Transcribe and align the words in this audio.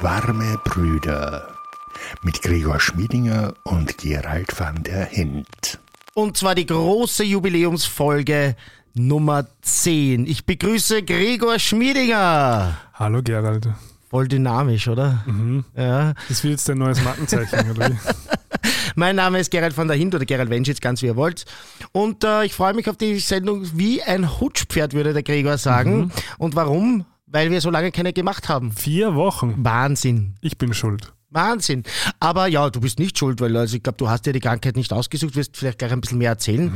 Warme 0.00 0.58
Brüder 0.62 1.48
mit 2.22 2.42
Gregor 2.42 2.78
Schmiedinger 2.80 3.54
und 3.64 3.96
Gerald 3.98 4.58
van 4.58 4.82
der 4.82 5.06
Hint. 5.06 5.78
Und 6.14 6.36
zwar 6.36 6.54
die 6.54 6.66
große 6.66 7.24
Jubiläumsfolge 7.24 8.56
Nummer 8.94 9.46
10. 9.62 10.26
Ich 10.26 10.44
begrüße 10.44 11.02
Gregor 11.02 11.58
Schmiedinger. 11.58 12.76
Hallo 12.94 13.22
Gerald. 13.22 13.68
Voll 14.10 14.28
dynamisch, 14.28 14.86
oder? 14.88 15.24
Mhm. 15.26 15.64
Ja. 15.76 16.12
Das 16.28 16.44
wird 16.44 16.52
jetzt 16.52 16.68
dein 16.68 16.78
neues 16.78 17.02
Markenzeichen, 17.02 17.70
oder 17.70 17.90
wie? 17.90 17.96
Mein 18.94 19.16
Name 19.16 19.40
ist 19.40 19.50
Gerald 19.50 19.76
van 19.76 19.88
der 19.88 19.96
Hint 19.96 20.14
oder 20.14 20.24
Gerald 20.24 20.50
Wenschitz, 20.50 20.80
ganz 20.80 21.02
wie 21.02 21.06
ihr 21.06 21.16
wollt. 21.16 21.44
Und 21.92 22.22
äh, 22.22 22.44
ich 22.44 22.54
freue 22.54 22.74
mich 22.74 22.88
auf 22.88 22.96
die 22.96 23.18
Sendung 23.18 23.66
wie 23.74 24.02
ein 24.02 24.40
Hutschpferd, 24.40 24.92
würde 24.92 25.12
der 25.12 25.22
Gregor 25.22 25.58
sagen. 25.58 26.12
Und 26.38 26.54
warum? 26.54 27.04
Weil 27.26 27.50
wir 27.50 27.60
so 27.60 27.70
lange 27.70 27.90
keine 27.90 28.12
gemacht 28.12 28.48
haben. 28.48 28.70
Vier 28.72 29.16
Wochen. 29.16 29.54
Wahnsinn. 29.58 30.36
Ich 30.40 30.58
bin 30.58 30.72
schuld. 30.72 31.12
Wahnsinn. 31.30 31.82
Aber 32.20 32.46
ja, 32.46 32.70
du 32.70 32.80
bist 32.80 33.00
nicht 33.00 33.18
schuld, 33.18 33.40
weil 33.40 33.56
also 33.56 33.76
ich 33.76 33.82
glaube, 33.82 33.98
du 33.98 34.08
hast 34.08 34.26
dir 34.26 34.32
die 34.32 34.40
Krankheit 34.40 34.76
nicht 34.76 34.92
ausgesucht, 34.92 35.34
wirst 35.34 35.56
vielleicht 35.56 35.78
gleich 35.78 35.92
ein 35.92 36.00
bisschen 36.00 36.18
mehr 36.18 36.30
erzählen. 36.30 36.72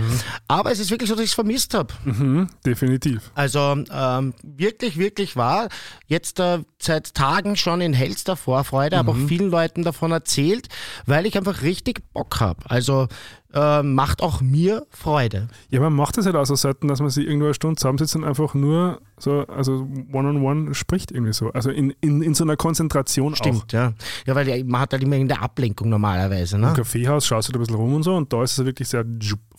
Aber 0.49 0.73
es 0.73 0.81
ist 0.81 0.91
wirklich 0.91 1.09
so, 1.09 1.15
dass 1.15 1.25
ich 1.25 1.31
es 1.31 1.35
vermisst 1.35 1.73
habe. 1.73 1.95
Mhm, 2.05 2.49
definitiv. 2.67 3.31
Also 3.35 3.85
ähm, 3.93 4.35
wirklich, 4.43 4.99
wirklich 4.99 5.37
wahr. 5.37 5.69
Jetzt 6.09 6.41
äh, 6.41 6.59
seit 6.79 7.15
Tagen 7.15 7.57
schon 7.57 7.81
in 7.81 7.93
hellster 7.93 8.37
Vorfreude, 8.37 8.99
habe 8.99 9.13
auch 9.13 9.17
vielen 9.29 9.51
Leuten 9.51 9.85
davon 9.85 10.11
erzählt, 10.11 10.69
weil 11.07 11.27
ich 11.27 11.39
einfach 11.39 11.63
richtig 11.63 12.03
Bock 12.13 12.41
habe. 12.41 12.69
Also 12.69 13.07
äh, 13.55 13.83
macht 13.83 14.23
auch 14.23 14.41
mir 14.41 14.87
Freude. 14.91 15.49
Ja, 15.71 15.81
man 15.81 15.93
macht 15.93 16.17
das 16.17 16.27
halt 16.27 16.37
auch 16.37 16.47
so 16.47 16.55
selten, 16.55 16.89
dass 16.89 17.01
man 17.01 17.11
sich 17.11 17.27
irgendwo 17.27 17.47
eine 17.47 17.55
Stunde 17.55 17.77
zusammensetzt 17.77 18.17
und 18.17 18.25
einfach 18.25 18.55
nur 18.55 19.01
so, 19.19 19.47
also 19.47 19.89
one-on-one 20.13 20.75
spricht 20.75 21.11
irgendwie 21.11 21.33
so. 21.33 21.51
Also 21.53 21.71
in, 21.71 21.95
in, 22.01 22.23
in 22.23 22.35
so 22.35 22.45
einer 22.45 22.57
Konzentration 22.57 23.35
auch. 23.35 23.37
Stimmt, 23.37 23.73
ja. 23.73 23.93
Ja, 24.27 24.35
weil 24.35 24.65
man 24.65 24.83
hat 24.83 24.93
halt 24.93 25.03
immer 25.03 25.17
in 25.17 25.29
der 25.29 25.43
Ablenkung 25.43 25.89
normalerweise. 25.89 26.59
Ne? 26.59 26.69
Im 26.69 26.75
Kaffeehaus 26.75 27.27
schaust 27.27 27.49
du 27.49 27.53
da 27.53 27.59
ein 27.59 27.61
bisschen 27.61 27.77
rum 27.77 27.95
und 27.95 28.03
so 28.03 28.15
und 28.15 28.33
da 28.33 28.43
ist 28.43 28.59
es 28.59 28.65
wirklich 28.65 28.89
sehr 28.89 29.05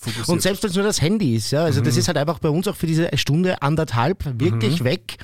fokussiert. 0.02 0.30
Und 0.30 0.42
selbst 0.42 0.64
wenn 0.64 0.70
es 0.72 0.76
nur 0.76 0.86
das 0.86 1.02
Handy 1.02 1.36
ist, 1.36 1.52
ja, 1.52 1.64
also 1.64 1.80
das 1.82 1.96
ist 1.96 2.08
halt 2.08 2.18
einfach 2.18 2.40
bei 2.40 2.50
uns 2.50 2.68
auch 2.68 2.76
für 2.76 2.88
diese 2.88 3.10
Stunde 3.16 3.62
anderthalb 3.62 4.24
wirklich 4.40 4.84
weg. 4.84 5.18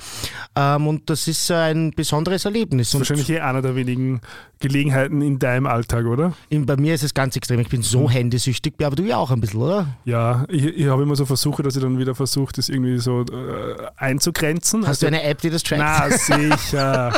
Ähm, 0.56 0.86
und 0.86 1.10
das 1.10 1.26
ist 1.28 1.50
ein 1.50 1.90
besonderes 1.94 2.44
Erlebnis. 2.44 2.94
Und 2.94 3.00
Wahrscheinlich 3.00 3.28
eh 3.30 3.40
einer 3.40 3.60
der 3.62 3.74
wenigen 3.76 4.20
Gelegenheiten 4.60 5.22
in 5.22 5.38
deinem 5.38 5.66
Alltag, 5.66 6.06
oder? 6.06 6.32
in, 6.48 6.66
bei 6.66 6.76
mir 6.76 6.94
ist 6.94 7.02
es 7.04 7.14
ganz 7.14 7.36
extrem. 7.36 7.60
Ich 7.60 7.68
bin 7.68 7.82
so 7.82 8.10
handysüchtig, 8.10 8.74
aber 8.82 8.96
du 8.96 9.04
ja 9.04 9.16
auch 9.16 9.30
ein 9.30 9.40
bisschen, 9.40 9.60
oder? 9.60 9.86
Ja, 10.04 10.44
ich, 10.48 10.64
ich 10.64 10.86
habe 10.86 11.02
immer 11.02 11.14
so 11.16 11.26
Versuche, 11.26 11.62
dass 11.62 11.76
ich 11.76 11.82
dann 11.82 11.98
wieder 11.98 12.14
versuche, 12.14 12.52
das 12.54 12.68
irgendwie 12.68 12.98
so 12.98 13.22
äh, 13.22 13.76
einzugrenzen. 13.96 14.80
Hast 14.82 14.88
Also- 14.88 15.06
du 15.06 15.06
eine 15.08 15.22
App, 15.22 15.40
die 15.40 15.50
das 15.50 15.62
trackt? 15.62 15.80
Na, 15.80 16.10
sicher. 16.16 17.12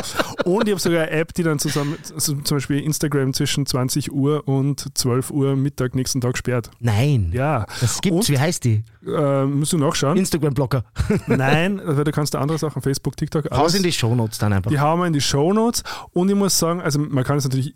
Und 0.45 0.67
ich 0.67 0.71
habe 0.73 0.81
sogar 0.81 1.01
eine 1.03 1.11
App, 1.11 1.33
die 1.33 1.43
dann 1.43 1.57
zusammen, 1.59 1.95
also 2.13 2.35
zum 2.35 2.57
Beispiel 2.57 2.79
Instagram 2.79 3.33
zwischen 3.33 3.65
20 3.65 4.11
Uhr 4.11 4.47
und 4.47 4.95
12 4.97 5.31
Uhr 5.31 5.55
Mittag 5.55 5.95
nächsten 5.95 6.21
Tag 6.21 6.37
sperrt. 6.37 6.69
Nein. 6.79 7.31
Ja. 7.33 7.50
Das 7.79 8.01
gibt's. 8.01 8.29
Und? 8.29 8.29
Wie 8.29 8.39
heißt 8.39 8.63
die? 8.63 8.83
Äh, 9.05 9.45
musst 9.45 9.73
du 9.73 9.77
nachschauen? 9.77 10.17
Instagram-Blocker. 10.17 10.83
Nein, 11.27 11.81
weil 11.83 12.03
da 12.03 12.11
kannst 12.11 12.33
du 12.33 12.37
andere 12.39 12.57
Sachen, 12.57 12.81
Facebook, 12.81 13.15
TikTok, 13.17 13.49
Haus 13.51 13.59
alles. 13.59 13.75
in 13.75 13.83
die 13.83 13.91
Shownotes 13.91 14.37
dann 14.37 14.53
einfach. 14.53 14.71
Die 14.71 14.79
hauen 14.79 14.99
wir 14.99 15.07
in 15.07 15.13
die 15.13 15.21
Shownotes 15.21 15.83
und 16.11 16.29
ich 16.29 16.35
muss 16.35 16.57
sagen, 16.57 16.81
also 16.81 16.99
man 16.99 17.23
kann 17.23 17.37
es 17.37 17.43
natürlich 17.43 17.75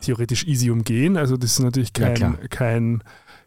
theoretisch 0.00 0.44
easy 0.46 0.70
umgehen, 0.70 1.16
also 1.16 1.36
das 1.36 1.52
ist 1.52 1.60
natürlich 1.60 1.90
Ja, 1.98 2.10
kein, 2.10 2.48
kein, 2.50 3.04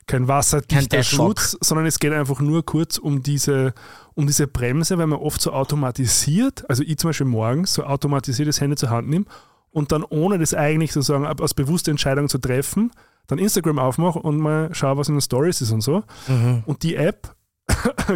kein 0.08 0.28
wasserdichter 0.28 0.76
Kein 0.76 0.88
Deadlock. 0.90 1.40
Schutz, 1.40 1.58
sondern 1.62 1.86
es 1.86 2.00
geht 2.00 2.12
einfach 2.12 2.40
nur 2.40 2.66
kurz 2.66 2.98
um 2.98 3.22
diese, 3.22 3.74
um 4.16 4.26
diese 4.28 4.48
Bremse, 4.48 4.98
weil 4.98 5.08
man 5.08 5.20
oft 5.20 5.42
so 5.42 5.54
automatisiert, 5.54 6.68
also 6.70 6.84
ich 6.84 6.98
zum 6.98 7.10
Beispiel 7.10 7.28
morgens 7.28 7.74
so 7.74 7.84
automatisiert 7.84 8.48
das 8.48 8.60
Handy 8.62 8.76
zur 8.76 8.90
Hand 8.90 9.10
nehme 9.10 9.26
und 9.72 9.92
dann 9.92 10.04
ohne 10.04 10.40
das 10.40 10.54
eigentlich 10.54 10.92
sozusagen 10.92 11.26
als 11.26 11.54
bewusste 11.54 11.92
Entscheidung 11.92 12.28
zu 12.28 12.40
treffen, 12.40 12.92
dann 13.30 13.40
Instagram 13.40 13.80
aufmache 13.80 14.20
und 14.20 14.38
mal 14.40 14.70
schaue, 14.76 14.98
was 14.98 15.08
in 15.08 15.16
den 15.16 15.22
Stories 15.22 15.62
ist 15.62 15.72
und 15.72 15.82
so. 15.82 16.04
Mhm. 16.28 16.64
Und 16.66 16.84
die 16.84 16.95
App, 16.95 17.34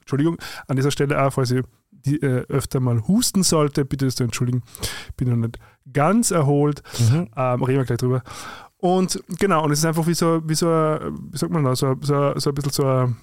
Entschuldigung, 0.00 0.36
an 0.66 0.76
dieser 0.76 0.90
Stelle 0.90 1.22
auch, 1.22 1.32
falls 1.32 1.50
ich 1.50 1.64
die, 1.90 2.20
äh, 2.22 2.44
öfter 2.48 2.80
mal 2.80 3.06
husten 3.08 3.42
sollte, 3.42 3.84
bitte 3.84 4.04
das 4.04 4.14
zu 4.14 4.22
entschuldigen. 4.24 4.62
Bin 5.16 5.28
noch 5.30 5.36
nicht 5.36 5.58
ganz 5.92 6.30
erholt. 6.30 6.82
Mhm. 6.98 7.28
Ähm, 7.36 7.62
reden 7.62 7.78
wir 7.80 7.84
gleich 7.84 7.98
drüber. 7.98 8.22
Und 8.76 9.22
genau, 9.40 9.64
und 9.64 9.72
es 9.72 9.80
ist 9.80 9.84
einfach 9.84 10.06
wie 10.06 10.14
so, 10.14 10.40
wie 10.48 10.54
so, 10.54 10.68
ein- 10.70 11.18
wie 11.32 11.36
sagt 11.38 11.52
man 11.52 11.64
da, 11.64 11.74
so, 11.74 11.96
so, 12.00 12.38
so 12.38 12.50
ein 12.50 12.54
bisschen 12.54 12.70
so 12.72 12.84
ein, 12.86 13.16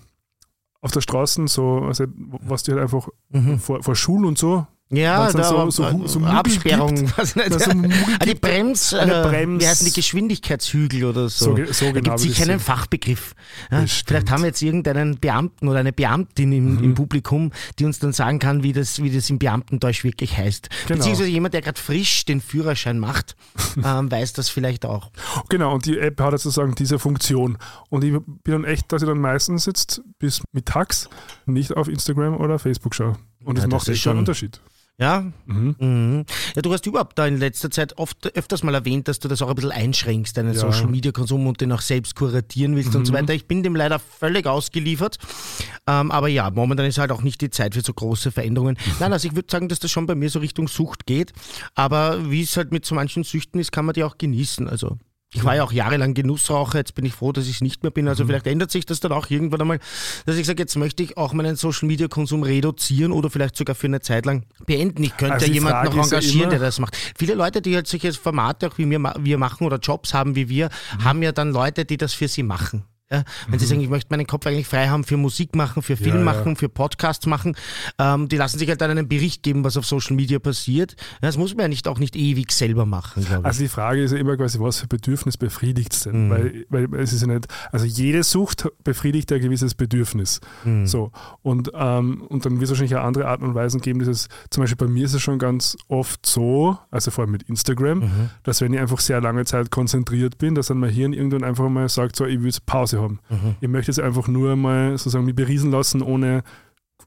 auf 0.82 0.92
der 0.92 1.02
Straße, 1.02 1.48
so, 1.48 1.80
also, 1.86 2.06
was 2.42 2.64
die 2.64 2.72
halt 2.72 2.82
einfach 2.82 3.08
Mhm. 3.30 3.60
vor, 3.60 3.82
vor 3.82 3.96
Schulen 3.96 4.26
und 4.26 4.38
so, 4.38 4.68
Ja, 4.92 5.32
da 5.32 5.44
so- 5.44 5.70
so- 5.72 6.06
so 6.08 6.20
Muggel 6.20 6.36
Absperrung. 6.36 6.94
gibt. 6.96 7.18
weiß 7.18 7.36
nicht. 7.38 7.52
da 7.52 7.60
so 7.60 7.72
Muggel 7.74 7.92
Ah, 8.20 8.26
die. 8.26 8.36
Brems, 8.36 8.94
äh, 8.94 8.98
Brems- 9.06 9.62
wie 9.62 9.68
heißen 9.68 9.88
die 9.88 9.94
Geschwindigkeitshügel 9.94 11.06
oder 11.06 11.28
so? 11.28 11.56
So 11.58 11.66
so 11.74 11.86
da 11.86 11.92
genau 11.92 12.02
gibt 12.12 12.20
sicher 12.20 12.44
ich 12.44 12.50
einen. 12.52 12.60
Fachbegriff. 12.60 13.34
Ja, 13.72 13.84
vielleicht 13.88 14.30
haben 14.30 14.44
wir 14.44 14.48
jetzt 14.48 14.62
irgendeinen 14.62 15.20
Beamten 15.20 15.68
oder 15.68 15.80
eine 15.80 15.92
Beamtin 15.92 16.52
im, 16.52 16.76
Mhm. 16.76 16.84
im 16.84 16.94
Publikum, 16.96 17.52
die 17.80 17.86
uns 17.86 17.98
dann 17.98 18.14
sagen 18.14 18.38
kann, 18.38 18.62
wie 18.62 18.74
das, 18.74 19.02
wie 19.02 19.10
das 19.10 19.28
im 19.32 19.40
Beamtendeutsch 19.40 20.04
wirklich 20.04 20.38
heißt. 20.38 20.70
Genau. 20.88 20.98
Beziehungsweise 21.00 21.30
jemand, 21.30 21.56
der 21.56 21.62
gerade 21.64 21.82
frisch 21.82 22.26
den 22.26 22.40
Führerschein 22.40 23.00
macht, 23.00 23.36
ähm, 23.84 24.12
weiß 24.12 24.34
das 24.34 24.50
vielleicht 24.50 24.86
auch. 24.86 25.10
Genau, 25.50 25.74
und 25.74 25.88
die 25.88 25.98
App 25.98 26.22
hat 26.22 26.32
sozusagen 26.34 26.76
diese 26.76 27.00
Funktion. 27.00 27.58
Und 27.90 28.04
ich 28.04 28.12
bin 28.12 28.52
dann 28.52 28.64
echt, 28.66 28.92
dass 28.92 29.02
ich 29.02 29.08
dann 29.08 29.20
meistens 29.20 29.66
jetzt 29.66 30.02
bis 30.20 30.44
mittags 30.52 31.10
nicht 31.48 31.76
auf 31.76 31.88
Instagram 31.88 32.38
oder 32.38 32.60
Facebook 32.60 32.94
schaue. 32.94 33.18
Und 33.44 33.58
Ja, 33.58 33.64
das 33.64 33.64
das 33.64 33.72
macht 33.72 33.90
echt 33.90 34.02
schon- 34.04 34.12
einen 34.12 34.20
Unterschied. 34.20 34.60
Ja, 34.98 35.26
Mhm. 35.46 35.76
Mhm. 35.78 36.26
Ja, 36.56 36.62
du 36.62 36.72
hast 36.72 36.86
überhaupt 36.86 37.20
da 37.20 37.28
in 37.28 37.38
letzter 37.38 37.70
Zeit 37.70 37.98
oft 37.98 38.34
öfters 38.36 38.64
mal 38.64 38.74
erwähnt, 38.74 39.10
dass 39.10 39.20
du 39.20 39.28
das 39.28 39.42
auch 39.42 39.50
ein 39.50 39.56
bisschen 39.56 39.74
einschränkst, 39.74 40.38
deinen 40.38 40.54
Ja. 40.54 40.60
Social 40.60 40.88
Media 40.88 41.12
Konsum 41.12 41.46
und 41.48 41.60
den 41.60 41.74
auch 41.74 41.82
selbst 41.82 42.16
kuratieren 42.16 42.78
willst 42.78 42.96
und 42.96 43.04
so 43.06 43.12
Mhm. 43.12 43.18
weiter. 43.18 43.34
Ich 43.34 43.46
bin 43.46 43.62
dem 43.62 43.76
leider 43.76 44.00
völlig 44.00 44.46
ausgeliefert. 44.48 45.18
Ähm, 45.86 46.12
aber 46.12 46.30
ja, 46.30 46.50
momentan 46.50 46.86
ist 46.86 46.98
halt 46.98 47.12
auch 47.12 47.24
nicht 47.24 47.42
die 47.42 47.50
Zeit 47.50 47.74
für 47.76 47.82
so 47.82 47.94
große 47.94 48.32
Veränderungen. 48.32 48.78
Nein, 49.02 49.12
also 49.12 49.28
ich 49.28 49.36
würde 49.36 49.50
sagen, 49.52 49.68
dass 49.68 49.80
das 49.80 49.92
schon 49.92 50.06
bei 50.06 50.16
mir 50.16 50.30
so 50.30 50.40
Richtung 50.40 50.70
Sucht 50.70 51.06
geht. 51.06 51.34
Aber 51.74 52.32
wie 52.32 52.42
es 52.44 52.56
halt 52.56 52.72
mit 52.72 52.86
so 52.86 52.96
manchen 52.96 53.26
Süchten 53.26 53.60
ist, 53.60 53.74
kann 53.74 53.84
man 53.86 53.94
die 53.94 54.04
auch 54.06 54.18
genießen. 54.18 54.70
Also 54.70 54.98
ich 55.34 55.44
war 55.44 55.56
ja 55.56 55.64
auch 55.64 55.72
jahrelang 55.74 56.14
Genussraucher, 56.14 56.78
jetzt 56.78 56.96
bin 56.96 57.04
ich 57.06 57.14
froh, 57.14 57.32
dass 57.34 57.46
ich 57.48 57.56
es 57.56 57.62
nicht 57.62 57.84
mehr 57.84 57.92
bin. 57.92 58.08
Also 58.08 58.24
Mhm. 58.24 58.28
vielleicht 58.28 58.48
ändert 58.48 58.72
sich 58.72 58.86
das 58.86 59.00
dann 59.02 59.12
auch 59.12 59.30
irgendwann 59.30 59.60
einmal, 59.62 59.80
dass 60.26 60.38
ich 60.38 60.46
sage, 60.46 60.62
jetzt 60.64 60.76
möchte 60.78 61.04
ich 61.04 61.18
auch 61.18 61.34
meinen 61.34 61.56
Social 61.58 61.88
Media 61.88 62.08
Konsum 62.08 62.44
reduzieren 62.44 63.12
oder 63.12 63.30
vielleicht 63.30 63.58
sogar 63.58 63.76
für 63.76 63.88
eine 63.88 64.00
Zeit 64.00 64.26
lang 64.26 64.46
beenden. 64.66 65.04
Ich 65.04 65.18
könnte 65.18 65.34
Also 65.34 65.48
ja 65.48 65.54
jemanden 65.54 65.78
Frage 65.80 65.98
noch 65.98 66.10
ja 66.12 66.18
engagieren, 66.18 66.50
der 66.52 66.60
das 66.60 66.80
macht. 66.80 66.96
Viele 67.18 67.34
Leute, 67.34 67.62
die 67.62 67.76
halt 67.76 67.88
solche 67.88 68.14
Formate 68.14 68.68
auch 68.68 68.78
wie 68.78 68.90
wir, 68.90 69.14
wir 69.20 69.38
machen 69.38 69.66
oder 69.66 69.78
Jobs 69.78 70.14
haben 70.14 70.36
wie 70.36 70.48
wir, 70.48 70.70
Mhm. 71.00 71.04
haben 71.04 71.22
ja 71.24 71.32
dann 71.34 71.52
Leute, 71.52 71.84
die 71.86 71.98
das 71.98 72.14
für 72.14 72.28
sie 72.30 72.44
machen. 72.44 72.84
Ja, 73.12 73.24
wenn 73.50 73.60
sie 73.60 73.68
sagen, 73.68 73.82
ich 73.82 73.90
möchte 73.90 74.08
meinen 74.12 74.26
Kopf 74.26 74.48
eigentlich 74.48 74.66
frei 74.68 74.88
haben 74.88 75.04
für 75.04 75.16
Musik 75.16 75.56
machen, 75.56 75.84
für 75.84 75.96
Film 75.96 76.08
Ja, 76.10 76.16
ja. 76.18 76.24
machen, 76.24 76.56
für 76.56 76.70
Podcasts 76.70 77.28
machen, 77.28 77.56
ähm, 78.00 78.28
die 78.30 78.36
lassen 78.36 78.58
sich 78.58 78.68
halt 78.68 78.82
dann 78.82 78.90
einen 78.90 79.08
Bericht 79.08 79.44
geben, 79.44 79.64
was 79.64 79.78
auf 79.78 79.86
Social 79.86 80.16
Media 80.16 80.40
passiert. 80.40 80.96
Ja, 81.22 81.28
Das 81.28 81.38
muss 81.38 81.54
man 81.54 81.62
ja 81.66 81.68
nicht 81.68 81.88
auch 81.88 82.00
nicht 82.00 82.16
ewig 82.16 82.52
selber 82.52 82.88
machen, 82.88 83.24
glaube 83.24 83.42
ich. 83.42 83.46
Also 83.46 83.60
die 83.62 83.68
Frage 83.68 84.02
ist 84.02 84.12
ja 84.12 84.18
immer 84.18 84.36
quasi, 84.38 84.60
was 84.60 84.80
für 84.80 84.88
Bedürfnis 84.88 85.38
befriedigt 85.38 85.94
es 85.94 86.08
Mhm. 86.08 86.12
denn? 86.12 86.66
Weil, 86.72 86.88
weil 86.90 87.00
es 87.00 87.14
ist 87.14 87.22
ja 87.22 87.28
nicht, 87.28 87.46
also 87.72 87.86
jede 87.86 88.24
Sucht 88.24 88.68
befriedigt 88.84 89.32
ein 89.32 89.40
gewisses 89.40 89.76
Bedürfnis. 89.76 90.42
Mhm. 90.64 90.88
So. 90.88 91.12
Und, 91.44 91.72
ähm, 91.76 92.24
und 92.24 92.44
dann 92.46 92.54
wird 92.54 92.64
es 92.64 92.70
wahrscheinlich 92.72 92.96
auch 92.96 93.04
andere 93.04 93.28
Arten 93.28 93.44
und 93.44 93.54
Weisen 93.54 93.82
geben, 93.82 94.00
dass 94.00 94.08
es, 94.08 94.28
zum 94.50 94.64
Beispiel 94.64 94.88
bei 94.88 94.92
mir 94.92 95.06
ist 95.06 95.14
es 95.14 95.22
schon 95.22 95.38
ganz 95.38 95.78
oft 95.90 96.26
so, 96.26 96.76
also 96.90 97.12
vor 97.12 97.26
allem 97.26 97.32
mit 97.34 97.44
Instagram, 97.44 98.00
Mhm. 98.00 98.30
dass 98.42 98.62
wenn 98.62 98.74
ich 98.74 98.80
einfach 98.80 99.00
sehr 99.00 99.22
lange 99.22 99.46
Zeit 99.46 99.70
konzentriert 99.70 100.40
bin, 100.40 100.56
dass 100.56 100.68
dann 100.68 100.80
mein 100.80 100.90
Hirn 100.90 101.14
irgendwann 101.14 101.44
einfach 101.44 101.70
mal 101.70 101.88
sagt, 101.88 102.16
so, 102.16 102.26
ich 102.26 102.40
will 102.40 102.48
jetzt 102.48 102.66
Pause 102.96 103.04
haben. 103.04 103.20
Mhm. 103.30 103.56
Ich 103.62 103.68
möchte 103.70 103.92
jetzt 103.92 104.00
einfach 104.00 104.28
nur 104.28 104.56
mal 104.56 104.92
sozusagen 104.98 105.26
mich 105.26 105.36
beriesen 105.36 105.72
lassen, 105.72 106.02
ohne 106.02 106.44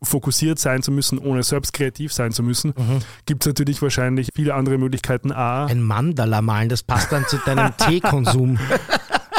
fokussiert 0.03 0.61
sein 0.61 0.83
zu 0.83 0.93
müssen, 0.93 1.19
ohne 1.19 1.43
selbst 1.43 1.73
kreativ 1.73 2.13
sein 2.13 2.31
zu 2.31 2.43
müssen, 2.45 2.73
Mhm. 2.77 3.01
gibt 3.27 3.43
es 3.43 3.49
natürlich 3.49 3.83
wahrscheinlich 3.83 4.29
viele 4.35 4.55
andere 4.55 4.79
Möglichkeiten. 4.79 5.33
A, 5.33 5.67
Ein 5.67 5.83
Mandala 5.83 6.41
malen, 6.41 6.69
das 6.69 6.85
passt 6.85 7.11
dann 7.11 7.25
zu 7.27 7.37
deinem 7.39 7.77
Teekonsum. 7.79 8.59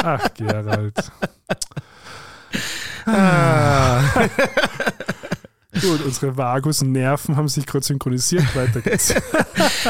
ach 0.02 0.28
Gerald. 0.34 0.94
Ah. 3.06 4.02
Gut, 5.80 6.04
unsere 6.04 6.36
Vagusnerven 6.36 7.36
haben 7.36 7.48
sich 7.48 7.64
gerade 7.64 7.84
synchronisiert. 7.84 8.54
Weiter 8.56 8.80
geht's. 8.82 9.14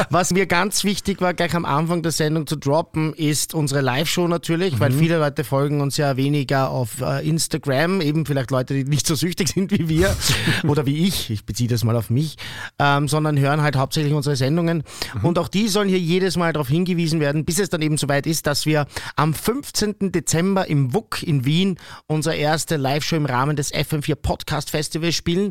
Was 0.09 0.31
mir 0.31 0.45
ganz 0.45 0.83
wichtig 0.83 1.21
war, 1.21 1.33
gleich 1.33 1.53
am 1.55 1.65
Anfang 1.65 2.01
der 2.03 2.11
Sendung 2.11 2.47
zu 2.47 2.55
droppen, 2.55 3.13
ist 3.13 3.53
unsere 3.53 3.81
Live-Show 3.81 4.27
natürlich, 4.27 4.75
Mhm. 4.75 4.79
weil 4.79 4.91
viele 4.91 5.17
Leute 5.17 5.43
folgen 5.43 5.81
uns 5.81 5.97
ja 5.97 6.17
weniger 6.17 6.69
auf 6.69 7.01
äh, 7.01 7.27
Instagram, 7.27 8.01
eben 8.01 8.25
vielleicht 8.25 8.51
Leute, 8.51 8.73
die 8.73 8.83
nicht 8.83 9.05
so 9.07 9.15
süchtig 9.15 9.49
sind 9.49 9.71
wie 9.71 9.89
wir 9.89 10.15
oder 10.67 10.85
wie 10.85 11.07
ich, 11.07 11.29
ich 11.29 11.45
beziehe 11.45 11.69
das 11.69 11.83
mal 11.83 11.95
auf 11.95 12.09
mich, 12.09 12.35
ähm, 12.79 13.07
sondern 13.07 13.37
hören 13.39 13.61
halt 13.61 13.75
hauptsächlich 13.75 14.13
unsere 14.13 14.35
Sendungen. 14.35 14.83
Mhm. 15.15 15.25
Und 15.25 15.39
auch 15.39 15.47
die 15.47 15.67
sollen 15.67 15.89
hier 15.89 15.99
jedes 15.99 16.37
Mal 16.37 16.53
darauf 16.53 16.67
hingewiesen 16.69 17.19
werden, 17.19 17.45
bis 17.45 17.59
es 17.59 17.69
dann 17.69 17.81
eben 17.81 17.97
soweit 17.97 18.25
ist, 18.27 18.47
dass 18.47 18.65
wir 18.65 18.85
am 19.15 19.33
15. 19.33 20.11
Dezember 20.11 20.67
im 20.67 20.93
WUK 20.93 21.23
in 21.23 21.45
Wien 21.45 21.77
unsere 22.07 22.35
erste 22.35 22.77
Live-Show 22.77 23.15
im 23.15 23.25
Rahmen 23.25 23.55
des 23.55 23.73
FM4 23.73 24.15
Podcast 24.15 24.69
Festival 24.69 25.11
spielen. 25.11 25.45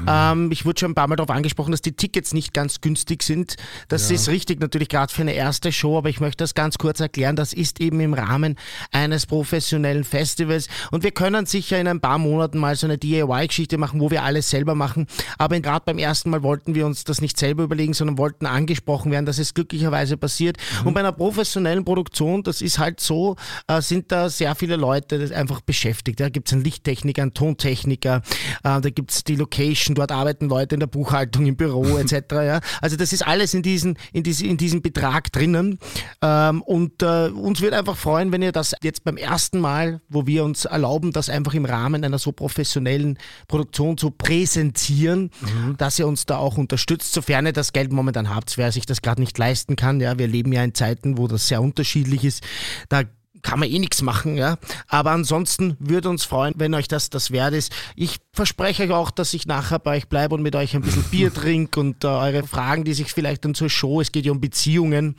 Mhm. 0.00 0.06
Ähm, 0.08 0.52
ich 0.52 0.64
wurde 0.64 0.80
schon 0.80 0.90
ein 0.92 0.94
paar 0.94 1.08
Mal 1.08 1.16
darauf 1.16 1.34
angesprochen, 1.34 1.70
dass 1.70 1.82
die 1.82 1.92
Tickets 1.92 2.32
nicht 2.34 2.52
ganz 2.54 2.80
günstig 2.80 3.22
sind. 3.22 3.56
Das 3.88 4.08
Ja. 4.08 4.14
ist 4.16 4.28
richtig, 4.28 4.60
natürlich 4.60 4.88
gerade 4.88 5.12
für 5.12 5.22
eine 5.22 5.32
erste 5.34 5.72
Show, 5.72 5.98
aber 5.98 6.08
ich 6.08 6.20
möchte 6.20 6.42
das 6.44 6.54
ganz 6.54 6.78
kurz 6.78 7.00
erklären. 7.00 7.36
Das 7.36 7.52
ist 7.52 7.80
eben 7.80 8.00
im 8.00 8.14
Rahmen 8.14 8.56
eines 8.92 9.26
professionellen 9.26 10.04
Festivals 10.04 10.68
und 10.90 11.02
wir 11.04 11.10
können 11.12 11.46
sicher 11.46 11.78
in 11.80 11.88
ein 11.88 12.00
paar 12.00 12.18
Monaten 12.18 12.58
mal 12.58 12.76
so 12.76 12.86
eine 12.86 12.98
DIY-Geschichte 12.98 13.78
machen, 13.78 14.00
wo 14.00 14.10
wir 14.10 14.22
alles 14.22 14.50
selber 14.50 14.74
machen. 14.74 15.06
Aber 15.38 15.58
gerade 15.60 15.82
beim 15.84 15.98
ersten 15.98 16.30
Mal 16.30 16.42
wollten 16.42 16.74
wir 16.74 16.86
uns 16.86 17.04
das 17.04 17.20
nicht 17.20 17.38
selber 17.38 17.64
überlegen, 17.64 17.94
sondern 17.94 18.18
wollten 18.18 18.46
angesprochen 18.46 19.10
werden. 19.12 19.26
Das 19.26 19.38
ist 19.38 19.54
glücklicherweise 19.54 20.16
passiert. 20.16 20.56
Und 20.84 20.94
bei 20.94 21.00
einer 21.00 21.12
professionellen 21.12 21.84
Produktion, 21.84 22.42
das 22.42 22.62
ist 22.62 22.78
halt 22.78 23.00
so, 23.00 23.36
äh, 23.68 23.80
sind 23.80 24.10
da 24.12 24.28
sehr 24.28 24.54
viele 24.54 24.76
Leute 24.76 25.30
einfach 25.34 25.60
beschäftigt. 25.60 26.20
Da 26.20 26.28
gibt 26.28 26.48
es 26.48 26.52
einen 26.54 26.64
Lichttechniker, 26.64 27.22
einen 27.22 27.34
Tontechniker, 27.34 28.22
äh, 28.64 28.80
da 28.80 28.90
gibt 28.90 29.10
es 29.12 29.24
die 29.24 29.36
Location, 29.36 29.94
dort 29.94 30.12
arbeiten 30.12 30.48
Leute 30.48 30.74
in 30.76 30.80
der 30.80 30.86
Buchhaltung, 30.86 31.46
im 31.46 31.56
Büro 31.56 31.84
etc. 31.98 32.12
Ja. 32.32 32.60
Also 32.80 32.96
das 32.96 33.12
ist 33.12 33.26
alles 33.26 33.54
in, 33.54 33.62
diesen, 33.76 33.98
in, 34.12 34.22
diese, 34.22 34.46
in 34.46 34.56
diesem 34.56 34.80
Betrag 34.80 35.30
drinnen. 35.32 35.78
Ähm, 36.22 36.62
und 36.62 37.02
äh, 37.02 37.28
uns 37.28 37.60
würde 37.60 37.76
einfach 37.78 37.96
freuen, 37.96 38.32
wenn 38.32 38.42
ihr 38.42 38.52
das 38.52 38.74
jetzt 38.82 39.04
beim 39.04 39.16
ersten 39.16 39.60
Mal, 39.60 40.00
wo 40.08 40.26
wir 40.26 40.44
uns 40.44 40.64
erlauben, 40.64 41.12
das 41.12 41.28
einfach 41.28 41.54
im 41.54 41.64
Rahmen 41.66 42.04
einer 42.04 42.18
so 42.18 42.32
professionellen 42.32 43.18
Produktion 43.48 43.98
zu 43.98 44.10
präsentieren, 44.10 45.30
dass 45.76 45.98
ihr 45.98 46.06
uns 46.06 46.26
da 46.26 46.38
auch 46.38 46.56
unterstützt, 46.56 47.12
sofern 47.12 47.46
ihr 47.46 47.52
das 47.52 47.72
Geld 47.72 47.92
momentan 47.92 48.34
habt, 48.34 48.56
wer 48.56 48.72
sich 48.72 48.86
das 48.86 49.02
gerade 49.02 49.20
nicht 49.20 49.36
leisten 49.36 49.76
kann. 49.76 50.00
Ja, 50.00 50.18
wir 50.18 50.26
leben 50.26 50.52
ja 50.52 50.64
in 50.64 50.74
Zeiten, 50.74 51.18
wo 51.18 51.28
das 51.28 51.48
sehr 51.48 51.60
unterschiedlich 51.60 52.24
ist. 52.24 52.42
Da 52.88 53.02
kann 53.42 53.60
man 53.60 53.68
eh 53.70 53.78
nichts 53.78 54.02
machen, 54.02 54.36
ja. 54.36 54.58
Aber 54.88 55.12
ansonsten 55.12 55.76
würde 55.78 56.08
uns 56.08 56.24
freuen, 56.24 56.54
wenn 56.56 56.74
euch 56.74 56.88
das 56.88 57.10
das 57.10 57.30
wert 57.30 57.54
ist. 57.54 57.72
Ich 57.94 58.18
verspreche 58.32 58.84
euch 58.84 58.92
auch, 58.92 59.10
dass 59.10 59.34
ich 59.34 59.46
nachher 59.46 59.78
bei 59.78 59.96
euch 59.96 60.08
bleibe 60.08 60.34
und 60.34 60.42
mit 60.42 60.56
euch 60.56 60.74
ein 60.74 60.82
bisschen 60.82 61.02
Bier 61.10 61.32
trinke 61.32 61.80
und 61.80 62.04
äh, 62.04 62.08
eure 62.08 62.46
Fragen, 62.46 62.84
die 62.84 62.94
sich 62.94 63.12
vielleicht 63.12 63.44
dann 63.44 63.54
zur 63.54 63.70
Show, 63.70 64.00
es 64.00 64.12
geht 64.12 64.26
ja 64.26 64.32
um 64.32 64.40
Beziehungen, 64.40 65.16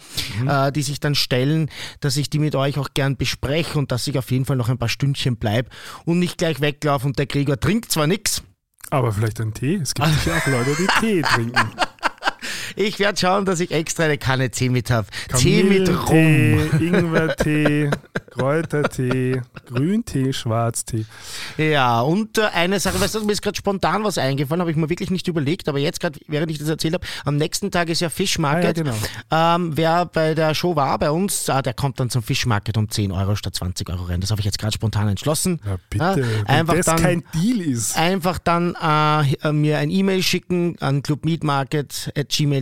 äh, 0.48 0.72
die 0.72 0.84
sich 0.84 1.00
dann 1.00 1.16
stellen, 1.16 1.70
dass 2.00 2.18
ich 2.18 2.30
die 2.30 2.40
mit 2.40 2.56
euch 2.56 2.78
auch 2.78 2.90
gern 2.94 3.18
bespreche 3.18 3.78
und 3.78 3.92
dass 3.92 4.08
ich 4.08 4.18
auf 4.18 4.32
jeden 4.32 4.46
Fall 4.46 4.58
noch 4.58 4.70
ein 4.70 4.78
paar 4.78 4.90
Stündchen 4.90 5.38
bleibe 5.38 5.70
und 6.06 6.20
nicht 6.20 6.38
gleich 6.38 6.62
weglaufe 6.62 7.08
und 7.08 7.18
der 7.18 7.26
Gregor 7.26 7.60
trinkt 7.60 7.92
zwar 7.92 8.08
nichts, 8.08 8.44
Aber 8.90 9.12
vielleicht 9.12 9.42
ein 9.42 9.54
Tee. 9.54 9.76
Es 9.76 9.94
gibt 9.94 10.08
sicher 10.08 10.38
auch 10.38 10.48
Leute, 10.48 10.76
die 10.78 10.88
Tee 11.00 11.22
trinken. 11.34 11.72
Ich 12.76 13.00
werde 13.00 13.18
schauen, 13.20 13.46
dass 13.46 13.60
ich 13.60 13.72
extra 13.72 14.04
eine 14.04 14.18
Kanne 14.18 14.50
Tee 14.50 14.70
mit 14.70 14.92
habe. 14.92 15.08
Tee 15.38 15.64
mit 15.64 15.90
Rum. 16.10 16.18
Ingwertee, 16.80 17.90
Kräutertee, 18.30 19.42
Grüntee, 19.66 20.34
Schwarztee. 20.34 21.06
Ja, 21.58 22.02
und 22.02 22.38
äh, 22.38 22.44
eine 22.54 22.80
Sache, 22.80 23.00
weißt 23.00 23.16
du, 23.16 23.26
mir 23.26 23.32
ist 23.34 23.42
gerade 23.42 23.58
spontan 23.58 24.04
was 24.04 24.18
eingefallen, 24.18 24.62
habe 24.62 24.72
ich 24.72 24.78
mir 24.78 24.90
wirklich 24.90 25.12
nicht 25.12 25.28
überlegt, 25.28 25.68
aber 25.70 25.80
jetzt 25.80 26.00
gerade, 26.00 26.20
während 26.28 26.52
ich 26.52 26.60
das 26.60 26.70
erzählt 26.70 26.94
habe, 26.94 27.06
am 27.26 27.38
nächsten 27.38 27.72
Tag 27.72 27.90
ist 27.90 28.02
ja 28.02 28.10
Fish 28.10 28.38
Market. 28.40 28.80
Ah, 28.80 28.84
ja, 28.84 28.94
genau. 29.54 29.66
ähm, 29.66 29.72
wer 29.76 30.06
bei 30.06 30.34
der 30.34 30.54
Show 30.56 30.76
war, 30.76 30.98
bei 31.00 31.12
uns, 31.12 31.50
ah, 31.50 31.62
der 31.62 31.74
kommt 31.74 32.00
dann 32.00 32.10
zum 32.10 32.24
Fish 32.24 32.46
Market 32.46 32.78
um 32.78 32.90
10 32.90 33.12
Euro 33.12 33.36
statt 33.36 33.56
20 33.56 33.90
Euro 33.90 34.04
rein. 34.04 34.22
Das 34.22 34.32
habe 34.32 34.42
ich 34.42 34.46
jetzt 34.46 34.60
gerade 34.60 34.74
spontan 34.74 35.08
entschlossen. 35.08 35.60
Ja, 35.66 35.78
bitte. 35.90 36.04
Ja, 36.04 36.16
Wenn 36.16 36.48
einfach 36.48 36.76
das 36.76 36.86
dann, 36.86 36.98
kein 36.98 37.24
Deal 37.34 37.62
ist. 37.62 37.98
einfach 37.98 38.40
dann 38.40 38.76
äh, 38.76 39.52
mir 39.52 39.78
ein 39.80 39.90
E-Mail 39.90 40.24
schicken 40.24 40.76
an 40.80 41.04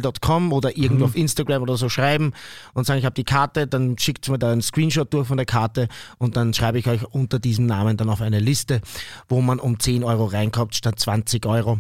clubmeatmarket.gmail.com 0.02 0.54
oder 0.54 0.78
irgendwo 0.78 1.06
Mhm. 1.06 1.10
auf 1.12 1.16
Instagram 1.16 1.62
oder 1.64 1.78
so 1.78 1.90
schreiben 1.90 2.34
und 2.74 2.86
sagen, 2.86 3.00
ich 3.00 3.06
habe 3.06 3.16
die 3.16 3.24
Karte, 3.24 3.68
dann 3.68 3.98
schickt 3.98 4.28
mir 4.30 4.38
da 4.40 4.52
einen 4.52 4.62
Screenshot 4.62 5.14
durch 5.14 5.28
von 5.28 5.38
der 5.38 5.46
Karte 5.46 5.88
und 6.18 6.36
dann 6.38 6.54
schreibe 6.54 6.80
ich 6.80 6.88
euch 6.88 7.04
unter 7.06 7.40
diesem 7.40 7.66
Namen 7.66 7.98
dann 7.98 8.10
auf 8.10 8.22
eine 8.22 8.40
Liste, 8.40 8.82
wo 9.28 9.42
man 9.42 9.60
um 9.60 9.80
10 9.80 10.04
Euro 10.04 10.26
reinkommt 10.26 10.76
statt 10.76 11.00
20 11.00 11.46
Euro. 11.46 11.80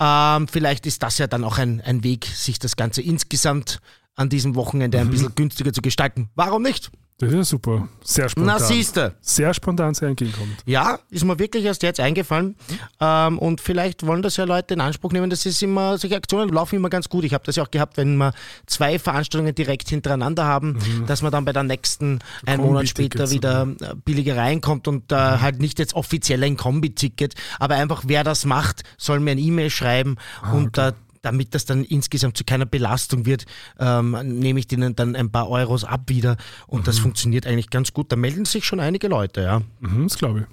Ähm, 0.00 0.48
vielleicht 0.48 0.86
ist 0.86 1.02
das 1.02 1.18
ja 1.18 1.26
dann 1.26 1.44
auch 1.44 1.58
ein, 1.58 1.80
ein 1.80 2.04
Weg, 2.04 2.26
sich 2.26 2.58
das 2.58 2.76
Ganze 2.76 3.02
insgesamt 3.02 3.80
an 4.14 4.28
diesem 4.28 4.54
Wochenende 4.54 4.98
Mhm. 4.98 5.04
ein 5.06 5.10
bisschen 5.10 5.34
günstiger 5.34 5.72
zu 5.72 5.82
gestalten. 5.82 6.28
Warum 6.34 6.62
nicht? 6.62 6.90
Das 7.20 7.30
ist 7.30 7.34
ja 7.34 7.44
super. 7.44 7.88
Sehr 8.04 8.28
spontan. 8.28 8.58
Na 8.58 8.64
siehste. 8.64 9.14
Sehr 9.20 9.52
spontan 9.52 9.92
sehr 9.92 10.08
entgegenkommt. 10.08 10.62
Ja, 10.66 11.00
ist 11.10 11.24
mir 11.24 11.36
wirklich 11.40 11.64
erst 11.64 11.82
jetzt 11.82 11.98
eingefallen. 11.98 12.54
Ähm, 13.00 13.40
und 13.40 13.60
vielleicht 13.60 14.06
wollen 14.06 14.22
das 14.22 14.36
ja 14.36 14.44
Leute 14.44 14.74
in 14.74 14.80
Anspruch 14.80 15.10
nehmen. 15.10 15.28
Das 15.28 15.44
ist 15.44 15.60
immer, 15.60 15.98
solche 15.98 16.14
Aktionen 16.14 16.48
laufen 16.50 16.76
immer 16.76 16.90
ganz 16.90 17.08
gut. 17.08 17.24
Ich 17.24 17.34
habe 17.34 17.42
das 17.44 17.56
ja 17.56 17.64
auch 17.64 17.72
gehabt, 17.72 17.96
wenn 17.96 18.16
wir 18.18 18.32
zwei 18.66 19.00
Veranstaltungen 19.00 19.52
direkt 19.52 19.88
hintereinander 19.88 20.44
haben, 20.44 20.78
dass 21.08 21.22
man 21.22 21.32
dann 21.32 21.44
bei 21.44 21.52
der 21.52 21.64
nächsten 21.64 22.20
einen 22.46 22.62
Monat 22.62 22.88
später 22.88 23.30
wieder 23.30 23.66
billiger 24.04 24.36
reinkommt 24.36 24.86
und 24.86 25.10
äh, 25.10 25.16
halt 25.16 25.58
nicht 25.58 25.80
jetzt 25.80 25.94
offiziell 25.94 26.44
ein 26.44 26.56
Kombi-Ticket, 26.56 27.34
aber 27.58 27.74
einfach 27.74 28.04
wer 28.06 28.22
das 28.22 28.44
macht, 28.44 28.84
soll 28.96 29.18
mir 29.18 29.32
ein 29.32 29.38
E-Mail 29.38 29.70
schreiben 29.70 30.16
und 30.52 30.78
äh, 30.78 30.92
damit 31.22 31.54
das 31.54 31.64
dann 31.64 31.84
insgesamt 31.84 32.36
zu 32.36 32.44
keiner 32.44 32.66
Belastung 32.66 33.26
wird, 33.26 33.44
ähm, 33.78 34.16
nehme 34.22 34.60
ich 34.60 34.66
denen 34.66 34.96
dann 34.96 35.16
ein 35.16 35.30
paar 35.30 35.48
Euros 35.48 35.84
ab 35.84 36.02
wieder 36.06 36.36
und 36.66 36.86
das 36.88 36.98
funktioniert 36.98 37.46
eigentlich 37.46 37.70
ganz 37.70 37.92
gut. 37.92 38.10
Da 38.12 38.16
melden 38.16 38.44
sich 38.44 38.64
schon 38.64 38.80
einige 38.80 39.08
Leute, 39.08 39.42
ja. 39.42 39.62
Mhm, 39.80 40.04
das 40.08 40.18
glaube 40.18 40.40
ich. 40.40 40.46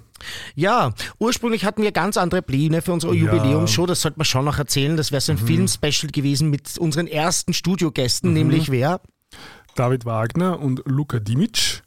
Ja, 0.54 0.92
ursprünglich 1.18 1.64
hatten 1.64 1.82
wir 1.82 1.92
ganz 1.92 2.16
andere 2.16 2.40
Pläne 2.42 2.80
für 2.82 2.92
unsere 2.92 3.14
Ja. 3.14 3.32
Jubiläumsshow. 3.34 3.86
Das 3.86 4.00
sollte 4.00 4.18
man 4.18 4.24
schon 4.24 4.44
noch 4.46 4.58
erzählen. 4.58 4.96
Das 4.96 5.12
wäre 5.12 5.20
so 5.20 5.32
ein 5.32 5.38
Filmspecial 5.38 6.10
gewesen 6.10 6.48
mit 6.50 6.78
unseren 6.78 7.06
ersten 7.06 7.52
Studiogästen, 7.52 8.32
nämlich 8.32 8.70
wer? 8.70 9.00
David 9.74 10.06
Wagner 10.06 10.58
und 10.58 10.82
Luka 10.86 11.18
Dimic, 11.18 11.82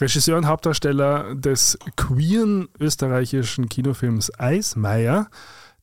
Regisseur 0.00 0.36
und 0.38 0.46
Hauptdarsteller 0.46 1.36
des 1.36 1.78
queeren 1.96 2.68
österreichischen 2.80 3.68
Kinofilms 3.68 4.32
Eismeier, 4.40 5.30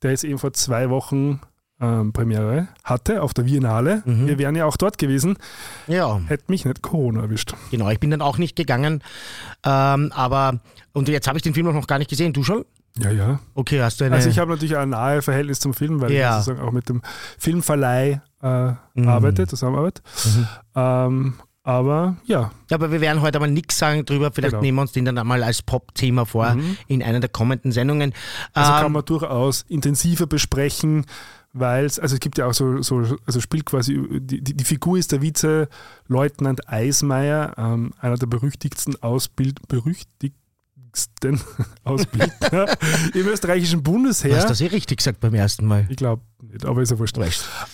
der 0.02 0.12
jetzt 0.12 0.26
eben 0.26 0.38
vor 0.38 0.52
zwei 0.52 0.90
Wochen 0.90 1.40
ähm, 1.82 2.14
Premiere 2.14 2.68
hatte 2.84 3.22
auf 3.22 3.34
der 3.34 3.44
Biennale. 3.44 4.02
Wir 4.06 4.38
wären 4.38 4.56
ja 4.56 4.66
auch 4.66 4.78
dort 4.78 4.98
gewesen, 4.98 5.38
Ja, 5.88 6.20
hätte 6.28 6.46
mich 6.48 6.64
nicht 6.66 6.82
Corona 6.82 7.22
erwischt. 7.24 7.54
genau. 7.72 7.90
Ich 7.90 8.00
bin 8.00 8.12
dann 8.12 8.22
auch 8.22 8.38
nicht 8.38 8.56
gegangen. 8.56 9.04
Ähm, 9.66 10.12
aber, 10.16 10.60
und 10.94 11.10
jetzt 11.10 11.28
habe 11.28 11.38
ich 11.38 11.44
den 11.44 11.54
Film 11.54 11.68
auch 11.68 11.74
noch 11.74 11.88
gar 11.88 11.98
nicht 12.00 12.10
gesehen. 12.10 12.32
Du 12.34 12.44
schon? 12.44 12.64
Ja, 12.98 13.12
ja. 13.12 13.40
Okay, 13.56 13.82
hast 13.82 14.00
du 14.00 14.06
eine. 14.06 14.16
Also 14.16 14.30
ich 14.30 14.40
habe 14.40 14.52
natürlich 14.52 14.78
ein 14.78 14.90
nahe 14.90 15.22
Verhältnis 15.22 15.60
zum 15.60 15.74
Film, 15.74 16.00
weil 16.00 16.14
Ja. 16.14 16.40
ich 16.40 16.46
sozusagen 16.46 16.66
auch 16.66 16.72
mit 16.72 16.88
dem 16.88 17.02
Filmverleih 17.38 18.22
äh, 18.42 18.48
arbeite, 19.06 19.46
zusammenarbeite. 19.48 20.02
Ähm, 20.76 21.34
aber 21.64 22.16
ja, 22.26 22.52
Ja, 22.70 22.76
aber 22.78 22.92
wir 22.92 23.02
werden 23.02 23.22
heute 23.22 23.40
mal 23.40 23.50
nichts 23.50 23.78
sagen 23.80 24.06
drüber. 24.06 24.32
Vielleicht 24.32 24.52
Genau. 24.52 24.62
nehmen 24.62 24.78
wir 24.78 24.84
uns 24.84 24.92
den 24.92 25.04
dann 25.04 25.18
einmal 25.18 25.42
als 25.44 25.62
Pop-Thema 25.64 26.26
vor 26.26 26.56
in 26.88 27.02
einer 27.02 27.20
der 27.20 27.30
kommenden 27.30 27.72
Sendungen. 27.72 28.14
Also 28.54 28.72
Ähm, 28.72 28.80
kann 28.82 28.92
man 28.92 29.04
durchaus 29.04 29.64
intensiver 29.68 30.28
besprechen, 30.28 31.06
weil 31.58 31.86
es, 31.86 32.00
also 32.00 32.16
es 32.16 32.20
gibt 32.20 32.38
ja 32.38 32.48
auch 32.48 32.54
so, 32.54 32.82
so 32.82 33.16
also 33.26 33.40
spielt 33.40 33.66
quasi, 33.66 33.98
die, 34.20 34.42
die, 34.44 34.64
Figur 34.66 34.98
ist 34.98 35.12
der 35.14 35.22
Vize-Leutnant 35.22 36.68
Eismeier, 36.70 37.54
ähm, 37.58 37.94
einer 38.00 38.18
der 38.18 38.28
berüchtigsten 38.28 39.02
Ausbild, 39.02 39.66
berüchtigsten 39.68 41.40
Ausbilder 41.84 42.76
im 43.14 43.28
österreichischen 43.28 43.84
du 43.84 43.92
Bundesheer. 43.92 44.36
hast 44.38 44.50
das 44.50 44.62
eh 44.62 44.68
richtig 44.68 44.98
gesagt 44.98 45.20
beim 45.20 45.34
ersten 45.34 45.66
Mal. 45.66 45.86
Ich 45.90 45.98
glaube 45.98 46.22
nicht, 46.42 46.66
aber 46.66 46.82
ist 46.82 46.92
ja 46.92 47.00
wurscht. 47.00 47.18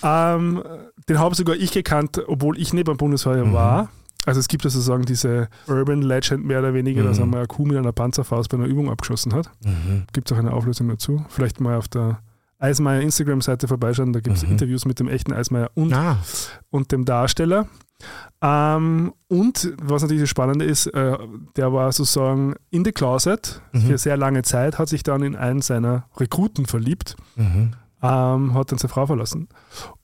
Ähm, 0.03 0.63
den 1.10 1.20
habe 1.20 1.36
sogar 1.36 1.55
ich 1.55 1.72
gekannt, 1.72 2.22
obwohl 2.27 2.58
ich 2.60 2.74
nicht 2.74 2.86
beim 2.86 2.98
Bundesheer 2.98 3.44
Mhm. 3.46 3.53
war. 3.53 3.89
Also 4.25 4.39
es 4.39 4.48
gibt 4.48 4.63
ja 4.63 4.70
sozusagen 4.70 5.03
diese 5.05 5.50
Urban 5.67 6.03
Legend 6.03 6.46
mehr 6.46 6.60
oder 6.60 6.75
weniger, 6.75 7.01
Mhm. 7.01 7.08
dass 7.08 7.20
einmal 7.20 7.39
eine 7.39 7.48
Kuh 7.48 7.65
mit 7.65 7.77
einer 7.77 7.91
Panzerfaust 7.91 8.50
bei 8.50 8.58
einer 8.58 8.67
Übung 8.67 8.91
abgeschossen 8.91 9.34
hat. 9.34 9.50
Mhm. 9.65 10.03
Gibt 10.13 10.29
es 10.29 10.36
auch 10.36 10.39
eine 10.39 10.53
Auflösung 10.53 10.88
dazu. 10.89 11.25
Vielleicht 11.29 11.60
mal 11.60 11.75
auf 11.75 11.88
der 11.88 12.20
Eismeier 12.62 13.01
Instagram-Seite 13.01 13.68
vorbeischauen, 13.68 14.13
da 14.13 14.20
gibt 14.20 14.38
es 14.38 14.44
Mhm. 14.44 14.51
Interviews 14.51 14.86
mit 14.86 15.00
dem 15.00 15.08
echten 15.08 15.34
Eismeier 15.34 15.72
und, 15.74 15.94
Ah, 15.94 16.18
und 16.70 16.91
dem 16.91 17.06
Darsteller. 17.06 17.68
Ähm, 18.41 19.13
und 19.27 19.74
was 19.82 20.01
natürlich 20.01 20.24
das 20.24 20.30
Spannende 20.30 20.65
ist, 20.65 20.88
äh, 20.88 21.18
der 21.56 21.74
war 21.74 21.91
sozusagen 21.91 22.56
in 22.70 22.84
the 22.84 22.91
closet 22.91 23.62
Mhm. 23.74 23.82
für 23.82 23.98
sehr 23.98 24.18
lange 24.18 24.41
Zeit, 24.44 24.80
hat 24.80 24.89
sich 24.89 25.03
dann 25.03 25.22
in 25.24 25.36
einen 25.36 25.62
seiner 25.62 26.06
Rekruten 26.18 26.65
verliebt, 26.65 27.15
mhm. 27.36 27.74
ähm, 28.01 28.53
hat 28.56 28.72
dann 28.72 28.80
seine 28.80 28.89
Frau 28.89 29.06
verlassen. 29.06 29.48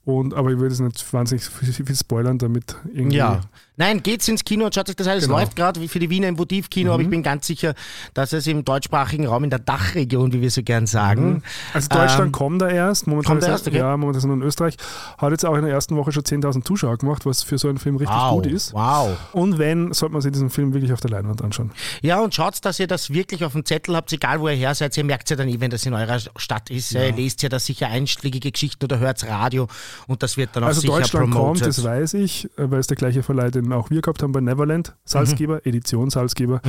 Und, 0.04 0.34
aber 0.34 0.50
ich 0.52 0.58
würde 0.58 0.72
jetzt 0.74 0.80
nicht 0.80 1.12
wahnsinnig 1.12 1.44
viel, 1.44 1.84
viel 1.86 1.96
spoilern, 1.96 2.38
damit 2.38 2.76
irgendwie. 2.92 3.16
Ja. 3.16 3.40
Nein, 3.78 4.02
geht's 4.02 4.28
ins 4.28 4.44
Kino 4.44 4.66
und 4.66 4.74
schaut 4.74 4.88
euch 4.90 4.96
das 4.96 5.06
an. 5.06 5.16
Es 5.18 5.24
Genau. 5.24 5.38
läuft 5.38 5.56
gerade 5.56 5.88
für 5.88 5.98
die 5.98 6.10
Wiener 6.10 6.28
im 6.28 6.38
Votivkino, 6.38 6.92
aber 6.92 7.02
ich 7.02 7.08
bin 7.08 7.22
ganz 7.22 7.46
sicher, 7.46 7.74
dass 8.12 8.32
es 8.32 8.46
im 8.46 8.64
deutschsprachigen 8.64 9.26
Raum, 9.26 9.44
in 9.44 9.50
der 9.50 9.60
Dachregion, 9.60 10.32
wie 10.32 10.40
wir 10.40 10.50
so 10.50 10.62
gern 10.62 10.86
sagen, 10.86 11.42
Also 11.72 11.88
Deutschland 11.88 12.26
Ähm, 12.26 12.32
kommt 12.32 12.60
da 12.62 12.68
erst, 12.68 13.06
momentan 13.06 13.34
kommt 13.36 13.42
er 13.44 13.48
ist 13.48 13.52
erst, 13.52 13.68
okay. 13.68 13.78
ja, 13.78 13.96
momentan 13.96 14.22
er 14.24 14.26
nur 14.26 14.36
in 14.36 14.42
Österreich, 14.42 14.74
hat 15.16 15.30
jetzt 15.30 15.46
auch 15.46 15.54
in 15.54 15.62
der 15.64 15.72
ersten 15.72 15.96
Woche 15.96 16.12
schon 16.12 16.24
10.000 16.24 16.64
Zuschauer 16.64 16.96
gemacht, 16.98 17.24
was 17.24 17.42
für 17.42 17.56
so 17.56 17.68
einen 17.68 17.78
Film 17.78 17.96
richtig 17.96 18.16
wow, 18.16 18.32
gut 18.34 18.46
ist. 18.46 18.72
wow. 18.74 19.16
Und 19.32 19.58
wenn, 19.58 19.92
sollte 19.92 20.12
man 20.12 20.22
sich 20.22 20.32
diesen 20.32 20.50
Film 20.50 20.74
wirklich 20.74 20.92
auf 20.92 21.00
der 21.00 21.10
Leinwand 21.10 21.42
anschauen. 21.42 21.70
Ja, 22.02 22.20
und 22.20 22.34
schaut, 22.34 22.64
dass 22.64 22.80
ihr 22.80 22.88
das 22.88 23.10
wirklich 23.10 23.44
auf 23.44 23.52
dem 23.52 23.64
Zettel 23.64 23.94
habt, 23.94 24.12
egal 24.12 24.40
wo 24.40 24.48
ihr 24.48 24.54
her 24.56 24.74
seid. 24.74 24.96
Ihr 24.96 25.04
merkt 25.04 25.30
ja 25.30 25.36
dann 25.36 25.48
eh, 25.48 25.60
wenn 25.60 25.70
das 25.70 25.86
in 25.86 25.94
eurer 25.94 26.18
Stadt 26.36 26.70
ist. 26.70 26.92
Ihr 26.92 27.12
lest 27.12 27.42
ja 27.42 27.48
da 27.48 27.58
sicher 27.60 27.86
einschlägige 27.88 28.50
Geschichten 28.50 28.84
oder 28.84 28.98
hört 28.98 29.24
Radio 29.28 29.68
und 30.06 30.22
das 30.22 30.36
wird 30.36 30.50
dann 30.54 30.64
auch 30.64 30.68
Also 30.68 30.80
sicher 30.80 30.94
Deutschland 30.94 31.30
promoted. 31.30 31.62
kommt, 31.62 31.66
das 31.66 31.84
weiß 31.84 32.14
ich, 32.14 32.46
äh, 32.58 32.70
weil 32.70 32.80
es 32.80 32.86
der 32.88 32.96
gleiche 32.96 33.22
Verleih, 33.22 33.50
den 33.50 33.67
auch 33.72 33.90
wir 33.90 34.00
gehabt 34.00 34.22
haben 34.22 34.32
bei 34.32 34.40
Neverland, 34.40 34.96
Salzgeber, 35.04 35.66
Edition 35.66 36.10
Salzgeber, 36.10 36.60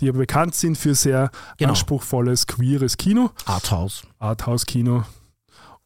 die 0.00 0.08
aber 0.08 0.18
bekannt 0.18 0.54
sind 0.54 0.76
für 0.78 0.94
sehr 0.94 1.24
Mhm. 1.24 1.28
Genau. 1.58 1.70
anspruchsvolles, 1.70 2.46
queeres 2.46 2.96
Kino, 2.96 3.30
Arthouse. 3.46 4.02
Arthouse-Kino. 4.18 5.04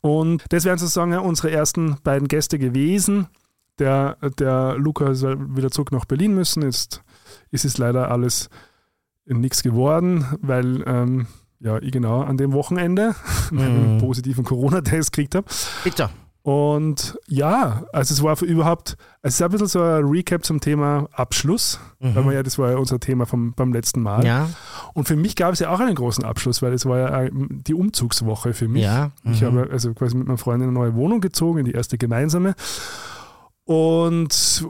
Und 0.01 0.43
das 0.49 0.65
wären 0.65 0.79
sozusagen 0.79 1.13
unsere 1.19 1.51
ersten 1.51 1.97
beiden 2.03 2.29
Gäste 2.29 2.59
gewesen. 2.59 3.27
der, 3.79 4.17
der 4.39 4.77
Luca 4.77 5.09
ist 5.11 5.23
wieder 5.23 5.71
zurück 5.71 5.91
nach 5.93 6.05
Berlin 6.05 6.35
müssen. 6.35 6.63
Jetzt 6.63 7.03
ist 7.51 7.65
es 7.65 7.79
leider 7.79 8.11
alles 8.11 8.51
nichts 9.25 9.63
geworden, 9.63 10.27
weil 10.41 10.83
ähm, 10.87 11.27
ja, 11.61 11.79
ich 11.79 11.93
genau 11.93 12.23
an 12.23 12.37
dem 12.37 12.53
Wochenende 12.53 13.15
mhm. 13.51 13.59
einen 13.59 13.99
positiven 13.99 14.45
Corona-Test 14.45 15.13
gekriegt 15.13 15.35
habe. 15.35 15.47
Bitte. 15.85 16.11
Und 16.43 17.19
ja, 17.27 17.85
also 17.93 18.15
es 18.15 18.23
war 18.23 18.35
für 18.35 18.47
überhaupt, 18.47 18.97
es 19.21 19.35
ist 19.35 19.43
ein 19.43 19.51
bisschen 19.51 19.67
so 19.67 19.83
ein 19.83 20.05
Recap 20.05 20.43
zum 20.43 20.61
Thema 20.61 21.07
Abschluss, 21.13 21.79
mhm. 21.99 22.15
weil 22.15 22.25
wir 22.25 22.33
ja, 22.33 22.43
das 22.43 22.59
war 22.59 22.71
ja 22.71 22.77
unser 22.79 22.99
Thema 22.99 23.27
vom, 23.27 23.53
beim 23.53 23.75
letzten 23.75 24.01
Mal. 24.01 24.25
Ja. 24.25 24.49
Und 24.95 25.07
für 25.07 25.17
mich 25.17 25.37
gab 25.37 25.53
es 25.53 25.59
ja 25.59 25.71
auch 25.71 25.81
einen 25.81 25.95
großen 25.95 26.25
Abschluss, 26.25 26.63
weil 26.63 26.73
es 26.73 26.87
war 26.87 26.99
ja 26.99 27.29
die 27.31 27.75
Umzugswoche 27.75 28.55
für 28.55 28.69
mich. 28.69 28.85
Ja. 28.85 29.11
Mhm. 29.23 29.33
Ich 29.33 29.43
habe 29.43 29.69
also 29.71 29.93
quasi 29.93 30.17
mit 30.17 30.29
meinem 30.29 30.39
Freund 30.39 30.63
in 30.63 30.69
eine 30.69 30.79
neue 30.79 30.95
Wohnung 30.95 31.21
gezogen, 31.21 31.59
in 31.59 31.65
die 31.67 31.73
erste 31.73 31.99
gemeinsame. 31.99 32.55
Und 33.65 34.67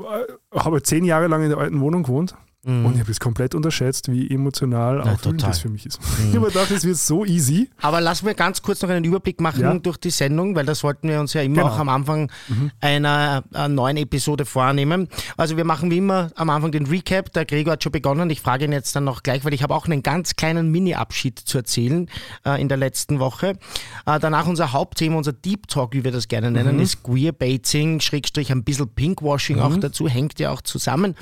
äh, 0.52 0.58
habe 0.58 0.82
zehn 0.82 1.04
Jahre 1.04 1.28
lang 1.28 1.42
in 1.44 1.50
der 1.50 1.58
alten 1.58 1.80
Wohnung 1.80 2.02
gewohnt. 2.02 2.34
Mhm. 2.62 2.84
Und 2.84 2.94
ich 2.94 3.00
habe 3.00 3.10
es 3.10 3.20
komplett 3.20 3.54
unterschätzt, 3.54 4.12
wie 4.12 4.30
emotional 4.30 4.98
ja, 4.98 5.12
aufwühlend 5.12 5.42
das 5.42 5.60
für 5.60 5.70
mich 5.70 5.86
ist. 5.86 6.00
Mhm. 6.00 6.08
Ich 6.30 6.36
habe 6.36 6.46
gedacht, 6.48 6.70
es 6.70 6.84
wird 6.84 6.96
so 6.96 7.24
easy. 7.24 7.70
Aber 7.80 8.00
lass 8.00 8.22
mir 8.22 8.34
ganz 8.34 8.60
kurz 8.60 8.82
noch 8.82 8.90
einen 8.90 9.04
Überblick 9.04 9.40
machen 9.40 9.62
ja. 9.62 9.78
durch 9.78 9.96
die 9.96 10.10
Sendung, 10.10 10.54
weil 10.54 10.66
das 10.66 10.84
wollten 10.84 11.08
wir 11.08 11.20
uns 11.20 11.32
ja 11.32 11.40
immer 11.40 11.62
genau. 11.62 11.68
auch 11.68 11.78
am 11.78 11.88
Anfang 11.88 12.30
mhm. 12.48 12.70
einer, 12.80 13.42
einer, 13.52 13.68
neuen 13.68 13.96
Episode 13.96 14.44
vornehmen. 14.44 15.08
Also 15.36 15.56
wir 15.56 15.64
machen 15.64 15.90
wie 15.90 15.98
immer 15.98 16.30
am 16.36 16.50
Anfang 16.50 16.70
den 16.72 16.86
Recap. 16.86 17.32
Der 17.32 17.46
Gregor 17.46 17.72
hat 17.72 17.82
schon 17.82 17.92
begonnen. 17.92 18.28
Ich 18.30 18.42
frage 18.42 18.66
ihn 18.66 18.72
jetzt 18.72 18.94
dann 18.94 19.04
noch 19.04 19.22
gleich, 19.22 19.44
weil 19.44 19.54
ich 19.54 19.62
habe 19.62 19.74
auch 19.74 19.86
einen 19.86 20.02
ganz 20.02 20.36
kleinen 20.36 20.70
Mini-Abschied 20.70 21.38
zu 21.38 21.58
erzählen 21.58 22.08
äh, 22.44 22.60
in 22.60 22.68
der 22.68 22.76
letzten 22.76 23.18
Woche. 23.18 23.58
Äh, 24.06 24.20
danach 24.20 24.46
unser 24.46 24.72
Hauptthema, 24.72 25.16
unser 25.16 25.32
Deep 25.32 25.66
Talk, 25.68 25.94
wie 25.94 26.04
wir 26.04 26.12
das 26.12 26.28
gerne 26.28 26.50
nennen, 26.50 26.76
mhm. 26.76 26.82
ist 26.82 27.02
Queerbaiting, 27.02 28.00
Schrägstrich 28.00 28.52
ein 28.52 28.64
bisschen 28.64 28.88
Pinkwashing 28.88 29.60
auch 29.60 29.70
mhm. 29.70 29.80
dazu, 29.80 30.08
hängt 30.08 30.38
ja 30.38 30.50
auch 30.50 30.60
zusammen. 30.60 31.16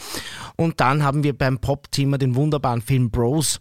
Und 0.57 0.81
dann 0.81 1.05
haben 1.05 1.23
wir 1.23 1.28
wir 1.29 1.37
beim 1.37 1.59
Pop-Thema 1.59 2.17
den 2.17 2.35
wunderbaren 2.35 2.81
Film 2.81 3.11
Bros, 3.11 3.61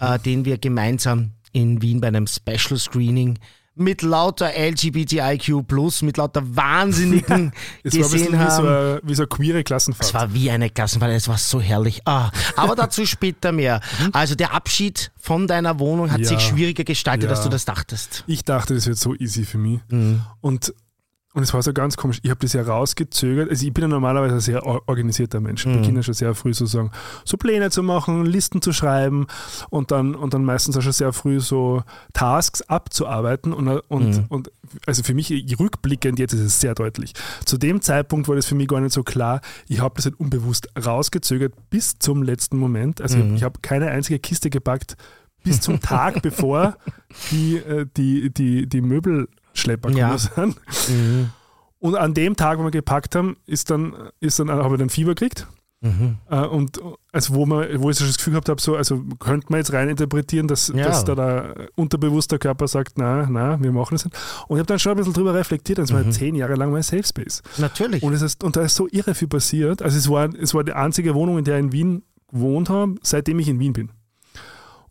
äh, 0.00 0.18
den 0.18 0.46
wir 0.46 0.56
gemeinsam 0.56 1.32
in 1.52 1.82
Wien 1.82 2.00
bei 2.00 2.08
einem 2.08 2.26
Special 2.26 2.78
Screening 2.78 3.38
mit 3.74 4.02
lauter 4.02 4.50
LGBTIQ 4.54 5.64
mit 6.02 6.18
lauter 6.18 6.42
Wahnsinnigen 6.56 7.52
es 7.82 7.94
gesehen 7.94 8.32
war 8.32 8.40
haben. 8.40 8.48
Wie 8.48 8.50
so, 8.50 8.68
eine, 8.68 9.00
wie 9.02 9.14
so 9.14 9.22
eine 9.22 9.28
queere 9.28 9.64
Klassenfahrt. 9.64 10.08
Es 10.08 10.14
war 10.14 10.34
wie 10.34 10.50
eine 10.50 10.68
Klassenfahrt, 10.68 11.12
es 11.12 11.28
war 11.28 11.38
so 11.38 11.60
herrlich. 11.60 12.02
Ah, 12.06 12.30
aber 12.56 12.76
dazu 12.76 13.06
später 13.06 13.52
mehr. 13.52 13.80
Mhm. 14.00 14.10
Also 14.12 14.34
der 14.34 14.54
Abschied 14.54 15.10
von 15.18 15.46
deiner 15.46 15.78
Wohnung 15.78 16.10
hat 16.10 16.20
ja, 16.20 16.28
sich 16.28 16.40
schwieriger 16.40 16.84
gestaltet, 16.84 17.30
ja. 17.30 17.36
als 17.36 17.44
du 17.44 17.48
das 17.48 17.64
dachtest. 17.64 18.24
Ich 18.26 18.44
dachte, 18.44 18.74
das 18.74 18.86
wird 18.86 18.98
so 18.98 19.14
easy 19.14 19.44
für 19.44 19.58
mich. 19.58 19.80
Mhm. 19.88 20.20
Und 20.40 20.74
und 21.34 21.42
es 21.42 21.54
war 21.54 21.62
so 21.62 21.72
ganz 21.72 21.96
komisch. 21.96 22.18
Ich 22.22 22.30
habe 22.30 22.40
das 22.40 22.52
ja 22.52 22.62
rausgezögert. 22.62 23.48
Also 23.48 23.66
ich 23.66 23.72
bin 23.72 23.82
ja 23.82 23.88
normalerweise 23.88 24.34
ein 24.34 24.40
sehr 24.40 24.66
organisierter 24.66 25.40
Mensch. 25.40 25.64
Ich 25.64 25.72
mhm. 25.72 25.80
beginne 25.80 26.02
schon 26.02 26.12
sehr 26.12 26.34
früh 26.34 26.52
sozusagen 26.52 26.90
so 27.24 27.38
Pläne 27.38 27.70
zu 27.70 27.82
machen, 27.82 28.26
Listen 28.26 28.60
zu 28.60 28.72
schreiben 28.72 29.26
und 29.70 29.90
dann, 29.90 30.14
und 30.14 30.34
dann 30.34 30.44
meistens 30.44 30.76
auch 30.76 30.82
schon 30.82 30.92
sehr 30.92 31.12
früh 31.14 31.40
so 31.40 31.84
Tasks 32.12 32.60
abzuarbeiten. 32.62 33.54
Und, 33.54 33.66
und, 33.66 34.16
mhm. 34.16 34.24
und 34.28 34.52
also 34.86 35.02
für 35.02 35.14
mich 35.14 35.30
rückblickend 35.58 36.18
jetzt 36.18 36.34
ist 36.34 36.40
es 36.40 36.60
sehr 36.60 36.74
deutlich. 36.74 37.14
Zu 37.46 37.56
dem 37.56 37.80
Zeitpunkt 37.80 38.28
war 38.28 38.36
das 38.36 38.44
für 38.44 38.54
mich 38.54 38.68
gar 38.68 38.80
nicht 38.80 38.92
so 38.92 39.02
klar. 39.02 39.40
Ich 39.68 39.80
habe 39.80 39.94
das 39.96 40.04
halt 40.04 40.20
unbewusst 40.20 40.68
rausgezögert 40.84 41.54
bis 41.70 41.98
zum 41.98 42.22
letzten 42.22 42.58
Moment. 42.58 43.00
Also 43.00 43.16
mhm. 43.16 43.36
ich 43.36 43.42
habe 43.42 43.60
keine 43.62 43.88
einzige 43.88 44.18
Kiste 44.18 44.50
gepackt 44.50 44.96
bis 45.44 45.62
zum 45.62 45.80
Tag 45.80 46.20
bevor 46.22 46.76
die, 47.30 47.56
äh, 47.56 47.86
die, 47.96 48.30
die, 48.30 48.68
die 48.68 48.80
Möbel 48.82 49.28
Schlepper 49.54 49.90
ja. 49.90 50.16
Mhm. 50.88 51.30
Und 51.78 51.96
an 51.96 52.14
dem 52.14 52.36
Tag, 52.36 52.58
wo 52.58 52.64
wir 52.64 52.70
gepackt 52.70 53.16
haben, 53.16 53.36
ist 53.46 53.70
dann, 53.70 53.94
ist 54.20 54.38
dann, 54.38 54.50
habe 54.50 54.74
ich 54.74 54.78
dann 54.78 54.88
Fieber 54.88 55.14
gekriegt. 55.14 55.48
Mhm. 55.82 56.18
Äh, 56.30 56.46
und 56.46 56.80
also 57.10 57.34
wo, 57.34 57.44
man, 57.44 57.66
wo 57.82 57.90
ich 57.90 57.98
das 57.98 58.16
Gefühl 58.16 58.34
gehabt 58.34 58.48
habe, 58.48 58.60
so, 58.60 58.76
also 58.76 59.02
könnte 59.18 59.48
man 59.50 59.58
jetzt 59.58 59.72
rein 59.72 59.88
interpretieren, 59.88 60.46
dass, 60.46 60.68
ja. 60.68 60.84
dass 60.84 61.04
da 61.04 61.16
der 61.16 61.68
unterbewusste 61.74 62.38
Körper 62.38 62.68
sagt, 62.68 62.98
na, 62.98 63.26
na, 63.28 63.60
wir 63.60 63.72
machen 63.72 63.96
das 63.96 64.04
nicht. 64.04 64.16
Und 64.46 64.56
ich 64.56 64.60
habe 64.60 64.66
dann 64.66 64.78
schon 64.78 64.92
ein 64.92 64.98
bisschen 64.98 65.12
drüber 65.12 65.34
reflektiert, 65.34 65.78
das 65.78 65.92
war 65.92 66.04
mhm. 66.04 66.12
zehn 66.12 66.36
Jahre 66.36 66.54
lang 66.54 66.70
mein 66.70 66.82
Safe 66.82 67.02
Space. 67.02 67.42
Natürlich. 67.58 68.04
Und, 68.04 68.12
es 68.12 68.22
ist, 68.22 68.44
und 68.44 68.54
da 68.54 68.62
ist 68.62 68.76
so 68.76 68.86
irre 68.92 69.14
viel 69.14 69.26
passiert. 69.26 69.82
Also 69.82 69.98
es 69.98 70.08
war, 70.08 70.32
es 70.34 70.54
war 70.54 70.62
die 70.62 70.72
einzige 70.72 71.16
Wohnung, 71.16 71.38
in 71.38 71.44
der 71.44 71.58
ich 71.58 71.64
in 71.64 71.72
Wien 71.72 72.02
gewohnt 72.30 72.70
habe, 72.70 72.94
seitdem 73.02 73.40
ich 73.40 73.48
in 73.48 73.58
Wien 73.58 73.72
bin. 73.72 73.90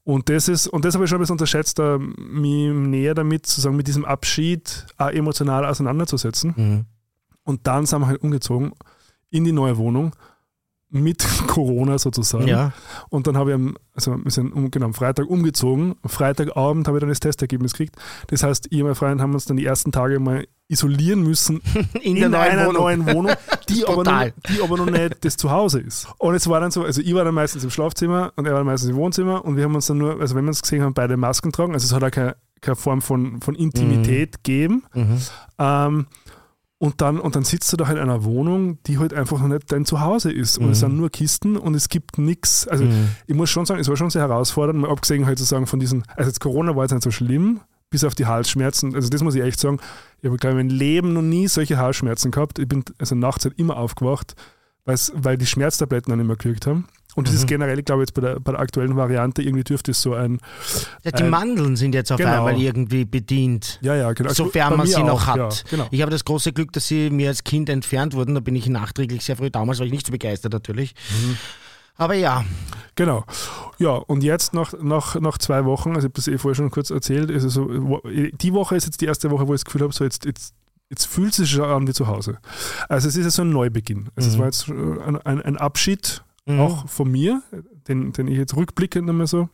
Und 0.04 0.30
das 0.30 0.48
ist, 0.48 0.68
und 0.68 0.84
das 0.84 0.96
habe 0.96 1.06
ich 1.06 1.10
schon 1.10 1.20
ein 1.20 1.22
bisschen 1.22 1.34
unterschätzt, 1.34 1.78
da, 1.78 1.98
mich 2.00 2.74
näher 2.74 3.14
damit, 3.14 3.46
sozusagen 3.46 3.76
mit 3.76 3.88
diesem 3.88 4.06
Abschied 4.06 4.88
auch 4.98 5.10
emotional 5.10 5.66
auseinanderzusetzen. 5.66 6.54
Mhm. 6.56 6.86
Und 7.44 7.68
dann 7.68 7.86
sind 7.86 8.00
wir 8.00 8.08
halt 8.08 8.22
umgezogen 8.22 8.74
in 9.30 9.44
die 9.44 9.52
neue 9.52 9.78
Wohnung 9.78 10.16
mit 10.92 11.26
Corona 11.48 11.98
sozusagen. 11.98 12.48
Ja. 12.48 12.74
Und 13.10 13.28
dann 13.28 13.38
habe 13.38 13.52
ich 13.52 13.56
am, 13.56 13.78
also 13.96 14.18
wir 14.24 14.32
sind 14.32 14.54
um, 14.54 14.70
genau, 14.70 14.88
am 14.88 14.94
Freitag 14.94 15.30
umgezogen. 15.30 15.96
Freitagabend 16.06 16.88
habe 16.88 16.98
ich 16.98 17.02
dann 17.02 17.10
das 17.10 17.20
Testergebnis 17.20 17.74
gekriegt. 17.74 17.96
Das 18.28 18.44
heißt, 18.44 18.68
ich 18.70 18.82
und 18.82 18.88
mein 18.88 18.96
Freund 18.96 19.22
haben 19.22 19.34
uns 19.34 19.46
dann 19.46 19.58
die 19.58 19.66
ersten 19.66 19.92
Tage 19.92 20.20
mal 20.20 20.46
isolieren 20.68 21.24
müssen 21.24 21.62
in, 22.02 22.18
in 22.18 22.34
einer 22.34 22.68
Wohnung. 22.68 22.82
neuen 22.82 23.06
Wohnung, 23.08 23.34
die 23.70 23.86
aber, 23.86 24.04
noch, 24.04 24.26
die 24.50 24.62
aber 24.62 24.78
noch 24.78 24.86
nicht 24.86 25.24
das 25.26 25.38
Zuhause 25.38 25.80
ist. 25.80 26.08
Und 26.18 26.36
es 26.36 26.48
war 26.48 26.60
dann 26.60 26.72
so, 26.72 26.84
also 26.84 27.02
ich 27.02 27.14
war 27.14 27.26
dann 27.26 27.34
meistens 27.34 27.64
im 27.64 27.70
Schlafzimmer 27.70 28.32
und 28.36 28.46
er 28.46 28.54
war 28.54 28.64
meistens 28.64 28.90
im 28.90 28.96
Wohnzimmer 28.96 29.44
und 29.44 29.58
wir 29.58 29.66
haben 29.66 29.76
uns 29.76 29.88
dann 29.88 29.98
nur, 29.98 30.20
also 30.20 30.36
wenn 30.36 30.46
wir 30.46 30.52
es 30.52 30.62
gesehen 30.62 30.84
haben, 30.84 30.94
beide 30.94 31.18
Masken 31.18 31.52
tragen. 31.52 31.74
Also 31.74 31.86
es 31.86 31.94
hat 31.94 32.04
auch 32.04 32.12
keine, 32.12 32.36
keine 32.62 32.76
Form 32.76 33.02
von, 33.02 33.42
von 33.42 33.56
Intimität 33.56 34.32
mhm. 34.32 34.44
gegeben. 34.44 34.84
Mhm. 34.94 35.18
Ähm, 35.60 36.06
und 36.82 37.00
dann, 37.00 37.20
und 37.20 37.36
dann 37.36 37.44
sitzt 37.44 37.72
du 37.72 37.78
da 37.78 37.86
halt 37.86 38.00
in 38.00 38.04
einer 38.06 38.24
Wohnung, 38.24 38.80
die 38.88 38.98
halt 38.98 39.14
einfach 39.14 39.40
noch 39.40 39.48
nicht 39.48 39.72
dein 39.72 39.86
Zuhause 39.86 40.32
ist. 40.32 40.58
Und 40.58 40.66
mhm. 40.66 40.72
es 40.72 40.80
sind 40.80 40.98
nur 40.98 41.12
Kisten 41.12 41.56
und 41.56 41.76
es 41.76 41.90
gibt 41.90 42.18
nichts. 42.18 42.68
Also 42.68 42.86
mhm. 42.86 43.10
ich 43.28 43.36
muss 43.36 43.52
schon 43.52 43.68
sagen, 43.68 43.80
es 43.80 43.88
war 43.88 43.98
schon 43.98 44.10
sehr 44.10 44.24
herausfordernd, 44.24 44.80
mal 44.80 44.90
abgesehen 44.90 45.28
halt 45.28 45.38
sozusagen 45.38 45.68
von 45.68 45.80
diesen, 45.80 46.04
also 46.16 46.28
jetzt 46.28 46.40
Corona 46.40 46.76
war 46.76 46.84
jetzt 46.84 46.94
nicht 46.94 47.04
so 47.04 47.12
schlimm, 47.12 47.60
bis 47.92 48.04
auf 48.04 48.16
die 48.16 48.26
Halsschmerzen. 48.26 48.96
Also 48.96 49.10
das 49.10 49.22
muss 49.22 49.36
ich 49.36 49.44
echt 49.44 49.60
sagen. 49.60 49.78
Ich 50.22 50.26
habe, 50.26 50.38
glaube 50.38 50.60
ich, 50.60 50.66
mein 50.66 50.76
Leben 50.76 51.14
noch 51.14 51.22
nie 51.22 51.48
solche 51.48 51.78
Halsschmerzen 51.78 52.32
gehabt. 52.32 52.58
Ich 52.58 52.68
bin 52.68 52.84
also 52.98 53.14
nachts 53.14 53.46
halt 53.46 53.60
immer 53.60 53.78
aufgewacht, 53.78 54.34
weil 54.86 55.38
die 55.38 55.46
Schmerztabletten 55.46 56.10
dann 56.10 56.20
immer 56.20 56.36
gekriegt 56.36 56.66
haben. 56.66 56.88
Und 57.16 57.28
das 57.28 57.34
mhm. 57.34 57.40
ist 57.40 57.48
generell, 57.48 57.84
glaube 57.84 58.04
ich, 58.04 58.10
jetzt 58.10 58.14
bei 58.14 58.22
der, 58.22 58.40
bei 58.40 58.52
der 58.52 58.62
aktuellen 58.62 58.96
Variante, 58.96 59.42
irgendwie 59.42 59.64
dürfte 59.64 59.92
es 59.92 60.02
so 60.02 60.14
ein. 60.14 60.40
Ja, 61.04 61.12
die 61.12 61.24
ein, 61.24 61.30
Mandeln 61.30 61.76
sind 61.76 61.94
jetzt 61.94 62.12
auf 62.12 62.18
genau. 62.18 62.46
einmal 62.46 62.58
irgendwie 62.60 63.06
bedient. 63.06 63.80
Ja, 63.82 63.96
ja, 63.96 64.14
genau. 64.14 64.32
Sofern 64.32 64.78
man 64.78 64.88
sie 64.88 64.96
auch, 64.96 65.06
noch 65.06 65.28
hat. 65.28 65.38
Ja, 65.38 65.50
genau. 65.70 65.88
Ich 65.92 66.02
habe 66.02 66.12
das 66.12 66.24
große 66.24 66.54
Glück, 66.54 66.72
dass 66.72 66.88
sie 66.88 67.10
mir 67.10 67.30
als 67.30 67.44
Kind 67.44 67.70
entfernt 67.70 68.14
wurden. 68.14 68.36
Da 68.36 68.40
bin 68.40 68.56
ich 68.56 68.68
nachträglich 68.68 69.26
sehr 69.26 69.36
früh. 69.36 69.50
Damals 69.50 69.80
war 69.80 69.86
ich 69.86 69.92
nicht 69.92 70.06
so 70.06 70.12
begeistert 70.12 70.54
natürlich. 70.54 70.94
Mhm. 71.10 71.38
Aber 71.98 72.14
ja. 72.16 72.46
Genau. 72.96 73.26
Ja, 73.78 73.92
und 73.92 74.24
jetzt 74.24 74.54
nach, 74.54 74.74
nach, 74.82 75.20
nach 75.20 75.38
zwei 75.38 75.66
Wochen, 75.66 75.90
also 75.90 76.00
ich 76.00 76.06
habe 76.06 76.14
das 76.14 76.28
eh 76.28 76.38
vorher 76.38 76.56
schon 76.56 76.72
kurz 76.72 76.90
erzählt, 76.90 77.30
also 77.30 77.50
so, 77.50 78.02
die 78.10 78.54
Woche 78.54 78.76
ist 78.76 78.86
jetzt 78.86 79.02
die 79.02 79.06
erste 79.06 79.30
Woche, 79.32 79.48
wo 79.48 79.54
ich 79.54 79.60
das 79.60 79.66
Gefühl 79.66 79.82
habe, 79.82 79.94
so 79.94 80.04
jetzt, 80.04 80.26
jetzt, 80.26 80.54
jetzt 80.90 81.06
fühlt 81.06 81.32
es 81.32 81.38
sich 81.38 81.52
schon 81.52 81.66
an 81.66 81.88
wie 81.88 81.94
zu 81.94 82.08
Hause. 82.08 82.40
Also 82.90 83.08
es 83.08 83.16
ist 83.16 83.26
ja 83.26 83.30
so 83.30 83.44
ein 83.44 83.52
Neubeginn. 83.52 84.10
Also 84.16 84.30
mhm. 84.30 84.34
es 84.34 84.40
war 84.40 84.46
jetzt 84.46 84.68
ein, 84.70 85.18
ein, 85.18 85.42
ein 85.42 85.58
Abschied 85.58 86.24
mhm. 86.46 86.60
auch 86.60 86.88
von 86.88 87.12
mir, 87.12 87.42
den, 87.88 88.14
den 88.14 88.28
ich 88.28 88.38
jetzt 88.38 88.56
rückblickend 88.56 89.10
einmal 89.10 89.28
so 89.28 89.50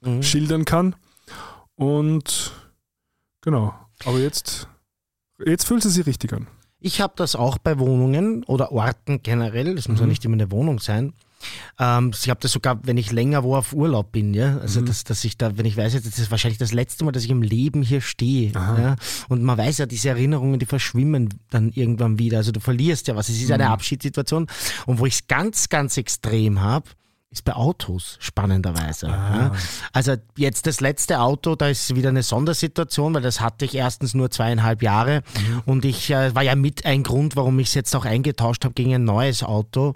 mhm. 0.00 0.22
schildern 0.22 0.64
kann. 0.64 0.96
Und 1.74 2.52
genau, 3.40 3.74
aber 4.04 4.18
jetzt, 4.18 4.68
jetzt 5.44 5.64
fühlt 5.64 5.84
es 5.84 5.94
sich 5.94 6.06
richtig 6.06 6.32
an. 6.32 6.46
Ich 6.78 7.00
habe 7.00 7.14
das 7.16 7.36
auch 7.36 7.58
bei 7.58 7.78
Wohnungen 7.78 8.42
oder 8.44 8.72
Orten 8.72 9.22
generell, 9.22 9.76
das 9.76 9.88
muss 9.88 10.00
ja 10.00 10.06
mhm. 10.06 10.10
nicht 10.10 10.24
immer 10.24 10.34
eine 10.34 10.50
Wohnung 10.50 10.80
sein. 10.80 11.12
Ähm, 11.78 12.12
ich 12.14 12.30
habe 12.30 12.40
das 12.40 12.52
sogar, 12.52 12.80
wenn 12.84 12.96
ich 12.96 13.12
länger 13.12 13.44
wo 13.44 13.56
auf 13.56 13.72
Urlaub 13.72 14.12
bin, 14.12 14.34
ja. 14.34 14.58
Also 14.58 14.80
mhm. 14.80 14.86
dass, 14.86 15.04
dass 15.04 15.24
ich 15.24 15.36
da, 15.36 15.56
wenn 15.56 15.66
ich 15.66 15.76
weiß, 15.76 15.92
das 15.92 16.18
ist 16.18 16.30
wahrscheinlich 16.30 16.58
das 16.58 16.72
letzte 16.72 17.04
Mal, 17.04 17.12
dass 17.12 17.24
ich 17.24 17.30
im 17.30 17.42
Leben 17.42 17.82
hier 17.82 18.00
stehe. 18.00 18.52
Ja? 18.52 18.96
Und 19.28 19.42
man 19.42 19.58
weiß 19.58 19.78
ja, 19.78 19.86
diese 19.86 20.10
Erinnerungen, 20.10 20.58
die 20.58 20.66
verschwimmen 20.66 21.28
dann 21.50 21.70
irgendwann 21.70 22.18
wieder. 22.18 22.38
Also 22.38 22.52
du 22.52 22.60
verlierst 22.60 23.08
ja 23.08 23.16
was. 23.16 23.28
Es 23.28 23.40
ist 23.40 23.50
eine 23.50 23.64
mhm. 23.64 23.70
Abschiedssituation. 23.70 24.46
Und 24.86 24.98
wo 24.98 25.06
ich 25.06 25.14
es 25.14 25.26
ganz, 25.26 25.68
ganz 25.68 25.96
extrem 25.96 26.60
habe, 26.60 26.88
ist 27.32 27.44
bei 27.44 27.54
Autos 27.54 28.18
spannenderweise. 28.20 29.08
Ah. 29.08 29.52
Also 29.92 30.16
jetzt 30.36 30.66
das 30.66 30.80
letzte 30.80 31.20
Auto, 31.20 31.56
da 31.56 31.68
ist 31.68 31.94
wieder 31.96 32.10
eine 32.10 32.22
Sondersituation, 32.22 33.14
weil 33.14 33.22
das 33.22 33.40
hatte 33.40 33.64
ich 33.64 33.74
erstens 33.74 34.12
nur 34.12 34.30
zweieinhalb 34.30 34.82
Jahre 34.82 35.22
mhm. 35.34 35.62
und 35.64 35.84
ich 35.86 36.10
äh, 36.10 36.34
war 36.34 36.42
ja 36.42 36.54
mit 36.54 36.84
ein 36.84 37.02
Grund, 37.02 37.34
warum 37.34 37.58
ich 37.58 37.68
es 37.68 37.74
jetzt 37.74 37.96
auch 37.96 38.04
eingetauscht 38.04 38.64
habe 38.64 38.74
gegen 38.74 38.94
ein 38.94 39.04
neues 39.04 39.42
Auto, 39.42 39.94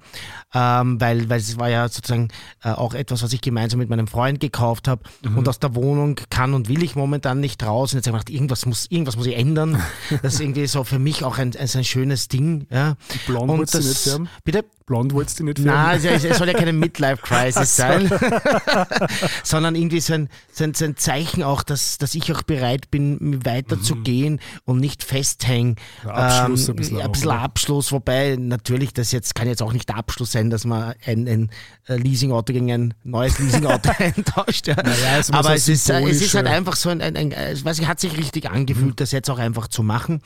ähm, 0.54 0.98
weil, 0.98 1.28
weil 1.28 1.38
es 1.38 1.58
war 1.58 1.68
ja 1.68 1.88
sozusagen 1.88 2.28
äh, 2.64 2.70
auch 2.70 2.94
etwas, 2.94 3.22
was 3.22 3.32
ich 3.34 3.42
gemeinsam 3.42 3.80
mit 3.80 3.90
meinem 3.90 4.06
Freund 4.06 4.40
gekauft 4.40 4.88
habe 4.88 5.02
mhm. 5.22 5.36
und 5.36 5.48
aus 5.48 5.58
der 5.60 5.74
Wohnung 5.74 6.18
kann 6.30 6.54
und 6.54 6.68
will 6.68 6.82
ich 6.82 6.96
momentan 6.96 7.38
nicht 7.38 7.62
raus 7.62 7.92
und 7.92 7.98
jetzt 7.98 8.06
habe 8.06 8.16
ich 8.16 8.24
gedacht, 8.24 8.34
irgendwas 8.34 8.64
muss, 8.64 8.86
irgendwas 8.90 9.16
muss 9.16 9.26
ich 9.26 9.36
ändern. 9.36 9.82
das 10.22 10.34
ist 10.34 10.40
irgendwie 10.40 10.66
so 10.66 10.84
für 10.84 10.98
mich 10.98 11.22
auch 11.22 11.36
ein, 11.36 11.54
ein, 11.54 11.68
ein 11.70 11.84
schönes 11.84 12.28
Ding. 12.28 12.66
Ja. 12.70 12.96
Blond 13.26 13.50
und 13.50 13.74
das, 13.74 14.18
Bitte? 14.42 14.64
Blond 14.86 15.12
wolltest 15.12 15.40
du 15.40 15.44
nicht 15.44 15.58
Nein, 15.58 16.00
färben? 16.00 16.14
also 16.14 16.28
es 16.28 16.38
soll 16.38 16.46
ja 16.46 16.54
keine 16.54 16.72
Midlife-Crisis 17.30 17.76
sein, 17.76 18.10
sondern 19.42 19.74
irgendwie 19.74 20.00
so 20.00 20.14
ein, 20.14 20.28
so, 20.52 20.64
ein, 20.64 20.74
so 20.74 20.84
ein 20.84 20.96
Zeichen 20.96 21.42
auch, 21.42 21.62
dass, 21.62 21.98
dass 21.98 22.14
ich 22.14 22.32
auch 22.32 22.42
bereit 22.42 22.90
bin, 22.90 23.44
weiterzugehen 23.44 24.40
und 24.64 24.80
nicht 24.80 25.02
festhängen. 25.04 25.76
Abschluss 26.04 26.68
ein 26.68 26.76
bisschen 26.76 26.98
ein 27.00 27.06
auch, 27.06 27.12
bisschen 27.12 27.28
oder? 27.28 27.40
Abschluss, 27.40 27.92
wobei 27.92 28.36
natürlich 28.38 28.92
das 28.92 29.12
jetzt 29.12 29.34
kann 29.34 29.48
jetzt 29.48 29.62
auch 29.62 29.72
nicht 29.72 29.88
der 29.88 29.96
Abschluss 29.96 30.32
sein, 30.32 30.50
dass 30.50 30.64
man 30.64 30.94
ein, 31.04 31.28
ein 31.28 31.50
Leasingauto 31.88 32.52
gegen 32.52 32.70
ein 32.70 32.94
neues 33.04 33.38
Leasingauto 33.38 33.90
eintauscht. 33.98 34.66
Ja. 34.68 34.76
Naja, 34.76 35.18
es 35.18 35.28
muss 35.30 35.38
Aber 35.38 35.50
auch 35.50 35.54
es 35.54 35.68
ist, 35.68 35.88
es 35.88 36.22
ist 36.22 36.34
halt 36.34 36.46
einfach 36.46 36.76
so 36.76 36.88
ein, 36.88 37.00
ein, 37.00 37.16
ein 37.16 37.32
es 37.32 37.64
weiß 37.64 37.78
ich, 37.78 37.86
hat 37.86 38.00
sich 38.00 38.16
richtig 38.16 38.50
angefühlt, 38.50 38.86
Mhm. 38.86 38.96
das 38.96 39.12
jetzt 39.12 39.30
auch 39.30 39.38
einfach 39.38 39.68
zu 39.68 39.82
machen. 39.82 40.20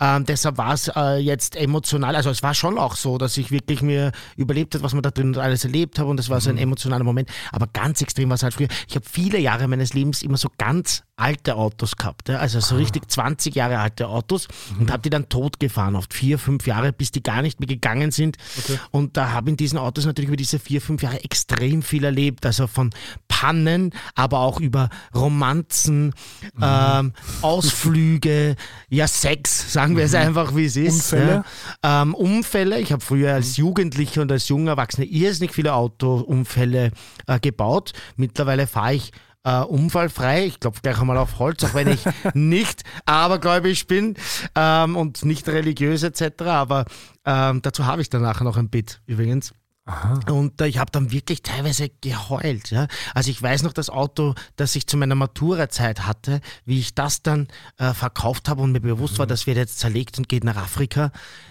Ähm, 0.00 0.24
deshalb 0.24 0.56
war 0.58 0.72
es 0.74 0.88
äh, 0.94 1.16
jetzt 1.18 1.56
emotional, 1.56 2.16
also 2.16 2.30
es 2.30 2.42
war 2.42 2.54
schon 2.54 2.78
auch 2.78 2.96
so, 2.96 3.18
dass 3.18 3.36
ich 3.36 3.50
wirklich 3.50 3.82
mir 3.82 4.12
überlebt 4.36 4.74
habe, 4.74 4.82
was 4.84 4.94
man 4.94 5.02
da 5.02 5.10
drin 5.10 5.36
alles 5.36 5.64
erlebt 5.64 5.98
habe 5.98 6.08
und 6.10 6.18
es 6.18 6.30
war 6.30 6.40
so 6.40 6.48
ein 6.50 6.56
Mhm. 6.56 6.62
emotionaler 6.62 7.04
Moment. 7.04 7.28
Aber 7.52 7.66
ganz 7.66 8.00
extrem 8.00 8.28
war 8.30 8.34
es 8.36 8.42
halt 8.42 8.54
früher. 8.54 8.68
Ich 8.88 8.94
habe 8.96 9.04
viele 9.10 9.38
Jahre 9.38 9.68
meines 9.68 9.92
Lebens 9.94 10.22
immer 10.22 10.36
so 10.38 10.48
ganz 10.58 11.02
alte 11.16 11.56
Autos 11.56 11.96
gehabt, 11.96 12.30
ja? 12.30 12.38
also 12.38 12.58
Ah. 12.58 12.60
so 12.62 12.76
richtig 12.76 13.10
20 13.10 13.54
Jahre 13.54 13.78
alte 13.78 14.08
Autos 14.08 14.48
Mhm. 14.74 14.80
und 14.80 14.90
habe 14.90 15.02
die 15.02 15.10
dann 15.10 15.28
tot 15.28 15.60
gefahren, 15.60 15.94
oft 15.96 16.14
vier, 16.14 16.38
fünf 16.38 16.66
Jahre, 16.66 16.92
bis 16.94 17.10
die 17.10 17.22
gar 17.22 17.42
nicht 17.42 17.60
mehr 17.60 17.66
gegangen 17.66 18.10
sind. 18.10 18.38
Und 18.90 19.18
da 19.18 19.32
habe 19.32 19.50
in 19.50 19.56
diesen 19.58 19.78
Autos 19.78 20.06
natürlich 20.06 20.28
über 20.28 20.36
diese 20.38 20.58
vier, 20.58 20.80
fünf 20.80 21.02
Jahre 21.02 21.22
extrem 21.22 21.82
viel 21.82 22.04
erlebt, 22.04 22.46
also 22.46 22.66
von 22.66 22.90
Pannen, 23.28 23.92
aber 24.14 24.38
auch 24.40 24.60
über 24.60 24.88
Romanzen, 25.14 26.06
Mhm. 26.54 26.62
ähm, 26.62 27.12
Ausflüge, 27.42 28.56
ja 28.88 29.06
Sex, 29.06 29.72
sagen 29.72 29.89
wir 29.96 30.04
es 30.04 30.14
einfach, 30.14 30.54
wie 30.54 30.64
es 30.64 30.76
ist. 30.76 31.12
Mhm. 31.12 31.18
Unfälle? 31.18 31.44
Ja. 31.84 32.02
Ähm, 32.02 32.14
Unfälle. 32.14 32.80
Ich 32.80 32.92
habe 32.92 33.02
früher 33.02 33.34
als 33.34 33.56
Jugendlicher 33.56 34.22
und 34.22 34.32
als 34.32 34.48
junger 34.48 34.72
Erwachsener 34.72 35.06
irrsinnig 35.06 35.52
viele 35.52 35.74
Autounfälle 35.74 36.90
äh, 37.26 37.40
gebaut. 37.40 37.92
Mittlerweile 38.16 38.66
fahre 38.66 38.94
ich 38.94 39.12
äh, 39.44 39.60
unfallfrei. 39.60 40.46
Ich 40.46 40.60
klopfe 40.60 40.80
gleich 40.82 41.00
einmal 41.00 41.16
auf 41.16 41.38
Holz, 41.38 41.64
auch 41.64 41.74
wenn 41.74 41.88
ich 41.88 42.04
nicht 42.34 42.82
abergläubisch 43.06 43.86
bin 43.86 44.16
ähm, 44.54 44.96
und 44.96 45.24
nicht 45.24 45.48
religiös 45.48 46.02
etc. 46.02 46.42
Aber 46.42 46.84
ähm, 47.24 47.62
dazu 47.62 47.86
habe 47.86 48.02
ich 48.02 48.10
danach 48.10 48.40
noch 48.40 48.56
ein 48.56 48.68
Bit 48.68 49.00
übrigens. 49.06 49.54
Und 50.28 50.60
äh, 50.60 50.66
ich 50.66 50.78
habe 50.78 50.90
dann 50.92 51.10
wirklich 51.10 51.42
teilweise 51.42 51.88
geheult. 52.00 52.70
Ja? 52.70 52.86
Also 53.14 53.30
ich 53.30 53.42
weiß 53.42 53.62
noch 53.62 53.72
das 53.72 53.90
Auto, 53.90 54.34
das 54.56 54.76
ich 54.76 54.86
zu 54.86 54.96
meiner 54.96 55.14
Matura-Zeit 55.14 56.06
hatte, 56.06 56.40
wie 56.64 56.78
ich 56.78 56.94
das 56.94 57.22
dann 57.22 57.48
äh, 57.78 57.92
verkauft 57.92 58.48
habe 58.48 58.62
und 58.62 58.72
mir 58.72 58.80
bewusst 58.80 59.18
war, 59.18 59.26
das 59.26 59.46
wird 59.46 59.56
jetzt 59.56 59.78
zerlegt 59.78 60.18
und 60.18 60.28
geht 60.28 60.44
nach 60.44 60.56
Afrika. 60.56 61.10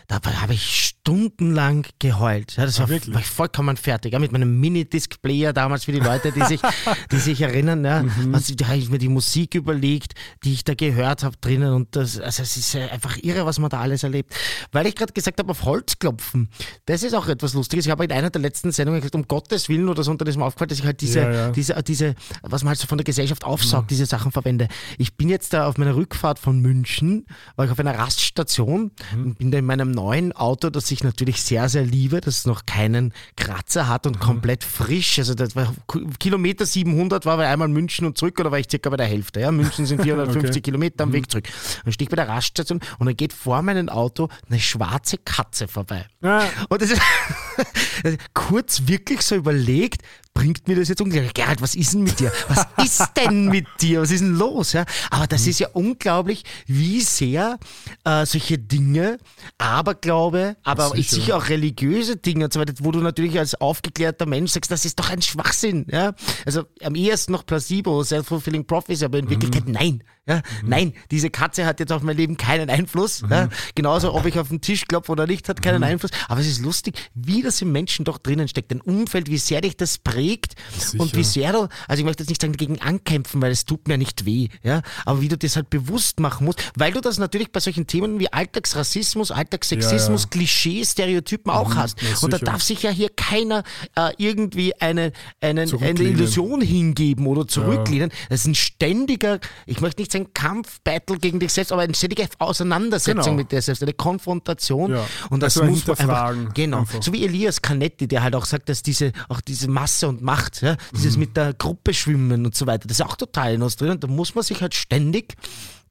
Da 0.10 0.20
habe 0.42 0.56
ich 0.56 0.88
stundenlang 0.88 1.86
geheult. 2.00 2.58
Ja, 2.58 2.66
das 2.66 2.80
war, 2.80 2.90
wirklich? 2.90 3.14
war 3.14 3.22
ich 3.22 3.28
vollkommen 3.28 3.78
fertig. 3.78 4.12
Ja, 4.14 4.18
mit 4.18 4.32
meinem 4.32 4.60
Minidisc-Player 4.60 5.54
damals 5.54 5.86
für 5.86 5.92
die 5.92 6.00
Leute, 6.00 6.32
die 6.32 6.42
sich, 6.46 6.60
die 7.12 7.18
sich 7.18 7.40
erinnern. 7.42 7.86
Ja, 7.86 8.04
was, 8.30 8.52
da 8.56 8.70
habe 8.70 8.80
ich 8.80 8.90
mir 8.90 8.98
die 8.98 9.08
Musik 9.08 9.54
überlegt, 9.54 10.16
die 10.44 10.54
ich 10.54 10.64
da 10.64 10.74
gehört 10.74 11.24
habe 11.24 11.38
drinnen. 11.40 11.74
Und 11.74 11.96
das, 11.96 12.20
also 12.20 12.42
es 12.42 12.58
ist 12.58 12.74
äh, 12.74 12.90
einfach 12.90 13.18
irre, 13.22 13.46
was 13.46 13.60
man 13.60 13.70
da 13.70 13.82
alles 13.82 14.02
erlebt. 14.02 14.34
Weil 14.72 14.88
ich 14.88 14.96
gerade 14.96 15.14
gesagt 15.14 15.38
habe, 15.38 15.52
auf 15.52 15.64
Holz 15.64 16.00
klopfen, 16.00 16.50
das 16.88 17.04
ist 17.04 17.14
auch 17.14 17.28
etwas 17.28 17.54
Lustiges. 17.54 17.86
Ich 17.86 17.92
habe 17.92 18.04
in 18.04 18.12
einer 18.12 18.32
der 18.32 18.42
letzten 18.42 18.72
Sendungen 18.72 19.02
gesagt, 19.02 19.14
um 19.14 19.28
Gottes 19.28 19.70
Willen 19.70 19.90
oder 19.90 20.02
so, 20.02 20.10
und 20.10 20.20
dann 20.20 20.28
ist 20.28 20.38
mir 20.38 20.46
aufgefallen, 20.46 20.70
dass 20.70 20.80
ich 20.80 20.86
halt 20.86 21.02
diese, 21.02 21.20
Ja, 21.20 21.32
ja. 21.32 21.52
diese, 21.52 21.84
diese, 21.84 22.16
was 22.42 22.64
man 22.64 22.70
halt 22.70 22.80
so 22.80 22.88
von 22.88 22.98
der 22.98 23.06
Gesellschaft 23.06 23.44
aufsaugt, 23.44 23.92
diese 23.92 24.08
Sachen 24.08 24.32
verwende. 24.32 24.70
Ich 24.98 25.16
bin 25.18 25.30
jetzt 25.30 25.54
da 25.54 25.68
auf 25.68 25.78
meiner 25.78 25.96
Rückfahrt 25.96 26.40
von 26.40 26.60
München, 26.60 27.28
war 27.56 27.66
ich 27.66 27.72
auf 27.72 27.80
einer 27.80 27.96
Raststation 27.96 28.90
und 29.14 29.38
bin 29.38 29.52
da 29.52 29.60
in 29.60 29.66
meinem 29.66 29.99
neuen 30.00 30.32
Auto, 30.32 30.70
das 30.70 30.90
ich 30.92 31.04
natürlich 31.04 31.42
sehr, 31.44 31.68
sehr 31.68 31.84
liebe, 31.86 32.22
das 32.22 32.46
noch 32.46 32.66
keinen 32.66 33.14
Kratzer 33.36 33.88
hat 33.88 34.08
und 34.08 34.20
komplett 34.20 34.64
frisch. 34.64 35.20
Also 35.20 35.34
das 35.34 35.56
war 35.56 35.74
Kilometer 36.20 36.66
700 36.66 37.26
war 37.26 37.38
bei 37.38 37.48
einmal 37.48 37.68
München 37.68 38.06
und 38.06 38.18
zurück 38.18 38.40
oder 38.40 38.52
war 38.52 38.60
ich 38.60 38.68
circa 38.70 38.90
bei 38.90 38.98
der 38.98 39.08
Hälfte. 39.08 39.42
Ja? 39.42 39.52
München 39.52 39.86
sind 39.86 40.02
450 40.04 40.50
Okay. 40.50 40.62
Kilometer 40.62 41.04
am 41.04 41.12
Weg 41.14 41.30
zurück. 41.30 41.48
Dann 41.84 41.92
stehe 41.94 42.06
ich 42.06 42.10
bei 42.10 42.16
der 42.16 42.30
Raststation 42.30 42.80
und 42.98 43.06
dann 43.08 43.18
geht 43.18 43.34
vor 43.34 43.62
meinem 43.62 43.90
Auto 43.90 44.30
eine 44.50 44.60
schwarze 44.60 45.18
Katze 45.18 45.68
vorbei. 45.68 46.06
Ah, 46.22 46.44
Und 46.70 46.82
das 46.82 46.92
ist 46.92 47.02
kurz 48.34 48.88
wirklich 48.88 49.22
so 49.22 49.36
überlegt, 49.36 50.02
bringt 50.40 50.70
mir 50.70 50.78
das 50.78 50.88
jetzt 50.88 51.02
unglaublich. 51.02 51.34
Gerald, 51.34 51.62
was 51.62 51.76
ist 51.76 51.94
denn 51.94 52.04
mit 52.04 52.18
dir? 52.22 52.32
Was 52.48 52.66
ist 52.86 53.12
denn 53.18 53.48
mit 53.48 53.66
dir? 53.82 54.02
Was 54.02 54.10
ist 54.10 54.22
denn 54.22 54.36
los? 54.36 54.72
Ja? 54.72 54.86
Aber 55.12 55.28
das 55.28 55.46
ist 55.46 55.60
ja 55.60 55.68
unglaublich, 55.74 56.46
wie 56.66 57.02
sehr 57.02 57.60
äh, 58.06 58.26
solche 58.26 58.58
Dinge, 58.58 59.18
Aberglaube, 59.58 60.56
aber 60.64 60.92
Sicher. 60.92 61.16
sicher 61.16 61.38
auch 61.38 61.50
religiöse 61.50 62.16
Dinge 62.16 62.46
und 62.46 62.54
so 62.54 62.62
weiter, 62.62 62.74
wo 62.80 62.92
du 62.92 63.00
natürlich 63.00 63.38
als 63.38 63.54
aufgeklärter 63.60 64.26
Mensch 64.26 64.52
sagst, 64.52 64.72
das 64.72 64.86
ist 64.86 64.98
doch 64.98 65.10
ein 65.10 65.22
Schwachsinn. 65.22 65.86
Ja? 65.92 66.14
Also 66.46 66.64
am 66.84 66.96
ehesten 66.96 67.34
noch 67.34 67.46
Placebo, 67.46 68.02
Self-Fulfilling 68.02 68.66
Prophecy, 68.66 69.04
aber 69.04 69.18
in 69.20 69.30
Wirklichkeit 69.30 69.68
nein. 69.68 70.04
Ja? 70.30 70.42
Nein, 70.64 70.94
diese 71.12 71.30
Katze 71.30 71.66
hat 71.66 71.80
jetzt 71.80 71.92
auf 71.92 72.04
mein 72.04 72.16
Leben 72.16 72.38
keinen 72.38 72.70
Einfluss. 72.70 73.24
Ja? 73.30 73.50
Genauso, 73.76 74.14
ob 74.14 74.26
ich 74.26 74.40
auf 74.40 74.50
den 74.50 74.62
Tisch 74.62 74.86
klopfe 74.88 75.12
oder 75.12 75.26
nicht, 75.28 75.50
hat 75.50 75.62
keinen 75.62 75.84
Einfluss. 75.84 76.12
Aber 76.28 76.40
es 76.40 76.48
ist 76.48 76.62
lustig, 76.62 76.96
wie 77.16 77.42
das 77.42 77.62
im 77.62 77.72
Menschen 77.72 78.06
doch 78.06 78.20
drinnen 78.20 78.48
steckt. 78.48 78.72
Ein 78.72 78.82
Umfeld, 78.82 79.30
wie 79.30 79.40
sehr 79.40 79.62
dich 79.62 79.76
das 79.76 79.98
prägt 79.98 80.54
Sicher. 80.78 81.02
und 81.02 81.16
wie 81.16 81.24
sehr 81.24 81.52
du, 81.52 81.68
also 81.88 82.00
ich 82.00 82.06
möchte 82.06 82.24
jetzt 82.24 82.30
nicht 82.30 82.42
sagen 82.42 82.54
dagegen 82.54 82.80
ankämpfen, 82.80 83.42
weil 83.42 83.52
es 83.52 83.66
tut 83.66 83.88
mir 83.88 83.98
nicht 83.98 84.26
weh, 84.26 84.50
ja, 84.64 84.82
aber 85.06 85.22
wie 85.22 85.28
du 85.28 85.38
das 85.38 85.56
halt 85.56 85.70
bewusst 85.70 86.20
machen 86.20 86.46
musst, 86.46 86.72
weil 86.76 86.92
du 86.92 87.02
das 87.02 87.18
natürlich 87.18 87.52
bei 87.52 87.60
solchen 87.60 87.88
Themen 87.88 88.20
wie 88.20 88.32
Alltagsrassismus, 88.32 89.32
Alltagssexismus, 89.32 90.22
Ja, 90.22 90.26
ja. 90.26 90.30
Klischees, 90.30 90.92
Stereotypen 90.92 91.52
auch 91.52 91.76
hast. 91.76 92.02
ja, 92.02 92.10
und 92.22 92.34
da 92.34 92.38
darf 92.38 92.62
sich 92.62 92.84
ja 92.84 92.92
hier 92.92 93.10
keiner 93.10 93.64
äh, 93.96 94.12
irgendwie 94.18 94.80
eine, 94.80 95.12
eine, 95.42 95.62
eine. 95.62 96.00
Illusion 96.04 96.62
hingeben 96.62 97.26
oder 97.28 97.48
zurücklehnen. 97.48 98.12
Das 98.30 98.42
ist 98.42 98.48
ein 98.48 98.56
ständiger, 98.56 99.40
ich 99.66 99.82
möchte 99.82 100.02
nicht 100.02 100.12
sagen 100.12 100.19
Kampf, 100.34 100.80
Battle 100.84 101.18
gegen 101.18 101.40
dich 101.40 101.52
selbst, 101.54 101.72
aber 101.72 101.82
eine 101.84 101.94
ständige 101.96 102.28
Auseinandersetzung 102.40 103.24
Genau. 103.24 103.36
mit 103.36 103.52
dir 103.52 103.62
selbst, 103.62 103.82
eine 103.84 103.94
Konfrontation. 103.94 104.92
Ja. 104.92 105.06
Und 105.30 105.42
das 105.44 105.58
Also 105.58 105.64
ein 105.64 105.72
muss 105.72 105.88
man 105.88 105.98
einfach, 105.98 106.54
genau, 106.54 106.80
einfach. 106.80 107.02
so 107.02 107.14
wie 107.14 107.24
Elias 107.26 107.62
Canetti, 107.62 108.08
der 108.08 108.24
halt 108.24 108.36
auch 108.36 108.46
sagt, 108.46 108.70
dass 108.70 108.84
diese, 108.84 109.12
auch 109.30 109.42
diese 109.42 109.68
Masse 109.70 110.08
und 110.08 110.22
Macht, 110.22 110.62
ja, 110.62 110.76
dieses 110.96 111.18
mit 111.18 111.36
der 111.38 111.54
Gruppe 111.54 111.94
schwimmen 111.94 112.46
und 112.46 112.56
so 112.56 112.68
weiter, 112.68 112.88
das 112.88 113.00
ist 113.00 113.06
auch 113.06 113.16
total 113.16 113.54
in 113.54 113.62
uns 113.62 113.76
drin 113.76 113.92
und 113.92 114.04
da 114.04 114.08
muss 114.08 114.36
man 114.36 114.44
sich 114.44 114.62
halt 114.62 114.76
ständig 114.76 115.36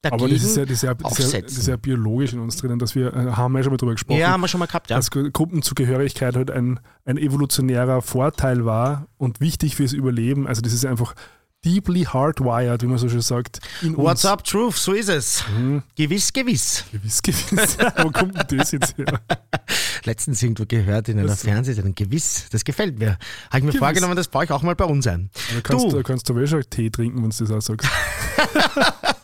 dagegen 0.00 0.22
aber 0.22 0.32
das 0.32 0.44
ist 0.44 0.56
ja, 0.56 0.64
das 0.64 0.72
ist 0.74 0.82
ja, 0.84 0.94
das 0.94 1.18
ist 1.18 1.32
ja, 1.32 1.40
das 1.40 1.52
ist 1.58 1.66
ja 1.66 1.76
biologisch 1.76 2.32
in 2.32 2.38
uns 2.38 2.56
drinnen, 2.56 2.78
dass 2.78 2.94
wir, 2.94 3.12
äh, 3.12 3.32
haben 3.32 3.52
wir 3.52 3.58
ja 3.58 3.64
schon 3.64 3.72
mal 3.72 3.78
drüber 3.78 3.92
gesprochen, 3.92 4.20
ja, 4.20 4.28
haben 4.30 4.40
wir 4.40 4.46
schon 4.46 4.60
mal 4.60 4.66
gehabt, 4.66 4.90
ja. 4.90 4.96
dass 4.96 5.10
Gru- 5.10 5.28
Gruppenzugehörigkeit 5.32 6.36
halt 6.36 6.52
ein, 6.52 6.78
ein 7.04 7.18
evolutionärer 7.18 8.00
Vorteil 8.00 8.64
war 8.64 9.08
und 9.16 9.40
wichtig 9.40 9.74
fürs 9.74 9.92
Überleben. 9.92 10.46
Also 10.46 10.62
das 10.62 10.72
ist 10.72 10.84
einfach 10.86 11.14
deeply 11.64 12.04
hardwired, 12.04 12.82
wie 12.82 12.86
man 12.86 12.98
so 12.98 13.08
schön 13.08 13.20
sagt, 13.20 13.58
What's 13.82 14.24
uns. 14.24 14.32
up, 14.32 14.44
Truth? 14.44 14.76
So 14.76 14.92
ist 14.92 15.08
es. 15.08 15.44
Mhm. 15.56 15.82
Gewiss, 15.96 16.32
gewiss. 16.32 16.84
Gewiss, 16.92 17.22
gewiss. 17.22 17.76
Wo 18.02 18.10
kommt 18.10 18.50
denn 18.50 18.58
das 18.58 18.70
jetzt 18.72 18.96
her? 18.96 19.20
Letztens 20.04 20.42
irgendwo 20.42 20.64
gehört 20.66 21.08
in 21.08 21.18
einer 21.18 21.28
Das- 21.28 21.42
Fernsehsendung. 21.42 21.94
Gewiss, 21.94 22.46
das 22.50 22.64
gefällt 22.64 22.98
mir. 22.98 23.18
Habe 23.48 23.58
ich 23.58 23.62
mir 23.64 23.68
Gewiss. 23.70 23.78
vorgenommen, 23.80 24.16
das 24.16 24.28
baue 24.28 24.44
ich 24.44 24.50
auch 24.50 24.62
mal 24.62 24.76
bei 24.76 24.84
uns 24.84 25.06
ein. 25.06 25.30
Da 25.54 25.60
kannst 25.62 25.84
Du. 25.86 25.90
du, 25.90 26.02
kannst 26.02 26.28
du 26.28 26.46
schon 26.46 26.62
Tee 26.70 26.90
trinken, 26.90 27.22
wenn 27.22 27.30
du 27.30 27.36
das 27.44 27.50
auch 27.50 27.60
sagst. 27.60 27.88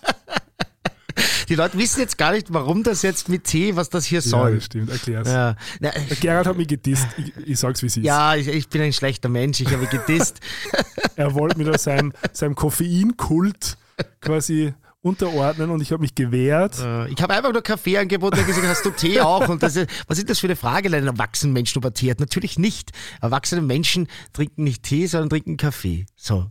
Die 1.48 1.54
Leute 1.54 1.76
wissen 1.78 2.00
jetzt 2.00 2.18
gar 2.18 2.32
nicht, 2.32 2.52
warum 2.52 2.82
das 2.82 3.02
jetzt 3.02 3.28
mit 3.28 3.44
Tee, 3.44 3.76
was 3.76 3.90
das 3.90 4.04
hier 4.04 4.18
Ja, 4.20 4.28
soll. 4.28 4.54
das 4.56 4.64
stimmt, 4.64 4.90
erklär's. 4.90 5.28
Ja, 5.28 5.56
Na, 5.80 5.90
Der 5.90 6.16
Gerhard 6.16 6.46
hat 6.46 6.56
mich 6.56 6.68
gedisst, 6.68 7.06
ich, 7.16 7.32
ich 7.46 7.58
sag's 7.58 7.82
wie 7.82 7.86
es 7.86 7.96
ist. 7.96 8.04
ja 8.04 8.34
ich, 8.34 8.48
ich 8.48 8.68
bin 8.68 8.82
ein 8.82 8.92
schlechter 8.92 9.28
Mensch, 9.28 9.60
ich 9.60 9.70
habe 9.72 9.86
gedisst. 9.86 10.40
Er 11.16 11.32
wollte 11.34 11.56
mir 11.58 11.64
da 11.70 11.78
sein, 11.78 12.12
seinem 12.32 12.56
Koffeinkult 12.56 13.76
quasi 14.20 14.74
unterordnen 15.00 15.70
und 15.70 15.80
ich 15.80 15.92
habe 15.92 16.00
mich 16.00 16.14
gewehrt. 16.14 16.76
Äh, 16.80 17.08
Ich 17.12 17.22
habe 17.22 17.34
einfach 17.34 17.52
nur 17.52 17.62
Kaffee 17.62 17.98
angeboten 17.98 18.38
und 18.38 18.46
gesagt, 18.46 18.66
hast 18.66 18.84
du 18.84 18.90
Tee 18.90 19.20
auch? 19.20 19.48
Und 19.48 19.62
das 19.62 19.76
ist, 19.76 19.88
was 20.08 20.18
ist 20.18 20.28
das 20.30 20.38
für 20.40 20.46
eine 20.48 20.56
Frage, 20.56 20.88
einen 20.88 21.06
erwachsenen 21.06 21.52
Menschen 21.52 21.78
über 21.78 21.92
Tee 21.94 22.10
hat? 22.10 22.18
Natürlich 22.20 22.58
nicht. 22.58 22.90
Erwachsene 23.20 23.60
Menschen 23.60 24.08
trinken 24.32 24.64
nicht 24.64 24.82
Tee, 24.82 25.06
sondern 25.06 25.28
trinken 25.30 25.56
Kaffee. 25.56 26.06
So, 26.16 26.48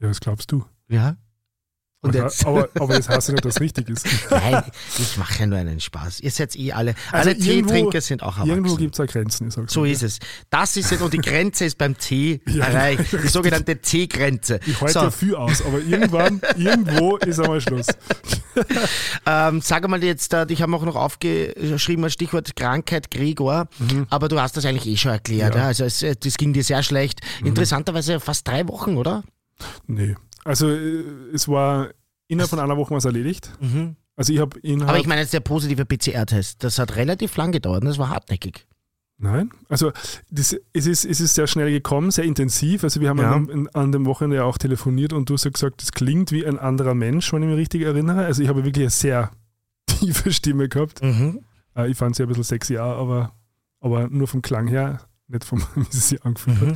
Ja, 0.00 0.08
was 0.10 0.20
glaubst 0.20 0.52
du? 0.52 0.64
ja. 0.88 1.16
Und 2.04 2.14
Aber- 2.14 2.24
jetzt, 2.24 2.46
aber, 2.46 2.68
aber 2.78 2.96
das 2.98 3.08
heißt 3.08 3.28
ja 3.28 3.32
nicht, 3.32 3.44
dass 3.46 3.54
es 3.56 3.60
richtig 3.60 3.88
ist. 3.88 4.06
nein, 4.30 4.62
ich 4.98 5.16
mache 5.16 5.40
ja 5.40 5.46
nur 5.46 5.58
einen 5.58 5.80
Spaß. 5.80 6.20
Ihr 6.20 6.30
seid 6.30 6.54
eh 6.54 6.72
alle, 6.72 6.94
Also 7.10 7.30
alle 7.30 7.38
irgendwo- 7.38 7.72
Teetrinker 7.72 8.00
sind 8.02 8.22
auch 8.22 8.36
Irgendwo 8.38 8.54
erwachsen. 8.54 8.76
gibt 8.76 8.94
es 8.94 9.00
auch 9.00 9.06
Grenzen, 9.06 9.48
ich 9.48 9.54
sag's 9.54 9.72
So 9.72 9.84
dir. 9.84 9.92
ist 9.92 10.02
es. 10.02 10.18
Das 10.50 10.76
ist 10.76 10.90
jetzt, 10.90 11.00
und 11.00 11.14
die 11.14 11.18
Grenze 11.18 11.64
ist 11.64 11.78
beim 11.78 11.96
Tee 11.96 12.40
Ja, 12.46 12.66
erreicht. 12.66 13.10
Die 13.12 13.28
sogenannte 13.28 13.78
T-Grenze. 13.78 14.60
Ich 14.66 14.78
halte 14.80 14.92
So, 14.92 15.00
ja 15.00 15.10
viel 15.10 15.34
aus, 15.34 15.64
aber 15.64 15.78
irgendwann, 15.80 16.40
irgendwo 16.56 17.16
ist 17.16 17.40
einmal 17.40 17.60
Schluss. 17.62 17.86
ähm, 19.26 19.60
sag 19.62 19.88
mal 19.88 20.02
jetzt, 20.04 20.32
äh, 20.34 20.46
ich 20.48 20.62
habe 20.62 20.76
auch 20.76 20.84
noch 20.84 20.96
aufgeschrieben 20.96 22.04
als 22.04 22.12
Stichwort 22.12 22.54
Krankheit 22.56 23.10
Gregor, 23.10 23.68
aber 24.10 24.28
du 24.28 24.40
hast 24.40 24.56
das 24.56 24.64
eigentlich 24.66 24.86
eh 24.86 24.96
schon 24.96 25.12
erklärt. 25.12 25.54
Ja. 25.54 25.62
Ja. 25.62 25.66
Also 25.68 25.84
es, 25.84 26.02
äh, 26.02 26.14
das 26.18 26.36
ging 26.36 26.52
dir 26.52 26.62
sehr 26.64 26.82
schlecht. 26.82 27.20
Interessanterweise 27.44 28.20
fast 28.20 28.46
drei 28.46 28.66
Wochen, 28.68 28.96
oder? 28.96 29.22
Nee. 29.86 30.14
Also 30.44 30.68
äh, 30.68 31.02
es 31.32 31.48
war 31.48 31.88
innerhalb 32.28 32.50
von 32.50 32.58
einer 32.60 32.76
Woche 32.76 32.94
was 32.94 33.04
erledigt. 33.04 33.50
Also 34.16 34.32
ich 34.32 34.38
habe 34.38 34.58
innerhalb. 34.60 34.90
Aber 34.90 34.98
ich 34.98 35.06
meine 35.06 35.20
jetzt 35.22 35.32
der 35.32 35.40
positive 35.40 35.84
PCR-Test, 35.84 36.62
das 36.62 36.78
hat 36.78 36.96
relativ 36.96 37.36
lang 37.36 37.52
gedauert 37.52 37.82
und 37.82 37.88
das 37.88 37.98
war 37.98 38.10
hartnäckig. 38.10 38.66
Nein, 39.16 39.50
also 39.68 39.92
das, 40.30 40.56
es, 40.72 40.86
ist, 40.86 41.04
es 41.04 41.20
ist 41.20 41.34
sehr 41.34 41.46
schnell 41.46 41.70
gekommen, 41.70 42.10
sehr 42.10 42.24
intensiv. 42.24 42.82
Also 42.82 43.00
wir 43.00 43.08
haben 43.08 43.18
Ja. 43.20 43.32
an, 43.32 43.68
an 43.72 43.92
dem 43.92 44.06
Wochenende 44.06 44.36
ja 44.36 44.44
auch 44.44 44.58
telefoniert 44.58 45.12
und 45.12 45.30
du 45.30 45.34
hast 45.34 45.44
ja 45.44 45.50
gesagt, 45.52 45.82
das 45.82 45.92
klingt 45.92 46.32
wie 46.32 46.44
ein 46.44 46.58
anderer 46.58 46.94
Mensch, 46.94 47.32
wenn 47.32 47.42
ich 47.44 47.48
mich 47.48 47.58
richtig 47.58 47.82
erinnere. 47.82 48.24
Also 48.24 48.42
ich 48.42 48.48
habe 48.48 48.64
wirklich 48.64 48.82
eine 48.84 48.90
sehr 48.90 49.30
tiefe 49.86 50.32
Stimme 50.32 50.68
gehabt. 50.68 51.00
Mhm. 51.02 51.40
Äh, 51.76 51.88
Ich 51.90 51.96
fand 51.96 52.16
sie 52.16 52.24
ein 52.24 52.28
bisschen 52.28 52.42
sexy 52.44 52.76
auch, 52.78 52.98
aber, 53.00 53.32
aber 53.80 54.08
nur 54.08 54.26
vom 54.26 54.42
Klang 54.42 54.66
her, 54.66 55.00
nicht 55.28 55.44
vom, 55.44 55.62
wie 55.76 55.84
sie 55.90 56.00
sich 56.00 56.24
angefühlt 56.24 56.60
Mhm. 56.60 56.70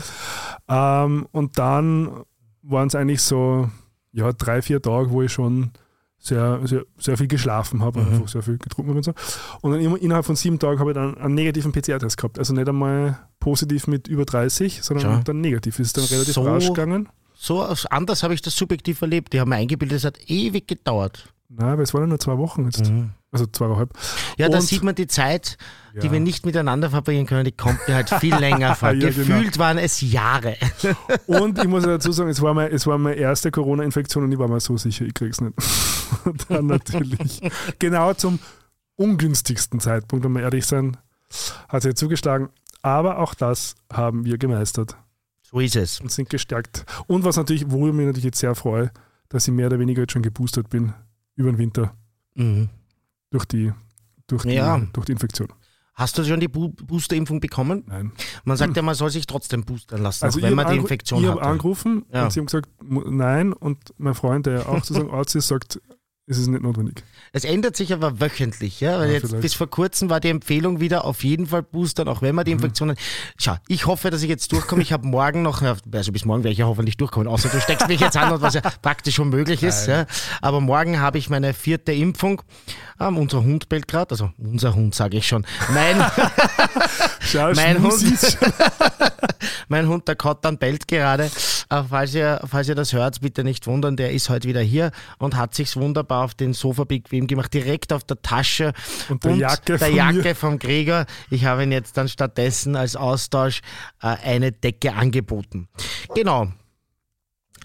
hat. 0.68 1.04
Ähm, 1.06 1.26
und 1.32 1.58
dann 1.58 2.22
waren 2.70 2.88
es 2.88 2.94
eigentlich 2.94 3.22
so 3.22 3.68
ja, 4.12 4.32
drei, 4.32 4.62
vier 4.62 4.80
Tage, 4.80 5.10
wo 5.10 5.22
ich 5.22 5.32
schon 5.32 5.70
sehr, 6.18 6.60
sehr, 6.66 6.82
sehr 6.98 7.16
viel 7.16 7.28
geschlafen 7.28 7.80
habe, 7.82 8.00
Mhm. 8.00 8.08
einfach 8.14 8.28
sehr 8.28 8.42
viel 8.42 8.58
getrunken 8.58 8.90
habe 8.90 8.98
und 8.98 9.04
so. 9.04 9.12
Und 9.60 9.72
dann 9.72 9.80
innerhalb 9.96 10.24
von 10.24 10.34
sieben 10.34 10.58
Tagen 10.58 10.80
habe 10.80 10.90
ich 10.90 10.94
dann 10.94 11.16
einen 11.18 11.34
negativen 11.34 11.70
PCR-Test 11.72 12.16
gehabt. 12.16 12.38
Also 12.38 12.54
nicht 12.54 12.68
einmal 12.68 13.18
positiv 13.38 13.86
mit 13.86 14.08
über 14.08 14.24
30, 14.24 14.82
sondern 14.82 15.18
Schau. 15.18 15.22
dann 15.24 15.40
negativ. 15.40 15.76
Das 15.76 15.86
ist 15.86 15.96
dann 15.96 16.04
relativ 16.06 16.34
So- 16.34 16.42
rasch 16.42 16.66
gegangen. 16.68 17.08
So 17.34 17.62
anders 17.90 18.24
habe 18.24 18.34
ich 18.34 18.42
das 18.42 18.56
subjektiv 18.56 19.00
erlebt. 19.00 19.32
Die 19.32 19.38
haben 19.40 19.50
mir 19.50 19.56
eingebildet, 19.56 19.98
es 19.98 20.04
hat 20.04 20.18
ewig 20.28 20.66
gedauert. 20.66 21.32
Nein, 21.50 21.76
weil 21.78 21.84
es 21.84 21.94
waren 21.94 22.02
ja 22.02 22.06
nur 22.08 22.18
zwei 22.20 22.36
Wochen 22.36 22.64
jetzt. 22.66 22.90
Mhm. 22.90 23.10
Also 23.30 23.46
zweieinhalb. 23.46 23.90
Ja, 24.36 24.48
da 24.48 24.58
Und- 24.58 24.64
sieht 24.64 24.82
man 24.82 24.94
die 24.94 25.06
Zeit, 25.06 25.56
die 25.94 26.06
Ja. 26.06 26.12
wir 26.12 26.20
nicht 26.20 26.44
miteinander 26.46 26.90
verbringen 26.90 27.26
können, 27.26 27.44
die 27.44 27.52
kommt 27.52 27.78
mir 27.88 27.94
halt 27.94 28.10
viel 28.10 28.34
länger 28.34 28.74
vor. 28.76 28.90
Ja, 28.92 29.10
genau. 29.10 29.16
Gefühlt 29.26 29.58
waren 29.58 29.78
es 29.78 30.00
Jahre. 30.00 30.56
Und 31.26 31.58
ich 31.58 31.66
muss 31.68 31.84
dazu 31.84 32.12
sagen, 32.12 32.28
es 32.30 32.40
war, 32.42 32.52
mein, 32.54 32.70
es 32.72 32.86
war 32.86 32.96
meine 32.98 33.16
erste 33.16 33.50
Corona-Infektion 33.50 34.24
und 34.24 34.32
ich 34.32 34.38
war 34.38 34.48
mir 34.48 34.60
so 34.60 34.76
sicher, 34.76 35.04
ich 35.06 35.14
krieg's 35.14 35.40
nicht. 35.40 35.54
Und 36.24 36.46
dann 36.50 36.66
natürlich, 36.66 37.40
genau 37.78 38.12
zum 38.14 38.38
ungünstigsten 38.96 39.80
Zeitpunkt, 39.80 40.24
wenn 40.24 40.32
wir 40.32 40.42
ehrlich 40.42 40.66
sein, 40.66 40.96
hat 41.68 41.82
sie 41.82 41.94
zugeschlagen. 41.94 42.48
Aber 42.82 43.18
auch 43.18 43.34
das 43.34 43.74
haben 43.92 44.24
wir 44.24 44.38
gemeistert 44.38 44.96
So 45.42 45.60
ist 45.60 45.76
es. 45.76 46.00
und 46.00 46.10
sind 46.10 46.30
gestärkt. 46.30 46.84
Und 47.06 47.24
was 47.24 47.36
natürlich, 47.36 47.70
worüber 47.70 47.88
ich 47.88 47.94
mich 47.94 48.06
natürlich 48.06 48.24
jetzt 48.24 48.38
sehr 48.38 48.54
freue, 48.54 48.90
dass 49.28 49.46
ich 49.48 49.52
mehr 49.54 49.66
oder 49.66 49.78
weniger 49.78 50.02
jetzt 50.02 50.12
schon 50.12 50.22
geboostert 50.22 50.70
bin 50.70 50.94
über 51.38 51.50
den 51.50 51.58
Winter 51.58 51.94
Mhm. 52.34 52.68
durch 53.30 53.44
die, 53.46 53.72
durch 54.26 54.42
die, 54.42 54.50
Ja. 54.54 54.78
durch 54.92 55.06
die 55.06 55.12
Infektion. 55.12 55.48
Hast 55.94 56.16
du 56.16 56.24
schon 56.24 56.38
die 56.38 56.46
Boosterimpfung 56.48 57.40
bekommen? 57.40 57.82
Nein. 57.88 58.12
Man 58.44 58.56
sagt 58.56 58.76
ja, 58.76 58.82
man 58.82 58.94
soll 58.94 59.10
sich 59.10 59.26
trotzdem 59.26 59.64
boostern 59.64 60.00
lassen, 60.02 60.24
Also 60.24 60.40
wenn 60.40 60.50
ich 60.50 60.54
man 60.56 60.70
die 60.70 60.76
Infektion 60.76 61.20
Ich 61.22 61.26
hat. 61.28 61.36
habe 61.38 61.42
angerufen 61.46 62.04
Ja. 62.12 62.24
und 62.24 62.32
sie 62.32 62.38
haben 62.40 62.46
gesagt, 62.46 62.68
nein. 62.84 63.52
Und 63.52 63.78
mein 63.98 64.14
Freund, 64.14 64.46
der 64.46 64.68
auch 64.68 64.76
sozusagen 64.84 65.10
Arzt 65.12 65.34
ist, 65.34 65.48
sagt, 65.48 65.80
es 66.28 66.38
ist 66.38 66.46
nicht 66.48 66.62
notwendig. 66.62 67.02
Es 67.32 67.44
ändert 67.44 67.76
sich 67.76 67.92
aber 67.92 68.20
wöchentlich, 68.20 68.80
ja, 68.80 68.98
weil 68.98 69.08
Ja, 69.08 69.14
jetzt 69.14 69.26
vielleicht. 69.26 69.42
bis 69.42 69.54
vor 69.54 69.68
kurzem 69.68 70.10
war 70.10 70.20
die 70.20 70.28
Empfehlung 70.28 70.80
wieder 70.80 71.04
auf 71.04 71.24
jeden 71.24 71.46
Fall 71.46 71.62
boostern, 71.62 72.06
auch 72.08 72.22
wenn 72.22 72.34
man 72.34 72.42
Mhm. 72.42 72.46
die 72.46 72.52
Infektion 72.52 72.90
hat. 72.90 72.98
Schau, 73.38 73.56
ich 73.68 73.86
hoffe, 73.86 74.10
dass 74.10 74.22
ich 74.22 74.28
jetzt 74.28 74.52
durchkomme. 74.52 74.82
Ich 74.82 74.92
habe 74.92 75.06
morgen 75.06 75.42
noch, 75.42 75.62
also 75.62 76.12
bis 76.12 76.24
morgen 76.24 76.44
werde 76.44 76.52
ich 76.52 76.58
ja 76.58 76.66
hoffentlich 76.66 76.96
durchkommen, 76.96 77.28
außer 77.28 77.48
du 77.48 77.60
steckst 77.60 77.88
mich 77.88 78.00
jetzt 78.00 78.16
an, 78.16 78.32
und 78.32 78.40
was 78.42 78.54
ja 78.54 78.60
praktisch 78.82 79.18
unmöglich 79.18 79.62
ist. 79.62 79.86
Ja. 79.86 80.06
Aber 80.40 80.60
morgen 80.60 81.00
habe 81.00 81.18
ich 81.18 81.30
meine 81.30 81.54
vierte 81.54 81.92
Impfung. 81.92 82.42
Ähm, 83.00 83.16
unser 83.16 83.42
Hund 83.42 83.68
bellt 83.68 83.86
gerade, 83.88 84.10
also 84.10 84.30
unser 84.38 84.74
Hund 84.74 84.94
sage 84.94 85.16
ich 85.18 85.26
schon. 85.28 85.46
Mein, 85.72 85.96
Schau, 87.20 87.52
Mein 87.54 87.82
Hund. 87.82 88.38
mein 89.68 89.86
Hund, 89.88 90.08
der 90.08 90.16
Kottan, 90.16 90.58
bellt 90.58 90.88
gerade. 90.88 91.30
Äh, 91.70 91.82
falls, 91.88 92.14
ihr, 92.14 92.40
falls 92.46 92.68
ihr 92.68 92.74
das 92.74 92.92
hört, 92.92 93.20
bitte 93.20 93.44
nicht 93.44 93.66
wundern, 93.66 93.96
der 93.96 94.12
ist 94.12 94.30
heute 94.30 94.48
wieder 94.48 94.60
hier 94.60 94.90
und 95.18 95.36
hat 95.36 95.54
sich's 95.54 95.76
wunderbar 95.76 96.24
auf 96.24 96.34
den 96.34 96.54
Sofa 96.54 96.84
bequem 96.84 97.26
gemacht, 97.26 97.52
direkt 97.52 97.92
auf 97.92 98.04
der 98.04 98.20
Tasche 98.22 98.72
Und 99.08 99.24
der 99.24 99.36
Jacke 99.36 99.76
der 99.76 99.90
Jacke 99.90 100.34
vom 100.34 100.58
Gregor. 100.58 101.06
Ich 101.30 101.44
habe 101.44 101.64
ihn 101.64 101.72
jetzt 101.72 101.96
dann 101.96 102.08
stattdessen 102.08 102.76
als 102.76 102.96
Austausch 102.96 103.60
äh, 104.02 104.06
eine 104.06 104.52
Decke 104.52 104.94
angeboten. 104.94 105.68
Genau. 106.14 106.48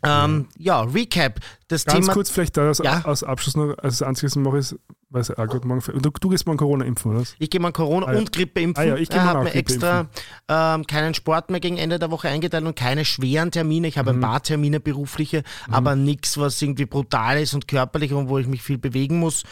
Ähm, 0.05 0.47
ja, 0.57 0.81
Recap. 0.81 1.39
Das 1.67 1.85
Ganz 1.85 2.01
Thema. 2.01 2.13
kurz 2.13 2.29
vielleicht 2.29 2.57
da 2.57 2.67
als, 2.67 2.79
Ja. 2.79 3.01
als 3.05 3.23
Abschluss 3.23 3.55
noch, 3.55 3.69
also 3.77 3.77
das 3.81 4.01
Einzige, 4.01 4.27
was 4.27 4.35
ich 4.35 4.41
mache, 4.41 4.57
ist, 4.57 4.75
es 5.15 5.31
auch 5.31 5.47
gut 5.47 5.63
morgen, 5.65 5.81
du, 6.01 6.09
du 6.09 6.29
gehst 6.29 6.45
morgen 6.45 6.57
Corona 6.57 6.85
impfen, 6.85 7.15
oder? 7.15 7.23
Ich 7.39 7.49
gehe 7.49 7.59
mal 7.61 7.71
Corona 7.71 8.07
Ah 8.07 8.13
ja. 8.13 8.19
und 8.19 8.31
Grippe 8.31 8.61
impfen. 8.61 8.83
Ah 8.83 8.87
ja, 8.87 8.95
ich 8.95 9.09
mal 9.09 9.21
hat 9.23 9.35
auch 9.37 9.43
mir 9.43 9.53
extra 9.55 10.07
ähm, 10.49 10.85
keinen 10.87 11.13
Sport 11.13 11.49
mehr 11.51 11.59
gegen 11.59 11.77
Ende 11.77 11.99
der 11.99 12.11
Woche 12.11 12.27
eingeteilt 12.29 12.65
und 12.65 12.75
keine 12.75 13.05
schweren 13.05 13.51
Termine. 13.51 13.87
Ich 13.87 13.97
habe 13.97 14.11
Mhm. 14.13 14.19
ein 14.19 14.21
paar 14.21 14.41
Termine 14.43 14.79
berufliche, 14.79 15.43
aber 15.71 15.95
nichts, 15.95 16.37
was 16.37 16.61
irgendwie 16.61 16.85
brutal 16.85 17.39
ist 17.41 17.53
und 17.53 17.67
körperlich 17.67 18.11
und 18.13 18.27
wo 18.29 18.37
ich 18.39 18.47
mich 18.47 18.61
viel 18.61 18.77
bewegen 18.77 19.19
muss. 19.19 19.43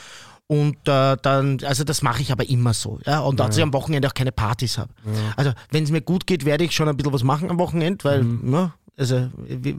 Und 0.48 0.76
äh, 0.86 1.16
dann, 1.22 1.60
also 1.66 1.86
das 1.86 2.02
mache 2.02 2.22
ich 2.22 2.32
aber 2.34 2.50
immer 2.50 2.74
so. 2.74 3.00
Ja? 3.06 3.22
Und 3.22 3.40
dass 3.40 3.56
ich 3.56 3.64
am 3.64 3.72
Wochenende 3.72 4.10
auch 4.10 4.14
keine 4.14 4.34
Partys 4.34 4.78
habe. 4.78 4.92
Also 5.38 5.54
wenn 5.70 5.86
es 5.86 5.92
mir 5.92 6.02
gut 6.02 6.28
geht, 6.28 6.44
werde 6.44 6.66
ich 6.66 6.74
schon 6.76 6.90
ein 6.90 6.98
bisschen 6.98 7.14
was 7.14 7.24
machen 7.24 7.50
am 7.50 7.58
Wochenende, 7.58 8.04
weil, 8.04 8.24
Mhm. 8.24 8.54
ja, 8.54 8.74
also 9.02 9.30
wir, 9.48 9.76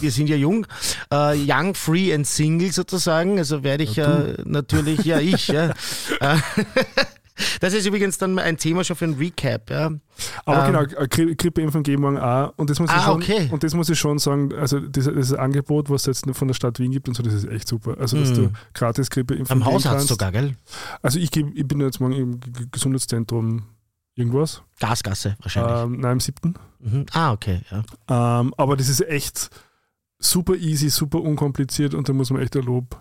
wir 0.00 0.10
sind 0.12 0.28
ja 0.28 0.36
jung, 0.36 0.66
äh, 1.12 1.34
young, 1.36 1.74
free 1.74 2.14
and 2.14 2.26
single 2.26 2.70
sozusagen. 2.70 3.38
Also 3.38 3.64
werde 3.64 3.82
ich 3.84 3.98
äh, 3.98 4.34
natürlich, 4.44 5.04
ja 5.04 5.18
ich, 5.18 5.48
ja. 5.48 5.72
Äh, 6.20 6.36
Das 7.60 7.74
ist 7.74 7.84
übrigens 7.86 8.16
dann 8.16 8.38
ein 8.38 8.56
Thema 8.56 8.82
schon 8.82 8.96
für 8.96 9.04
ein 9.04 9.12
Recap. 9.12 9.68
Ja. 9.68 9.90
Aber 10.46 10.66
Ähm. 10.68 10.72
genau, 10.72 11.02
äh, 11.02 11.06
Gri- 11.06 11.34
Grippeimpfung 11.36 11.82
geben 11.82 12.00
morgen 12.00 12.16
auch. 12.18 12.54
Und 12.56 12.70
das 12.70 12.78
muss 12.80 12.88
ich 12.88 12.96
Ah, 12.96 13.02
schon, 13.04 13.22
okay. 13.22 13.48
und 13.52 13.62
das 13.62 13.74
muss 13.74 13.90
ich 13.90 13.98
schon 13.98 14.18
sagen, 14.18 14.54
also 14.54 14.80
dieses, 14.80 15.12
dieses 15.12 15.34
Angebot, 15.34 15.90
was 15.90 16.06
es 16.06 16.22
jetzt 16.24 16.36
von 16.38 16.48
der 16.48 16.54
Stadt 16.54 16.78
Wien 16.78 16.92
gibt 16.92 17.08
und 17.08 17.14
so, 17.14 17.22
das 17.22 17.34
ist 17.34 17.44
echt 17.46 17.68
super. 17.68 17.96
Also 18.00 18.16
dass 18.18 18.30
Mhm. 18.30 18.34
du 18.36 18.50
gratis 18.72 19.10
Grippeimpfung 19.10 19.54
Am 19.58 19.64
Hausarzt 19.66 19.96
kannst. 19.96 20.08
sogar, 20.08 20.32
gell? 20.32 20.54
Also 21.02 21.18
ich, 21.18 21.30
geb, 21.30 21.48
ich 21.54 21.68
bin 21.68 21.78
jetzt 21.82 22.00
morgen 22.00 22.14
im 22.14 22.40
Gesundheitszentrum 22.72 23.64
irgendwas. 24.16 24.62
Gasgasse 24.80 25.36
wahrscheinlich. 25.40 25.82
Ähm, 25.84 26.00
nein, 26.00 26.12
im 26.12 26.20
siebten. 26.20 26.54
Mhm. 26.80 27.06
Ah, 27.12 27.32
okay. 27.32 27.60
Ja. 27.70 28.40
Ähm, 28.40 28.52
aber 28.56 28.76
das 28.76 28.88
ist 28.88 29.00
echt 29.06 29.50
super 30.18 30.54
easy, 30.56 30.88
super 30.88 31.20
unkompliziert 31.20 31.94
und 31.94 32.08
da 32.08 32.12
muss 32.12 32.30
man 32.30 32.42
echt 32.42 32.56
ein 32.56 32.62
Lob. 32.64 32.98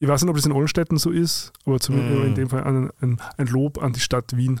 Ich 0.00 0.08
weiß 0.08 0.22
nicht, 0.22 0.30
ob 0.30 0.36
das 0.36 0.44
in 0.46 0.52
Ollenstetten 0.52 0.98
so 0.98 1.10
ist, 1.10 1.52
aber 1.64 1.78
zumindest 1.80 2.18
Mm. 2.20 2.26
in 2.26 2.34
dem 2.34 2.48
Fall 2.50 2.64
ein, 2.64 2.90
ein, 3.00 3.20
ein 3.36 3.46
Lob 3.46 3.82
an 3.82 3.92
die 3.92 4.00
Stadt 4.00 4.36
Wien 4.36 4.60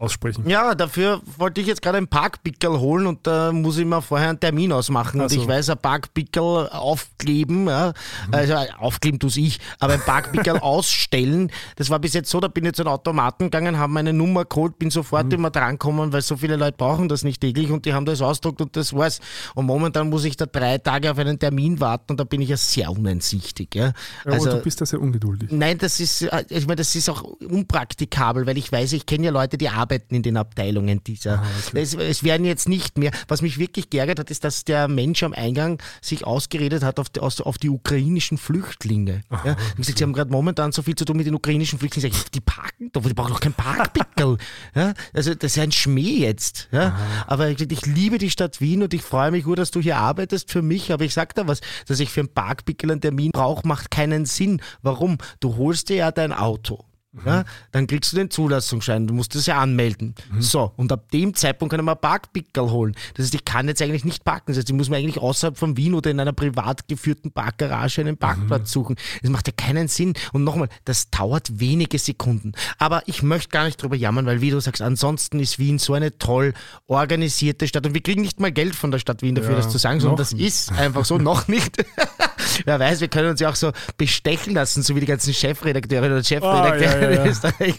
aussprechen. 0.00 0.48
Ja, 0.48 0.74
dafür 0.74 1.20
wollte 1.36 1.60
ich 1.60 1.66
jetzt 1.66 1.82
gerade 1.82 1.98
einen 1.98 2.08
Parkpickel 2.08 2.78
holen 2.80 3.06
und 3.06 3.26
da 3.26 3.52
muss 3.52 3.76
ich 3.78 3.84
mir 3.84 4.00
vorher 4.00 4.30
einen 4.30 4.40
Termin 4.40 4.72
ausmachen. 4.72 5.20
Ach 5.20 5.24
Und 5.24 5.32
ich 5.32 5.46
weiß, 5.46 5.68
ein 5.70 5.78
Parkpickel 5.78 6.68
aufkleben, 6.70 7.66
ja, 7.68 7.92
Mhm. 8.28 8.34
also 8.34 8.54
aufkleben 8.78 9.20
tue 9.20 9.30
ich, 9.36 9.58
aber 9.78 9.92
ein 9.94 10.00
Parkpickel 10.00 10.58
ausstellen, 10.60 11.50
das 11.76 11.90
war 11.90 11.98
bis 11.98 12.14
jetzt 12.14 12.30
so, 12.30 12.40
da 12.40 12.48
bin 12.48 12.64
ich 12.64 12.72
zu 12.72 12.82
einem 12.82 12.92
Automaten 12.92 13.44
gegangen, 13.44 13.78
habe 13.78 13.92
meine 13.92 14.12
Nummer 14.14 14.44
geholt, 14.46 14.78
bin 14.78 14.90
sofort 14.90 15.26
Mhm. 15.26 15.32
immer 15.32 15.50
drankommen, 15.50 16.12
weil 16.12 16.22
so 16.22 16.36
viele 16.36 16.56
Leute 16.56 16.76
brauchen 16.78 17.08
das 17.10 17.22
nicht 17.22 17.40
täglich 17.42 17.70
und 17.70 17.84
die 17.84 17.92
haben 17.92 18.06
das 18.06 18.22
ausdruckt 18.22 18.60
und 18.62 18.74
das 18.76 18.94
war's. 18.94 19.20
Und 19.54 19.66
momentan 19.66 20.08
muss 20.08 20.24
ich 20.24 20.36
da 20.36 20.46
drei 20.46 20.78
Tage 20.78 21.10
auf 21.10 21.18
einen 21.18 21.38
Termin 21.38 21.78
warten 21.78 22.12
und 22.12 22.20
da 22.20 22.24
bin 22.24 22.40
ich 22.40 22.48
ja 22.48 22.56
sehr 22.56 22.90
uneinsichtig. 22.90 23.74
Ja. 23.74 23.92
Ja, 24.24 24.32
Also, 24.32 24.50
du 24.50 24.62
bist 24.62 24.80
da 24.80 24.86
sehr 24.86 25.00
ungeduldig. 25.00 25.50
Nein, 25.52 25.76
das 25.76 26.00
ist, 26.00 26.22
äh, 26.22 26.44
ich 26.48 26.66
meine, 26.66 26.76
das 26.76 26.94
ist 26.94 27.08
auch 27.10 27.22
unpraktikabel, 27.22 28.46
weil 28.46 28.56
ich 28.56 28.72
weiß, 28.72 28.94
ich 28.94 29.04
kenne 29.04 29.26
ja 29.26 29.30
Leute, 29.30 29.58
die 29.58 29.68
arbeiten 29.68 29.89
in 30.10 30.22
den 30.22 30.36
Abteilungen 30.36 31.02
dieser. 31.04 31.40
Ah, 31.40 31.46
okay. 31.68 31.80
es, 31.80 31.94
es 31.94 32.24
werden 32.24 32.46
jetzt 32.46 32.68
nicht 32.68 32.98
mehr. 32.98 33.10
Was 33.28 33.42
mich 33.42 33.58
wirklich 33.58 33.90
geärgert 33.90 34.18
hat, 34.18 34.30
ist, 34.30 34.44
dass 34.44 34.64
der 34.64 34.88
Mensch 34.88 35.22
am 35.22 35.32
Eingang 35.32 35.82
sich 36.00 36.24
ausgeredet 36.24 36.82
hat 36.82 36.98
auf 36.98 37.08
die, 37.08 37.20
aus, 37.20 37.40
auf 37.40 37.58
die 37.58 37.68
ukrainischen 37.68 38.38
Flüchtlinge. 38.38 39.22
Ja? 39.30 39.56
Ich 39.70 39.76
gesagt, 39.76 39.98
sie 39.98 40.04
haben 40.04 40.12
gerade 40.12 40.30
momentan 40.30 40.72
so 40.72 40.82
viel 40.82 40.94
zu 40.94 41.04
tun 41.04 41.16
mit 41.16 41.26
den 41.26 41.34
ukrainischen 41.34 41.78
Flüchtlingen. 41.78 42.12
Sag 42.12 42.32
die 42.32 42.40
parken 42.40 42.90
doch, 42.92 43.02
die 43.02 43.14
brauchen 43.14 43.32
doch 43.32 43.40
kein 43.40 43.54
Parkpickel. 43.54 44.38
ja? 44.74 44.94
Also 45.12 45.34
das 45.34 45.56
ist 45.56 45.58
ein 45.58 45.72
Schmäh 45.72 46.18
jetzt. 46.18 46.68
Ja? 46.72 46.96
Aber 47.26 47.48
ich, 47.48 47.60
ich 47.60 47.86
liebe 47.86 48.18
die 48.18 48.30
Stadt 48.30 48.60
Wien 48.60 48.82
und 48.82 48.94
ich 48.94 49.02
freue 49.02 49.30
mich 49.30 49.46
nur, 49.46 49.56
dass 49.56 49.70
du 49.70 49.80
hier 49.80 49.96
arbeitest 49.96 50.50
für 50.50 50.62
mich. 50.62 50.92
Aber 50.92 51.04
ich 51.04 51.14
sag 51.14 51.34
da 51.34 51.46
was, 51.46 51.60
dass 51.86 52.00
ich 52.00 52.10
für 52.10 52.20
einen 52.20 52.32
Parkpickel 52.32 52.90
einen 52.90 53.00
Termin 53.00 53.30
brauche, 53.32 53.66
macht 53.66 53.90
keinen 53.90 54.26
Sinn. 54.26 54.60
Warum? 54.82 55.18
Du 55.40 55.56
holst 55.56 55.88
dir 55.88 55.96
ja 55.96 56.12
dein 56.12 56.32
Auto. 56.32 56.84
Ja, 57.26 57.44
dann 57.72 57.88
kriegst 57.88 58.12
du 58.12 58.16
den 58.16 58.30
Zulassungsschein, 58.30 59.08
du 59.08 59.14
musst 59.14 59.34
das 59.34 59.46
ja 59.46 59.58
anmelden. 59.58 60.14
So, 60.38 60.72
und 60.76 60.92
ab 60.92 61.10
dem 61.10 61.34
Zeitpunkt 61.34 61.74
kann 61.74 61.86
einen 61.88 61.98
Parkpickel 61.98 62.70
holen. 62.70 62.94
Das 63.14 63.24
heißt, 63.26 63.34
ich 63.34 63.44
kann 63.44 63.66
jetzt 63.66 63.82
eigentlich 63.82 64.04
nicht 64.04 64.24
parken. 64.24 64.52
Das 64.52 64.58
heißt, 64.58 64.70
ich 64.70 64.76
muss 64.76 64.88
mir 64.90 64.96
eigentlich 64.96 65.18
außerhalb 65.18 65.58
von 65.58 65.76
Wien 65.76 65.94
oder 65.94 66.10
in 66.12 66.20
einer 66.20 66.32
privat 66.32 66.86
geführten 66.86 67.32
Parkgarage 67.32 68.00
einen 68.02 68.16
Parkplatz 68.16 68.70
suchen. 68.70 68.94
Das 69.22 69.30
macht 69.30 69.48
ja 69.48 69.52
keinen 69.56 69.88
Sinn. 69.88 70.14
Und 70.32 70.44
nochmal, 70.44 70.68
das 70.84 71.10
dauert 71.10 71.58
wenige 71.58 71.98
Sekunden. 71.98 72.52
Aber 72.78 73.02
ich 73.06 73.24
möchte 73.24 73.48
gar 73.48 73.64
nicht 73.64 73.82
drüber 73.82 73.96
jammern, 73.96 74.24
weil 74.26 74.40
wie 74.40 74.50
du 74.50 74.60
sagst, 74.60 74.80
ansonsten 74.80 75.40
ist 75.40 75.58
Wien 75.58 75.80
so 75.80 75.94
eine 75.94 76.16
toll 76.16 76.54
organisierte 76.86 77.66
Stadt. 77.66 77.86
Und 77.86 77.94
wir 77.94 78.02
kriegen 78.02 78.22
nicht 78.22 78.38
mal 78.38 78.52
Geld 78.52 78.76
von 78.76 78.92
der 78.92 79.00
Stadt 79.00 79.22
Wien 79.22 79.34
dafür, 79.34 79.50
Ja, 79.52 79.56
das 79.56 79.68
zu 79.68 79.78
sagen, 79.78 79.98
sondern 79.98 80.18
das 80.18 80.32
nicht. 80.32 80.46
ist 80.46 80.70
einfach 80.72 81.04
so, 81.04 81.18
noch 81.18 81.48
nicht. 81.48 81.84
Wer 82.64 82.78
weiß, 82.78 83.00
wir 83.00 83.08
können 83.08 83.30
uns 83.30 83.40
ja 83.40 83.48
auch 83.50 83.56
so 83.56 83.72
bestechen 83.96 84.54
lassen, 84.54 84.82
so 84.82 84.94
wie 84.96 85.00
die 85.00 85.06
ganzen 85.06 85.32
Chefredakteurinnen 85.34 86.16
und 86.16 86.26
Chefredakteure 86.26 86.70
Ah, 86.70 87.00
ja, 87.00 87.10
ja, 87.10 87.22
in 87.22 87.30
Österreich. 87.30 87.74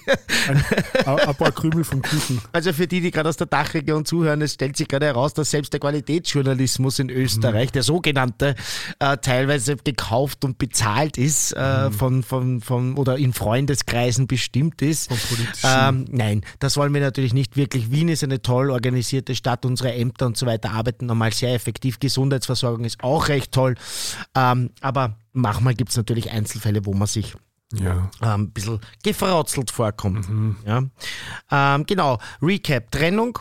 Ein, 0.48 0.66
ein 1.06 1.36
paar 1.36 1.52
Krümel 1.52 1.84
vom 1.84 2.02
Kuchen. 2.02 2.42
Also 2.52 2.74
für 2.74 2.88
die, 2.88 3.02
die 3.02 3.12
gerade 3.12 3.30
aus 3.30 3.38
der 3.38 3.48
Dachregion 3.48 4.06
zuhören, 4.06 4.42
es 4.42 4.54
stellt 4.54 4.78
sich 4.78 4.88
gerade 4.88 5.06
heraus, 5.08 5.34
dass 5.34 5.52
selbst 5.52 5.74
der 5.74 5.80
Qualitätsjournalismus 5.80 7.00
in 7.00 7.10
Österreich, 7.10 7.72
der 7.72 7.84
sogenannte, 7.84 8.56
äh, 9.00 9.18
teilweise 9.18 9.78
gekauft 9.78 10.44
und 10.46 10.58
bezahlt 10.58 11.18
ist, 11.18 11.54
äh, 11.54 11.92
von, 11.92 12.24
von, 12.24 12.62
von, 12.62 12.96
oder 12.96 13.18
in 13.18 13.34
Freundeskreisen 13.34 14.28
bestimmt 14.28 14.82
ist. 14.82 15.08
Von 15.10 15.18
politischen. 15.18 15.70
Ähm, 15.70 16.06
nein, 16.10 16.42
das 16.60 16.78
wollen 16.78 16.94
wir 16.94 17.02
natürlich 17.02 17.34
nicht 17.34 17.58
wirklich. 17.58 17.92
Wien 17.92 18.10
ist 18.10 18.24
eine 18.24 18.42
toll 18.42 18.70
organisierte 18.70 19.36
Stadt, 19.36 19.66
unsere 19.66 19.94
Ämter 19.94 20.28
und 20.28 20.38
so 20.38 20.46
weiter 20.46 20.72
arbeiten 20.72 21.06
normal 21.06 21.34
sehr 21.34 21.54
effektiv. 21.54 22.00
Gesundheitsversorgung 22.00 22.86
ist 22.86 23.04
auch 23.04 23.28
recht 23.28 23.52
toll. 23.52 23.76
Ähm, 24.36 24.61
aber 24.82 25.17
manchmal 25.34 25.74
gibt 25.76 25.91
es 25.91 25.97
natürlich 25.97 26.32
Einzelfälle, 26.32 26.86
wo 26.86 26.93
man 26.93 27.08
sich 27.08 27.36
Ja. 27.74 28.10
ähm, 28.21 28.41
ein 28.43 28.52
bisschen 28.52 28.80
gefrotzelt 29.04 29.71
vorkommt. 29.71 30.28
Ja. 30.65 30.84
Ähm, 31.52 31.86
genau, 31.86 32.19
Recap, 32.41 32.91
Trennung. 32.91 33.39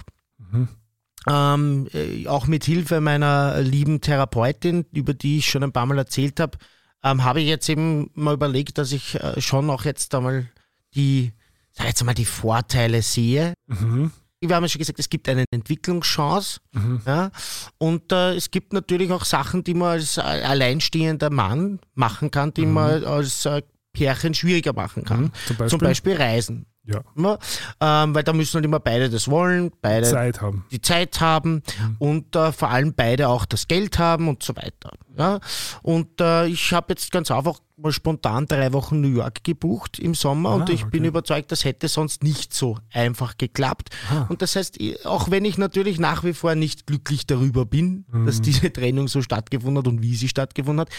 Ähm, 1.29 1.87
äh, 1.93 2.27
auch 2.29 2.47
mit 2.47 2.65
Hilfe 2.65 3.01
meiner 3.01 3.61
lieben 3.61 4.01
Therapeutin, 4.01 4.87
über 4.93 5.13
die 5.13 5.39
ich 5.39 5.51
schon 5.51 5.63
ein 5.63 5.73
paar 5.73 5.85
Mal 5.85 5.99
erzählt 5.99 6.41
habe, 6.41 6.57
ähm, 7.05 7.25
habe 7.25 7.41
ich 7.43 7.47
jetzt 7.49 7.69
eben 7.69 8.11
mal 8.15 8.35
überlegt, 8.35 8.79
dass 8.79 8.93
ich 8.93 9.17
äh, 9.17 9.39
schon 9.41 9.69
auch 9.69 9.85
jetzt 9.85 10.15
einmal 10.15 10.49
die, 10.95 11.33
sag 11.73 11.87
jetzt 11.89 12.03
mal, 12.05 12.15
die 12.15 12.25
Vorteile 12.25 13.03
sehe. 13.03 13.53
Mhm. 13.67 14.13
Wir 14.43 14.57
haben 14.57 14.65
ja 14.65 14.69
schon 14.69 14.79
gesagt, 14.79 14.99
es 14.99 15.11
gibt 15.11 15.29
eine 15.29 15.45
Entwicklungschance. 15.51 16.61
Ja, 17.07 17.31
und 17.79 18.11
äh, 18.11 18.35
es 18.35 18.51
gibt 18.51 18.73
natürlich 18.73 19.13
auch 19.13 19.25
Sachen, 19.25 19.65
die 19.65 19.75
man 19.75 19.91
als 19.91 20.17
äh, 20.17 20.21
alleinstehender 20.23 21.29
Mann 21.31 21.79
machen 21.95 22.31
kann, 22.31 22.55
die 22.55 22.65
man 22.67 23.05
als 23.05 23.45
äh, 23.45 23.63
Pärchen 23.93 24.35
schwieriger 24.35 24.73
machen 24.73 25.05
kann. 25.05 25.33
Zum 25.47 25.57
Beispiel? 25.57 25.69
Zum 25.69 25.79
Beispiel 25.81 26.17
Reisen. 26.17 26.67
Ja. 26.93 27.03
Ja, 27.17 28.05
ähm, 28.05 28.15
weil 28.15 28.23
da 28.23 28.33
müssen 28.33 28.55
halt 28.55 28.65
immer 28.65 28.81
beide 28.81 29.11
das 29.11 29.29
wollen, 29.29 29.71
beide 29.81 30.07
Zeit 30.07 30.41
haben. 30.41 30.65
die 30.71 30.81
Zeit 30.81 31.21
haben 31.21 31.63
und 31.99 32.35
äh, 32.35 32.53
vor 32.53 32.71
allem 32.71 32.95
beide 32.95 33.29
auch 33.29 33.45
das 33.45 33.69
Geld 33.69 33.99
haben 33.99 34.29
und 34.29 34.43
so 34.43 34.57
weiter. 34.57 34.93
Ja? 35.17 35.41
Und 35.83 36.21
äh, 36.21 36.47
ich 36.47 36.73
habe 36.73 36.87
jetzt 36.91 37.13
ganz 37.13 37.31
einfach 37.31 37.59
mal 37.77 37.93
spontan 37.93 38.47
drei 38.47 38.73
Wochen 38.73 39.01
New 39.01 39.09
York 39.09 39.43
gebucht 39.45 39.99
im 39.99 40.15
Sommer 40.15 40.55
und 40.55 40.69
ich 40.69 40.85
bin 40.87 41.01
okay. 41.01 41.09
überzeugt, 41.09 41.53
das 41.53 41.65
hätte 41.65 41.89
sonst 41.89 42.23
nicht 42.23 42.53
so 42.53 42.77
einfach 42.93 43.39
geklappt. 43.39 43.91
Und 44.29 44.43
das 44.43 44.57
heißt, 44.57 44.79
auch 45.05 45.31
wenn 45.31 45.45
ich 45.45 45.57
natürlich 45.57 45.99
nach 45.99 46.25
wie 46.25 46.35
vor 46.35 46.55
nicht 46.55 46.87
glücklich 46.87 47.27
darüber 47.27 47.65
bin, 47.65 48.05
dass 48.27 48.41
diese 48.43 48.73
Trennung 48.73 49.09
so 49.09 49.23
stattgefunden 49.23 49.79
hat 49.79 49.89
und 49.89 50.03
wie 50.03 50.15
sie 50.15 50.29
stattgefunden 50.29 50.81
hat, 50.81 50.91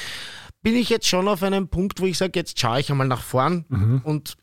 bin 0.63 0.75
ich 0.75 0.89
jetzt 0.89 1.07
schon 1.07 1.27
auf 1.27 1.43
einem 1.43 1.67
Punkt, 1.67 1.99
wo 1.99 2.05
ich 2.05 2.17
sage, 2.17 2.39
jetzt 2.39 2.59
schaue 2.59 2.79
ich 2.79 2.91
einmal 2.91 3.07
nach 3.07 3.21
vorn 3.21 4.01
und 4.03 4.37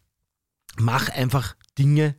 mache 0.80 1.12
einfach 1.12 1.54
Dinge, 1.78 2.14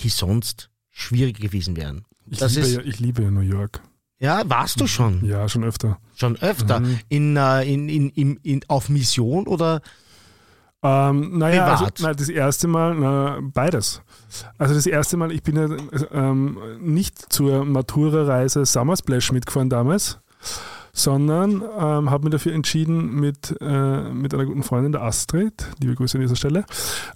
die 0.00 0.08
sonst 0.08 0.70
schwierig 0.90 1.40
gewesen 1.40 1.76
wären. 1.76 2.04
Ich, 2.30 2.38
Das 2.38 2.54
liebe 2.54 2.66
ist- 2.66 2.74
ja, 2.74 2.80
ich 2.82 3.00
liebe 3.00 3.22
New 3.30 3.40
York. 3.40 3.80
Ja, 4.18 4.42
warst 4.48 4.80
du 4.80 4.86
schon? 4.86 5.24
Ja, 5.24 5.48
schon 5.48 5.64
öfter. 5.64 5.98
Schon 6.14 6.36
öfter? 6.36 6.82
In, 7.08 7.36
äh, 7.36 7.62
in, 7.64 7.88
in, 7.88 8.08
in, 8.10 8.36
in, 8.38 8.60
auf 8.68 8.88
Mission 8.88 9.46
oder? 9.46 9.82
Ähm, 10.82 11.38
naja, 11.38 11.66
also, 11.66 11.86
na, 12.00 12.12
das 12.14 12.28
erste 12.28 12.68
Mal, 12.68 12.94
na, 12.94 13.40
beides. 13.42 14.02
Also 14.58 14.74
das 14.74 14.86
erste 14.86 15.16
Mal, 15.16 15.32
ich 15.32 15.42
bin 15.42 15.56
ja 15.56 15.68
ähm, 16.12 16.58
nicht 16.80 17.32
zur 17.32 17.64
Matura-Reise 17.64 18.64
Summer 18.66 18.96
Splash 18.96 19.32
mitgefahren 19.32 19.68
damals, 19.70 20.20
sondern 20.96 21.60
ähm, 21.60 22.10
habe 22.10 22.24
mich 22.24 22.30
dafür 22.32 22.52
entschieden, 22.54 23.14
mit, 23.20 23.54
äh, 23.60 24.00
mit 24.12 24.32
einer 24.32 24.44
guten 24.46 24.62
Freundin, 24.62 24.92
der 24.92 25.02
Astrid, 25.02 25.66
liebe 25.80 25.94
Grüße 25.96 26.16
an 26.16 26.22
dieser 26.22 26.36
Stelle, 26.36 26.64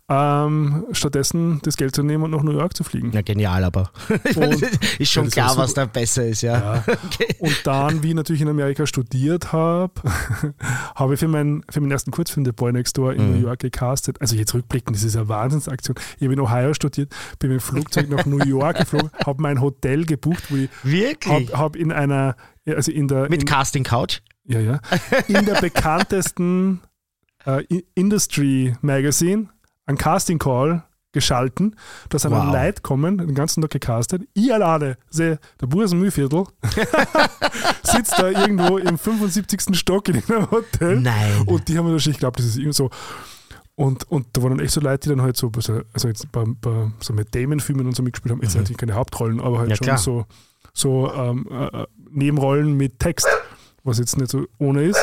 ähm, 0.08 0.84
stattdessen 0.92 1.60
das 1.62 1.76
Geld 1.76 1.94
zu 1.94 2.02
nehmen 2.02 2.24
und 2.24 2.32
nach 2.32 2.42
New 2.42 2.52
York 2.52 2.76
zu 2.76 2.82
fliegen. 2.84 3.12
Ja, 3.12 3.22
genial, 3.22 3.62
aber. 3.64 3.90
Und- 4.36 4.62
ist 4.98 5.12
schon 5.12 5.24
Ja, 5.26 5.30
klar, 5.30 5.56
was 5.56 5.74
da 5.74 5.84
besser 5.86 6.26
ist, 6.26 6.42
ja. 6.42 6.58
Ja. 6.58 6.84
Und 7.38 7.60
dann, 7.64 8.02
wie 8.02 8.08
ich 8.08 8.14
natürlich 8.14 8.42
in 8.42 8.48
Amerika 8.48 8.84
studiert 8.86 9.52
habe, 9.52 9.92
habe 10.96 11.14
ich 11.14 11.20
für, 11.20 11.28
meinen 11.28 11.62
für 11.70 11.80
meinen 11.80 11.92
ersten 11.92 12.10
Kurzfilm 12.10 12.44
The 12.44 12.52
Boy 12.52 12.72
Next 12.72 12.98
Door 12.98 13.14
in 13.14 13.28
Mhm. 13.28 13.34
New 13.40 13.46
York 13.46 13.60
gecastet. 13.60 14.20
Also 14.20 14.34
jetzt 14.36 14.54
rückblickend, 14.54 14.96
das 14.96 15.04
ist 15.04 15.14
eine 15.16 15.28
Wahnsinnsaktion. 15.28 15.96
Ich 16.18 16.24
habe 16.24 16.32
in 16.34 16.40
Ohio 16.40 16.74
studiert, 16.74 17.14
bin 17.38 17.50
mit 17.50 17.60
dem 17.60 17.62
Flugzeug 17.62 18.08
nach 18.10 18.26
New 18.26 18.42
York 18.44 18.78
geflogen, 18.78 19.10
habe 19.24 19.40
mein 19.42 19.60
Hotel 19.60 20.04
gebucht, 20.04 20.44
wo 20.50 20.56
ich 20.56 20.68
Wirklich? 20.82 21.52
habe 21.52 21.58
hab 21.58 21.76
in 21.76 21.92
einer, 21.92 22.34
also 22.76 22.90
in 22.92 23.09
der, 23.09 23.28
Mit 23.28 23.42
in, 23.42 23.46
Casting 23.48 23.85
Couch? 23.85 24.20
ja, 24.44 24.61
ja, 24.61 24.81
in 25.28 25.44
der 25.44 25.61
bekanntesten 25.61 26.81
äh, 27.46 27.62
Industry 27.94 28.74
Magazine 28.81 29.48
einen 29.87 29.98
Casting 29.98 30.38
Call 30.38 30.85
geschalten. 31.12 31.74
Da 32.11 32.18
sind 32.18 32.33
Wow. 32.33 32.52
Leute 32.52 32.83
kommen, 32.83 33.18
den 33.18 33.35
ganzen 33.35 33.62
Tag 33.62 33.70
gecastet. 33.70 34.22
Ich 34.35 34.52
alleine, 34.52 34.98
sehe, 35.09 35.38
der 35.61 35.66
Bursen 35.66 35.98
Mühlviertel, 35.98 36.44
sitzt 37.83 38.18
da 38.18 38.28
irgendwo 38.28 38.78
im 38.78 38.98
75. 38.98 39.76
Stock 39.76 40.09
in 40.09 40.22
einem 40.28 40.50
Hotel. 40.50 41.00
Nein. 41.00 41.42
Und 41.46 41.68
die 41.68 41.78
haben 41.78 41.87
mir 41.87 41.92
wahrscheinlich 41.92 42.18
geglaubt, 42.18 42.38
das 42.38 42.46
ist 42.46 42.57
irgendwie 42.57 42.74
so. 42.74 42.90
Und, 43.74 44.11
und 44.11 44.26
da 44.33 44.42
waren 44.42 44.57
dann 44.57 44.61
echt 44.61 44.74
so 44.74 44.81
Leute, 44.81 45.09
die 45.09 45.14
dann 45.16 45.22
halt 45.22 45.37
so, 45.37 45.50
also 45.54 46.09
jetzt 46.09 46.31
bei, 46.33 46.44
bei 46.61 46.90
so 47.00 47.12
mit 47.12 47.35
Damon-Filmen 47.35 47.87
und 47.87 47.94
so 47.96 48.02
mitgespielt 48.02 48.33
haben, 48.33 48.42
jetzt 48.42 48.57
natürlich 48.57 48.76
keine 48.76 48.94
Hauptrollen, 48.94 49.40
aber 49.40 49.59
halt 49.61 49.68
Mhm. 49.68 49.70
Ja, 49.70 49.76
schon 49.76 49.85
klar. 49.87 49.98
so, 49.98 50.26
so 50.74 51.12
ähm, 51.14 51.46
äh, 51.50 51.85
Nebenrollen 52.12 52.76
mit 52.76 52.98
Text, 52.98 53.28
was 53.84 53.98
jetzt 53.98 54.16
nicht 54.18 54.30
so 54.30 54.46
ohne 54.58 54.84
ist. 54.84 54.98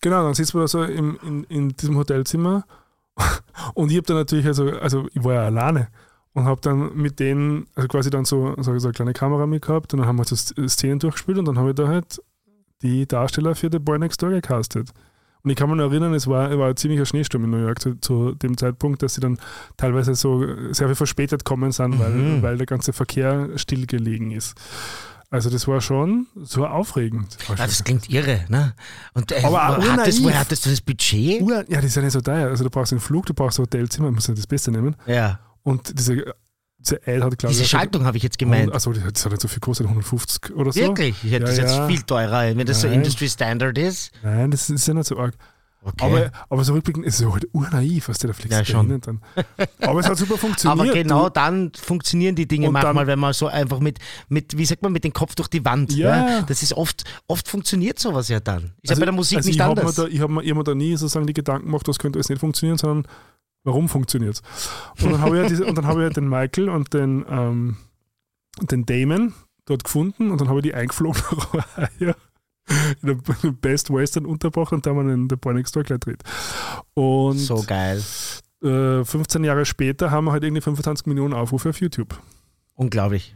Genau, 0.00 0.22
dann 0.22 0.34
sitzen 0.34 0.54
wir 0.54 0.62
da 0.62 0.68
so 0.68 0.82
im, 0.84 1.18
in, 1.22 1.44
in 1.44 1.68
diesem 1.70 1.96
Hotelzimmer 1.96 2.64
und 3.74 3.90
ich 3.90 3.96
habe 3.96 4.06
dann 4.06 4.16
natürlich, 4.16 4.46
also, 4.46 4.70
also 4.70 5.06
ich 5.12 5.22
war 5.24 5.34
ja 5.34 5.44
alleine 5.44 5.88
und 6.32 6.44
habe 6.44 6.60
dann 6.60 6.94
mit 6.96 7.18
denen, 7.20 7.66
also 7.74 7.88
quasi 7.88 8.10
dann 8.10 8.24
so, 8.24 8.54
so, 8.58 8.78
so 8.78 8.88
eine 8.88 8.92
kleine 8.94 9.12
Kamera 9.12 9.46
mitgehabt 9.46 9.92
und 9.94 10.00
dann 10.00 10.08
haben 10.08 10.18
wir 10.18 10.24
so 10.24 10.34
Sz- 10.34 10.68
Szenen 10.68 10.98
durchgespielt 10.98 11.38
und 11.38 11.46
dann 11.46 11.58
habe 11.58 11.70
ich 11.70 11.74
da 11.76 11.88
halt 11.88 12.20
die 12.82 13.06
Darsteller 13.06 13.54
für 13.54 13.68
The 13.72 13.78
Boy 13.78 13.98
Next 13.98 14.22
Door 14.22 14.30
gecastet. 14.30 14.90
Und 15.42 15.50
ich 15.50 15.56
kann 15.56 15.70
mich 15.70 15.78
noch 15.78 15.90
erinnern, 15.90 16.12
es 16.12 16.26
war, 16.26 16.58
war 16.58 16.68
ein 16.70 16.76
ziemlicher 16.76 17.06
Schneesturm 17.06 17.44
in 17.44 17.50
New 17.50 17.64
York 17.64 17.80
zu, 17.80 17.94
zu 18.00 18.32
dem 18.34 18.58
Zeitpunkt, 18.58 19.02
dass 19.02 19.14
sie 19.14 19.20
dann 19.20 19.38
teilweise 19.76 20.14
so 20.14 20.44
sehr 20.72 20.88
viel 20.88 20.94
verspätet 20.96 21.44
kommen 21.44 21.70
sind, 21.72 21.98
weil, 22.00 22.10
Mhm. 22.10 22.42
weil 22.42 22.58
der 22.58 22.66
ganze 22.66 22.92
Verkehr 22.92 23.48
stillgelegen 23.56 24.30
ist. 24.32 24.56
Also 25.36 25.50
das 25.50 25.68
war 25.68 25.80
schon 25.80 26.26
so 26.42 26.66
aufregend. 26.66 27.36
Das 27.38 27.48
war 27.48 27.54
Ah, 27.54 27.58
schon 27.58 27.66
das 27.68 27.84
klingt 27.84 28.10
irre, 28.10 28.44
ne? 28.48 28.74
Und, 29.14 29.30
äh, 29.32 29.42
Aber 29.44 29.78
hattest, 29.78 30.22
woher 30.24 30.40
hattest 30.40 30.66
du 30.66 30.70
das 30.70 30.80
Budget? 30.80 31.40
Ur- 31.42 31.64
ja, 31.68 31.76
das 31.76 31.84
ist 31.84 31.94
ja 31.96 32.02
nicht 32.02 32.12
so 32.12 32.20
teuer. 32.20 32.48
Also 32.48 32.64
du 32.64 32.70
brauchst 32.70 32.92
einen 32.92 33.00
Flug, 33.00 33.26
du 33.26 33.34
brauchst 33.34 33.58
ein 33.58 33.62
Hotelzimmer, 33.62 34.10
musst 34.10 34.28
ja 34.28 34.34
das 34.34 34.46
Beste 34.46 34.70
nehmen. 34.72 34.96
Ja. 35.06 35.38
Und 35.62 35.98
diese, 35.98 36.34
diese 36.78 36.96
Ad 37.06 37.22
hat, 37.22 37.38
glaube 37.38 37.48
Diese 37.52 37.62
ich, 37.62 37.68
Schaltung 37.70 38.04
habe 38.04 38.16
ich 38.16 38.22
jetzt 38.22 38.38
gemeint. 38.38 38.72
Also 38.72 38.92
das 38.92 39.24
hat 39.24 39.30
nicht 39.32 39.40
so 39.42 39.48
viel 39.48 39.56
gekostet, 39.60 39.86
150 39.86 40.54
oder 40.54 40.72
so. 40.72 40.80
Wirklich? 40.80 41.16
Ich 41.24 41.30
hätte 41.32 41.44
Ja, 41.44 41.48
das 41.50 41.56
jetzt 41.58 41.76
ja. 41.76 41.86
viel 41.86 42.02
teurer, 42.02 42.56
wenn 42.56 42.66
das 42.66 42.80
so 42.80 42.86
Nein. 42.88 42.98
Industry 42.98 43.28
Standard 43.28 43.76
ist. 43.78 44.10
Nein, 44.22 44.50
das 44.50 44.68
ist 44.70 44.86
ja 44.88 44.94
nicht 44.94 45.06
so 45.06 45.18
arg. 45.18 45.34
Okay. 45.86 46.04
Aber, 46.04 46.30
aber 46.50 46.64
so 46.64 46.72
rückblickend 46.74 47.06
ist 47.06 47.20
es 47.20 47.30
halt 47.30 47.46
urnaiv, 47.54 48.08
was 48.08 48.18
der 48.18 48.28
da 48.28 48.34
fliegt. 48.34 48.52
Ja, 48.52 48.64
schon. 48.64 49.00
dann. 49.00 49.20
Aber 49.80 50.00
es 50.00 50.08
hat 50.08 50.18
super 50.18 50.36
funktioniert. 50.36 50.80
Aber 50.88 50.92
genau 50.92 51.28
dann 51.28 51.70
funktionieren 51.80 52.34
die 52.34 52.48
Dinge 52.48 52.66
Und 52.66 52.72
manchmal, 52.72 53.06
wenn 53.06 53.18
man 53.20 53.32
so 53.32 53.46
einfach 53.46 53.78
mit, 53.78 53.98
mit, 54.28 54.58
wie 54.58 54.64
sagt 54.64 54.82
man, 54.82 54.92
mit 54.92 55.04
dem 55.04 55.12
Kopf 55.12 55.36
durch 55.36 55.48
die 55.48 55.64
Wand. 55.64 55.92
Ja. 55.94 56.42
Das 56.42 56.62
ist 56.62 56.72
oft, 56.72 57.04
oft 57.28 57.48
funktioniert 57.48 57.98
sowas 58.00 58.28
ja 58.28 58.40
dann. 58.40 58.72
Ist 58.82 58.90
also- 58.90 58.94
ja 58.94 58.98
bei 59.00 59.04
der 59.06 59.14
Musik 59.14 59.38
also 59.38 59.48
nicht 59.48 59.56
ich 59.56 59.62
hab 59.62 59.78
anders. 59.78 59.94
Da, 59.94 60.06
ich 60.06 60.20
habe 60.20 60.32
mir, 60.32 60.40
hab 60.42 60.56
mir 60.56 60.64
da 60.64 60.74
nie 60.74 60.96
sozusagen 60.96 61.26
die 61.26 61.34
Gedanken 61.34 61.66
gemacht, 61.66 61.86
das 61.86 61.98
könnte 61.98 62.18
alles 62.18 62.28
nicht 62.28 62.40
funktionieren, 62.40 62.78
sondern 62.78 63.06
warum 63.64 63.88
funktioniert 63.88 64.34
es? 64.34 65.04
Und 65.04 65.12
dann 65.12 65.20
habe 65.20 65.36
ich, 65.36 65.42
ja 65.44 65.48
diese- 65.48 65.66
und 65.66 65.76
dann 65.78 65.86
habe 65.86 66.00
ich 66.02 66.08
ja 66.08 66.10
den 66.14 66.28
Michael 66.28 66.68
und 66.68 66.92
den, 66.94 67.24
ähm, 67.30 67.76
den 68.60 68.86
Damon 68.86 69.34
dort 69.66 69.84
gefunden 69.84 70.30
und 70.30 70.40
dann 70.40 70.48
habe 70.48 70.58
ich 70.60 70.64
die 70.64 70.74
eingeflogen 70.74 71.22
nach 71.30 71.54
Ohio. 71.54 72.14
In 73.02 73.08
der 73.08 73.50
Best 73.60 73.92
Western 73.92 74.26
untergebracht 74.26 74.72
und 74.72 74.84
da 74.86 74.90
haben 74.90 75.06
wir 75.06 75.14
in 75.14 75.28
der 75.28 75.36
Boy 75.36 75.54
Next 75.54 75.74
Door 75.76 75.84
gleich 75.84 76.00
gedreht. 76.00 76.22
Und 76.94 77.38
so 77.38 77.62
geil. 77.66 78.02
äh, 78.62 79.04
15 79.04 79.44
Jahre 79.44 79.64
später 79.64 80.10
haben 80.10 80.24
wir 80.26 80.32
halt 80.32 80.44
irgendwie 80.44 80.62
25 80.62 81.06
Millionen 81.06 81.34
Aufrufe 81.34 81.70
auf 81.70 81.80
YouTube. 81.80 82.18
Unglaublich. 82.74 83.34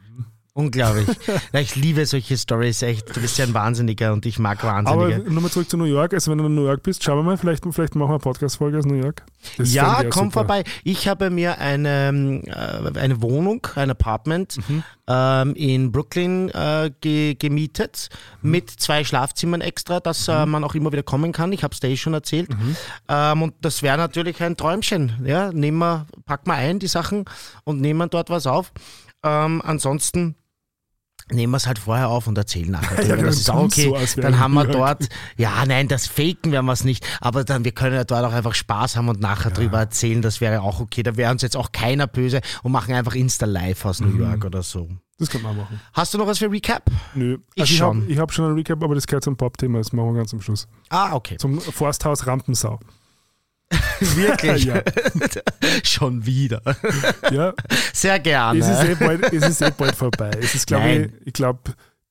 Unglaublich. 0.53 1.07
Ich 1.53 1.77
liebe 1.77 2.05
solche 2.07 2.37
Stories 2.37 2.83
echt. 2.83 3.15
Du 3.15 3.21
bist 3.21 3.39
ja 3.39 3.45
ein 3.45 3.55
Wahnsinniger 3.55 4.13
und 4.13 4.27
ich 4.27 4.39
mag 4.39 4.63
Aber 4.65 5.03
Wahnsinnige. 5.07 5.31
nochmal 5.33 5.51
zurück 5.51 5.71
zu 5.71 5.77
New 5.77 5.85
York. 5.85 6.13
Also 6.15 6.31
wenn 6.31 6.39
du 6.39 6.47
in 6.47 6.55
New 6.55 6.65
York 6.67 6.83
bist, 6.83 7.03
schauen 7.05 7.19
wir 7.19 7.23
mal, 7.23 7.37
vielleicht, 7.37 7.65
vielleicht 7.71 7.95
machen 7.95 8.09
wir 8.09 8.15
eine 8.15 8.19
Podcast-Folge 8.19 8.79
aus 8.79 8.85
New 8.85 8.95
York. 8.95 9.23
Das 9.59 9.73
ja, 9.73 10.03
komm 10.05 10.27
super. 10.27 10.31
vorbei. 10.41 10.65
Ich 10.85 11.07
habe 11.09 11.31
mir 11.31 11.59
eine, 11.59 12.43
äh, 12.47 12.99
eine 12.99 13.23
Wohnung, 13.23 13.67
ein 13.77 13.91
Apartment 13.91 14.57
Mhm. 14.69 14.83
ähm, 15.09 15.55
in 15.55 15.93
Brooklyn 15.93 16.49
äh, 16.51 16.91
ge 17.01 17.35
gemietet 17.35 18.09
Mhm. 18.43 18.51
mit 18.51 18.71
zwei 18.71 19.05
Schlafzimmern 19.05 19.61
extra, 19.61 20.01
dass 20.01 20.27
äh, 20.29 20.47
man 20.47 20.65
auch 20.65 20.75
immer 20.75 20.91
wieder 20.93 21.03
kommen 21.05 21.33
kann. 21.33 21.53
Ich 21.53 21.63
habe 21.63 21.75
es 21.75 21.81
dir 21.81 21.89
eh 21.89 21.97
schon 21.97 22.15
erzählt. 22.15 22.51
Mhm. 22.51 22.77
Ähm, 23.09 23.43
und 23.43 23.55
das 23.61 23.83
wäre 23.83 23.99
natürlich 23.99 24.43
ein 24.43 24.57
Träumchen. 24.57 25.13
Ja, 25.25 25.53
nehmen 25.53 25.79
wir, 25.79 26.07
packen 26.27 26.49
wir 26.51 26.55
ein 26.55 26.79
die 26.81 26.89
Sachen 26.89 27.25
und 27.65 27.81
nehmen 27.81 28.11
dort 28.11 28.31
was 28.31 28.47
auf. 28.47 28.73
Ähm, 29.23 29.61
ansonsten 29.65 30.35
nehmen 31.33 31.53
wir 31.53 31.57
es 31.59 31.67
halt 31.67 31.79
vorher 31.79 32.09
auf 32.09 32.27
und 32.27 32.37
erzählen 32.39 32.71
nachher. 32.71 33.05
Ja, 33.09 33.17
das 33.17 33.37
ist 33.37 33.51
auch 33.51 33.65
okay. 33.65 33.93
so, 34.07 34.21
dann 34.21 34.39
haben 34.39 34.55
wir 34.55 34.65
dort, 34.67 35.09
ja, 35.37 35.65
nein, 35.67 35.89
das 35.89 36.07
faken 36.07 36.53
werden 36.53 36.67
wir 36.67 36.73
es 36.73 36.85
nicht, 36.85 37.07
aber 37.21 37.45
dann, 37.45 37.65
wir 37.65 37.73
können 37.73 37.95
ja 37.97 38.05
dort 38.05 38.25
auch 38.25 38.33
einfach 38.33 38.55
Spaß 38.55 38.97
haben 38.97 39.09
und 39.09 39.21
nachher 39.21 39.51
drüber 39.51 39.79
erzählen, 39.79 40.23
das 40.23 40.41
wäre 40.41 40.63
auch 40.63 40.81
okay. 40.81 41.03
Da 41.03 41.17
wäre 41.17 41.31
uns 41.33 41.43
jetzt 41.43 41.57
auch 41.57 41.73
keiner 41.73 42.07
böse 42.07 42.41
und 42.63 42.73
machen 42.73 42.95
einfach 42.95 43.15
Insta-Live 43.15 43.85
aus 43.85 44.01
Mhm. 44.01 44.11
New 44.17 44.25
York 44.25 44.45
oder 44.45 44.63
so. 44.63 44.89
Das 45.19 45.29
kann 45.29 45.43
man 45.43 45.57
machen. 45.57 45.81
Hast 45.93 46.15
du 46.15 46.19
noch 46.19 46.27
was 46.27 46.39
für 46.39 46.51
Recap? 46.51 46.85
Nö. 47.15 47.39
Ich 47.55 47.63
Also 47.63 47.73
ich 47.73 47.79
schon. 47.79 48.03
habe 48.03 48.17
hab 48.21 48.33
schon 48.33 48.47
ein 48.47 48.55
Recap, 48.55 48.83
aber 48.83 48.95
das 48.95 49.07
gehört 49.07 49.25
zum 49.25 49.37
Pop-Thema, 49.37 49.79
das 49.79 49.93
machen 49.93 50.13
wir 50.15 50.19
ganz 50.19 50.33
am 50.33 50.41
Schluss. 50.41 50.67
Ah, 50.89 51.15
okay. 51.15 51.37
Zum 51.37 51.61
Forsthaus 51.61 52.27
Rampensau. 52.27 52.79
Wirklich? 54.01 54.65
Ja. 54.65 54.83
Schon 55.85 56.25
wieder. 56.25 56.63
Ja, 57.31 57.55
Sehr 57.93 58.19
gerne. 58.19 58.59
es 58.59 58.69
ist, 58.69 58.85
eh 58.85 58.95
bald, 58.95 59.33
es 59.33 59.49
ist 59.49 59.63
eh 59.63 59.71
bald 59.71 59.95
vorbei. 59.95 60.31
Es 60.41 60.55
ist, 60.55 60.67
glaube 60.67 60.91
ich, 60.91 61.27
ich 61.27 61.33
glaube, 61.33 61.61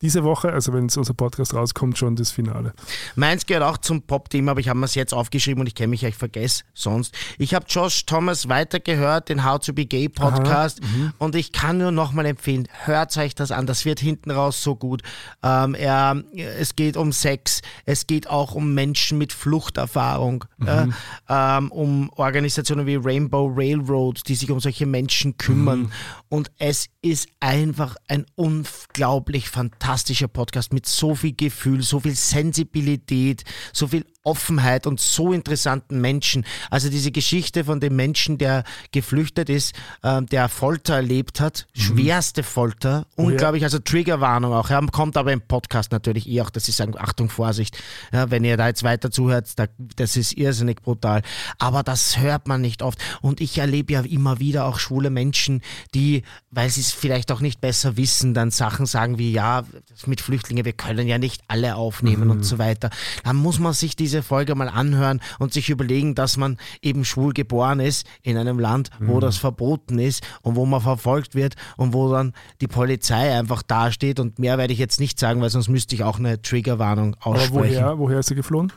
diese 0.02 0.24
Woche, 0.24 0.52
also 0.54 0.72
wenn 0.74 0.84
unser 0.84 1.14
Podcast 1.14 1.54
rauskommt, 1.54 1.98
schon 1.98 2.16
das 2.16 2.32
Finale. 2.32 2.74
Meins 3.16 3.46
gehört 3.46 3.64
auch 3.66 3.78
zum 3.78 4.02
Pop-Thema, 4.02 4.52
aber 4.52 4.62
ich 4.62 4.70
habe 4.70 4.80
mir 4.80 4.86
es 4.86 4.96
jetzt 4.96 5.14
aufgeschrieben 5.14 5.60
und 5.60 5.68
ich 5.68 5.76
kenne 5.76 5.90
mich, 5.90 6.02
ja, 6.02 6.10
ich 6.10 6.16
vergesse 6.16 6.64
sonst. 6.74 7.14
Ich 7.38 7.54
habe 7.54 7.66
Josh 7.68 8.06
Thomas 8.06 8.48
weitergehört, 8.48 9.28
den 9.28 9.44
How 9.44 9.60
to 9.60 9.74
Be 9.74 9.86
Gay 9.86 10.08
Podcast 10.08 10.82
mhm. 10.82 11.12
und 11.18 11.36
ich 11.36 11.52
kann 11.52 11.80
nur 11.80 11.92
nochmal 11.92 12.26
empfehlen, 12.28 12.68
hört 12.86 13.16
euch 13.18 13.36
das 13.36 13.52
an, 13.52 13.66
das 13.66 13.84
wird 13.84 14.00
hinten 14.00 14.32
raus 14.32 14.64
so 14.64 14.76
gut. 14.76 15.02
Ähm, 15.44 15.76
er, 15.76 16.24
es 16.34 16.76
geht 16.78 16.96
um 16.96 17.12
Sex, 17.12 17.62
es 17.86 18.08
geht 18.08 18.30
auch 18.30 18.56
um 18.56 18.74
Menschen 18.74 19.18
mit 19.18 19.34
Fluchterfahrung, 19.34 20.46
Mhm. 20.60 20.68
äh, 20.68 20.88
ähm, 21.30 21.72
um 21.72 22.10
Organisationen 22.16 22.86
wie 22.86 22.96
Rainbow 22.96 23.52
Railroad, 23.54 24.22
die 24.28 24.36
sich 24.36 24.50
um 24.52 24.60
solche 24.60 24.86
Menschen 24.86 25.38
kümmern 25.38 25.80
Mhm. 25.82 25.92
und 26.30 26.52
es 26.58 26.88
ist 27.02 27.28
einfach 27.42 27.96
ein 28.08 28.26
unglaublich 28.36 29.50
fantastischer 29.90 30.28
Podcast 30.28 30.72
mit 30.72 30.86
so 30.86 31.16
viel 31.16 31.34
Gefühl, 31.34 31.82
so 31.82 32.00
viel 32.00 32.14
Sensibilität, 32.14 33.44
so 33.74 33.88
viel 33.88 34.06
Offenheit 34.24 34.86
und 34.86 35.00
so 35.00 35.32
interessanten 35.32 36.02
Menschen. 36.02 36.46
Also 36.70 36.90
diese 36.90 37.12
Geschichte 37.12 37.64
von 37.64 37.80
dem 37.80 37.96
Menschen, 37.96 38.38
der 38.38 38.64
geflüchtet 38.92 39.50
ist, 39.50 39.74
ähm, 40.04 40.26
der 40.28 40.50
Folter 40.50 40.96
erlebt 40.96 41.40
hat, 41.40 41.68
schwerste 41.74 42.44
Folter, 42.44 43.06
unglaublich, 43.16 43.64
also 43.64 43.80
Triggerwarnung 43.80 44.54
auch. 44.54 44.70
Ja, 44.70 44.82
kommt 44.92 45.16
aber 45.18 45.32
im 45.32 45.42
Podcast 45.42 45.92
natürlich 45.92 46.28
eh 46.28 46.42
auch, 46.42 46.50
dass 46.50 46.66
sie 46.66 46.72
sagen, 46.72 46.96
Achtung, 46.98 47.30
Vorsicht, 47.30 47.82
ja, 48.12 48.30
wenn 48.30 48.44
ihr 48.44 48.58
da 48.58 48.68
jetzt 48.68 48.84
weiter 48.84 49.10
zuhört, 49.10 49.48
da, 49.56 49.68
das 49.78 50.18
ist 50.18 50.34
irrsinnig 50.34 50.82
brutal. 50.82 51.22
Aber 51.58 51.84
das 51.84 52.20
hört 52.20 52.48
man 52.48 52.62
nicht 52.62 52.82
oft. 52.82 53.00
Und 53.22 53.40
ich 53.40 53.58
erlebe 53.58 53.94
ja 53.94 54.02
immer 54.02 54.40
wieder 54.40 54.66
auch 54.66 54.80
schwule 54.80 55.10
Menschen, 55.10 55.62
die, 55.94 56.24
weil 56.52 56.70
sie 56.70 56.82
es 56.82 56.92
vielleicht 56.92 57.32
auch 57.32 57.40
nicht 57.42 57.62
besser 57.62 57.98
wissen, 57.98 58.34
dann 58.34 58.52
Sachen 58.52 58.86
sagen 58.86 59.18
wie, 59.18 59.32
ja, 59.32 59.64
mit 60.06 60.22
Flüchtlingen, 60.22 60.66
wir 60.66 60.74
können 60.74 61.08
ja 61.08 61.18
nicht 61.18 61.42
alle 61.48 61.76
aufnehmen 61.76 62.30
und 62.30 62.44
so 62.44 62.58
weiter. 62.58 62.90
Dann 63.24 63.36
muss 63.36 63.60
man 63.60 63.74
sich 63.74 63.96
diese 63.96 64.19
Folge 64.24 64.56
mal 64.56 64.70
anhören 64.70 65.22
und 65.40 65.54
sich 65.54 65.70
überlegen, 65.70 66.16
dass 66.16 66.38
man 66.38 66.58
eben 66.82 67.06
schwul 67.06 67.34
geboren 67.34 67.80
ist 67.80 68.08
in 68.22 68.38
einem 68.38 68.60
Land, 68.60 68.90
wo 69.00 69.20
das 69.20 69.38
verboten 69.38 70.00
ist 70.00 70.26
und 70.42 70.56
wo 70.56 70.66
man 70.66 70.82
verfolgt 70.82 71.36
wird 71.36 71.56
und 71.78 71.94
wo 71.94 72.12
dann 72.12 72.34
die 72.62 72.68
Polizei 72.68 73.38
einfach 73.38 73.64
dasteht 73.64 74.20
und 74.20 74.40
mehr 74.40 74.58
werde 74.58 74.74
ich 74.74 74.80
jetzt 74.80 75.00
nicht 75.00 75.20
sagen, 75.20 75.42
weil 75.42 75.50
sonst 75.50 75.68
müsste 75.68 75.96
ich 75.96 76.04
auch 76.04 76.20
eine 76.20 76.42
Triggerwarnung 76.42 77.16
Aber 77.22 77.36
aussprechen. 77.36 77.54
woher, 77.54 78.00
woher 78.00 78.20
ist 78.20 78.30
er 78.30 78.36
geflohen? 78.36 78.72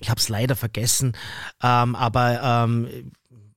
Ich 0.00 0.10
habe 0.10 0.20
es 0.20 0.28
leider 0.28 0.56
vergessen, 0.56 1.12
ähm, 1.62 1.94
aber 1.94 2.42
ähm, 2.42 3.12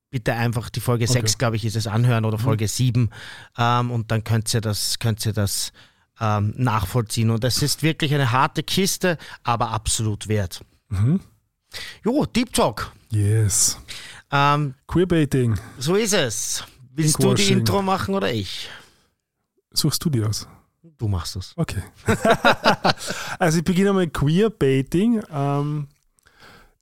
bitte 0.10 0.34
einfach 0.34 0.70
die 0.70 0.80
Folge 0.80 1.08
6, 1.08 1.38
glaube 1.38 1.56
ich, 1.56 1.66
ist 1.66 1.76
es 1.76 1.88
anhören 1.88 2.26
oder 2.26 2.38
Folge 2.38 2.68
7 2.68 3.10
ähm, 3.58 3.92
und 3.92 4.12
dann 4.12 4.24
könnt 4.24 4.54
ihr 4.54 4.62
das, 4.62 5.00
könnt 5.00 5.26
ihr 5.26 5.34
das 5.34 5.72
ähm, 6.20 6.54
nachvollziehen. 6.58 7.30
Und 7.30 7.44
es 7.44 7.62
ist 7.62 7.84
wirklich 7.84 8.14
eine 8.14 8.32
harte 8.32 8.64
Kiste, 8.64 9.18
aber 9.44 9.72
absolut 9.72 10.28
wert. 10.28 10.62
Mhm. 10.90 11.20
Jo, 12.04 12.26
Deep 12.26 12.54
Talk. 12.54 12.92
Yes. 13.10 13.78
Ähm, 14.32 14.74
Queerbaiting. 14.88 15.56
so 15.78 15.96
ist 15.96 16.14
es. 16.14 16.64
Willst 16.94 17.22
du 17.22 17.34
die. 17.34 17.52
Intro 17.52 17.82
machen 17.82 18.16
oder 18.16 18.32
ich? 18.32 18.70
Suchst 19.72 20.04
du 20.04 20.10
die 20.10 20.24
aus? 20.24 20.48
Du 20.98 21.08
machst 21.08 21.36
es. 21.36 21.54
Okay. 21.56 21.84
also 23.40 23.60
ich 23.60 23.64
beginne 23.64 23.94
mal 23.94 24.08
Queerbaiting. 24.08 25.22
Ähm, 25.32 25.88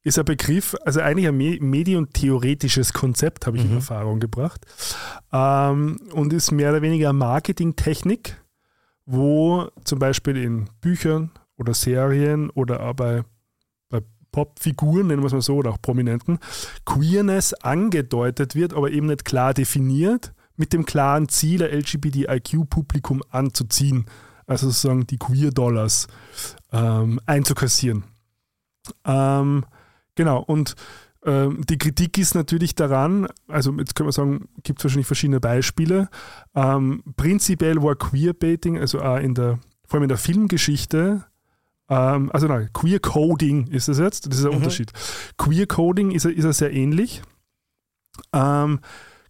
ist 0.03 0.19
ein 0.19 0.25
Begriff, 0.25 0.75
also 0.85 1.01
eigentlich 1.01 1.27
ein 1.27 1.35
me- 1.35 1.57
medientheoretisches 1.59 2.93
Konzept, 2.93 3.47
habe 3.47 3.57
ich 3.57 3.63
in 3.65 3.73
Erfahrung 3.73 4.19
gebracht. 4.19 4.61
Ähm, 5.33 5.97
und 6.13 6.31
ist 6.31 6.51
mehr 6.51 6.69
oder 6.69 6.81
weniger 6.83 7.09
eine 7.09 7.17
Marketingtechnik, 7.17 8.39
wo 9.05 9.67
zum 9.83 9.99
Beispiel 9.99 10.37
in 10.37 10.69
Büchern 10.79 11.31
oder 11.57 11.73
Serien 11.73 12.49
oder 12.51 12.81
auch 12.87 12.93
bei 12.93 13.23
Popfiguren, 14.35 15.07
nennen 15.07 15.21
wir 15.21 15.27
es 15.27 15.31
mal 15.31 15.41
so, 15.41 15.55
oder 15.55 15.69
auch 15.69 15.81
Prominenten, 15.81 16.39
Queerness 16.83 17.53
angedeutet 17.53 18.53
wird, 18.53 18.73
aber 18.73 18.91
eben 18.91 19.07
nicht 19.07 19.23
klar 19.23 19.53
definiert, 19.53 20.33
mit 20.57 20.73
dem 20.73 20.85
klaren 20.85 21.29
Ziel, 21.29 21.63
ein 21.63 21.71
LGBTIQ-Publikum 21.79 23.23
anzuziehen, 23.29 24.07
also 24.45 24.67
sozusagen 24.67 25.07
die 25.07 25.17
Queer-Dollars 25.17 26.07
ähm, 26.73 27.21
einzukassieren. 27.25 28.03
Ähm, 29.05 29.63
genau, 30.15 30.43
und 30.43 30.75
ähm, 31.25 31.61
die 31.69 31.77
Kritik 31.77 32.17
ist 32.17 32.35
natürlich 32.35 32.75
daran, 32.75 33.27
also 33.47 33.71
jetzt 33.77 33.95
können 33.95 34.09
wir 34.09 34.11
sagen, 34.11 34.49
gibt 34.63 34.79
es 34.79 34.83
wahrscheinlich 34.83 35.07
verschiedene 35.07 35.39
Beispiele. 35.39 36.09
Ähm, 36.53 37.03
prinzipiell 37.15 37.81
war 37.81 37.95
Queerbaiting, 37.95 38.79
also 38.79 38.99
auch 38.99 39.17
in 39.17 39.33
der, 39.33 39.59
vor 39.87 39.95
allem 39.95 40.03
in 40.03 40.09
der 40.09 40.17
Filmgeschichte, 40.17 41.23
ähm, 41.89 42.29
also 42.33 42.47
nein, 42.47 42.69
Queer 42.73 42.99
Coding 42.99 43.67
ist 43.67 43.87
es 43.89 43.99
jetzt, 43.99 44.27
das 44.27 44.35
ist 44.37 44.43
der 44.43 44.51
Mhm. 44.51 44.57
Unterschied. 44.57 44.91
Queer 45.37 45.67
Coding 45.67 46.11
ist, 46.11 46.25
ist 46.25 46.43
er 46.45 46.53
sehr 46.53 46.73
ähnlich. 46.73 47.21
Ähm, 48.33 48.79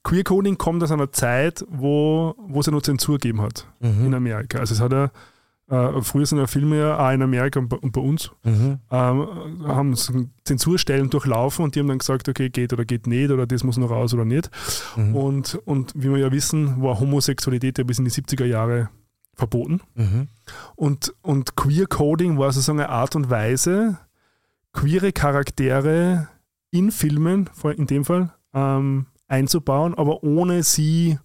Queer 0.03 0.23
Coding 0.23 0.57
kommt 0.57 0.83
aus 0.83 0.91
einer 0.91 1.11
Zeit, 1.11 1.65
wo, 1.69 2.35
wo 2.37 2.59
es 2.59 2.65
ja 2.67 2.71
nur 2.71 2.83
Zensur 2.83 3.17
gegeben 3.17 3.41
hat 3.41 3.67
Mhm. 3.79 4.05
in 4.05 4.13
Amerika. 4.13 4.59
Also 4.59 4.75
es 4.75 4.79
hat 4.81 4.91
ja, 4.91 5.09
äh, 5.67 6.01
früher 6.03 6.27
sind 6.27 6.37
ja 6.37 6.45
Filme 6.45 6.77
ja 6.77 6.99
auch 6.99 7.11
in 7.11 7.23
Amerika 7.23 7.59
und 7.59 7.69
bei, 7.69 7.77
und 7.77 7.91
bei 7.91 8.01
uns, 8.01 8.29
Mhm. 8.43 8.77
ähm, 8.91 9.27
haben 9.67 9.95
Zensurstellen 10.43 11.09
durchlaufen 11.09 11.65
und 11.65 11.73
die 11.73 11.79
haben 11.79 11.87
dann 11.87 11.97
gesagt, 11.97 12.29
okay, 12.29 12.49
geht 12.51 12.71
oder 12.71 12.85
geht 12.85 13.07
nicht 13.07 13.31
oder 13.31 13.47
das 13.47 13.63
muss 13.63 13.77
noch 13.77 13.89
raus 13.89 14.13
oder 14.13 14.25
nicht. 14.25 14.51
Mhm. 14.95 15.15
Und, 15.15 15.55
und 15.65 15.91
wie 15.95 16.11
wir 16.11 16.17
ja 16.19 16.31
wissen, 16.31 16.81
war 16.83 16.99
Homosexualität 16.99 17.79
ja 17.79 17.83
bis 17.83 17.97
in 17.97 18.05
die 18.05 18.11
70er 18.11 18.45
Jahre 18.45 18.89
verboten. 19.35 19.81
Mhm. 19.95 20.27
Und, 20.75 21.13
und 21.21 21.55
Queer 21.55 21.87
Coding 21.87 22.37
war 22.37 22.51
sozusagen 22.51 22.79
eine 22.79 22.89
Art 22.89 23.15
und 23.15 23.29
Weise, 23.29 23.97
queere 24.73 25.11
Charaktere 25.11 26.27
in 26.71 26.91
Filmen, 26.91 27.47
vor- 27.53 27.73
in 27.73 27.87
dem 27.87 28.05
Fall, 28.05 28.33
ähm, 28.53 29.07
einzubauen, 29.27 29.93
aber 29.95 30.23
ohne 30.23 30.63
sie 30.63 31.19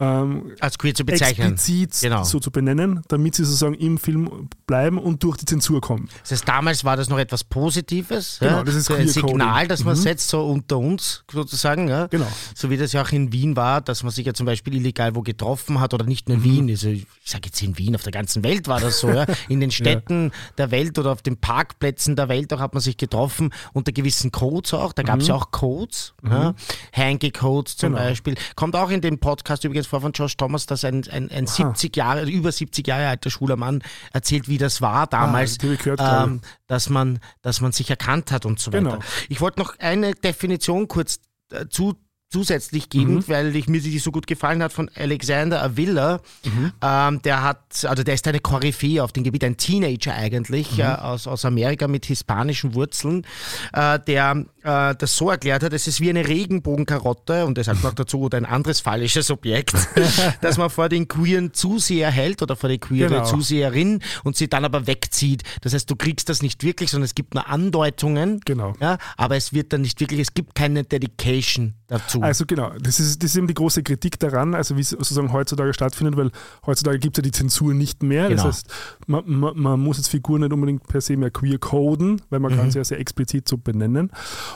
ähm, 0.00 0.52
Als 0.60 0.78
queer 0.78 0.94
zu 0.94 1.04
bezeichnen. 1.04 1.52
explizit 1.52 2.00
Genau. 2.00 2.24
so 2.24 2.40
zu 2.40 2.50
benennen, 2.50 3.02
damit 3.08 3.34
sie 3.34 3.44
sozusagen 3.44 3.74
im 3.74 3.98
Film 3.98 4.48
bleiben 4.66 4.98
und 4.98 5.22
durch 5.22 5.36
die 5.36 5.44
Zensur 5.44 5.80
kommen. 5.80 6.08
Das 6.22 6.32
heißt, 6.32 6.48
damals 6.48 6.84
war 6.84 6.96
das 6.96 7.08
noch 7.08 7.18
etwas 7.18 7.44
Positives. 7.44 8.38
Genau, 8.40 8.58
ja? 8.58 8.64
das 8.64 8.74
ist 8.74 8.86
so 8.86 8.94
ein 8.94 9.06
Signal, 9.08 9.68
das 9.68 9.84
man 9.84 9.94
Mhm. 9.96 10.00
setzt, 10.00 10.28
so 10.28 10.44
unter 10.46 10.78
uns 10.78 11.24
sozusagen. 11.30 11.88
Ja? 11.88 12.06
Genau. 12.06 12.26
So 12.54 12.70
wie 12.70 12.76
das 12.76 12.92
ja 12.92 13.02
auch 13.02 13.10
in 13.12 13.32
Wien 13.32 13.56
war, 13.56 13.80
dass 13.80 14.02
man 14.02 14.10
sich 14.12 14.26
ja 14.26 14.32
zum 14.34 14.46
Beispiel 14.46 14.74
illegal 14.74 15.14
wo 15.14 15.22
getroffen 15.22 15.80
hat 15.80 15.92
oder 15.94 16.04
nicht 16.04 16.28
Mhm. 16.28 16.34
nur 16.36 16.44
in 16.44 16.50
Wien, 16.50 16.70
also 16.70 16.88
ich 16.88 17.06
sage 17.24 17.42
jetzt 17.46 17.60
in 17.62 17.76
Wien, 17.78 17.94
auf 17.94 18.02
der 18.02 18.12
ganzen 18.12 18.42
Welt 18.42 18.66
war 18.68 18.80
das 18.80 19.00
so. 19.00 19.08
Ja? 19.10 19.26
In 19.48 19.60
den 19.60 19.70
Städten 20.06 20.32
der 20.58 20.70
Welt 20.70 20.98
oder 20.98 21.12
auf 21.12 21.22
den 21.22 21.36
Parkplätzen 21.36 22.16
der 22.16 22.28
Welt 22.28 22.52
auch 22.52 22.60
hat 22.60 22.72
man 22.74 22.80
sich 22.80 22.96
getroffen 22.96 23.52
unter 23.72 23.92
gewissen 23.92 24.32
Codes 24.32 24.72
auch. 24.74 24.92
Da 24.92 25.02
gab 25.02 25.20
es 25.20 25.28
ja 25.28 25.34
auch 25.34 25.50
Codes, 25.50 26.14
ja? 26.24 26.54
Hanky-Codes 26.94 27.76
zum 27.76 27.90
Mhm. 27.92 27.96
Genau. 27.96 28.08
Beispiel. 28.08 28.34
Kommt 28.56 28.76
auch 28.76 28.90
in 28.90 29.00
dem 29.00 29.18
Podcast 29.18 29.64
übrigens 29.64 29.86
vor 29.90 30.00
von 30.00 30.12
Josh 30.12 30.36
Thomas, 30.36 30.66
dass 30.66 30.84
ein, 30.84 31.04
ein, 31.10 31.30
ein 31.30 31.46
70 31.46 31.94
Jahre, 31.94 32.28
über 32.28 32.50
70 32.50 32.86
Jahre 32.86 33.08
alter 33.08 33.30
schwuler 33.30 33.56
Mann 33.56 33.82
erzählt, 34.12 34.48
wie 34.48 34.58
das 34.58 34.80
war 34.80 35.06
damals, 35.06 35.58
ich 35.62 35.78
gehört, 35.78 36.00
ähm, 36.02 36.40
dass, 36.66 36.88
man, 36.88 37.18
dass 37.42 37.60
man 37.60 37.72
sich 37.72 37.90
erkannt 37.90 38.32
hat 38.32 38.46
und 38.46 38.58
so 38.58 38.72
weiter. 38.72 38.82
Genau. 38.82 38.98
Ich 39.28 39.40
wollte 39.40 39.60
noch 39.60 39.78
eine 39.78 40.14
Definition 40.14 40.88
kurz 40.88 41.20
äh, 41.52 41.66
zu, 41.68 41.96
zusätzlich 42.30 42.88
geben, 42.88 43.14
Mhm. 43.16 43.24
weil 43.28 43.56
ich, 43.56 43.68
mir 43.68 43.80
die 43.80 43.98
so 43.98 44.12
gut 44.12 44.26
gefallen 44.28 44.62
hat 44.62 44.72
von 44.72 44.88
Alexander 44.94 45.62
Avila. 45.62 46.20
Mhm. 46.44 46.72
Ähm, 46.80 47.22
der 47.22 47.42
hat, 47.42 47.84
also 47.84 48.04
der 48.04 48.14
ist 48.14 48.26
eine 48.28 48.38
Koryphäe 48.38 49.02
auf 49.02 49.12
dem 49.12 49.24
Gebiet, 49.24 49.42
ein 49.44 49.56
Teenager 49.56 50.14
eigentlich 50.14 50.72
Mhm. 50.74 50.80
äh, 50.80 50.84
aus, 50.84 51.26
aus 51.26 51.44
Amerika 51.44 51.88
mit 51.88 52.06
hispanischen 52.06 52.74
Wurzeln, 52.74 53.26
äh, 53.72 53.98
der 53.98 54.44
äh, 54.62 54.94
das 54.94 55.16
so 55.16 55.30
erklärt 55.30 55.62
hat, 55.64 55.72
es 55.72 55.86
ist 55.88 56.00
wie 56.00 56.10
eine 56.10 56.26
Regenbogenkarotte 56.28 57.46
und 57.46 57.58
er 57.58 57.64
sagt 57.64 57.82
noch 57.82 57.94
dazu, 57.94 58.20
oder 58.20 58.36
ein 58.38 58.44
anderes 58.46 58.80
phallisches 58.80 59.30
Objekt, 59.30 59.72
dass 60.40 60.56
man 60.58 60.70
vor 60.70 60.88
den 60.88 61.08
queeren 61.08 61.52
Zuseher 61.52 62.10
hält 62.10 62.42
oder 62.42 62.54
vor 62.56 62.68
der 62.68 62.78
queere 62.78 63.08
Genau. 63.08 63.24
Zuseherin 63.24 64.02
und 64.22 64.36
sie 64.36 64.48
dann 64.48 64.64
aber 64.64 64.86
wegzieht. 64.86 65.42
Das 65.62 65.74
heißt, 65.74 65.90
du 65.90 65.96
kriegst 65.96 66.28
das 66.28 66.42
nicht 66.42 66.62
wirklich, 66.62 66.90
sondern 66.90 67.06
es 67.06 67.14
gibt 67.16 67.34
nur 67.34 67.48
Andeutungen. 67.48 68.40
Genau. 68.44 68.74
Ja, 68.80 68.98
aber 69.16 69.36
es 69.36 69.52
wird 69.52 69.72
dann 69.72 69.80
nicht 69.80 69.98
wirklich, 70.00 70.20
es 70.20 70.34
gibt 70.34 70.54
keine 70.54 70.84
Dedication 70.84 71.74
dazu. 71.88 72.19
Dazu. 72.20 72.28
Also 72.28 72.46
genau, 72.46 72.70
das 72.80 73.00
ist, 73.00 73.22
das 73.22 73.30
ist 73.30 73.36
eben 73.36 73.46
die 73.46 73.54
große 73.54 73.82
Kritik 73.82 74.18
daran, 74.18 74.54
also 74.54 74.76
wie 74.76 74.80
es 74.80 74.90
sozusagen 74.90 75.32
heutzutage 75.32 75.74
stattfindet, 75.74 76.16
weil 76.16 76.30
heutzutage 76.66 76.98
gibt 76.98 77.16
es 77.16 77.22
ja 77.22 77.22
die 77.22 77.32
Zensur 77.32 77.74
nicht 77.74 78.02
mehr. 78.02 78.28
Genau. 78.28 78.44
Das 78.44 78.56
heißt, 78.56 78.74
man, 79.06 79.24
man, 79.26 79.58
man 79.58 79.80
muss 79.80 79.96
jetzt 79.96 80.08
Figuren 80.08 80.42
nicht 80.42 80.52
unbedingt 80.52 80.86
per 80.86 81.00
se 81.00 81.16
mehr 81.16 81.30
queer 81.30 81.58
coden, 81.58 82.22
weil 82.30 82.40
man 82.40 82.54
kann 82.54 82.66
Mhm. 82.66 82.70
sie 82.70 82.78
ja 82.78 82.84
sehr 82.84 83.00
explizit 83.00 83.48
so 83.48 83.58
benennen. 83.58 84.10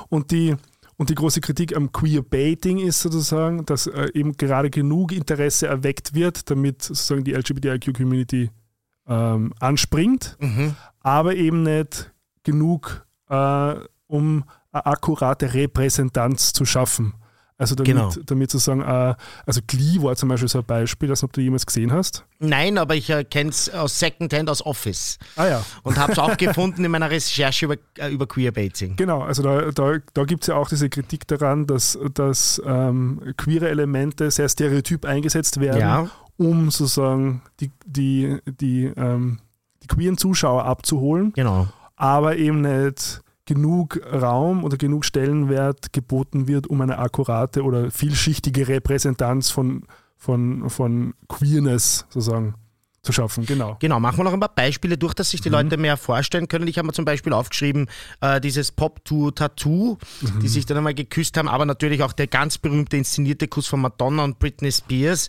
Und 0.08 0.30
die, 0.30 0.54
und 0.96 1.10
die 1.10 1.14
große 1.14 1.40
Kritik 1.40 1.76
am 1.76 1.90
Queerbaiting 1.90 2.78
ist 2.78 3.00
sozusagen, 3.00 3.66
dass 3.66 3.86
äh, 3.86 4.10
eben 4.14 4.36
gerade 4.36 4.70
genug 4.70 5.12
Interesse 5.12 5.66
erweckt 5.66 6.14
wird, 6.14 6.50
damit 6.50 6.82
sozusagen 6.82 7.24
die 7.24 7.32
LGBTIQ-Community 7.32 8.50
ähm, 9.06 9.52
anspringt, 9.60 10.36
mhm. 10.40 10.76
aber 11.00 11.34
eben 11.34 11.62
nicht 11.62 12.12
genug, 12.42 13.06
äh, 13.28 13.74
um 14.06 14.44
eine 14.72 14.86
akkurate 14.86 15.54
Repräsentanz 15.54 16.52
zu 16.52 16.64
schaffen. 16.64 17.14
Also 17.64 17.74
damit, 17.74 17.94
Genau. 17.94 18.10
damit 18.26 18.50
sozusagen, 18.50 18.82
äh, 18.82 19.14
also 19.46 19.60
Glee 19.66 20.00
war 20.02 20.14
zum 20.16 20.28
Beispiel 20.28 20.48
so 20.48 20.58
ein 20.58 20.64
Beispiel, 20.64 21.08
das 21.08 21.22
ob 21.24 21.32
du 21.32 21.40
jemals 21.40 21.66
gesehen 21.66 21.92
hast. 21.92 22.24
Nein, 22.38 22.78
aber 22.78 22.94
ich 22.94 23.10
äh, 23.10 23.24
kenne 23.24 23.50
es 23.50 23.68
aus 23.72 23.98
Secondhand 23.98 24.48
aus 24.50 24.64
Office 24.64 25.18
Ah 25.36 25.46
ja, 25.46 25.64
und 25.82 25.96
habe 25.98 26.12
es 26.12 26.18
auch 26.18 26.36
gefunden 26.38 26.84
in 26.84 26.90
meiner 26.90 27.10
Recherche 27.10 27.64
über, 27.66 27.76
äh, 27.98 28.10
über 28.12 28.26
Queerbaiting. 28.26 28.96
genau. 28.96 29.22
Also 29.22 29.42
da, 29.42 29.70
da, 29.70 29.94
da 30.12 30.24
gibt 30.24 30.42
es 30.44 30.48
ja 30.48 30.56
auch 30.56 30.68
diese 30.68 30.88
Kritik 30.90 31.26
daran, 31.26 31.66
dass, 31.66 31.98
dass 32.14 32.60
ähm, 32.64 33.20
queere 33.36 33.68
Elemente 33.68 34.30
sehr 34.30 34.48
stereotyp 34.48 35.04
eingesetzt 35.04 35.60
werden, 35.60 35.80
Ja. 35.80 36.10
um 36.36 36.70
sozusagen 36.70 37.42
die, 37.60 37.70
die, 37.86 38.38
die, 38.60 38.84
ähm, 38.96 39.38
die 39.82 39.86
queeren 39.86 40.18
Zuschauer 40.18 40.64
abzuholen. 40.64 41.32
Genau. 41.34 41.68
aber 41.96 42.36
eben 42.36 42.60
nicht 42.60 43.22
genug 43.46 44.00
Raum 44.10 44.64
oder 44.64 44.76
genug 44.76 45.04
Stellenwert 45.04 45.92
geboten 45.92 46.48
wird, 46.48 46.66
um 46.66 46.80
eine 46.80 46.98
akkurate 46.98 47.62
oder 47.62 47.90
vielschichtige 47.90 48.68
Repräsentanz 48.68 49.50
von, 49.50 49.84
von, 50.16 50.70
von 50.70 51.14
Queerness 51.28 52.06
sozusagen 52.08 52.54
zu 53.04 53.12
schaffen. 53.12 53.46
Genau. 53.46 53.76
Genau, 53.80 54.00
machen 54.00 54.18
wir 54.18 54.24
noch 54.24 54.32
ein 54.32 54.40
paar 54.40 54.54
Beispiele 54.54 54.96
durch, 54.96 55.14
dass 55.14 55.30
sich 55.30 55.40
die 55.40 55.50
Leute 55.50 55.76
mehr 55.76 55.96
vorstellen 55.96 56.48
können. 56.48 56.66
Ich 56.66 56.78
habe 56.78 56.86
mir 56.86 56.92
zum 56.94 57.04
Beispiel 57.04 57.32
aufgeschrieben, 57.32 57.88
äh, 58.20 58.40
dieses 58.40 58.72
Pop-to-Tattoo, 58.72 59.98
die 60.42 60.48
sich 60.48 60.66
dann 60.66 60.78
einmal 60.78 60.94
geküsst 60.94 61.36
haben, 61.36 61.48
aber 61.48 61.66
natürlich 61.66 62.02
auch 62.02 62.12
der 62.12 62.26
ganz 62.26 62.58
berühmte 62.58 62.96
inszenierte 62.96 63.46
Kuss 63.46 63.66
von 63.66 63.80
Madonna 63.80 64.24
und 64.24 64.38
Britney 64.38 64.72
Spears. 64.72 65.28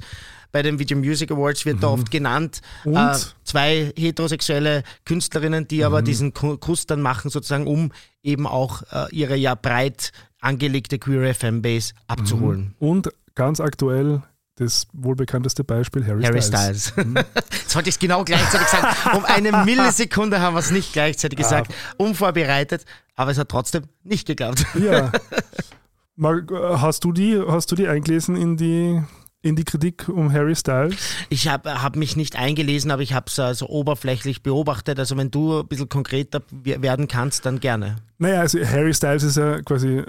Bei 0.56 0.62
den 0.62 0.80
Video 0.80 0.97
Music 0.97 1.32
Awards 1.32 1.66
wird 1.66 1.84
da 1.84 1.88
oft 1.89 2.10
genannt. 2.10 2.62
Und? 2.86 2.95
Äh, 2.95 3.14
zwei 3.43 3.91
heterosexuelle 3.97 4.84
Künstlerinnen, 5.03 5.68
die 5.68 5.84
aber 5.84 6.01
diesen 6.01 6.34
Ku- 6.34 6.56
Kuss 6.56 6.86
dann 6.86 7.01
machen, 7.01 7.30
sozusagen, 7.30 7.68
um 7.68 7.91
eben 8.24 8.47
auch 8.47 8.82
äh, 8.93 9.14
ihre 9.14 9.36
ja 9.36 9.56
breit 9.56 10.14
angelegte 10.39 10.97
queere 10.97 11.34
Fanbase 11.34 11.93
abzuholen. 12.08 12.74
Und 12.80 13.10
ganz 13.36 13.60
aktuell 13.60 14.22
das 14.56 14.88
wohlbekannteste 14.93 15.66
Beispiel 15.66 16.08
Harry, 16.08 16.24
Harry 16.24 16.41
Styles. 16.41 16.88
Styles. 16.88 17.26
Jetzt 17.51 17.76
wollte 17.76 17.89
ich 17.89 17.95
es 17.95 17.99
genau 17.99 18.24
gleichzeitig 18.24 18.68
sagen. 18.70 18.95
Um 19.18 19.26
eine 19.26 19.51
Millisekunde 19.66 20.39
haben 20.39 20.53
wir 20.53 20.60
es 20.62 20.72
nicht 20.72 20.93
gleichzeitig 20.93 21.38
gesagt. 21.38 21.74
Unvorbereitet, 21.97 22.86
aber 23.18 23.32
es 23.32 23.38
hat 23.38 23.49
trotzdem 23.49 23.84
nicht 24.06 24.26
geklappt. 24.26 24.66
Ja. 24.82 25.12
Mal, 26.16 26.45
äh, 26.49 26.78
hast, 26.78 27.03
du 27.03 27.12
die, 27.12 27.38
hast 27.45 27.74
du 27.74 27.76
die 27.76 27.89
eingelesen 27.89 28.38
in 28.38 28.56
die, 28.56 29.03
in 29.45 29.55
die 29.55 29.63
Kritik 29.63 30.09
um 30.09 30.33
Harry 30.33 30.55
Styles? 30.55 30.95
Ich 31.29 31.47
habe 31.47 31.81
hab 31.83 31.95
mich 31.95 32.15
nicht 32.15 32.35
eingelesen, 32.35 32.89
aber 32.89 33.03
ich 33.03 33.13
habe 33.13 33.27
es 33.27 33.37
also 33.37 33.67
oberflächlich 33.69 34.41
beobachtet. 34.41 34.97
Also 34.99 35.15
wenn 35.17 35.29
du 35.29 35.59
ein 35.59 35.67
bisschen 35.67 35.87
konkreter 35.87 36.41
we- 36.51 36.81
werden 36.81 37.07
kannst, 37.07 37.45
dann 37.45 37.59
gerne. 37.59 37.97
Naja, 38.17 38.41
also 38.41 38.59
Harry 38.65 38.93
Styles 38.93 39.21
ist 39.21 39.37
ja 39.37 39.61
quasi, 39.61 40.01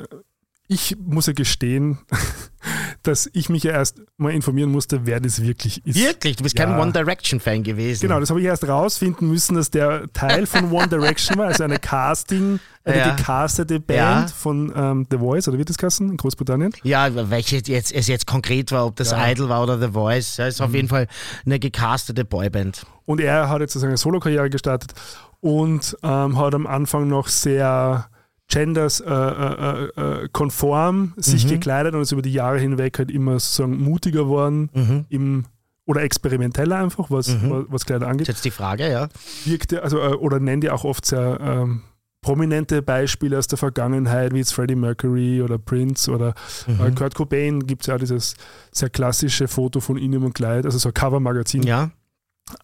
ich 0.68 0.96
muss 0.98 1.26
ja 1.26 1.34
gestehen, 1.34 1.98
dass 3.06 3.28
ich 3.32 3.48
mich 3.48 3.62
ja 3.64 3.72
erst 3.72 4.02
mal 4.16 4.32
informieren 4.32 4.70
musste, 4.70 5.06
wer 5.06 5.20
das 5.20 5.42
wirklich 5.42 5.84
ist. 5.86 5.96
Wirklich? 5.98 6.36
Du 6.36 6.42
bist 6.42 6.56
kein 6.56 6.70
Ja. 6.70 6.80
One 6.80 6.92
Direction 6.92 7.40
Fan 7.40 7.62
gewesen. 7.62 8.02
Genau, 8.02 8.20
das 8.20 8.30
habe 8.30 8.40
ich 8.40 8.46
erst 8.46 8.66
rausfinden 8.66 9.28
müssen, 9.28 9.54
dass 9.56 9.70
der 9.70 10.04
Teil 10.12 10.46
von 10.46 10.70
One 10.72 10.88
Direction 10.88 11.38
war, 11.38 11.46
also 11.48 11.64
eine 11.64 11.78
Casting, 11.78 12.58
eine 12.84 12.98
Ja. 12.98 13.14
gecastete 13.14 13.80
Band 13.80 13.98
Ja. 13.98 14.26
von 14.36 14.72
ähm, 14.76 15.06
The 15.10 15.18
Voice, 15.18 15.48
oder 15.48 15.58
wird 15.58 15.68
das 15.70 15.78
kassen, 15.78 16.10
in 16.10 16.16
Großbritannien? 16.16 16.72
Ja, 16.82 17.08
welche 17.30 17.56
jetzt, 17.56 17.92
es 17.92 18.06
jetzt 18.06 18.26
konkret 18.26 18.72
war, 18.72 18.86
ob 18.86 18.96
das. 18.96 19.12
Mhm. 19.12 19.18
Idol 19.24 19.48
war 19.48 19.62
oder 19.62 19.78
The 19.80 19.88
Voice. 19.92 20.36
Ja, 20.36 20.46
ist 20.46 20.60
auf 20.60 20.74
jeden 20.74 20.88
Fall 20.88 21.06
eine 21.44 21.58
gecastete 21.58 22.24
Boyband. 22.24 22.84
Und 23.04 23.20
er 23.20 23.48
hat 23.48 23.60
jetzt 23.60 23.72
sozusagen 23.72 23.90
eine 23.90 23.98
Solo-Karriere 23.98 24.50
gestartet 24.50 24.94
und 25.40 25.96
ähm, 26.02 26.38
hat 26.38 26.54
am 26.54 26.66
Anfang 26.66 27.08
noch 27.08 27.28
sehr 27.28 28.06
genders 28.48 29.00
äh, 29.00 29.10
äh, 29.12 29.84
äh, 30.24 30.28
konform 30.32 31.14
sich 31.16 31.44
Mhm. 31.44 31.48
gekleidet 31.50 31.94
und 31.94 32.00
ist 32.02 32.12
über 32.12 32.22
die 32.22 32.32
Jahre 32.32 32.58
hinweg 32.58 32.98
halt 32.98 33.10
immer 33.10 33.32
sozusagen 33.40 33.82
mutiger 33.82 34.20
geworden 34.24 34.70
Mhm. 34.72 35.04
im 35.08 35.44
oder 35.84 36.02
experimenteller 36.02 36.76
einfach, 36.78 37.10
was, 37.10 37.28
Mhm. 37.28 37.66
was, 37.68 37.86
Kleider 37.86 38.00
Das 38.00 38.08
angeht. 38.10 38.28
ist 38.28 38.34
jetzt 38.36 38.44
die 38.44 38.50
Frage, 38.50 38.90
ja. 38.90 39.08
Wirkte, 39.44 39.82
also, 39.82 39.98
äh, 40.00 40.14
oder 40.14 40.40
nennt 40.40 40.64
ihr 40.64 40.74
auch 40.74 40.84
oft 40.84 41.04
sehr 41.06 41.38
ähm, 41.40 41.82
prominente 42.22 42.82
Beispiele 42.82 43.38
aus 43.38 43.46
der 43.46 43.56
Vergangenheit, 43.58 44.34
wie 44.34 44.38
jetzt 44.38 44.52
Freddie 44.52 44.74
Mercury 44.74 45.42
oder 45.42 45.58
Prince 45.58 46.10
oder 46.10 46.34
Mhm. 46.66 46.80
äh, 46.86 46.90
Kurt 46.90 47.14
Cobain, 47.14 47.60
gibt 47.66 47.82
es 47.82 47.86
ja 47.86 47.94
auch 47.94 48.00
dieses 48.00 48.34
sehr 48.72 48.90
klassische 48.90 49.46
Foto 49.46 49.78
von 49.80 49.96
ihm 49.96 50.12
im 50.14 50.32
Kleid, 50.32 50.64
also 50.66 50.76
so 50.78 50.88
ein 50.88 50.94
Cover-Magazin 50.94 51.62
Ja. 51.62 51.90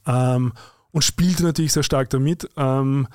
ähm, 0.06 0.52
und 0.90 1.02
spielte 1.04 1.44
natürlich 1.44 1.72
sehr 1.72 1.82
stark 1.84 2.10
damit. 2.10 2.48
Ähm, 2.56 3.06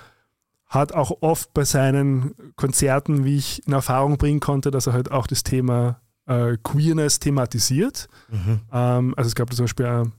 hat 0.68 0.94
auch 0.94 1.12
oft 1.22 1.54
bei 1.54 1.64
seinen 1.66 2.36
Konzerten, 2.56 3.24
wie 3.26 3.38
ich 3.38 3.66
in 3.68 3.74
Erfahrung 3.74 4.18
bringen 4.18 4.40
konnte, 4.42 4.70
dass 4.72 4.88
er 4.88 4.94
halt 4.94 5.12
auch 5.12 5.26
das 5.28 5.44
Thema 5.44 6.02
äh, 6.26 6.58
Queerness 6.62 7.20
thematisiert. 7.20 8.08
Mhm. 8.30 8.60
Ähm, 8.72 9.14
also 9.16 9.28
es 9.30 9.36
gab 9.36 9.54
zum 9.54 9.64
Beispiel 9.64 9.86
ein 9.86 10.12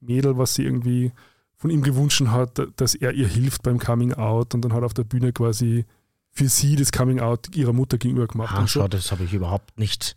Mädel, 0.00 0.38
was 0.38 0.54
sie 0.54 0.64
irgendwie 0.64 1.12
von 1.56 1.68
ihm 1.70 1.82
gewünscht 1.82 2.22
hat, 2.28 2.62
dass 2.76 2.94
er 2.94 3.12
ihr 3.12 3.28
hilft 3.28 3.62
beim 3.62 3.78
Coming 3.78 4.14
Out 4.14 4.54
und 4.54 4.62
dann 4.64 4.72
hat 4.72 4.82
er 4.82 4.86
auf 4.86 4.94
der 4.94 5.04
Bühne 5.04 5.32
quasi 5.34 5.84
für 6.32 6.48
sie 6.48 6.76
das 6.76 6.92
Coming 6.92 7.20
Out 7.20 7.54
ihrer 7.54 7.74
Mutter 7.74 7.98
gegenüber 7.98 8.26
gemacht. 8.26 8.54
Ah, 8.56 8.60
und 8.60 8.70
so. 8.70 8.80
schau, 8.80 8.88
das 8.88 9.12
habe 9.12 9.24
ich 9.24 9.34
überhaupt 9.34 9.78
nicht, 9.78 10.16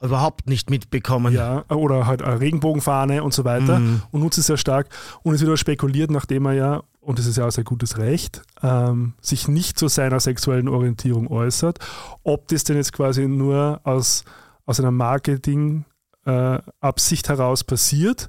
überhaupt 0.00 0.46
nicht 0.48 0.70
mitbekommen. 0.70 1.34
Ja, 1.34 1.64
oder 1.68 2.06
halt 2.06 2.22
eine 2.22 2.40
Regenbogenfahne 2.40 3.22
und 3.22 3.34
so 3.34 3.44
weiter 3.44 3.78
Mhm. 3.80 4.02
und 4.10 4.20
nutzt 4.22 4.38
es 4.38 4.46
sehr 4.46 4.56
stark. 4.56 4.88
Und 5.22 5.34
es 5.34 5.42
wird 5.42 5.50
auch 5.52 5.56
spekuliert, 5.56 6.10
nachdem 6.10 6.46
er 6.46 6.52
ja, 6.54 6.82
und 7.02 7.18
das 7.18 7.26
ist 7.26 7.36
ja 7.36 7.46
auch 7.46 7.50
sehr 7.50 7.64
gutes 7.64 7.98
Recht, 7.98 8.40
ähm, 8.62 9.12
sich 9.20 9.48
nicht 9.48 9.78
zu 9.78 9.88
seiner 9.88 10.20
sexuellen 10.20 10.68
Orientierung 10.68 11.26
äußert, 11.26 11.78
ob 12.22 12.48
das 12.48 12.64
denn 12.64 12.76
jetzt 12.76 12.92
quasi 12.92 13.26
nur 13.26 13.80
aus, 13.84 14.24
aus 14.66 14.78
einer 14.78 14.92
Marketing-Absicht 14.92 17.28
heraus 17.28 17.64
passiert, 17.64 18.28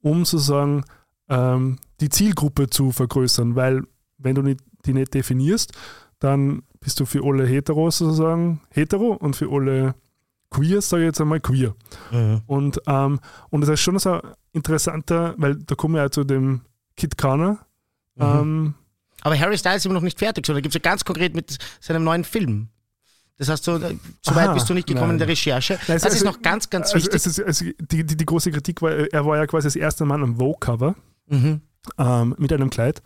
um 0.00 0.24
sozusagen 0.24 0.84
ähm, 1.28 1.78
die 2.00 2.08
Zielgruppe 2.08 2.70
zu 2.70 2.92
vergrößern, 2.92 3.56
weil 3.56 3.82
wenn 4.18 4.36
du 4.36 4.42
nicht, 4.42 4.60
die 4.86 4.94
nicht 4.94 5.12
definierst, 5.14 5.72
dann 6.20 6.62
bist 6.78 7.00
du 7.00 7.06
für 7.06 7.24
alle 7.24 7.44
Heteros 7.44 7.98
sozusagen 7.98 8.60
hetero 8.70 9.14
und 9.14 9.34
für 9.34 9.50
alle 9.50 9.96
Queers, 10.50 10.88
sage 10.88 11.02
ich 11.02 11.06
jetzt 11.06 11.20
einmal, 11.20 11.40
queer. 11.40 11.74
Mhm. 12.12 12.42
Und, 12.46 12.80
ähm, 12.86 13.18
und 13.50 13.62
das 13.62 13.70
ist 13.70 13.80
schon 13.80 13.98
so 13.98 14.20
interessanter, 14.52 15.34
weil 15.38 15.56
da 15.56 15.74
kommen 15.74 15.94
wir 15.94 16.02
ja 16.02 16.10
zu 16.10 16.22
dem 16.24 16.60
Kid 16.96 17.18
Connor. 17.18 17.58
Mhm. 18.16 18.22
Ähm, 18.24 18.74
Aber 19.22 19.38
Harry 19.38 19.56
Styles 19.56 19.78
ist 19.78 19.86
immer 19.86 19.94
noch 19.94 20.02
nicht 20.02 20.18
fertig, 20.18 20.46
sondern 20.46 20.62
gibt 20.62 20.74
es 20.74 20.82
ja 20.82 20.90
ganz 20.90 21.04
konkret 21.04 21.34
mit 21.34 21.58
seinem 21.80 22.04
neuen 22.04 22.24
Film. 22.24 22.68
Das 23.38 23.48
heißt, 23.48 23.64
so, 23.64 23.76
äh, 23.76 23.96
so 24.20 24.34
weit 24.34 24.48
Aha, 24.48 24.54
bist 24.54 24.68
du 24.68 24.74
nicht 24.74 24.86
gekommen 24.86 25.12
in 25.12 25.18
der 25.18 25.26
nein. 25.26 25.32
Recherche. 25.32 25.74
Nein, 25.74 25.82
Das 25.96 26.04
also- 26.04 26.16
ist 26.16 26.24
noch 26.24 26.42
ganz, 26.42 26.68
ganz 26.70 26.92
also, 26.92 26.96
wichtig. 26.98 27.14
es 27.14 27.26
ist, 27.26 27.40
also 27.42 27.64
die, 27.80 28.04
die, 28.04 28.16
die 28.16 28.26
große 28.26 28.50
Kritik 28.52 28.82
war, 28.82 28.90
er 28.92 29.24
war 29.26 29.36
ja 29.38 29.46
quasi 29.46 29.66
das 29.66 29.76
erste 29.76 30.04
Mal 30.04 30.22
am 30.22 30.36
Vogue-Cover 30.36 30.94
Mhm. 31.28 31.60
ähm, 31.98 32.34
mit 32.38 32.52
einem 32.52 32.70
Kleid. 32.70 33.02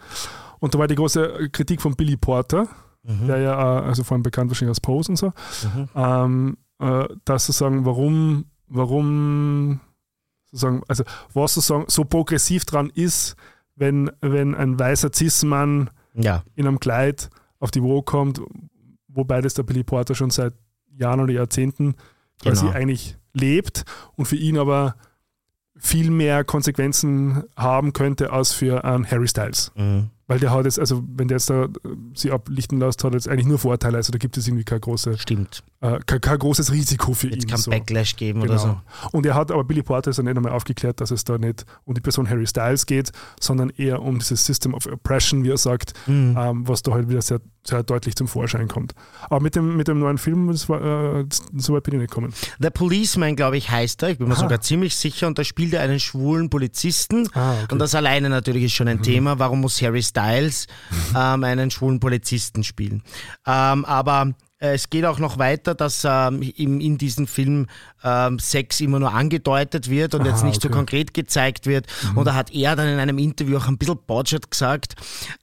Und 0.58 0.74
da 0.74 0.78
war 0.78 0.88
die 0.88 0.94
große 0.96 1.48
Kritik 1.52 1.80
von 1.80 1.94
Billy 1.94 2.16
Porter, 2.16 2.68
Mhm. 3.02 3.26
der 3.28 3.38
ja, 3.38 3.78
äh, 3.78 3.82
also 3.84 4.02
vor 4.02 4.16
allem 4.16 4.22
bekannt 4.24 4.50
wahrscheinlich 4.50 4.70
als 4.70 4.80
Pose 4.80 5.12
und 5.12 5.16
so, 5.16 5.26
Mhm. 5.74 5.88
ähm, 5.94 6.56
äh, 6.80 7.06
dass 7.24 7.46
sozusagen, 7.46 7.84
warum, 7.86 8.46
warum 8.66 9.80
sozusagen, 10.50 10.82
also 10.88 11.04
was 11.32 11.54
sozusagen 11.54 11.84
so 11.88 12.04
progressiv 12.04 12.64
dran 12.64 12.90
ist, 12.94 13.36
wenn, 13.76 14.10
wenn 14.20 14.54
ein 14.54 14.78
weißer 14.78 15.10
Cis-Mann 15.14 15.90
Ja, 16.14 16.42
in 16.54 16.66
einem 16.66 16.80
Kleid 16.80 17.30
auf 17.60 17.70
die 17.70 17.80
Vogue 17.80 18.02
kommt, 18.02 18.40
wobei 19.08 19.40
das 19.40 19.54
der 19.54 19.62
Billy 19.62 19.84
Porter 19.84 20.14
schon 20.14 20.30
seit 20.30 20.54
Jahren 20.98 21.20
oder 21.20 21.32
Jahrzehnten 21.32 21.94
quasi 22.42 22.66
Genau. 22.66 22.76
eigentlich 22.76 23.16
lebt 23.32 23.84
und 24.16 24.26
für 24.26 24.36
ihn 24.36 24.58
aber 24.58 24.96
viel 25.78 26.10
mehr 26.10 26.42
Konsequenzen 26.44 27.44
haben 27.54 27.92
könnte 27.92 28.32
als 28.32 28.52
für 28.52 28.84
einen 28.84 29.10
Harry 29.10 29.28
Styles. 29.28 29.72
mhm. 29.76 30.10
Weil 30.28 30.40
der 30.40 30.50
hat 30.50 30.64
jetzt, 30.64 30.80
also 30.80 31.04
wenn 31.14 31.28
der 31.28 31.36
jetzt 31.36 31.50
da 31.50 31.64
äh, 31.66 31.68
sie 32.14 32.32
ablichten 32.32 32.80
lässt, 32.80 33.04
hat 33.04 33.12
er 33.12 33.16
jetzt 33.16 33.28
eigentlich 33.28 33.46
nur 33.46 33.58
Vorteile, 33.60 33.96
also 33.98 34.10
da 34.10 34.18
gibt 34.18 34.36
es 34.36 34.48
irgendwie 34.48 34.64
keine 34.64 34.80
große 34.80 35.18
stimmt. 35.18 35.62
Äh, 35.80 35.98
kein, 36.06 36.20
kein, 36.20 36.38
großes 36.38 36.72
Risiko 36.72 37.12
für 37.12 37.28
Jetzt 37.28 37.44
ihn. 37.44 37.50
kann 37.50 37.58
so. 37.58 37.70
Backlash 37.70 38.16
geben 38.16 38.40
genau. 38.40 38.54
oder 38.54 38.62
so. 38.62 38.80
Und 39.12 39.26
er 39.26 39.34
hat 39.34 39.50
aber 39.50 39.64
Billy 39.64 39.82
Porter 39.82 40.10
ist 40.10 40.18
dann 40.18 40.24
nicht 40.24 40.36
einmal 40.36 40.52
aufgeklärt, 40.52 41.00
dass 41.00 41.10
es 41.10 41.24
da 41.24 41.36
nicht 41.36 41.66
um 41.84 41.94
die 41.94 42.00
Person 42.00 42.28
Harry 42.30 42.46
Styles 42.46 42.86
geht, 42.86 43.12
sondern 43.40 43.70
eher 43.70 44.00
um 44.00 44.18
dieses 44.18 44.44
System 44.46 44.72
of 44.74 44.86
Oppression, 44.86 45.44
wie 45.44 45.50
er 45.50 45.58
sagt, 45.58 45.92
mhm. 46.06 46.36
ähm, 46.38 46.68
was 46.68 46.82
da 46.82 46.92
halt 46.92 47.10
wieder 47.10 47.20
sehr, 47.20 47.40
sehr 47.66 47.82
deutlich 47.82 48.16
zum 48.16 48.26
Vorschein 48.26 48.68
kommt. 48.68 48.94
Aber 49.28 49.40
mit 49.40 49.54
dem, 49.54 49.76
mit 49.76 49.88
dem 49.88 49.98
neuen 49.98 50.16
Film, 50.16 50.48
das 50.48 50.68
war, 50.68 51.18
äh, 51.20 51.26
so 51.56 51.74
weit 51.74 51.82
bin 51.82 51.94
ich 51.94 52.00
nicht 52.00 52.10
gekommen. 52.10 52.32
The 52.58 52.70
Policeman, 52.70 53.36
glaube 53.36 53.58
ich, 53.58 53.70
heißt 53.70 54.02
er. 54.02 54.10
Ich 54.10 54.18
bin 54.18 54.28
mir 54.28 54.34
Aha. 54.34 54.42
sogar 54.42 54.60
ziemlich 54.62 54.96
sicher. 54.96 55.26
Und 55.26 55.38
da 55.38 55.44
spielt 55.44 55.74
er 55.74 55.82
einen 55.82 56.00
schwulen 56.00 56.48
Polizisten. 56.48 57.28
Ah, 57.34 57.52
okay. 57.52 57.72
Und 57.72 57.80
das 57.80 57.94
alleine 57.94 58.30
natürlich 58.30 58.64
ist 58.64 58.72
schon 58.72 58.88
ein 58.88 58.98
mhm. 58.98 59.02
Thema. 59.02 59.38
Warum 59.38 59.60
muss 59.60 59.82
Harry 59.82 60.02
Styles 60.02 60.68
ähm, 61.14 61.44
einen 61.44 61.70
schwulen 61.70 62.00
Polizisten 62.00 62.64
spielen? 62.64 63.02
Ähm, 63.46 63.84
aber 63.84 64.34
es 64.74 64.90
geht 64.90 65.04
auch 65.04 65.18
noch 65.18 65.38
weiter, 65.38 65.74
dass 65.74 66.04
ähm, 66.04 66.42
in, 66.42 66.80
in 66.80 66.98
diesem 66.98 67.26
Film 67.26 67.66
ähm, 68.04 68.38
Sex 68.38 68.80
immer 68.80 68.98
nur 68.98 69.12
angedeutet 69.12 69.90
wird 69.90 70.14
und 70.14 70.22
Aha, 70.22 70.28
jetzt 70.28 70.44
nicht 70.44 70.58
okay. 70.58 70.68
so 70.68 70.74
konkret 70.74 71.14
gezeigt 71.14 71.66
wird. 71.66 71.86
Mhm. 72.12 72.18
Und 72.18 72.24
da 72.26 72.34
hat 72.34 72.52
er 72.52 72.76
dann 72.76 72.88
in 72.88 72.98
einem 72.98 73.18
Interview 73.18 73.56
auch 73.56 73.68
ein 73.68 73.78
bisschen 73.78 73.98
bodgert 74.06 74.50
gesagt, 74.50 74.94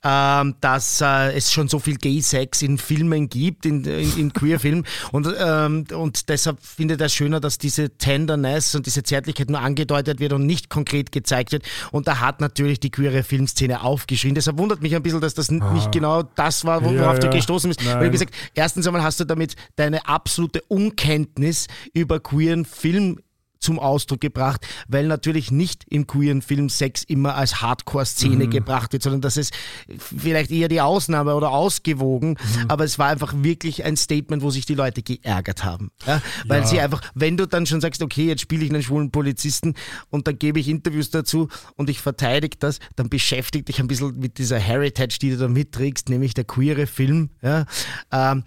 ähm, 0.04 0.56
dass 0.62 1.01
äh, 1.01 1.34
es 1.34 1.51
schon 1.51 1.68
so 1.68 1.80
viel 1.80 1.97
Gay-Sex 1.97 2.62
in 2.62 2.78
Filmen 2.78 3.30
gibt, 3.30 3.66
in, 3.66 3.84
in, 3.84 4.18
in 4.18 4.34
Queer-Filmen. 4.34 4.86
Und, 5.12 5.28
ähm, 5.38 5.86
und 5.93 6.30
deshalb 6.30 6.64
findet 6.64 7.01
er 7.01 7.10
schöner, 7.10 7.39
dass 7.39 7.58
diese 7.58 7.89
Tenderness 7.97 8.74
und 8.76 8.86
diese 8.86 9.04
Zärtlichkeit 9.04 9.49
nur 9.49 9.60
angedeutet 9.60 10.20
wird 10.20 10.34
und 10.34 10.45
nicht 10.45 10.70
konkret 10.70 11.12
gezeigt 11.12 11.51
wird. 11.51 11.64
Und 11.91 12.08
da 12.08 12.20
hat 12.20 12.41
natürlich 12.41 12.80
die 12.80 12.89
queere 12.89 13.24
Filmszene 13.24 13.82
aufgeschrien. 13.84 14.36
Deshalb 14.36 14.58
wundert 14.58 14.82
mich 14.82 14.95
ein 14.95 15.04
bisschen, 15.04 15.22
dass 15.22 15.34
das 15.34 15.49
ah. 15.49 15.74
nicht 15.74 15.91
genau 15.91 16.24
das 16.24 16.66
war, 16.66 16.84
worauf 16.84 16.95
ja, 16.95 17.14
ja. 17.14 17.20
du 17.20 17.30
gestoßen 17.30 17.70
bist. 17.70 17.84
Nein. 17.84 17.99
Weil, 17.99 18.08
wie 18.08 18.12
gesagt, 18.12 18.34
erstens 18.54 18.88
einmal 18.88 19.04
hast 19.04 19.20
du 19.20 19.26
damit 19.26 19.56
deine 19.76 20.08
absolute 20.08 20.62
Unkenntnis 20.68 21.68
über 21.93 22.20
queeren 22.44 22.66
Film 22.66 23.20
zum 23.64 23.80
Ausdruck 23.80 24.20
gebracht, 24.20 24.68
weil 24.89 25.08
natürlich 25.08 25.50
nicht 25.50 25.86
im 25.89 26.06
queeren 26.06 26.41
Film 26.41 26.68
Sex 26.68 27.02
immer 27.04 27.36
als 27.36 27.62
Hardcore-Szene 27.62 28.48
mhm. 28.48 28.50
gebracht 28.50 28.91
wird, 28.91 29.04
sondern 29.04 29.22
das 29.22 29.38
ist 29.38 29.54
vielleicht 29.98 30.52
eher 30.52 30.68
die 30.68 30.82
Ausnahme 30.82 31.34
oder 31.34 31.52
ausgewogen, 31.52 32.32
mhm. 32.32 32.66
aber 32.68 32.84
es 32.84 33.00
war 33.00 33.08
einfach 33.08 33.34
wirklich 33.38 33.86
ein 33.86 33.96
Statement, 33.96 34.44
wo 34.44 34.50
sich 34.50 34.66
die 34.66 34.76
Leute 34.76 35.02
geärgert 35.02 35.64
haben. 35.64 35.91
Ja? 36.06 36.22
Weil 36.46 36.62
ja. 36.62 36.68
sie 36.68 36.82
einfach, 36.82 37.02
wenn 37.16 37.38
du 37.38 37.48
dann 37.48 37.66
schon 37.66 37.80
sagst, 37.80 38.02
okay, 38.02 38.28
jetzt 38.28 38.41
spiele 38.41 38.66
ich 38.66 38.70
einen 38.70 38.84
schwulen 38.84 39.12
Polizisten 39.12 39.76
und 40.10 40.28
dann 40.28 40.38
gebe 40.38 40.60
ich 40.60 40.68
Interviews 40.68 41.10
dazu 41.10 41.48
und 41.78 41.89
ich 41.89 42.02
verteidige 42.02 42.58
das, 42.58 42.80
dann 42.98 43.08
beschäftigt 43.08 43.70
dich 43.70 43.80
ein 43.80 43.88
bisschen 43.88 44.20
mit 44.20 44.39
dieser 44.39 44.60
Heritage, 44.60 45.20
die 45.22 45.30
du 45.30 45.38
da 45.38 45.48
mitträgst, 45.48 46.10
nämlich 46.10 46.34
der 46.34 46.44
queere 46.44 46.86
Film. 46.86 47.30
Ja? 47.41 47.66
Ähm, 48.12 48.44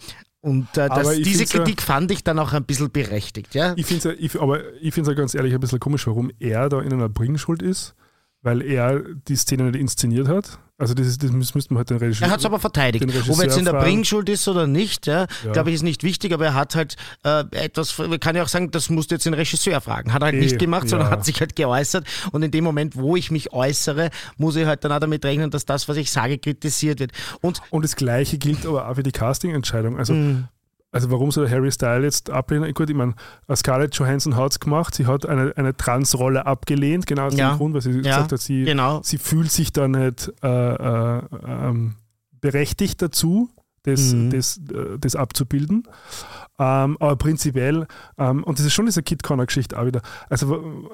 und 0.46 0.68
äh, 0.76 0.88
das, 0.88 1.16
diese 1.16 1.44
Kritik 1.44 1.80
ja, 1.80 1.86
fand 1.86 2.12
ich 2.12 2.22
dann 2.22 2.38
auch 2.38 2.52
ein 2.52 2.64
bisschen 2.64 2.92
berechtigt. 2.92 3.56
Ja? 3.56 3.72
Ich 3.74 3.86
finde 3.86 4.16
es 4.16 4.36
aber 4.36 4.60
ich 4.80 4.94
finde 4.94 5.10
es 5.10 5.16
ja 5.16 5.20
ganz 5.20 5.34
ehrlich 5.34 5.52
ein 5.52 5.58
bisschen 5.58 5.80
komisch, 5.80 6.06
warum 6.06 6.30
er 6.38 6.68
da 6.68 6.80
in 6.80 6.92
einer 6.92 7.08
Bringschuld 7.08 7.62
ist, 7.62 7.96
weil 8.46 8.62
er 8.62 9.02
die 9.26 9.34
Szene 9.34 9.64
nicht 9.64 9.74
inszeniert 9.74 10.28
hat. 10.28 10.60
Also 10.78 10.94
das, 10.94 11.06
ist, 11.06 11.22
das 11.22 11.32
müsste 11.32 11.74
man 11.74 11.78
halt 11.78 11.90
den 11.90 11.96
Regisseur. 11.96 12.28
Er 12.28 12.32
hat 12.32 12.40
es 12.40 12.46
aber 12.46 12.60
verteidigt. 12.60 13.04
Ob 13.28 13.38
er 13.38 13.44
jetzt 13.44 13.58
in 13.58 13.64
der 13.64 13.72
Bringschuld 13.72 14.28
ist 14.28 14.46
oder 14.46 14.68
nicht, 14.68 15.06
ja, 15.08 15.26
ja. 15.44 15.52
glaube 15.52 15.70
ich, 15.70 15.74
ist 15.74 15.82
nicht 15.82 16.04
wichtig, 16.04 16.32
aber 16.32 16.44
er 16.44 16.54
hat 16.54 16.76
halt 16.76 16.96
äh, 17.24 17.44
etwas, 17.52 17.98
man 17.98 18.20
kann 18.20 18.36
ja 18.36 18.44
auch 18.44 18.48
sagen, 18.48 18.70
das 18.70 18.88
musst 18.88 19.10
du 19.10 19.16
jetzt 19.16 19.24
den 19.24 19.34
Regisseur 19.34 19.80
fragen. 19.80 20.12
Hat 20.12 20.22
er 20.22 20.26
halt 20.26 20.36
e, 20.36 20.38
nicht 20.38 20.60
gemacht, 20.60 20.84
ja. 20.84 20.90
sondern 20.90 21.10
hat 21.10 21.24
sich 21.24 21.40
halt 21.40 21.56
geäußert. 21.56 22.06
Und 22.30 22.42
in 22.42 22.52
dem 22.52 22.62
Moment, 22.62 22.94
wo 22.94 23.16
ich 23.16 23.32
mich 23.32 23.52
äußere, 23.52 24.10
muss 24.36 24.54
ich 24.54 24.66
halt 24.66 24.84
dann 24.84 24.92
auch 24.92 25.00
damit 25.00 25.24
rechnen, 25.24 25.50
dass 25.50 25.64
das, 25.64 25.88
was 25.88 25.96
ich 25.96 26.12
sage, 26.12 26.38
kritisiert 26.38 27.00
wird. 27.00 27.12
Und, 27.40 27.62
Und 27.70 27.82
das 27.82 27.96
Gleiche 27.96 28.38
gilt 28.38 28.64
aber 28.64 28.88
auch 28.88 28.94
für 28.94 29.02
die 29.02 29.12
Casting-Entscheidung. 29.12 29.98
Also 29.98 30.14
mm 30.14 30.48
also 30.96 31.10
warum 31.10 31.30
soll 31.30 31.48
Harry 31.48 31.70
Styles 31.70 32.04
jetzt 32.04 32.30
ablehnen? 32.30 32.72
Gut, 32.74 32.90
ich 32.90 32.96
meine, 32.96 33.14
Scarlett 33.54 33.94
Johansson 33.94 34.36
hat 34.36 34.52
es 34.52 34.60
gemacht, 34.60 34.94
sie 34.94 35.06
hat 35.06 35.26
eine, 35.26 35.52
eine 35.56 35.76
Trans-Rolle 35.76 36.46
abgelehnt, 36.46 37.06
genau 37.06 37.26
aus 37.26 37.36
ja. 37.36 37.50
dem 37.50 37.58
Grund, 37.58 37.74
weil 37.74 37.82
sie 37.82 37.90
ja, 37.92 38.00
gesagt 38.00 38.32
hat, 38.32 38.40
sie, 38.40 38.64
genau. 38.64 39.00
sie 39.02 39.18
fühlt 39.18 39.50
sich 39.50 39.72
da 39.72 39.88
nicht 39.88 40.32
äh, 40.42 40.48
äh, 40.48 41.22
ähm, 41.46 41.96
berechtigt 42.40 43.02
dazu, 43.02 43.50
das, 43.82 44.12
mhm. 44.12 44.30
das, 44.30 44.58
äh, 44.72 44.98
das 44.98 45.16
abzubilden. 45.16 45.84
Ähm, 46.58 46.96
aber 46.98 47.16
prinzipiell, 47.16 47.86
ähm, 48.18 48.42
und 48.44 48.58
das 48.58 48.66
ist 48.66 48.72
schon 48.72 48.86
diese 48.86 49.02
Kid 49.02 49.22
Connor-Geschichte 49.22 49.78
auch 49.78 49.86
wieder, 49.86 50.00
also 50.28 50.90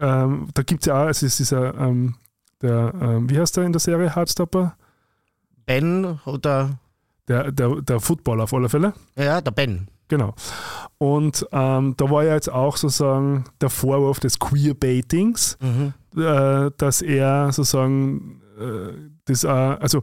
ähm, 0.00 0.48
da 0.54 0.62
gibt 0.62 0.82
es 0.82 0.86
ja 0.86 1.04
auch, 1.04 1.08
es 1.08 1.22
ist 1.22 1.38
dieser, 1.38 1.74
ähm, 1.74 2.14
der, 2.62 2.92
ähm, 3.00 3.30
wie 3.30 3.38
heißt 3.38 3.56
der 3.56 3.64
in 3.64 3.72
der 3.72 3.80
Serie, 3.80 4.14
Hardstopper? 4.14 4.76
Ben 5.66 6.18
oder 6.24 6.78
der, 7.28 7.52
der, 7.52 7.82
der 7.82 8.00
Footballer 8.00 8.44
auf 8.44 8.54
alle 8.54 8.68
Fälle. 8.68 8.94
Ja, 9.16 9.40
der 9.40 9.50
Ben. 9.50 9.88
Genau. 10.08 10.34
Und 10.96 11.46
ähm, 11.52 11.94
da 11.96 12.10
war 12.10 12.24
ja 12.24 12.34
jetzt 12.34 12.50
auch 12.50 12.76
sozusagen 12.76 13.44
der 13.60 13.68
Vorwurf 13.68 14.20
des 14.20 14.38
Queerbaitings, 14.38 15.58
mhm. 15.60 15.92
äh, 16.20 16.70
dass 16.76 17.02
er 17.02 17.52
sozusagen 17.52 18.40
äh, 18.58 18.92
das, 19.26 19.44
äh, 19.44 19.48
also 19.48 20.02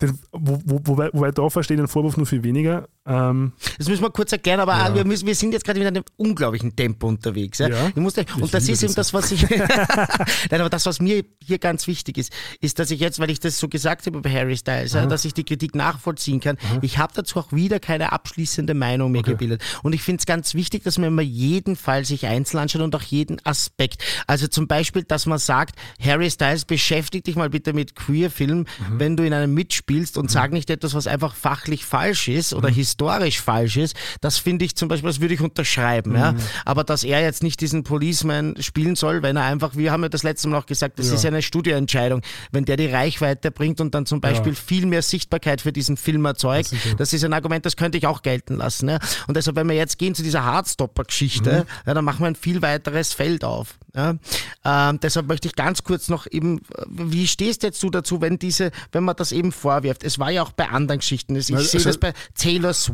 den, 0.00 0.18
wo, 0.32 0.58
wo, 0.64 0.80
wobei, 0.84 1.10
wobei 1.12 1.30
da 1.30 1.48
verstehe 1.48 1.76
ich 1.76 1.80
den 1.80 1.88
Vorwurf 1.88 2.16
nur 2.16 2.26
viel 2.26 2.42
weniger. 2.42 2.88
Ähm, 3.08 3.52
das 3.78 3.88
müssen 3.88 4.02
wir 4.02 4.10
kurz 4.10 4.30
erklären, 4.32 4.60
aber 4.60 4.76
ja. 4.76 4.94
wir, 4.94 5.04
müssen, 5.04 5.26
wir 5.26 5.34
sind 5.34 5.52
jetzt 5.52 5.64
gerade 5.64 5.80
in 5.80 5.86
einem 5.86 6.04
unglaublichen 6.16 6.76
Tempo 6.76 7.08
unterwegs. 7.08 7.58
Ja? 7.58 7.68
Ja, 7.68 7.92
musst, 7.96 8.18
und 8.18 8.54
das 8.54 8.68
ist 8.68 8.82
eben 8.82 8.94
das, 8.94 9.12
was 9.12 9.32
ich. 9.32 9.48
Nein, 10.50 10.60
aber 10.60 10.70
das, 10.70 10.86
was 10.86 11.00
mir 11.00 11.24
hier 11.44 11.58
ganz 11.58 11.86
wichtig 11.86 12.18
ist, 12.18 12.32
ist, 12.60 12.78
dass 12.78 12.90
ich 12.90 13.00
jetzt, 13.00 13.18
weil 13.18 13.30
ich 13.30 13.40
das 13.40 13.58
so 13.58 13.68
gesagt 13.68 14.06
habe 14.06 14.20
bei 14.20 14.30
Harry 14.30 14.56
Styles, 14.56 14.92
ja, 14.92 15.06
dass 15.06 15.24
ich 15.24 15.34
die 15.34 15.44
Kritik 15.44 15.74
nachvollziehen 15.74 16.40
kann. 16.40 16.56
Aha. 16.62 16.78
Ich 16.82 16.98
habe 16.98 17.12
dazu 17.14 17.40
auch 17.40 17.52
wieder 17.52 17.80
keine 17.80 18.12
abschließende 18.12 18.74
Meinung 18.74 19.10
mehr 19.10 19.20
okay. 19.20 19.32
gebildet. 19.32 19.62
Und 19.82 19.94
ich 19.94 20.02
finde 20.02 20.20
es 20.20 20.26
ganz 20.26 20.54
wichtig, 20.54 20.84
dass 20.84 20.98
man 20.98 21.08
immer 21.08 21.22
jeden 21.22 21.74
Fall 21.74 22.04
sich 22.04 22.26
einzeln 22.26 22.60
anschaut 22.60 22.82
und 22.82 22.94
auch 22.94 23.02
jeden 23.02 23.44
Aspekt. 23.44 24.04
Also 24.26 24.46
zum 24.46 24.68
Beispiel, 24.68 25.02
dass 25.02 25.26
man 25.26 25.38
sagt, 25.38 25.76
Harry 26.00 26.30
Styles, 26.30 26.64
beschäftigt 26.64 27.26
dich 27.26 27.36
mal 27.36 27.50
bitte 27.50 27.72
mit 27.72 27.96
Queer-Film, 27.96 28.58
mhm. 28.58 28.66
wenn 28.98 29.16
du 29.16 29.24
in 29.24 29.32
einem 29.32 29.54
Mitspiel 29.54 29.88
spielst 29.88 30.18
und 30.18 30.30
sag 30.30 30.52
nicht 30.52 30.68
etwas, 30.68 30.92
was 30.92 31.06
einfach 31.06 31.34
fachlich 31.34 31.86
falsch 31.86 32.28
ist 32.28 32.52
oder 32.52 32.68
mhm. 32.68 32.74
Historisch 32.98 33.40
falsch 33.40 33.76
ist. 33.76 33.96
Das 34.20 34.38
finde 34.38 34.64
ich 34.64 34.76
zum 34.76 34.88
Beispiel, 34.88 35.08
das 35.08 35.20
würde 35.20 35.34
ich 35.34 35.40
unterschreiben. 35.40 36.12
Mhm. 36.12 36.16
Ja. 36.16 36.34
Aber 36.64 36.84
dass 36.84 37.04
er 37.04 37.22
jetzt 37.22 37.42
nicht 37.42 37.60
diesen 37.60 37.84
Policeman 37.84 38.56
spielen 38.60 38.96
soll, 38.96 39.22
wenn 39.22 39.36
er 39.36 39.44
einfach, 39.44 39.76
wir 39.76 39.92
haben 39.92 40.02
ja 40.02 40.08
das 40.08 40.22
letzte 40.22 40.48
Mal 40.48 40.58
auch 40.58 40.66
gesagt, 40.66 40.98
das 40.98 41.08
ja. 41.08 41.14
ist 41.14 41.24
eine 41.24 41.42
Studioentscheidung. 41.42 42.22
Wenn 42.50 42.64
der 42.64 42.76
die 42.76 42.86
Reichweite 42.86 43.50
bringt 43.50 43.80
und 43.80 43.94
dann 43.94 44.04
zum 44.04 44.20
Beispiel 44.20 44.52
ja. 44.52 44.58
viel 44.58 44.86
mehr 44.86 45.02
Sichtbarkeit 45.02 45.60
für 45.60 45.72
diesen 45.72 45.96
Film 45.96 46.24
erzeugt, 46.24 46.72
das 46.72 46.84
ist, 46.84 47.00
das 47.00 47.12
ist, 47.12 47.24
ein 47.24 47.32
Argument, 47.32 47.64
das 47.64 47.76
könnte 47.76 47.98
ich 47.98 48.06
auch 48.06 48.22
gelten 48.22 48.56
lassen. 48.56 48.88
Ja. 48.88 48.98
Und 49.26 49.36
deshalb, 49.36 49.56
wenn 49.56 49.68
wir 49.68 49.76
jetzt 49.76 49.98
gehen 49.98 50.14
zu 50.14 50.22
dieser 50.22 50.44
Hardstopper-Geschichte, 50.44 51.66
mhm. 51.84 51.94
dann 51.94 52.04
machen 52.04 52.20
wir 52.20 52.26
ein 52.26 52.34
viel 52.34 52.62
weiteres 52.62 53.12
Feld 53.12 53.44
auf. 53.44 53.78
Ähm, 53.94 55.00
deshalb 55.00 55.26
möchte 55.26 55.48
ich 55.48 55.56
ganz 55.56 55.82
kurz 55.82 56.08
noch 56.08 56.26
eben, 56.30 56.60
wie 56.88 57.26
stehst 57.26 57.62
jetzt 57.62 57.82
du 57.82 57.90
dazu, 57.90 58.20
wenn 58.20 58.38
diese, 58.38 58.70
wenn 58.92 59.02
man 59.02 59.16
das 59.16 59.32
eben 59.32 59.50
vor 59.50 59.68
vorwirft. 59.68 60.02
Es 60.02 60.18
war 60.18 60.30
ja 60.30 60.42
auch 60.42 60.52
bei 60.52 60.68
anderen 60.68 61.00
Geschichten. 61.00 61.36
Ich 61.36 61.54
also, 61.54 61.66
sehe 61.66 61.82
das 61.82 61.98
bei 61.98 62.14
Taylor 62.34 62.72
Swift 62.72 62.87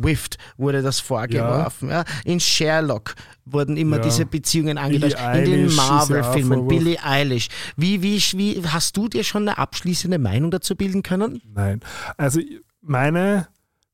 wurde 0.57 0.81
das 0.81 0.99
vorgeworfen. 0.99 1.89
Ja. 1.89 2.03
In 2.23 2.39
Sherlock 2.39 3.15
wurden 3.45 3.77
immer 3.77 3.99
diese 3.99 4.25
Beziehungen 4.25 4.77
angedeutet. 4.77 5.19
In 5.35 5.51
den 5.51 5.75
Marvel-Filmen, 5.75 6.67
Billie 6.67 6.97
Eilish. 7.03 7.49
Wie, 7.77 8.01
wie, 8.01 8.17
wie, 8.17 8.61
hast 8.67 8.97
du 8.97 9.07
dir 9.07 9.23
schon 9.23 9.43
eine 9.43 9.57
abschließende 9.57 10.17
Meinung 10.17 10.51
dazu 10.51 10.75
bilden 10.75 11.03
können? 11.03 11.41
Nein. 11.53 11.81
Also 12.17 12.41
meine, 12.81 13.47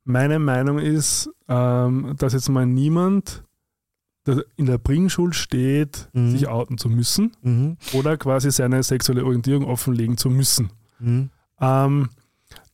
meine 0.03 0.39
Meinung 0.39 0.79
ist, 0.79 1.29
ähm, 1.47 2.15
dass 2.17 2.33
jetzt 2.33 2.49
mal 2.49 2.65
niemand 2.65 3.43
in 4.55 4.67
der 4.67 4.77
Bringschuld 4.77 5.35
steht, 5.35 6.09
mhm. 6.13 6.31
sich 6.31 6.47
outen 6.47 6.77
zu 6.77 6.89
müssen 6.89 7.35
mhm. 7.41 7.77
oder 7.93 8.17
quasi 8.17 8.51
seine 8.51 8.83
sexuelle 8.83 9.25
Orientierung 9.25 9.65
offenlegen 9.65 10.17
zu 10.17 10.29
müssen. 10.29 10.69
Mhm. 10.99 11.31
Ähm, 11.59 12.09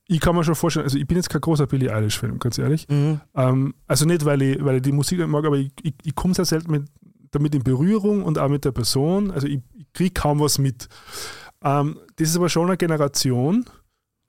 ich 0.08 0.20
kann 0.22 0.36
mir 0.36 0.44
schon 0.44 0.56
vorstellen, 0.56 0.86
also 0.86 0.98
ich 0.98 1.06
bin 1.06 1.18
jetzt 1.18 1.30
kein 1.30 1.42
großer 1.42 1.68
Billie 1.68 1.94
Eilish-Fan, 1.94 2.40
ganz 2.40 2.58
ehrlich. 2.58 2.88
Mhm. 2.88 3.20
Ähm, 3.36 3.74
also 3.88 4.06
nicht, 4.06 4.24
weil 4.24 4.42
ich, 4.42 4.64
weil 4.64 4.78
ich 4.78 4.82
die 4.82 4.94
Musik 4.94 5.20
nicht 5.20 5.28
mag, 5.28 5.46
aber 5.46 5.58
ich, 5.58 5.72
ich, 5.84 5.94
ich 6.04 6.16
komme 6.16 6.34
sehr 6.34 6.46
selten 6.46 6.72
mit, 6.72 6.86
damit 7.32 7.54
in 7.54 7.64
Berührung 7.64 8.24
und 8.24 8.40
auch 8.40 8.48
mit 8.48 8.64
der 8.64 8.72
Person. 8.72 9.32
Also 9.32 9.48
ich, 9.48 9.60
ich 9.74 9.92
kriege 9.94 10.12
kaum 10.12 10.40
was 10.40 10.60
mit. 10.60 10.88
Ähm, 11.62 12.00
das 12.16 12.30
ist 12.30 12.38
aber 12.38 12.48
schon 12.48 12.68
eine 12.68 12.78
Generation, 12.78 13.66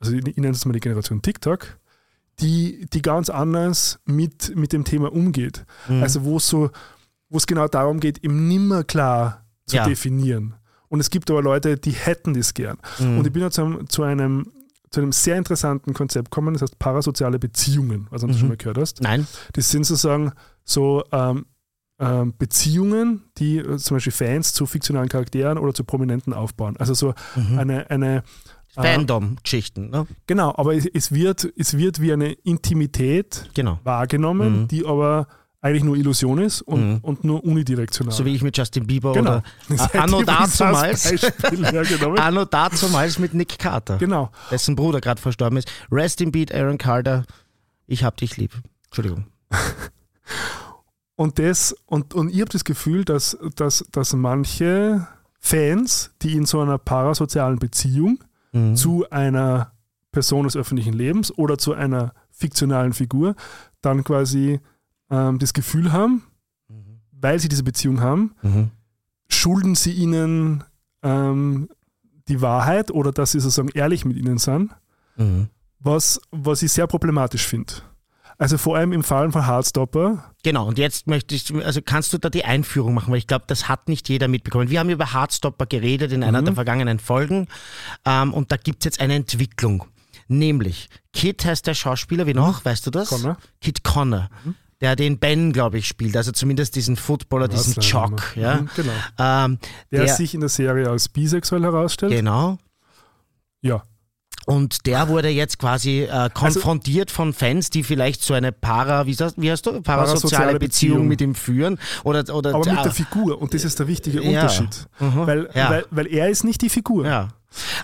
also 0.00 0.12
ich, 0.12 0.26
ich 0.26 0.36
nenne 0.36 0.50
es 0.50 0.64
mal 0.64 0.72
die 0.72 0.80
Generation 0.80 1.22
TikTok, 1.22 1.78
die, 2.40 2.86
die 2.92 3.02
ganz 3.02 3.30
anders 3.30 4.00
mit, 4.04 4.54
mit 4.56 4.72
dem 4.72 4.84
Thema 4.84 5.12
umgeht. 5.12 5.64
Mhm. 5.88 6.02
Also 6.02 6.24
wo 6.24 6.38
es 6.38 6.48
so, 6.48 6.70
wo 7.28 7.36
es 7.36 7.46
genau 7.46 7.68
darum 7.68 8.00
geht, 8.00 8.24
eben 8.24 8.48
nimmer 8.48 8.82
klar 8.82 9.44
zu 9.66 9.76
ja. 9.76 9.86
definieren. 9.86 10.54
Und 10.88 11.00
es 11.00 11.10
gibt 11.10 11.30
aber 11.30 11.42
Leute, 11.42 11.76
die 11.76 11.90
hätten 11.90 12.34
das 12.34 12.54
gern. 12.54 12.78
Mhm. 12.98 13.18
Und 13.18 13.26
ich 13.26 13.32
bin 13.32 13.42
ja 13.42 13.50
zu, 13.50 13.84
zu 13.84 14.02
einem 14.02 14.50
zu 14.90 15.00
einem 15.00 15.12
sehr 15.12 15.36
interessanten 15.36 15.94
Konzept 15.94 16.30
kommen, 16.30 16.54
das 16.54 16.62
heißt 16.62 16.78
parasoziale 16.78 17.38
Beziehungen, 17.38 18.06
was 18.10 18.22
du 18.22 18.28
mhm. 18.28 18.34
schon 18.34 18.48
mal 18.48 18.56
gehört 18.56 18.78
hast. 18.78 19.02
Nein. 19.02 19.26
Das 19.52 19.70
sind 19.70 19.84
sozusagen 19.84 20.32
so 20.64 21.04
ähm, 21.12 21.46
ähm, 22.00 22.34
Beziehungen, 22.38 23.24
die 23.38 23.58
äh, 23.58 23.76
zum 23.76 23.96
Beispiel 23.96 24.12
Fans 24.12 24.52
zu 24.52 24.66
fiktionalen 24.66 25.08
Charakteren 25.08 25.58
oder 25.58 25.74
zu 25.74 25.84
Prominenten 25.84 26.32
aufbauen. 26.32 26.76
Also 26.78 26.94
so 26.94 27.14
mhm. 27.34 27.58
eine, 27.58 27.90
eine 27.90 28.22
Fandom-Geschichten. 28.68 29.90
Ne? 29.90 30.06
Genau, 30.26 30.54
aber 30.56 30.74
es, 30.74 30.86
es, 30.86 31.12
wird, 31.12 31.52
es 31.56 31.76
wird 31.76 32.00
wie 32.00 32.12
eine 32.12 32.32
Intimität 32.32 33.50
Genau. 33.54 33.80
wahrgenommen, 33.82 34.62
Mhm. 34.62 34.68
die 34.68 34.86
aber 34.86 35.26
eigentlich 35.60 35.82
nur 35.84 35.96
Illusion 35.96 36.38
ist 36.38 36.62
und, 36.62 36.80
Mhm. 36.88 36.98
und 37.02 37.24
nur 37.24 37.42
unidirektional. 37.44 38.14
So 38.14 38.24
wie 38.24 38.34
ich 38.34 38.42
mit 38.42 38.56
Justin 38.56 38.86
Bieber 38.86 39.12
Genau. 39.12 39.42
oder 39.70 39.90
äh, 39.94 39.98
Anno 39.98 40.22
dazumals, 40.22 41.10
hergenommen. 41.10 42.18
Anno 42.20 42.44
dazumals 42.44 43.18
mit 43.18 43.34
Nick 43.34 43.58
Carter, 43.58 43.98
Genau. 43.98 44.30
dessen 44.50 44.76
Bruder 44.76 45.00
gerade 45.00 45.20
verstorben 45.20 45.58
ist. 45.58 45.68
Rest 45.90 46.20
in 46.20 46.30
Beat, 46.32 46.54
Aaron 46.54 46.78
Carter. 46.78 47.24
Ich 47.86 48.04
hab 48.04 48.16
dich 48.18 48.36
lieb. 48.36 48.52
Entschuldigung. 48.86 49.26
Und 51.16 51.38
das, 51.40 51.74
und, 51.86 52.14
und 52.14 52.28
ich 52.32 52.40
habe 52.40 52.50
das 52.50 52.62
Gefühl, 52.62 53.04
dass, 53.04 53.36
dass, 53.56 53.84
dass 53.90 54.12
manche 54.12 55.08
Fans, 55.40 56.12
die 56.22 56.34
in 56.34 56.46
so 56.46 56.60
einer 56.60 56.78
parasozialen 56.78 57.58
Beziehung 57.58 58.22
Mhm. 58.52 58.76
zu 58.76 59.04
einer 59.10 59.72
Person 60.10 60.44
des 60.44 60.56
öffentlichen 60.56 60.94
Lebens 60.94 61.36
oder 61.36 61.58
zu 61.58 61.74
einer 61.74 62.14
fiktionalen 62.30 62.94
Figur 62.94 63.34
dann 63.82 64.04
quasi 64.04 64.60
ähm, 65.10 65.38
das 65.38 65.52
Gefühl 65.52 65.92
haben, 65.92 66.22
weil 67.12 67.38
sie 67.40 67.48
diese 67.48 67.62
Beziehung 67.64 68.00
haben, 68.00 68.34
Mhm. 68.42 68.70
schulden 69.28 69.74
sie 69.74 69.92
ihnen 69.92 70.64
ähm, 71.02 71.68
die 72.28 72.40
Wahrheit 72.40 72.90
oder 72.90 73.12
dass 73.12 73.32
sie 73.32 73.40
sozusagen 73.40 73.70
ehrlich 73.70 74.04
mit 74.04 74.16
ihnen 74.16 74.38
sind, 74.38 74.70
Mhm. 75.16 75.48
was, 75.80 76.20
was 76.30 76.62
ich 76.62 76.72
sehr 76.72 76.86
problematisch 76.86 77.46
finde. 77.46 77.72
Also 78.40 78.56
vor 78.56 78.76
allem 78.76 78.92
im 78.92 79.02
Fall 79.02 79.32
von 79.32 79.46
Hardstopper, 79.46 80.32
Genau, 80.44 80.68
und 80.68 80.78
jetzt 80.78 81.08
möchte 81.08 81.34
ich, 81.34 81.52
also 81.64 81.82
kannst 81.82 82.12
du 82.12 82.18
da 82.18 82.30
die 82.30 82.44
Einführung 82.44 82.94
machen, 82.94 83.10
weil 83.10 83.18
ich 83.18 83.26
glaube, 83.26 83.44
das 83.48 83.68
hat 83.68 83.88
nicht 83.88 84.08
jeder 84.08 84.28
mitbekommen. 84.28 84.70
Wir 84.70 84.78
haben 84.78 84.90
über 84.90 85.12
Hardstopper 85.12 85.66
geredet 85.66 86.12
in 86.12 86.20
Mhm. 86.20 86.26
einer 86.26 86.42
der 86.42 86.54
vergangenen 86.54 87.00
Folgen 87.00 87.48
ähm, 88.04 88.32
und 88.32 88.52
da 88.52 88.56
gibt 88.56 88.82
es 88.82 88.84
jetzt 88.84 89.00
eine 89.00 89.14
Entwicklung. 89.16 89.84
Nämlich, 90.28 90.88
Kit 91.12 91.44
heißt 91.44 91.66
der 91.66 91.74
Schauspieler, 91.74 92.26
wie 92.26 92.34
noch, 92.34 92.64
weißt 92.64 92.86
du 92.86 92.90
das? 92.90 93.10
Mhm. 93.10 93.16
Connor. 93.16 93.36
Kit 93.60 93.82
Connor, 93.82 94.28
der 94.80 94.94
den 94.96 95.18
Ben, 95.18 95.52
glaube 95.52 95.78
ich, 95.78 95.88
spielt, 95.88 96.16
also 96.16 96.30
zumindest 96.32 96.76
diesen 96.76 96.96
Footballer, 96.96 97.48
diesen 97.48 97.80
Jock. 97.82 98.36
mehr. 98.36 98.44
Ja? 98.44 98.54
Mhm, 98.60 98.68
genau. 98.76 98.92
Ähm, 99.18 99.58
der, 99.90 100.04
der, 100.04 100.14
sich 100.14 100.34
in 100.34 100.40
der 100.40 100.48
Serie 100.48 100.88
als 100.88 101.08
bisexuell 101.08 101.62
herausstellt. 101.62 102.12
genau. 102.12 102.58
Ja, 103.60 103.82
Und 104.46 104.86
der 104.86 105.08
wurde 105.08 105.28
jetzt 105.28 105.58
quasi 105.58 106.06
Also 106.08 106.26
äh, 106.26 106.30
konfrontiert 106.32 107.10
von 107.10 107.32
Fans, 107.32 107.70
die 107.70 107.82
vielleicht 107.82 108.22
so 108.22 108.34
eine 108.34 108.52
para, 108.52 109.04
wie, 109.06 109.14
sagst- 109.14 109.34
wie 109.36 109.50
hast 109.50 109.66
du, 109.66 109.82
parasoziale 109.82 110.58
Beziehung, 110.60 110.60
Beziehung. 110.60 111.08
mit 111.08 111.20
ihm 111.20 111.34
führen. 111.34 111.78
Oder, 112.04 112.32
oder 112.34 112.54
aber 112.54 112.64
mit 112.70 112.78
äh, 112.78 112.82
der 112.84 112.92
Figur. 112.92 113.42
Und 113.42 113.52
das 113.52 113.64
ist 113.64 113.78
der 113.80 113.88
wichtige 113.88 114.22
Ja. 114.22 114.42
Unterschied. 114.42 114.86
Mhm. 115.00 115.26
Weil, 115.26 115.50
Ja. 115.54 115.70
weil, 115.70 115.84
weil 115.90 116.06
er 116.06 116.28
ist 116.30 116.44
nicht 116.44 116.62
die 116.62 116.70
Figur. 116.70 117.04
Ja. 117.04 117.28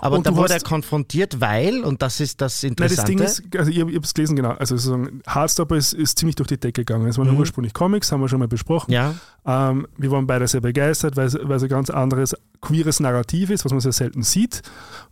Aber 0.00 0.16
Und 0.16 0.26
da 0.26 0.36
wurde 0.36 0.52
er 0.52 0.60
konfrontiert, 0.60 1.40
weil, 1.40 1.84
und 1.84 2.02
das 2.02 2.20
ist 2.20 2.40
das 2.40 2.62
Nein, 2.62 2.74
das 2.76 2.92
Interessante. 2.92 3.10
Ding 3.10 3.18
ist, 3.22 3.42
also 3.58 3.70
ich 3.70 3.80
habe 3.80 3.92
es 3.96 4.12
gelesen, 4.14 4.36
genau. 4.36 4.50
Also 4.50 4.76
sozusagen, 4.76 5.22
Hardstopper 5.26 5.76
ist, 5.76 5.94
ist 5.94 6.18
ziemlich 6.18 6.36
durch 6.36 6.48
die 6.48 6.58
Decke 6.58 6.84
gegangen. 6.84 7.06
Es 7.08 7.16
waren 7.18 7.30
Mhm. 7.30 7.38
ursprünglich 7.38 7.72
Comics, 7.72 8.12
haben 8.12 8.20
wir 8.20 8.28
schon 8.28 8.40
mal 8.40 8.48
besprochen. 8.48 8.92
ja, 8.92 9.14
Ähm, 9.46 9.86
wir 9.96 10.10
waren 10.10 10.26
beide 10.26 10.46
sehr 10.48 10.60
begeistert, 10.60 11.16
weil 11.16 11.26
es, 11.26 11.38
weil 11.40 11.56
es 11.56 11.62
ein 11.62 11.68
ganz 11.68 11.88
anderes 11.90 12.34
queeres 12.60 13.00
Narrativ 13.00 13.50
ist, 13.50 13.64
was 13.64 13.72
man 13.72 13.80
sehr 13.80 13.92
selten 13.92 14.22
sieht, 14.22 14.62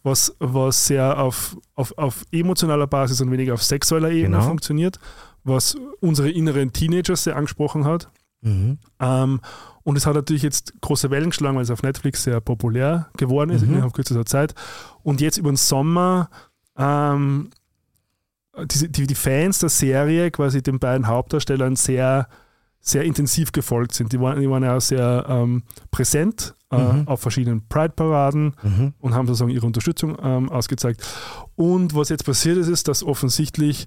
was, 0.02 0.34
was 0.38 0.86
sehr 0.86 1.18
auf, 1.18 1.56
auf, 1.74 1.96
auf 1.98 2.24
emotionaler 2.30 2.86
Basis 2.86 3.20
und 3.20 3.30
weniger 3.30 3.54
auf 3.54 3.62
sexueller 3.62 4.10
Ebene 4.10 4.36
Genau. 4.36 4.48
funktioniert, 4.48 4.98
was 5.44 5.76
unsere 6.00 6.30
inneren 6.30 6.72
Teenagers 6.72 7.24
sehr 7.24 7.36
angesprochen 7.36 7.84
hat. 7.84 8.08
Mhm. 8.42 8.78
Ähm, 9.00 9.40
und 9.84 9.96
es 9.96 10.06
hat 10.06 10.14
natürlich 10.14 10.42
jetzt 10.42 10.80
große 10.80 11.10
Wellen 11.10 11.30
geschlagen, 11.30 11.56
weil 11.56 11.64
es 11.64 11.70
auf 11.70 11.82
Netflix 11.82 12.22
sehr 12.22 12.40
populär 12.40 13.08
geworden 13.16 13.50
ist 13.50 13.62
Mhm. 13.62 13.72
innerhalb 13.74 13.94
kürzester 13.94 14.24
Zeit. 14.26 14.54
Und 15.02 15.20
jetzt 15.20 15.38
über 15.38 15.50
den 15.50 15.56
Sommer 15.56 16.28
ähm, 16.78 17.50
diese, 18.70 18.88
die, 18.88 19.06
die 19.06 19.14
Fans 19.14 19.58
der 19.60 19.70
Serie 19.70 20.30
quasi 20.30 20.62
den 20.62 20.78
beiden 20.78 21.06
Hauptdarstellern 21.06 21.74
sehr, 21.76 22.28
sehr 22.80 23.02
intensiv 23.04 23.50
gefolgt 23.52 23.94
sind. 23.94 24.12
Die 24.12 24.20
waren, 24.20 24.40
die 24.40 24.50
waren 24.50 24.62
ja 24.62 24.76
auch 24.76 24.80
sehr 24.80 25.24
ähm, 25.28 25.62
präsent 25.90 26.54
äh, 26.70 26.76
Mhm. 26.76 27.08
auf 27.08 27.20
verschiedenen 27.20 27.66
Pride-Paraden 27.68 28.54
Mhm. 28.62 28.94
und 28.98 29.14
haben 29.14 29.26
sozusagen 29.26 29.50
ihre 29.50 29.66
Unterstützung 29.66 30.16
ähm, 30.22 30.48
ausgezeigt. 30.50 31.02
Und 31.54 31.94
was 31.94 32.08
jetzt 32.08 32.24
passiert 32.24 32.56
ist, 32.58 32.68
ist, 32.68 32.88
dass 32.88 33.02
offensichtlich 33.02 33.86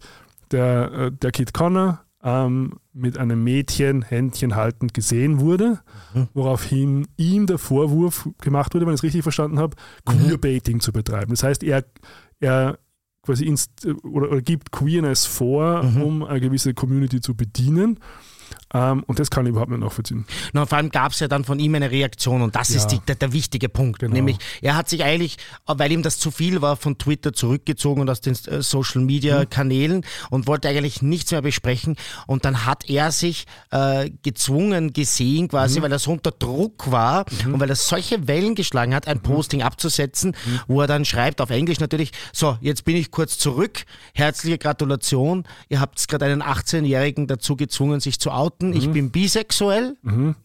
der, 0.51 0.91
äh, 0.93 1.11
der 1.11 1.31
Kid 1.31 1.53
Connor 1.53 2.01
ähm, 2.27 2.73
mit 2.91 3.17
einem 3.19 3.43
Mädchen 3.43 4.01
Händchen 4.01 4.55
haltend 4.55 4.93
gesehen 4.95 5.39
wurde, 5.39 5.79
Mhm. 6.13 6.27
woraufhin 6.33 7.07
ihm 7.17 7.45
der 7.45 7.59
Vorwurf 7.59 8.27
gemacht 8.41 8.73
wurde, 8.73 8.85
wenn 8.87 8.93
ich 8.95 8.99
es 8.99 9.03
richtig 9.03 9.21
verstanden 9.23 9.59
habe, 9.59 9.75
Mhm. 10.07 10.11
Queerbaiting 10.11 10.79
zu 10.79 10.91
betreiben. 10.91 11.29
Das 11.29 11.43
heißt, 11.43 11.63
er, 11.63 11.85
er 12.39 12.79
quasi 13.21 13.45
inst 13.45 13.85
oder, 14.03 14.31
oder 14.31 14.41
gibt 14.41 14.71
Queerness 14.71 15.25
vor, 15.25 15.83
Mhm. 15.83 16.01
um 16.01 16.23
eine 16.23 16.41
gewisse 16.41 16.73
Community 16.73 17.21
zu 17.21 17.35
bedienen. 17.35 17.99
Ähm, 18.73 19.03
und 19.07 19.19
das 19.19 19.29
kann 19.29 19.45
ich 19.45 19.51
überhaupt 19.51 19.71
nicht 19.71 19.79
nachvollziehen. 19.81 20.25
Na, 20.53 20.61
und 20.61 20.67
vor 20.67 20.77
allem 20.77 20.89
gab 20.89 21.11
es 21.13 21.19
ja 21.19 21.27
dann 21.27 21.43
von 21.45 21.59
ihm 21.59 21.75
eine 21.75 21.91
Reaktion 21.91 22.41
und 22.41 22.55
das 22.55 22.69
Ja. 22.69 22.77
ist 22.77 22.87
die, 22.87 22.99
der, 22.99 23.15
der 23.15 23.31
wichtige 23.33 23.69
Punkt. 23.69 23.99
Genau. 23.99 24.13
Nämlich, 24.13 24.37
er 24.61 24.75
hat 24.75 24.89
sich 24.89 25.03
eigentlich, 25.03 25.37
weil 25.65 25.91
ihm 25.91 26.01
das 26.03 26.19
zu 26.19 26.31
viel 26.31 26.61
war, 26.61 26.75
von 26.75 26.97
Twitter 26.97 27.31
zurückgezogen 27.33 28.01
und 28.01 28.09
aus 28.09 28.21
den 28.21 28.33
äh, 28.47 28.61
Social 28.61 29.01
Media 29.01 29.39
Mhm. 29.41 29.49
Kanälen 29.49 30.05
und 30.29 30.47
wollte 30.47 30.67
eigentlich 30.67 31.01
nichts 31.01 31.31
mehr 31.31 31.41
besprechen. 31.41 31.95
Und 32.27 32.43
dann 32.45 32.65
hat 32.65 32.89
er 32.89 33.11
sich 33.11 33.45
äh, 33.71 34.09
gezwungen 34.23 34.93
gesehen, 34.93 35.43
Mhm. 35.43 35.47
quasi, 35.49 35.81
weil 35.81 35.91
er 35.91 35.99
so 35.99 36.11
unter 36.11 36.31
Druck 36.31 36.91
war 36.91 37.25
und 37.45 37.59
weil 37.59 37.69
er 37.69 37.75
solche 37.75 38.27
Wellen 38.27 38.55
geschlagen 38.55 38.93
hat, 38.95 39.05
Mhm. 39.05 39.11
ein 39.11 39.21
Posting 39.21 39.61
abzusetzen, 39.61 40.35
wo 40.67 40.81
er 40.81 40.87
dann 40.87 41.05
schreibt, 41.05 41.39
auf 41.41 41.49
Englisch 41.49 41.79
natürlich, 41.79 42.11
so, 42.33 42.57
jetzt 42.61 42.83
bin 42.85 42.95
ich 42.95 43.11
kurz 43.11 43.37
zurück. 43.37 43.85
Herzliche 44.13 44.57
Gratulation. 44.57 45.43
Ihr 45.69 45.79
habt 45.79 46.07
gerade 46.07 46.25
einen 46.25 46.41
18-Jährigen 46.41 47.27
dazu 47.27 47.55
gezwungen, 47.55 47.99
sich 47.99 48.19
zu 48.19 48.31
outen. 48.35 48.69
Mhm. 48.69 48.75
Ich 48.75 48.89
bin 48.91 49.11
bisexuell. 49.11 49.95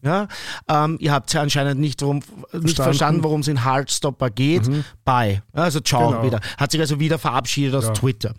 Ja, 0.01 0.27
ähm, 0.67 0.97
ihr 0.99 1.11
habt 1.11 1.31
ja 1.33 1.41
anscheinend 1.41 1.79
nicht, 1.79 2.01
worum, 2.01 2.21
nicht 2.53 2.77
verstanden, 2.77 3.23
worum 3.23 3.41
es 3.41 3.47
in 3.47 3.63
Heartstopper 3.65 4.29
geht. 4.29 4.63
Bye. 5.05 5.43
Ja, 5.55 5.63
Also 5.63 5.79
ciao 5.81 6.09
Mhm. 6.09 6.11
Genau. 6.13 6.23
wieder. 6.23 6.39
Hat 6.57 6.71
sich 6.71 6.79
also 6.81 6.99
wieder 6.99 7.19
verabschiedet 7.19 7.75
aus 7.75 7.85
Ja. 7.85 7.93
Twitter. 7.93 8.33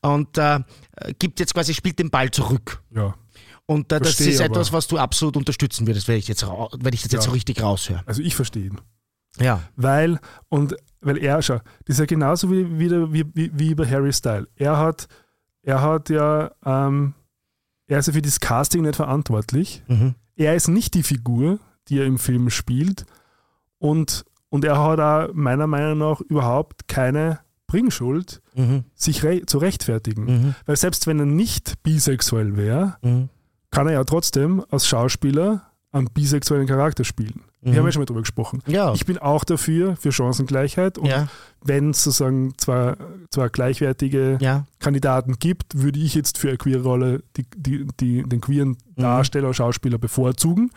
Und 0.00 0.38
äh, 0.38 0.60
gibt 1.18 1.40
jetzt 1.40 1.54
quasi, 1.54 1.74
spielt 1.74 1.98
den 1.98 2.10
Ball 2.10 2.30
zurück. 2.30 2.82
Ja. 2.94 3.14
Und 3.66 3.92
äh, 3.92 3.98
das 4.00 4.14
Verstehe 4.14 4.28
ist 4.34 4.40
etwas, 4.40 4.72
was 4.72 4.86
du 4.88 4.98
absolut 4.98 5.36
unterstützen 5.36 5.86
würdest, 5.86 6.08
wenn 6.08 6.16
ich, 6.18 6.28
jetzt, 6.28 6.44
wenn 6.44 6.92
ich 6.92 7.02
das 7.02 7.12
jetzt 7.12 7.24
Ja. 7.24 7.28
so 7.28 7.30
richtig 7.30 7.62
raushöre. 7.62 8.02
Also 8.06 8.20
ich 8.22 8.34
verstehe 8.34 8.66
ihn. 8.66 8.80
Ja. 9.40 9.62
Weil, 9.76 10.18
und 10.48 10.76
weil 11.00 11.16
er, 11.18 11.40
schau, 11.42 11.54
das 11.86 11.94
ist 11.96 11.98
ja 12.00 12.04
genauso 12.06 12.50
wie, 12.50 12.78
wie, 12.78 13.24
wie, 13.34 13.50
wie 13.54 13.74
bei 13.74 13.88
Harry 13.88 14.12
Style. 14.12 14.46
Er 14.56 14.76
hat, 14.78 15.08
er 15.62 15.80
hat 15.80 16.10
ja, 16.10 16.50
ähm, 16.66 17.14
er 17.92 17.98
ist 17.98 18.06
ja 18.06 18.12
für 18.12 18.22
das 18.22 18.40
Casting 18.40 18.82
nicht 18.82 18.96
verantwortlich. 18.96 19.82
Mhm. 19.86 20.14
Er 20.36 20.54
ist 20.54 20.68
nicht 20.68 20.94
die 20.94 21.02
Figur, 21.02 21.58
die 21.88 21.98
er 21.98 22.06
im 22.06 22.18
Film 22.18 22.50
spielt. 22.50 23.04
Und, 23.78 24.24
und 24.48 24.64
er 24.64 24.82
hat 24.82 25.00
auch 25.00 25.34
meiner 25.34 25.66
Meinung 25.66 25.98
nach 25.98 26.20
überhaupt 26.20 26.88
keine 26.88 27.40
Bringschuld, 27.66 28.42
Mhm. 28.54 28.84
sich 28.94 29.22
re 29.24 29.46
zu 29.46 29.58
rechtfertigen. 29.58 30.24
Mhm. 30.24 30.54
Weil 30.66 30.76
selbst 30.76 31.06
wenn 31.06 31.18
er 31.20 31.26
nicht 31.26 31.82
bisexuell 31.82 32.56
wäre, 32.56 32.96
Mhm. 33.02 33.28
kann 33.70 33.86
er 33.86 33.94
ja 33.94 34.04
trotzdem 34.04 34.64
als 34.70 34.86
Schauspieler 34.86 35.62
einen 35.90 36.08
bisexuellen 36.12 36.66
Charakter 36.66 37.04
spielen. 37.04 37.42
Wir 37.62 37.72
Mhm. 37.72 37.76
haben 37.76 37.84
ja 37.86 37.92
schon 37.92 38.00
mal 38.00 38.06
drüber 38.06 38.20
gesprochen. 38.22 38.60
Ja. 38.66 38.92
Ich 38.92 39.06
bin 39.06 39.18
auch 39.18 39.44
dafür, 39.44 39.94
für 39.96 40.10
Chancengleichheit. 40.10 40.98
Und 40.98 41.06
ja. 41.06 41.28
wenn 41.62 41.90
es 41.90 42.02
sozusagen 42.02 42.54
zwei, 42.58 42.96
zwei 43.30 43.48
gleichwertige 43.48 44.36
Ja. 44.40 44.66
Kandidaten 44.80 45.38
gibt, 45.38 45.78
würde 45.80 46.00
ich 46.00 46.14
jetzt 46.14 46.38
für 46.38 46.48
eine 46.48 46.58
queere 46.58 46.82
Rolle 46.82 47.22
die, 47.36 47.46
die, 47.56 47.86
die, 48.00 48.22
den 48.24 48.40
queeren 48.40 48.70
Mhm. 48.96 49.02
Darsteller, 49.02 49.54
Schauspieler 49.54 49.98
bevorzugen. 49.98 50.70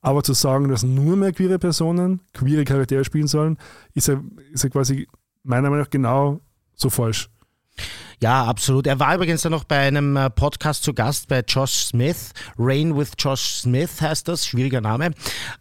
Aber 0.00 0.22
zu 0.22 0.32
sagen, 0.34 0.68
dass 0.68 0.82
nur 0.82 1.16
mehr 1.16 1.32
queere 1.32 1.58
Personen 1.58 2.20
queere 2.32 2.64
Charaktere 2.64 3.04
spielen 3.04 3.26
sollen, 3.28 3.56
ist 3.94 4.08
ja, 4.08 4.20
ist 4.52 4.62
ja 4.64 4.70
quasi 4.70 5.06
meiner 5.44 5.70
Meinung 5.70 5.84
nach 5.84 5.90
genau 5.90 6.40
so 6.74 6.90
falsch. 6.90 7.28
Ja, 8.22 8.44
absolut. 8.44 8.86
Er 8.86 8.98
war 8.98 9.14
übrigens 9.14 9.42
dann 9.42 9.52
noch 9.52 9.64
bei 9.64 9.78
einem 9.78 10.16
äh, 10.16 10.30
Podcast 10.30 10.84
zu 10.84 10.94
Gast 10.94 11.28
bei 11.28 11.40
Josh 11.46 11.72
Smith. 11.72 12.32
Rain 12.58 12.96
with 12.96 13.10
Josh 13.18 13.42
Smith 13.60 14.00
heißt 14.00 14.26
das, 14.28 14.46
schwieriger 14.46 14.80
Name. 14.80 15.10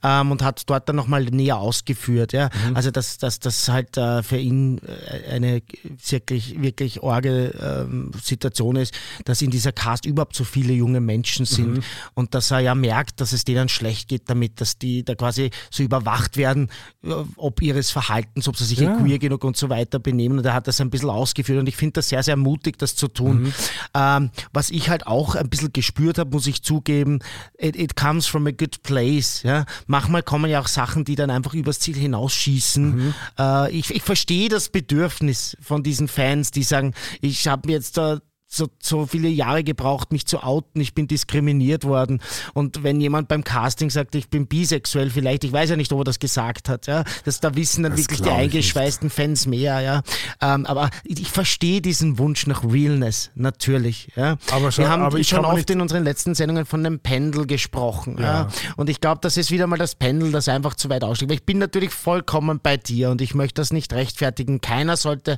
Ähm, 0.03 0.31
und 0.31 0.41
hat 0.41 0.63
dort 0.67 0.87
dann 0.87 0.95
nochmal 0.95 1.25
näher 1.25 1.57
ausgeführt. 1.57 2.31
Ja. 2.33 2.49
Also, 2.73 2.91
dass 2.91 3.17
das 3.17 3.39
dass 3.39 3.67
halt 3.67 3.97
äh, 3.97 4.23
für 4.23 4.37
ihn 4.37 4.79
äh, 4.79 5.31
eine 5.33 5.61
wirklich, 6.09 6.61
wirklich 6.61 7.01
orge 7.01 7.53
ähm, 7.61 8.11
Situation 8.21 8.77
ist, 8.77 8.93
dass 9.25 9.41
in 9.41 9.51
dieser 9.51 9.71
Cast 9.73 10.05
überhaupt 10.05 10.35
so 10.35 10.43
viele 10.45 10.73
junge 10.73 11.01
Menschen 11.01 11.45
sind 11.45 11.83
und 12.13 12.33
dass 12.35 12.51
er 12.51 12.59
ja 12.59 12.75
merkt, 12.75 13.19
dass 13.21 13.33
es 13.33 13.43
denen 13.43 13.67
schlecht 13.69 14.07
geht 14.07 14.29
damit, 14.29 14.61
dass 14.61 14.77
die 14.77 15.03
da 15.03 15.15
quasi 15.15 15.51
so 15.69 15.83
überwacht 15.83 16.37
werden, 16.37 16.69
äh, 17.03 17.09
ob 17.35 17.61
ihres 17.61 17.91
Verhaltens, 17.91 18.47
ob 18.47 18.55
sie 18.57 18.65
sich 18.65 18.79
Ja. 18.79 18.95
queer 18.97 19.19
genug 19.19 19.43
und 19.43 19.57
so 19.57 19.69
weiter 19.69 19.99
benehmen. 19.99 20.37
Und 20.39 20.45
er 20.45 20.53
hat 20.53 20.67
das 20.67 20.79
ein 20.79 20.89
bisschen 20.89 21.09
ausgeführt 21.09 21.59
und 21.59 21.67
ich 21.67 21.75
finde 21.75 21.93
das 21.93 22.09
sehr, 22.09 22.23
sehr 22.23 22.35
mutig, 22.45 22.77
das 22.77 22.95
zu 22.95 23.07
tun. 23.07 23.43
Mhm. 23.43 23.53
Ähm, 23.95 24.29
was 24.53 24.69
ich 24.69 24.89
halt 24.89 25.07
auch 25.07 25.35
ein 25.35 25.49
bisschen 25.49 25.73
gespürt 25.73 26.17
habe, 26.17 26.29
muss 26.31 26.47
ich 26.47 26.61
zugeben, 26.61 27.19
it, 27.57 27.75
it 27.75 27.95
comes 27.95 28.27
from 28.27 28.47
a 28.47 28.51
good 28.51 28.83
place. 28.83 29.41
Ja? 29.43 29.65
Manchmal 29.87 30.23
kommen 30.23 30.49
ja 30.49 30.61
auch 30.61 30.67
Sachen, 30.67 31.03
die 31.03 31.15
dann 31.15 31.29
einfach 31.29 31.53
übers 31.53 31.79
Ziel 31.79 31.95
hinausschießen. 31.95 32.95
Mhm. 32.95 33.13
Äh, 33.39 33.71
ich, 33.71 33.93
ich 33.93 34.03
verstehe 34.03 34.49
das 34.49 34.69
Bedürfnis 34.69 35.57
von 35.59 35.83
diesen 35.83 36.07
Fans, 36.07 36.51
die 36.51 36.63
sagen, 36.63 36.93
ich 37.21 37.47
habe 37.47 37.71
jetzt 37.71 37.97
da 37.97 38.19
so, 38.47 38.67
so 38.81 39.05
viele 39.05 39.27
Jahre 39.27 39.63
gebraucht, 39.63 40.11
mich 40.11 40.25
zu 40.27 40.41
outen, 40.43 40.79
ich 40.79 40.93
bin 40.93 41.07
diskriminiert 41.07 41.83
worden. 41.83 42.21
Und 42.53 42.83
wenn 42.83 43.01
jemand 43.01 43.27
beim 43.27 43.43
Casting 43.43 43.89
sagt, 43.89 44.15
ich 44.15 44.29
bin 44.29 44.47
bisexuell, 44.47 45.09
vielleicht, 45.09 45.43
ich 45.43 45.51
weiß 45.51 45.71
ja 45.71 45.75
nicht, 45.75 45.91
ob 45.91 46.01
er 46.01 46.03
das 46.05 46.19
gesagt 46.19 46.69
hat, 46.69 46.87
ja, 46.87 47.03
das, 47.25 47.39
da 47.39 47.55
wissen 47.55 47.83
dann 47.83 47.93
Das 47.93 48.01
wirklich 48.01 48.21
die 48.21 48.29
eingeschweißten 48.29 49.09
Fans 49.09 49.45
mehr, 49.47 49.81
ja. 49.81 50.03
Ähm, 50.41 50.65
aber 50.67 50.89
ich, 51.03 51.19
ich 51.21 51.29
verstehe 51.31 51.81
diesen 51.81 52.17
Wunsch 52.17 52.47
nach 52.47 52.63
Realness, 52.63 53.31
natürlich, 53.35 54.09
ja. 54.15 54.37
Aber 54.51 54.71
schau- 54.71 54.83
Wir 54.83 54.89
haben 54.89 55.01
aber 55.03 55.23
schon 55.23 55.43
oft 55.43 55.55
nicht- 55.57 55.69
in 55.71 55.81
unseren 55.81 56.03
letzten 56.03 56.35
Sendungen 56.35 56.65
von 56.65 56.85
einem 56.85 56.99
Pendel 56.99 57.47
gesprochen, 57.47 58.17
ja. 58.19 58.25
Ja. 58.25 58.47
Und 58.77 58.89
ich 58.89 59.01
glaube, 59.01 59.19
das 59.21 59.37
ist 59.37 59.51
wieder 59.51 59.67
mal 59.67 59.77
das 59.77 59.95
Pendel, 59.95 60.31
das 60.31 60.47
einfach 60.47 60.75
zu 60.75 60.89
weit 60.89 61.03
aussteigt. 61.03 61.29
Weil 61.31 61.37
ich 61.37 61.45
bin 61.45 61.57
natürlich 61.57 61.91
vollkommen 61.91 62.59
bei 62.61 62.77
dir 62.77 63.09
und 63.09 63.21
ich 63.21 63.33
möchte 63.35 63.59
das 63.61 63.73
nicht 63.73 63.91
rechtfertigen. 63.91 64.61
Keiner 64.61 64.97
sollte 64.97 65.37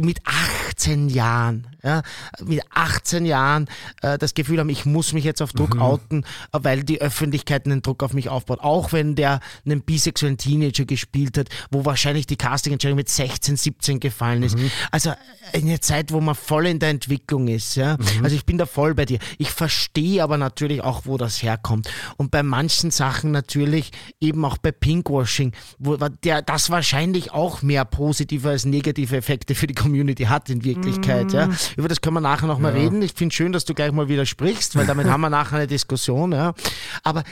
mit 0.00 0.18
18 0.70 1.08
Jahren, 1.08 1.66
ja, 1.88 2.02
mit 2.44 2.60
18 2.74 3.24
Jahren 3.24 3.66
äh, 4.02 4.18
das 4.18 4.34
Gefühl 4.34 4.60
haben, 4.60 4.68
ich 4.68 4.84
muss 4.84 5.12
mich 5.12 5.24
jetzt 5.24 5.40
auf 5.42 5.52
Druck 5.52 5.74
Mhm. 5.74 5.82
outen, 5.82 6.24
äh, 6.52 6.58
weil 6.62 6.84
die 6.84 7.00
Öffentlichkeit 7.00 7.66
einen 7.66 7.82
Druck 7.82 8.02
auf 8.02 8.12
mich 8.12 8.28
aufbaut. 8.28 8.60
Auch 8.60 8.92
wenn 8.92 9.14
der 9.14 9.40
einen 9.64 9.82
bisexuellen 9.82 10.36
Teenager 10.36 10.84
gespielt 10.84 11.38
hat, 11.38 11.48
wo 11.70 11.84
wahrscheinlich 11.84 12.26
die 12.26 12.36
Castingentscheidung 12.36 12.96
mit 12.96 13.08
16, 13.08 13.56
17 13.56 14.00
gefallen 14.00 14.42
ist. 14.42 14.58
Mhm. 14.58 14.70
Also 14.90 15.12
eine 15.52 15.80
Zeit, 15.80 16.12
wo 16.12 16.20
man 16.20 16.34
voll 16.34 16.66
in 16.66 16.78
der 16.78 16.90
Entwicklung 16.90 17.48
ist. 17.48 17.74
Ja? 17.76 17.96
Mhm. 17.96 18.24
Also 18.24 18.36
ich 18.36 18.44
bin 18.44 18.58
da 18.58 18.66
voll 18.66 18.94
bei 18.94 19.04
dir. 19.06 19.18
Ich 19.38 19.50
verstehe 19.50 20.22
aber 20.22 20.36
natürlich 20.36 20.82
auch, 20.82 21.02
wo 21.06 21.16
das 21.16 21.42
herkommt. 21.42 21.90
Und 22.16 22.30
bei 22.30 22.42
manchen 22.42 22.90
Sachen 22.90 23.30
natürlich, 23.30 23.90
eben 24.20 24.44
auch 24.44 24.58
bei 24.58 24.72
Pinkwashing, 24.72 25.52
wo 25.78 25.96
der 25.96 26.42
das 26.42 26.70
wahrscheinlich 26.70 27.32
auch 27.32 27.62
mehr 27.62 27.84
positive 27.84 28.48
als 28.50 28.64
negative 28.64 29.16
Effekte 29.16 29.54
für 29.54 29.66
die 29.66 29.74
Community 29.74 30.24
hat 30.24 30.50
in 30.50 30.64
Wirklichkeit. 30.64 31.32
Ja? 31.32 31.48
Über 31.78 31.86
das 31.86 32.00
können 32.00 32.14
wir 32.14 32.20
nachher 32.20 32.48
noch 32.48 32.58
mal 32.58 32.72
reden. 32.72 33.02
Ich 33.02 33.12
finde 33.12 33.32
schön, 33.32 33.52
dass 33.52 33.64
du 33.64 33.72
gleich 33.72 33.92
mal 33.92 34.08
widersprichst, 34.08 34.74
weil 34.74 34.84
damit 34.84 35.06
haben 35.06 35.20
wir 35.20 35.30
nachher 35.30 35.58
eine 35.58 35.68
Diskussion. 35.68 36.32
Ja? 36.32 36.52
Aber 37.04 37.22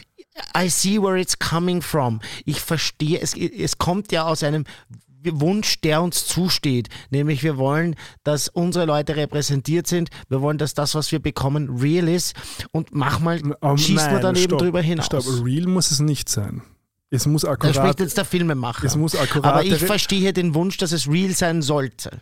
I 0.56 0.68
see 0.68 1.02
where 1.02 1.18
it's 1.20 1.36
coming 1.40 1.82
from. 1.82 2.20
Ich 2.44 2.60
verstehe, 2.60 3.18
es, 3.20 3.34
es 3.36 3.76
kommt 3.78 4.12
ja 4.12 4.24
aus 4.24 4.44
einem 4.44 4.62
Wunsch, 5.24 5.80
der 5.80 6.00
uns 6.00 6.26
zusteht. 6.28 6.88
Nämlich 7.10 7.42
wir 7.42 7.56
wollen, 7.56 7.96
dass 8.22 8.46
unsere 8.48 8.84
Leute 8.84 9.16
repräsentiert 9.16 9.88
sind. 9.88 10.10
Wir 10.28 10.40
wollen, 10.42 10.58
dass 10.58 10.74
das, 10.74 10.94
was 10.94 11.10
wir 11.10 11.18
bekommen, 11.18 11.78
real 11.80 12.06
ist. 12.06 12.36
Und 12.70 12.94
manchmal 12.94 13.38
Ähm, 13.62 13.76
schießen 13.76 13.96
wir 13.96 14.12
nein, 14.12 14.22
dann 14.22 14.36
eben 14.36 14.44
stopp, 14.44 14.58
drüber 14.60 14.80
hinaus. 14.80 15.06
Stopp, 15.06 15.24
real 15.44 15.66
muss 15.66 15.90
es 15.90 15.98
nicht 15.98 16.28
sein. 16.28 16.62
Es 17.10 17.26
muss 17.26 17.42
Da 17.42 17.50
akkurat. 17.50 17.74
spricht 17.74 17.98
jetzt 17.98 18.16
der 18.16 18.24
Filmemacher. 18.24 18.84
Es 18.84 18.94
muss 18.94 19.16
akkurat- 19.16 19.44
Aber 19.52 19.64
ich 19.64 19.76
verstehe 19.78 20.32
den 20.32 20.54
Wunsch, 20.54 20.76
dass 20.76 20.92
es 20.92 21.08
real 21.08 21.32
sein 21.32 21.62
sollte. 21.62 22.20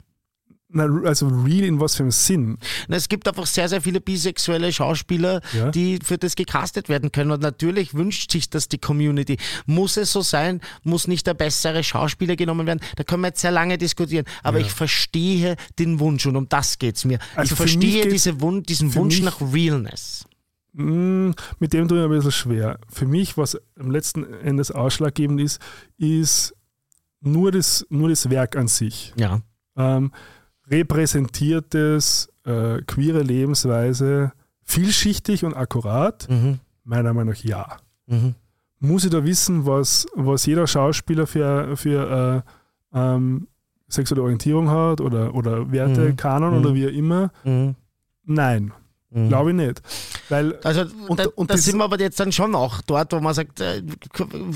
Also 0.75 1.29
real 1.29 1.65
in 1.65 1.81
was 1.81 1.95
für 1.97 2.03
einem 2.03 2.11
Sinn? 2.13 2.59
Na, 2.89 2.97
Es 2.97 3.09
gibt 3.09 3.29
einfach 3.29 3.47
sehr, 3.47 3.69
sehr 3.69 3.81
viele 3.81 4.01
bisexuelle 4.01 4.73
Schauspieler, 4.73 5.41
Ja. 5.53 5.71
die 5.71 5.99
für 6.03 6.19
das 6.19 6.35
gecastet 6.37 6.89
werden 6.89 7.13
können. 7.13 7.31
Und 7.31 7.41
natürlich 7.43 7.95
wünscht 7.95 8.31
sich 8.33 8.51
das 8.51 8.69
die 8.69 8.79
Community. 8.79 9.37
Muss 9.67 9.97
es 9.97 10.13
so 10.13 10.21
sein? 10.23 10.61
Muss 10.83 11.07
nicht 11.07 11.27
der 11.27 11.35
bessere 11.35 11.83
Schauspieler 11.85 12.37
genommen 12.37 12.67
werden? 12.67 12.81
Da 12.97 13.05
können 13.05 13.23
wir 13.23 13.29
jetzt 13.29 13.41
sehr 13.41 13.53
lange 13.53 13.79
diskutieren. 13.79 14.25
Aber 14.43 14.59
Ja. 14.59 14.67
ich 14.67 14.73
verstehe 14.73 15.57
den 15.79 16.01
Wunsch 16.01 16.27
und 16.27 16.37
um 16.37 16.49
das 16.49 16.79
geht 16.79 16.97
es 16.97 17.05
mir. 17.05 17.19
Also 17.37 17.53
ich 17.53 17.57
verstehe 17.57 18.09
diese 18.09 18.41
Wun 18.41 18.63
diesen 18.65 18.95
Wunsch 18.95 19.21
nach 19.21 19.41
Realness. 19.41 20.25
Mm, 20.73 21.31
Mit 21.61 21.73
dem 21.73 21.87
tue 21.87 21.99
ich 21.99 22.05
ein 22.05 22.11
bisschen 22.11 22.33
schwer. 22.33 22.81
Für 22.93 23.07
mich, 23.07 23.37
was 23.39 23.57
am 23.79 23.91
letzten 23.93 24.25
Endes 24.25 24.73
ausschlaggebend 24.73 25.41
ist, 25.41 25.61
ist 25.99 26.55
nur 27.21 27.53
das, 27.53 27.87
nur 27.91 28.09
das 28.09 28.29
Werk 28.29 28.57
an 28.57 28.67
sich. 28.69 29.13
Ja. 29.17 29.41
Ähm, 29.77 30.13
repräsentiertes, 30.71 32.29
äh, 32.45 32.83
queere 32.83 33.23
Lebensweise, 33.23 34.33
vielschichtig 34.65 35.45
und 35.45 35.55
akkurat? 35.55 36.27
Mhm. 36.31 36.61
Meiner 36.85 37.13
Meinung 37.15 37.35
nach 37.35 37.43
ja. 37.45 37.77
Mhm. 38.07 38.35
Muss 38.81 39.05
ich 39.05 39.11
da 39.11 39.25
wissen, 39.25 39.67
was, 39.67 40.07
was 40.15 40.45
jeder 40.47 40.67
Schauspieler 40.67 41.27
für, 41.27 41.77
für 41.77 42.45
äh, 42.93 42.99
ähm, 42.99 43.49
sexuelle 43.89 44.23
Orientierung 44.23 44.71
hat 44.71 45.01
oder, 45.01 45.35
oder 45.35 45.71
Werte, 45.73 46.11
Mhm. 46.11 46.17
Kanon 46.17 46.55
Mhm. 46.55 46.61
oder 46.61 46.75
wie 46.75 46.87
auch 46.87 46.93
immer? 46.93 47.31
Mhm. 47.45 47.75
Nein, 48.25 48.73
Mhm. 49.15 49.29
glaube 49.29 49.51
ich 49.51 49.57
nicht. 49.57 49.81
Weil 50.29 50.59
Also 50.65 50.85
Und- 51.09 51.21
da, 51.21 51.27
und 51.37 51.51
da 51.51 51.57
sind 51.57 51.77
wir 51.79 51.85
aber 51.85 51.99
jetzt 52.01 52.19
dann 52.21 52.33
schon 52.33 52.55
auch 52.55 52.81
dort, 52.83 53.13
wo 53.13 53.21
man 53.21 53.33
sagt, 53.33 53.61
äh, 53.61 53.83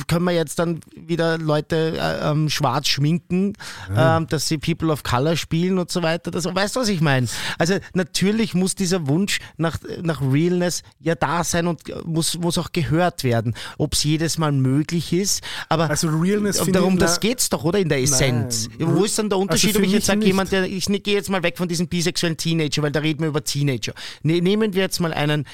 können 0.06 0.24
wir 0.24 0.32
jetzt 0.32 0.58
dann 0.58 0.80
wieder 0.96 1.38
Leute 1.38 1.96
äh, 1.98 2.30
ähm, 2.30 2.48
schwarz 2.50 2.88
schminken, 2.88 3.54
ähm, 3.96 4.26
dass 4.28 4.48
sie 4.48 4.58
People 4.58 4.90
of 4.90 5.02
Color 5.02 5.36
spielen 5.36 5.78
und 5.78 5.90
so 5.90 6.02
weiter. 6.02 6.30
Das, 6.30 6.44
weißt 6.44 6.76
du, 6.76 6.80
was 6.80 6.88
ich 6.88 7.00
meine? 7.00 7.28
Also 7.58 7.76
natürlich 7.94 8.54
muss 8.54 8.74
dieser 8.74 9.06
Wunsch 9.08 9.38
nach, 9.56 9.78
nach 10.02 10.20
Realness 10.20 10.82
ja 11.00 11.14
da 11.14 11.44
sein 11.44 11.66
und 11.66 11.82
muss, 12.04 12.36
muss 12.38 12.58
auch 12.58 12.72
gehört 12.72 13.24
werden. 13.24 13.54
Ob 13.78 13.94
es 13.94 14.04
jedes 14.04 14.38
Mal 14.38 14.52
möglich 14.52 15.12
ist, 15.12 15.42
aber 15.68 15.88
Also 15.88 16.08
Realness 16.08 16.60
darum 16.72 16.98
das 16.98 17.14
na- 17.14 17.18
geht's 17.20 17.48
doch, 17.48 17.64
oder? 17.64 17.78
In 17.78 17.88
der 17.88 18.02
Essenz. 18.02 18.68
Nein. 18.78 18.96
Wo 18.96 19.04
ist 19.04 19.18
dann 19.18 19.28
der 19.28 19.38
Unterschied, 19.38 19.70
Also 19.70 19.78
ob 19.80 19.84
ich 19.86 19.92
jetzt 19.92 20.06
sage, 20.06 20.24
jemand, 20.24 20.50
der, 20.52 20.64
ich 20.64 20.86
gehe 20.86 21.14
jetzt 21.14 21.30
mal 21.30 21.42
weg 21.42 21.56
von 21.58 21.68
diesem 21.68 21.86
bisexuellen 21.88 22.36
Teenager, 22.36 22.82
weil 22.82 22.90
da 22.92 23.00
reden 23.00 23.20
wir 23.20 23.28
über 23.28 23.44
Teenager. 23.44 23.92
Ne, 24.22 24.40
nehmen 24.48 24.72
wir 24.74 24.82
jetzt 24.82 24.98
mal 25.00 25.12
einen, 25.12 25.44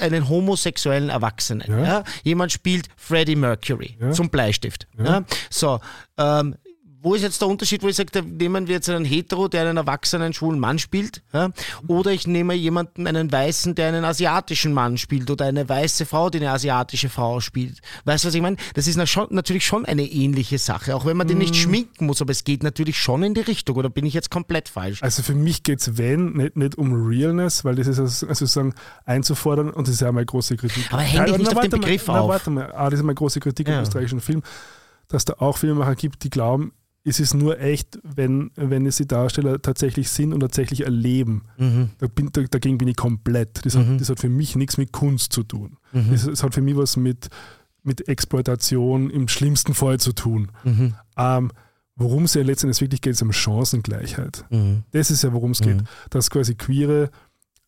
einen 0.00 0.28
homosexuellen 0.28 1.10
Erwachsenen. 1.10 1.70
Ja. 1.70 1.84
Ja. 1.84 2.04
Jemand 2.22 2.52
spielt 2.52 2.88
Freddie 2.96 3.36
Mercury 3.36 3.96
Ja. 4.00 4.12
zum 4.12 4.30
Bleistift. 4.30 4.86
So, 5.50 5.80
ähm, 6.18 6.56
wo 7.02 7.14
ist 7.14 7.22
jetzt 7.22 7.40
der 7.40 7.48
Unterschied, 7.48 7.82
wo 7.82 7.88
ich 7.88 7.96
sage, 7.96 8.10
da 8.12 8.20
nehmen 8.22 8.66
wir 8.66 8.74
jetzt 8.74 8.88
einen 8.90 9.04
Hetero, 9.04 9.48
der 9.48 9.62
einen 9.62 9.76
erwachsenen 9.76 10.32
schwulen 10.32 10.60
Mann 10.60 10.78
spielt, 10.78 11.22
ja? 11.32 11.50
oder 11.86 12.10
ich 12.12 12.26
nehme 12.26 12.54
jemanden, 12.54 13.06
einen 13.06 13.32
Weißen, 13.32 13.74
der 13.74 13.88
einen 13.88 14.04
asiatischen 14.04 14.72
Mann 14.72 14.98
spielt, 14.98 15.30
oder 15.30 15.46
eine 15.46 15.68
weiße 15.68 16.04
Frau, 16.06 16.30
die 16.30 16.38
eine 16.38 16.50
asiatische 16.50 17.08
Frau 17.08 17.40
spielt. 17.40 17.78
Weißt 18.04 18.24
du, 18.24 18.28
was 18.28 18.34
ich 18.34 18.42
meine? 18.42 18.56
Das 18.74 18.86
ist 18.86 18.96
natürlich 18.96 19.64
schon 19.64 19.86
eine 19.86 20.02
ähnliche 20.02 20.58
Sache, 20.58 20.94
auch 20.94 21.06
wenn 21.06 21.16
man 21.16 21.26
den 21.26 21.38
nicht 21.38 21.56
schminken 21.56 22.06
muss, 22.06 22.20
aber 22.20 22.32
es 22.32 22.44
geht 22.44 22.62
natürlich 22.62 22.98
schon 22.98 23.22
in 23.22 23.34
die 23.34 23.40
Richtung, 23.40 23.76
oder 23.76 23.88
bin 23.88 24.04
ich 24.04 24.14
jetzt 24.14 24.30
komplett 24.30 24.68
falsch? 24.68 25.02
Also 25.02 25.22
für 25.22 25.34
mich 25.34 25.62
geht 25.62 25.80
es, 25.80 25.96
wenn, 25.96 26.32
nicht, 26.32 26.56
nicht 26.56 26.76
um 26.76 26.92
Realness, 26.92 27.64
weil 27.64 27.76
das 27.76 27.86
ist 27.86 27.98
also 27.98 28.26
sozusagen 28.26 28.74
einzufordern 29.06 29.70
und 29.70 29.86
das 29.86 29.94
ist 29.94 30.00
ja 30.00 30.12
meine 30.12 30.26
große 30.26 30.56
Kritik. 30.56 30.92
Aber 30.92 31.02
häng 31.02 31.24
dich 31.24 31.32
Ja, 31.32 31.38
nicht 31.38 31.50
na, 31.52 31.56
auf 31.58 31.62
den 31.62 31.72
warte 31.72 31.76
mal, 31.76 31.80
Begriff 31.80 32.04
na, 32.06 32.20
auf. 32.20 32.28
Warte 32.28 32.50
mal, 32.50 32.72
ah, 32.72 32.90
das 32.90 33.00
ist 33.00 33.04
meine 33.06 33.14
große 33.14 33.40
Kritik 33.40 33.68
Ja. 33.68 33.76
am 33.76 33.82
österreichischen 33.82 34.20
Film, 34.20 34.42
dass 35.08 35.24
da 35.24 35.34
auch 35.38 35.56
Filmemacher 35.58 35.94
gibt, 35.96 36.22
die 36.24 36.30
glauben, 36.30 36.72
es 37.04 37.18
ist 37.18 37.34
nur 37.34 37.58
echt, 37.60 37.98
wenn, 38.02 38.50
wenn 38.56 38.84
es 38.86 38.96
die 38.96 39.06
Darsteller 39.08 39.60
tatsächlich 39.62 40.10
sind 40.10 40.32
und 40.34 40.40
tatsächlich 40.40 40.82
erleben. 40.84 41.44
Mhm. 41.56 41.90
Da 41.98 42.06
bin, 42.08 42.28
da, 42.32 42.42
dagegen 42.42 42.76
bin 42.78 42.88
ich 42.88 42.96
komplett. 42.96 43.64
Das, 43.64 43.76
hat, 43.76 43.86
das 43.98 44.10
hat 44.10 44.20
für 44.20 44.28
mich 44.28 44.54
nichts 44.56 44.76
mit 44.76 44.92
Kunst 44.92 45.32
zu 45.32 45.42
tun. 45.42 45.78
Mhm. 45.92 46.10
Das, 46.10 46.26
das 46.26 46.42
hat 46.42 46.54
für 46.54 46.60
mich 46.60 46.76
was 46.76 46.96
mit, 46.98 47.28
mit 47.82 48.06
Exploitation 48.08 49.08
im 49.08 49.28
schlimmsten 49.28 49.72
Fall 49.74 49.98
zu 49.98 50.12
tun. 50.12 50.52
Mhm. 50.64 50.94
Ähm, 51.16 51.50
worum 51.96 52.24
es 52.24 52.34
ja 52.34 52.42
letztendlich 52.42 52.80
wirklich 52.82 53.00
geht, 53.00 53.12
ist 53.12 53.22
um 53.22 53.32
Chancengleichheit. 53.32 54.44
Mhm. 54.50 54.82
Das 54.92 55.10
ist 55.10 55.22
ja, 55.22 55.32
worum 55.32 55.52
es 55.52 55.60
geht. 55.60 55.82
Dass 56.10 56.28
quasi 56.30 56.54
queere 56.54 57.10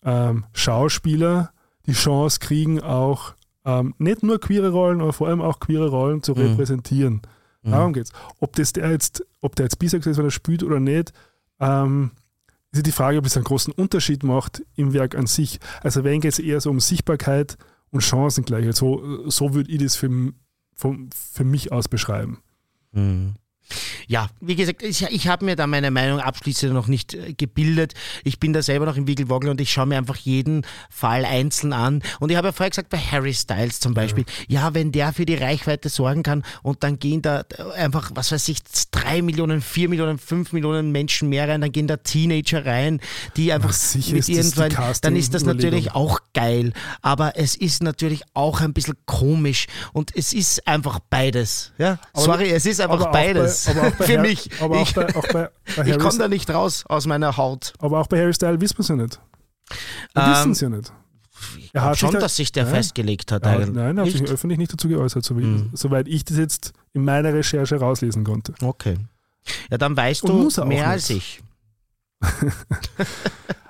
ähm, 0.05 0.45
Schauspieler 0.53 1.53
die 1.87 1.93
Chance 1.93 2.39
kriegen, 2.39 2.81
auch 2.81 3.35
ähm, 3.65 3.95
nicht 3.99 4.23
nur 4.23 4.41
queere 4.41 4.71
Rollen, 4.71 5.01
aber 5.01 5.13
vor 5.13 5.29
allem 5.29 5.41
auch 5.41 5.59
queere 5.61 5.89
Rollen 5.89 6.23
zu 6.23 6.33
Mhm. 6.33 6.39
repräsentieren. 6.39 7.23
Darum 7.71 7.93
geht's. 7.93 8.13
Ob 8.41 8.57
das 8.57 8.73
der 8.73 8.91
jetzt, 8.91 9.25
ob 9.41 9.55
der 9.55 9.67
jetzt 9.67 9.79
bisexuell 9.79 10.13
ist, 10.13 10.19
wenn 10.19 10.25
er 10.25 10.31
spielt 10.31 10.63
oder 10.63 10.81
nicht, 10.81 11.13
ähm, 11.61 12.11
ist 12.73 12.87
die 12.87 12.93
Frage, 12.93 13.19
ob 13.19 13.27
es 13.27 13.37
einen 13.37 13.45
großen 13.45 13.73
Unterschied 13.73 14.23
macht 14.25 14.63
im 14.75 14.93
Werk 14.93 15.15
an 15.15 15.27
sich. 15.27 15.61
Also 15.83 16.05
wenn 16.05 16.21
geht 16.21 16.33
es 16.33 16.39
eher 16.39 16.61
so 16.61 16.71
um 16.71 16.81
Sichtbarkeit 16.81 17.57
und 17.91 18.01
Chancengleichheit. 18.01 18.75
So, 18.75 19.29
so 19.29 19.55
würde 19.55 19.71
ich 19.71 19.79
das 19.79 19.95
für, 19.95 20.33
vom, 20.75 21.11
für 21.13 21.45
mich 21.45 21.71
aus 21.71 21.89
beschreiben. 21.89 22.39
Mhm. 22.93 23.35
Ja, 24.07 24.29
wie 24.41 24.57
gesagt, 24.57 24.83
ich, 24.83 25.03
ich 25.03 25.29
habe 25.29 25.45
mir 25.45 25.57
da 25.57 25.67
meine 25.67 25.91
Meinung 25.91 26.21
abschließend 26.21 26.73
noch 26.73 26.87
nicht 26.89 27.15
äh, 27.15 27.33
gebildet. 27.35 27.95
Ich 28.25 28.39
bin 28.41 28.53
da 28.53 28.63
selber 28.63 28.87
noch 28.87 28.97
im 28.97 29.07
Wiegelwoggel 29.07 29.51
und 29.51 29.61
ich 29.61 29.73
schaue 29.73 29.87
mir 29.87 29.99
einfach 29.99 30.17
jeden 30.17 30.65
Fall 30.91 31.25
einzeln 31.25 31.73
an. 31.73 32.03
Und 32.21 32.31
ich 32.31 32.37
habe 32.37 32.49
ja 32.49 32.53
vorher 32.53 32.71
gesagt, 32.71 32.91
bei 32.91 32.99
Harry 32.99 33.35
Styles 33.35 33.81
zum 33.81 33.95
Beispiel, 33.95 34.25
ja. 34.49 34.75
wenn 34.75 34.93
der 34.93 35.13
für 35.13 35.27
die 35.27 35.35
Reichweite 35.35 35.89
sorgen 35.89 36.23
kann 36.23 36.43
und 36.63 36.83
dann 36.83 36.99
gehen 36.99 37.23
da 37.23 37.45
einfach, 37.77 38.11
was 38.15 38.33
weiß 38.33 38.49
ich, 38.49 38.59
drei 38.91 39.23
Millionen, 39.23 39.61
vier 39.61 39.89
Millionen, 39.89 40.19
fünf 40.19 40.53
Millionen 40.53 40.93
Menschen 40.93 41.29
mehr 41.29 41.49
rein, 41.49 41.61
dann 41.61 41.73
gehen 41.73 41.87
da 41.87 41.97
Teenager 41.97 42.65
rein, 42.65 43.01
die 43.37 43.53
einfach 43.53 43.73
sicher 43.73 44.15
mit 44.15 44.29
irgendwann, 44.29 44.71
dann 45.03 45.17
ist 45.17 45.35
das 45.35 45.45
natürlich 45.45 45.93
auch 45.93 46.21
geil. 46.35 46.73
Aber 47.01 47.37
es 47.37 47.57
ist 47.57 47.83
natürlich 47.83 48.23
auch 48.35 48.61
ein 48.61 48.73
bisschen 48.73 48.95
komisch 49.07 49.67
und 49.93 50.15
es 50.17 50.33
ist 50.33 50.67
einfach 50.67 50.99
beides. 51.11 51.73
Ja? 51.79 51.99
Aber- 52.13 52.23
Sorry, 52.25 52.51
es 52.51 52.67
ist 52.67 52.81
einfach 52.81 53.11
beides. 53.13 53.62
Bei 53.67 53.91
Für 54.07 54.17
Har- 54.17 54.23
mich. 54.23 54.51
Aber 54.61 54.77
auch 54.79 54.83
Ich- 54.89 54.95
bei, 54.95 55.15
auch 55.15 55.29
bei, 55.33 55.51
bei 55.77 55.87
Ich 55.87 55.99
komme 55.99 56.19
da 56.19 56.29
nicht 56.29 56.51
raus 56.51 56.85
aus 56.89 57.07
meiner 57.07 57.37
Haut. 57.37 57.73
aber 57.79 58.01
auch 58.01 58.07
bei 58.07 58.21
Harry 58.21 58.35
Styles 58.35 58.61
wissen 58.61 58.79
wir 58.79 58.83
es 58.83 58.89
ja 58.89 58.97
nicht. 58.97 59.21
Wir 60.15 60.23
Ähm, 60.23 60.31
wissen 60.33 60.53
es 60.53 60.61
ja 60.61 60.69
nicht. 60.69 60.93
Ich 61.59 61.71
Er 61.75 61.83
hat 61.83 61.99
schon, 61.99 62.13
da- 62.13 62.21
dass 62.21 62.37
sich 62.37 62.53
der 62.53 62.65
Ja. 62.65 62.71
festgelegt 62.71 63.33
hat. 63.33 63.45
Hat, 63.45 63.69
nein, 63.73 63.97
er 63.99 64.05
hat 64.05 64.11
sich 64.13 64.23
öffentlich 64.23 64.59
nicht 64.59 64.73
dazu 64.73 64.89
geäußert, 64.89 65.25
so 65.25 65.35
Mhm. 65.35 65.71
soweit 65.73 66.07
ich 66.09 66.25
das 66.25 66.37
jetzt 66.37 66.73
in 66.93 67.05
meiner 67.05 67.33
Recherche 67.35 67.77
rauslesen 67.77 68.23
konnte. 68.25 68.55
Okay. 68.63 68.97
Ja, 69.71 69.79
dann 69.79 69.97
weißt 69.97 70.23
Und 70.25 70.57
du 70.57 70.65
mehr 70.67 70.89
als 70.89 71.11
ich. 71.11 71.43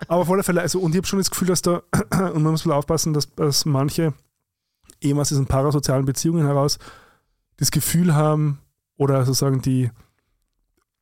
Aber 0.09 0.20
auf 0.22 0.30
alle 0.30 0.43
Fälle, 0.43 0.61
also, 0.61 0.78
und 0.80 0.93
ich 0.93 0.99
habe 0.99 1.07
schon 1.07 1.18
das 1.18 1.30
Gefühl, 1.30 1.49
dass 1.49 1.62
da, 1.62 1.82
und 2.34 2.43
man 2.43 2.53
muss 2.53 2.66
wohl 2.66 2.72
aufpassen, 2.72 3.14
dass, 3.14 3.32
dass 3.34 3.64
manche 3.64 4.12
eben 5.01 5.18
aus 5.18 5.28
diesen 5.28 5.47
parasozialen 5.47 6.05
Beziehungen 6.05 6.45
heraus 6.45 6.78
das 7.57 7.70
Gefühl 7.70 8.14
haben 8.14 8.59
oder 8.97 9.24
sozusagen 9.24 9.62
die 9.62 9.90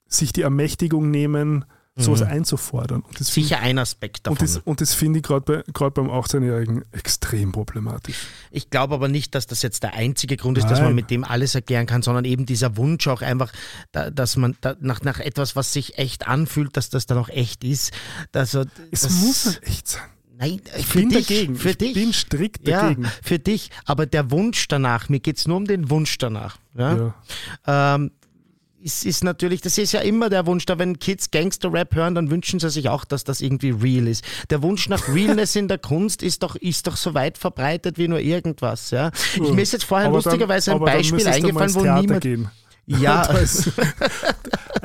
sich 0.07 0.33
die 0.33 0.43
Ermächtigung 0.43 1.11
nehmen, 1.11 1.65
sowas 1.97 2.21
Mhm. 2.21 2.27
einzufordern. 2.29 3.01
Und 3.03 3.21
das, 3.21 3.31
find- 3.31 3.47
Sicher 3.49 3.61
ein 3.61 3.79
Aspekt 3.79 4.27
davon. 4.27 4.39
und 4.39 4.43
das, 4.43 4.57
und 4.59 4.81
das 4.81 4.95
finde 4.95 5.19
ich 5.19 5.23
gerade 5.25 5.63
bei, 5.73 5.91
beim 5.91 6.09
18-Jährigen 6.11 6.85
extrem 6.93 7.53
problematisch. 7.53 8.17
Ich 8.51 8.71
glaube 8.71 8.95
aber 8.95 9.09
nicht, 9.09 9.35
dass 9.35 9.47
das 9.47 9.61
jetzt 9.63 9.83
der 9.83 9.95
einzige 9.95 10.37
Grund 10.37 10.57
ist, 10.57 10.65
dass 10.65 10.79
man 10.79 10.89
Nein. 10.89 10.95
mit 10.95 11.11
dem 11.11 11.25
alles 11.25 11.55
erklären 11.55 11.87
kann, 11.87 12.03
sondern 12.03 12.25
eben 12.25 12.47
dieser 12.47 12.77
Wunsch 12.77 13.07
auch 13.07 13.23
einfach, 13.23 13.53
da, 13.93 14.11
dass 14.11 14.37
man 14.37 14.57
da, 14.63 14.77
nach, 14.81 15.03
nach 15.03 15.19
etwas, 15.21 15.57
was 15.57 15.73
sich 15.73 15.99
echt 15.99 16.27
anfühlt, 16.27 16.77
dass 16.77 16.89
das 16.91 17.07
dann 17.07 17.19
auch 17.19 17.29
echt 17.29 17.65
ist. 17.65 17.93
Also, 18.33 18.65
Es 18.91 19.03
das, 19.03 19.13
muss 19.21 19.47
nicht 19.47 19.63
echt 19.65 19.89
sein. 19.89 20.03
Nein, 20.41 20.61
Ich 20.79 20.87
für 20.87 20.99
bin 21.01 21.11
dich, 21.11 21.27
dagegen. 21.29 21.55
Für 21.57 21.71
ich 21.71 21.79
dich. 21.79 21.93
bin 21.95 22.13
strikt 22.15 22.67
ja, 22.67 22.83
dagegen. 22.83 23.05
für 23.23 23.39
dich. 23.39 23.71
Aber 23.85 24.07
der 24.07 24.31
Wunsch 24.31 24.67
danach, 24.69 25.09
mir 25.11 25.21
geht 25.21 25.37
es 25.37 25.47
nur 25.47 25.59
um 25.59 25.67
den 25.67 25.91
Wunsch 25.91 26.17
danach. 26.19 26.57
Ja? 26.77 27.13
Ja. 27.67 27.95
Ähm, 27.97 28.11
ist, 28.83 29.05
ist 29.05 29.23
natürlich, 29.25 29.61
das 29.61 29.77
ist 29.77 29.93
ja 29.93 30.01
immer 30.01 30.31
der 30.31 30.47
Wunsch, 30.47 30.65
da 30.65 30.79
wenn 30.79 30.99
Kids 30.99 31.31
Gangster-Rap 31.31 31.95
hören, 31.95 32.15
dann 32.15 32.31
wünschen 32.31 32.59
sie 32.59 32.71
sich 32.71 32.89
auch, 32.89 33.05
dass 33.05 33.25
das 33.25 33.43
irgendwie 33.43 33.69
real 33.73 34.09
ist. 34.09 34.25
Der 34.49 34.63
Wunsch 34.63 34.89
nach 34.89 35.07
Realness 35.09 35.55
in 35.55 35.69
der 35.69 35.77
Kunst 35.77 36.23
ist 36.23 36.43
doch, 36.43 36.57
ist 36.57 36.87
doch 36.87 36.97
so 36.97 37.13
weit 37.13 37.37
verbreitet 37.37 37.99
wie 37.99 38.09
nur 38.09 38.21
irgendwas. 38.21 38.91
Ja? 38.91 39.11
Ich, 39.35 39.41
mir 39.53 39.61
ist 39.61 39.75
jetzt 39.75 39.85
vorher 39.85 40.09
Aber 40.09 40.23
dann- 40.23 40.25
lustigerweise 40.33 40.73
ein 40.73 40.81
Beispiel 40.81 41.27
eingefallen, 41.29 41.75
wo 41.75 41.81
niemand. 41.83 42.21
Gehen. 42.23 42.49
Ja, 42.99 43.23
ist- 43.39 43.71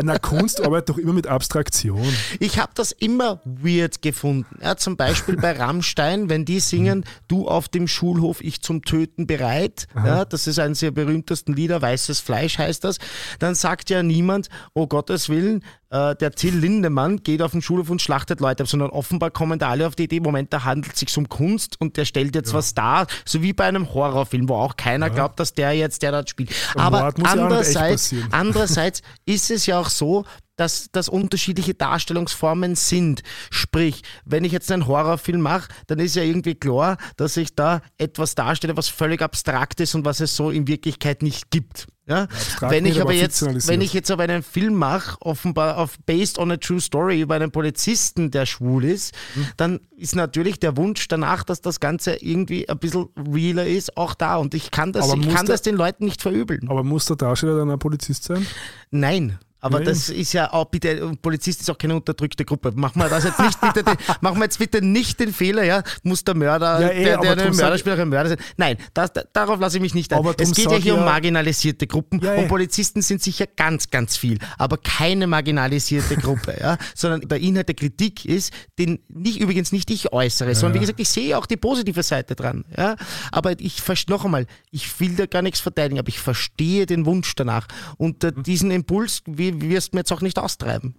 Na, 0.04 0.20
Kunst 0.20 0.62
arbeitet 0.62 0.90
doch 0.90 0.98
immer 0.98 1.14
mit 1.14 1.26
Abstraktion. 1.28 2.06
Ich 2.40 2.60
habe 2.60 2.72
das 2.76 2.92
immer 2.92 3.42
weird 3.46 4.02
gefunden. 4.02 4.60
Ja, 4.62 4.76
zum 4.76 4.98
Beispiel 4.98 5.38
bei 5.38 5.52
Rammstein, 5.58 6.30
wenn 6.30 6.46
die 6.46 6.60
singen, 6.60 7.06
du 7.28 7.48
auf 7.48 7.68
dem 7.70 7.88
Schulhof, 7.88 8.42
ich 8.42 8.62
zum 8.62 8.84
Töten 8.84 9.26
bereit. 9.26 9.88
Ja, 9.96 10.26
das 10.26 10.48
ist 10.48 10.60
eines 10.60 10.80
der 10.80 10.92
berühmtesten 10.92 11.54
Lieder, 11.54 11.82
Weißes 11.82 12.20
Fleisch 12.20 12.58
heißt 12.58 12.84
das. 12.84 12.98
Dann 13.40 13.56
sagt 13.56 13.90
ja 13.90 14.04
niemand, 14.04 14.50
oh 14.74 14.86
Gottes 14.88 15.30
Willen, 15.30 15.64
äh, 15.96 16.16
der 16.16 16.32
Till 16.32 16.58
Lindemann 16.58 17.24
geht 17.24 17.42
auf 17.42 17.52
den 17.52 17.62
Schulhof 17.62 17.90
und 17.90 18.02
schlachtet 18.02 18.42
Leute 18.42 18.64
ab, 18.64 18.70
sondern 18.70 18.90
offenbar 18.90 19.32
kommen 19.32 19.60
da 19.60 19.70
alle 19.70 19.88
auf 19.88 19.96
die 19.96 20.04
Idee, 20.04 20.20
Moment, 20.20 20.52
da 20.52 20.66
handelt 20.66 20.94
es 20.94 21.00
sich 21.00 21.18
um 21.18 21.30
Kunst 21.30 21.80
und 21.80 21.96
der 21.96 22.04
stellt 22.06 22.36
jetzt 22.36 22.54
was 22.54 22.74
dar, 22.74 23.08
so 23.24 23.42
wie 23.42 23.54
bei 23.54 23.66
einem 23.66 23.94
Horrorfilm, 23.94 24.50
wo 24.50 24.56
auch 24.56 24.76
keiner 24.76 25.10
glaubt, 25.10 25.40
dass 25.40 25.54
der 25.54 25.72
jetzt, 25.74 26.02
der 26.02 26.12
dort 26.12 26.30
spielt. 26.30 26.52
Aber 26.76 27.00
ja 27.00 27.06
nicht 27.08 27.20
echt 27.20 27.28
andererseits, 27.28 28.04
passieren. 28.04 28.28
Andererseits 28.32 29.02
ist 29.26 29.52
es 29.52 29.66
ja 29.66 29.80
auch 29.80 29.90
so, 29.90 30.26
dass 30.58 30.90
das 30.92 31.10
unterschiedliche 31.10 31.74
Darstellungsformen 31.74 32.76
sind. 32.76 33.24
Sprich, 33.50 34.02
wenn 34.26 34.44
ich 34.44 34.52
jetzt 34.52 34.72
einen 34.72 34.88
Horrorfilm 34.88 35.42
mache, 35.42 35.70
dann 35.88 36.00
ist 36.00 36.16
ja 36.16 36.24
irgendwie 36.24 36.56
klar, 36.56 36.98
dass 37.18 37.38
ich 37.38 37.56
da 37.56 37.82
etwas 37.98 38.36
darstelle, 38.36 38.78
was 38.78 38.88
völlig 38.88 39.22
abstrakt 39.22 39.80
ist 39.80 39.96
und 39.96 40.06
was 40.06 40.20
es 40.20 40.36
so 40.36 40.50
in 40.50 40.68
Wirklichkeit 40.68 41.22
nicht 41.22 41.52
gibt. 41.52 41.88
Ja? 42.08 42.24
abstrakt 42.24 42.72
Wenn 42.72 42.86
ich 42.86 43.02
aber 43.02 43.14
jetzt, 43.14 43.42
wenn 43.68 43.82
ich 43.82 43.92
jetzt 43.94 44.12
aber 44.12 44.24
einen 44.24 44.44
Film 44.44 44.76
mache, 44.76 45.18
offenbar 45.22 45.78
auf 45.78 45.98
based 46.06 46.38
on 46.38 46.52
a 46.52 46.58
true 46.58 46.80
story 46.80 47.20
über 47.22 47.36
einen 47.36 47.50
Polizisten, 47.52 48.30
der 48.30 48.46
schwul 48.46 48.86
ist, 48.86 49.16
Hm. 49.34 49.48
dann 49.58 49.80
ist 49.98 50.16
natürlich 50.16 50.60
der 50.60 50.78
Wunsch 50.78 51.08
danach, 51.08 51.44
dass 51.44 51.62
das 51.62 51.80
Ganze 51.80 52.16
irgendwie 52.18 52.70
ein 52.70 52.78
bisschen 52.78 53.08
realer 53.34 53.66
ist, 53.66 53.98
auch 53.98 54.14
da. 54.14 54.36
Und 54.38 54.54
ich 54.54 54.70
kann 54.70 54.92
das, 54.94 55.10
Aber 55.10 55.20
ich 55.20 55.28
kann 55.30 55.46
der- 55.48 55.54
das 55.56 55.62
den 55.64 55.76
Leuten 55.76 56.06
nicht 56.06 56.22
verübeln. 56.22 56.68
Aber 56.70 56.84
muss 56.84 57.06
der 57.06 57.16
Darsteller 57.16 57.58
dann 57.58 57.72
ein 57.72 57.80
Polizist 57.80 58.24
sein? 58.26 58.46
Nein. 58.92 59.40
Aber 59.66 59.80
Nein. 59.80 59.86
das 59.88 60.10
ist 60.10 60.32
ja 60.34 60.54
auch 60.54 60.66
bitte, 60.66 61.04
und 61.04 61.22
Polizist 61.24 61.60
ist 61.62 61.70
auch 61.72 61.78
keine 61.78 61.96
unterdrückte 61.96 62.46
Gruppe. 62.46 62.72
Machen 62.76 63.02
wir 63.02 63.10
das 63.10 63.24
jetzt 63.24 63.40
nicht 63.40 63.60
bitte, 63.60 63.84
den, 63.84 63.96
machen 64.22 64.38
wir 64.38 64.44
jetzt 64.44 64.60
bitte 64.60 64.80
nicht 64.80 65.20
den 65.20 65.34
Fehler, 65.34 65.64
ja, 65.64 65.82
muss 66.04 66.24
der 66.24 66.36
Mörder, 66.36 66.80
Ja, 66.82 66.90
eh, 66.90 67.04
der, 67.04 67.18
der 67.18 67.32
einen 67.32 67.42
drum 67.46 67.54
sag- 67.54 67.64
Mörderspieler 67.64 68.00
ein 68.00 68.10
Mörder 68.10 68.30
sein. 68.30 68.38
Nein, 68.58 68.78
das, 68.94 69.12
da, 69.14 69.24
darauf 69.34 69.60
lasse 69.60 69.78
ich 69.78 69.82
mich 69.82 69.96
nicht 69.96 70.14
ein. 70.14 70.24
Es 70.38 70.52
geht 70.54 70.70
ja 70.70 70.78
hier 70.78 70.94
um 70.94 71.00
ja- 71.00 71.06
marginalisierte 71.08 71.88
Gruppen 71.88 72.20
Ja, 72.24 72.36
und 72.36 72.48
Polizisten 72.48 73.02
sind 73.02 73.24
sicher 73.24 73.48
ganz, 73.48 73.90
ganz 73.90 74.18
viel, 74.18 74.38
aber 74.60 74.78
keine 74.78 75.26
marginalisierte 75.26 76.16
Gruppe, 76.16 76.56
ja, 76.60 76.78
sondern 76.96 77.22
der 77.28 77.40
Inhalt 77.40 77.68
der 77.68 77.76
Kritik 77.76 78.24
ist, 78.26 78.54
den 78.78 79.00
nicht, 79.10 79.40
übrigens 79.40 79.72
nicht 79.72 79.90
ich 79.90 80.14
äußere, 80.14 80.54
sondern 80.54 80.76
wie 80.76 80.80
gesagt, 80.82 81.00
ich 81.00 81.10
sehe 81.10 81.36
auch 81.38 81.48
die 81.48 81.58
positive 81.58 82.04
Seite 82.04 82.36
dran, 82.36 82.66
ja, 82.78 82.96
aber 83.32 83.60
ich 83.60 83.82
verstehe, 83.82 84.14
noch 84.16 84.26
einmal, 84.26 84.46
ich 84.70 85.00
will 85.00 85.16
da 85.16 85.26
gar 85.26 85.42
nichts 85.42 85.60
verteidigen, 85.60 85.98
aber 85.98 86.10
ich 86.10 86.20
verstehe 86.20 86.86
den 86.86 87.06
Wunsch 87.08 87.34
danach 87.36 87.66
und 87.98 88.22
Mhm. 88.22 88.30
äh, 88.30 88.44
diesen 88.44 88.70
Impuls 88.72 89.22
wie, 89.26 89.55
wirst 89.62 89.94
mir 89.94 90.02
jetzt 90.02 90.12
auch 90.12 90.22
nicht 90.22 90.40
austreiben. 90.40 90.96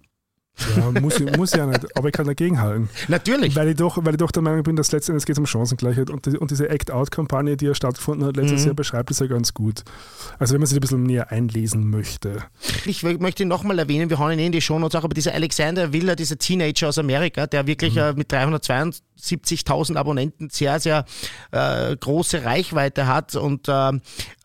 Ja, 0.75 0.99
muss, 1.01 1.19
ich- 1.19 1.37
muss 1.37 1.51
ja 1.53 1.65
nicht, 1.65 1.95
aber 1.97 2.07
ich 2.07 2.13
kann 2.13 2.25
dagegenhalten. 2.25 2.89
Natürlich. 3.07 3.55
Weil 3.55 3.69
ich, 3.69 3.75
doch, 3.75 3.97
weil 4.03 4.13
ich 4.13 4.17
doch 4.17 4.31
der 4.31 4.41
Meinung 4.41 4.63
bin, 4.63 4.75
dass 4.75 4.91
letztendlich 4.91 5.25
geht 5.25 5.35
es 5.35 5.39
um 5.39 5.45
Chancengleichheit 5.45 6.09
und, 6.09 6.25
die, 6.25 6.37
und 6.37 6.49
diese 6.51 6.69
Act-Out-Kampagne, 6.69 7.57
die 7.57 7.65
ja 7.65 7.75
stattgefunden 7.75 8.27
hat, 8.27 8.35
letztes 8.37 8.61
Mhm. 8.61 8.67
Jahr 8.67 8.75
beschreibt 8.75 9.11
es 9.11 9.19
ja 9.19 9.27
ganz 9.27 9.53
gut. 9.53 9.83
Also 10.39 10.53
wenn 10.53 10.61
man 10.61 10.67
sich 10.67 10.77
ein 10.77 10.81
bisschen 10.81 11.03
näher 11.03 11.31
einlesen 11.31 11.89
möchte. 11.89 12.43
Ich 12.85 13.03
möchte 13.03 13.43
ihn 13.43 13.49
nochmal 13.49 13.77
erwähnen, 13.79 14.09
wir 14.09 14.17
hauen 14.19 14.31
ihn 14.33 14.39
eh 14.39 14.45
in 14.47 14.51
die 14.51 14.61
Shownotes 14.61 14.95
auch, 14.99 15.03
aber 15.03 15.13
dieser 15.13 15.33
Alexander 15.33 15.93
Willer, 15.93 16.15
dieser 16.15 16.37
Teenager 16.37 16.89
aus 16.89 16.97
Amerika, 16.97 17.45
der 17.47 17.67
wirklich 17.67 17.93
Mhm. 17.93 17.99
äh, 17.99 18.13
mit 18.13 18.31
372.000 18.31 19.95
Abonnenten 19.97 20.49
sehr, 20.49 20.79
sehr 20.79 21.05
äh, 21.51 21.95
große 21.95 22.43
Reichweite 22.43 23.07
hat 23.07 23.35
und 23.35 23.67
äh, 23.67 23.91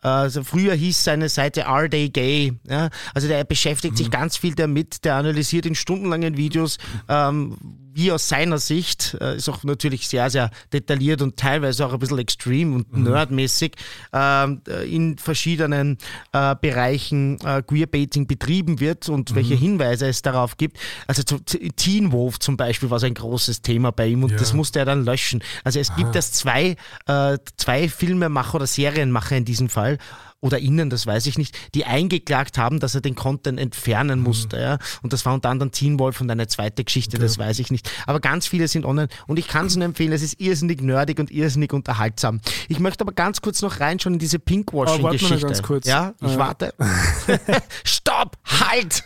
also 0.01 0.43
früher 0.43 0.73
hieß 0.73 1.03
seine 1.03 1.29
Seite 1.29 1.65
Are 1.67 1.89
They 1.89 2.09
Gay? 2.09 2.53
Ja? 2.67 2.89
Also 3.13 3.27
der 3.27 3.43
beschäftigt 3.45 3.93
Mhm. 3.93 3.97
sich 3.97 4.11
ganz 4.11 4.37
viel 4.37 4.53
damit, 4.55 5.05
der 5.05 5.15
analysiert 5.15 5.65
in 5.65 5.75
stundenlangen 6.03 6.37
Videos, 6.37 6.77
ähm, 7.07 7.57
wie 7.95 8.11
aus 8.11 8.27
seiner 8.27 8.57
Sicht, 8.57 9.15
äh, 9.21 9.37
ist 9.37 9.47
auch 9.49 9.63
natürlich 9.63 10.07
sehr, 10.07 10.29
sehr 10.31 10.49
detailliert 10.73 11.21
und 11.21 11.37
teilweise 11.37 11.85
auch 11.85 11.93
ein 11.93 11.99
bisschen 11.99 12.17
extrem 12.17 12.73
und 12.75 12.91
Mhm. 12.91 13.03
nerdmäßig, 13.03 13.73
ähm, 14.11 14.61
äh, 14.67 14.83
in 14.93 15.17
verschiedenen 15.17 15.97
äh, 16.33 16.55
Bereichen 16.59 17.39
äh, 17.45 17.61
Queerbaiting 17.61 18.25
betrieben 18.27 18.79
wird 18.79 19.09
und 19.09 19.31
Mhm. 19.31 19.35
welche 19.35 19.53
Hinweise 19.55 20.07
es 20.07 20.21
darauf 20.23 20.57
gibt. 20.57 20.77
Also 21.07 21.21
zu, 21.23 21.37
Teen 21.75 22.11
Wolf 22.11 22.39
zum 22.39 22.57
Beispiel 22.57 22.89
war 22.89 22.99
so 22.99 23.05
ein 23.05 23.13
großes 23.13 23.61
Thema 23.61 23.91
bei 23.91 24.07
ihm 24.07 24.23
und 24.23 24.31
Ja. 24.31 24.37
das 24.37 24.53
musste 24.53 24.79
er 24.79 24.85
dann 24.85 25.05
löschen. 25.05 25.43
Also 25.63 25.79
es 25.79 25.93
gibt 25.95 26.15
erst 26.15 26.35
zwei, 26.35 26.75
äh, 27.05 27.37
zwei 27.57 27.87
Filmemacher 27.87 28.55
oder 28.55 28.67
Serienmacher 28.67 29.37
in 29.37 29.45
diesem 29.45 29.69
Fall 29.69 29.99
oder 30.43 30.59
innen, 30.59 30.89
das 30.89 31.07
weiß 31.07 31.25
ich 31.25 31.37
nicht, 31.37 31.57
die 31.73 31.85
eingeklagt 31.85 32.57
haben, 32.57 32.79
dass 32.81 32.93
er 32.95 33.01
den 33.01 33.15
Content 33.15 33.59
entfernen 33.59 34.19
Mhm. 34.19 34.25
musste. 34.25 34.59
Ja? 34.59 34.77
Und 35.01 35.13
das 35.13 35.25
war 35.25 35.33
unter 35.33 35.49
anderem 35.49 35.71
Teen 35.71 35.97
Wolf 35.99 36.19
und 36.19 36.29
eine 36.29 36.47
zweite 36.47 36.83
Geschichte, 36.83 37.17
das 37.17 37.37
weiß 37.37 37.59
ich 37.59 37.71
nicht. 37.71 37.89
Aber 38.05 38.19
ganz 38.19 38.45
viele 38.45 38.67
sind 38.67 38.85
online 38.85 39.07
und 39.25 39.39
ich 39.39 39.47
kann 39.47 39.67
es 39.67 39.75
nur 39.77 39.85
empfehlen, 39.85 40.11
es 40.11 40.21
ist 40.21 40.39
irrsinnig 40.41 40.81
nerdig 40.81 41.19
und 41.19 41.31
irrsinnig 41.31 41.71
unterhaltsam. 41.71 42.41
Ich 42.67 42.79
möchte 42.79 43.03
aber 43.05 43.13
ganz 43.13 43.41
kurz 43.41 43.61
noch 43.61 43.79
reinschauen 43.79 44.15
in 44.15 44.19
diese 44.19 44.37
mal 44.37 44.43
Pinkwashing-Geschichte. 44.45 45.45
ganz 45.47 45.63
kurz. 45.63 45.87
Ja, 45.87 46.13
ich 46.21 46.33
Äh. 46.33 46.37
warte. 46.37 46.73
Stopp! 47.85 48.37
Halt! 48.43 49.03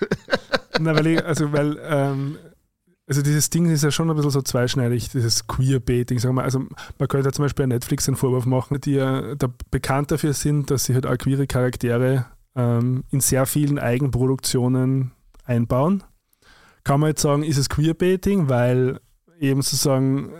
Nein, 0.79 0.95
weil 0.95 1.07
ich, 1.07 1.23
also 1.25 1.51
weil, 1.51 1.79
ähm, 1.87 2.37
also 3.07 3.21
dieses 3.21 3.49
Ding 3.49 3.69
ist 3.69 3.83
ja 3.83 3.91
schon 3.91 4.09
ein 4.09 4.15
bisschen 4.17 4.31
so 4.31 4.41
zweischneidig, 4.41 5.09
dieses 5.09 5.47
Queerbaiting, 5.47 6.19
sagen 6.19 6.35
wir. 6.35 6.43
Also 6.43 6.59
man 6.59 7.07
könnte 7.07 7.29
ja 7.29 7.31
zum 7.31 7.45
Beispiel 7.45 7.63
bei 7.63 7.73
Netflix 7.73 8.07
einen 8.07 8.17
Vorwurf 8.17 8.45
machen, 8.45 8.81
die 8.81 8.95
ja 8.95 9.35
da 9.35 9.47
bekannt 9.71 10.11
dafür 10.11 10.33
sind, 10.33 10.69
dass 10.69 10.83
sie 10.83 10.93
halt 10.93 11.05
auch 11.05 11.17
queere 11.17 11.47
Charaktere 11.47 12.25
ähm, 12.55 13.05
in 13.09 13.21
sehr 13.21 13.45
vielen 13.45 13.79
Eigenproduktionen 13.79 15.11
einbauen. 15.45 16.03
Kann 16.83 16.99
man 16.99 17.09
jetzt 17.09 17.21
sagen, 17.21 17.43
ist 17.43 17.57
es 17.57 17.69
Queerbaiting, 17.69 18.49
weil 18.49 18.99
eben 19.39 19.61
sozusagen 19.61 20.31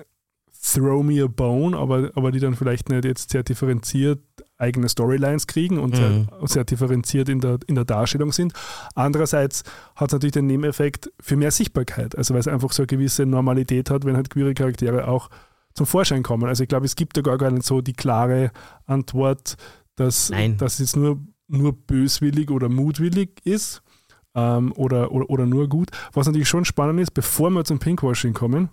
throw 0.61 1.03
me 1.03 1.23
a 1.23 1.27
bone, 1.27 1.77
aber, 1.77 2.11
aber 2.15 2.31
die 2.31 2.39
dann 2.39 2.55
vielleicht 2.55 2.89
nicht 2.89 3.05
jetzt 3.05 3.29
sehr 3.29 3.43
differenziert 3.43 4.19
eigene 4.57 4.89
Storylines 4.89 5.47
kriegen 5.47 5.77
und 5.79 5.93
Mhm. 5.93 6.27
sehr, 6.39 6.47
sehr 6.47 6.63
differenziert 6.65 7.29
in 7.29 7.39
der, 7.39 7.59
in 7.67 7.75
der 7.75 7.85
Darstellung 7.85 8.31
sind. 8.31 8.53
Andererseits 8.95 9.63
hat 9.95 10.09
es 10.09 10.13
natürlich 10.13 10.33
den 10.33 10.47
Nebeneffekt 10.47 11.11
für 11.19 11.35
mehr 11.35 11.51
Sichtbarkeit, 11.51 12.17
also 12.17 12.33
weil 12.33 12.39
es 12.41 12.47
einfach 12.47 12.71
so 12.71 12.83
eine 12.83 12.87
gewisse 12.87 13.25
Normalität 13.25 13.89
hat, 13.89 14.05
wenn 14.05 14.15
halt 14.15 14.29
queere 14.29 14.53
Charaktere 14.53 15.07
auch 15.07 15.29
zum 15.73 15.85
Vorschein 15.85 16.23
kommen. 16.23 16.45
Also 16.49 16.63
ich 16.63 16.69
glaube, 16.69 16.85
es 16.85 16.95
gibt 16.95 17.17
da 17.17 17.21
gar, 17.21 17.37
gar 17.37 17.51
nicht 17.51 17.65
so 17.65 17.81
die 17.81 17.93
klare 17.93 18.51
Antwort, 18.85 19.57
dass, 19.95 20.29
Nein. 20.29 20.57
dass 20.57 20.73
es 20.73 20.79
jetzt 20.79 20.95
nur, 20.95 21.19
nur 21.47 21.73
böswillig 21.73 22.49
oder 22.49 22.67
mutwillig 22.67 23.39
ist 23.45 23.83
ähm, 24.33 24.71
oder, 24.75 25.11
oder, 25.11 25.29
oder 25.29 25.45
nur 25.45 25.67
gut. 25.69 25.91
Was 26.13 26.25
natürlich 26.25 26.49
schon 26.49 26.65
spannend 26.65 26.99
ist, 26.99 27.11
bevor 27.11 27.51
wir 27.51 27.63
zum 27.63 27.77
Pinkwashing 27.79 28.33
kommen, 28.33 28.69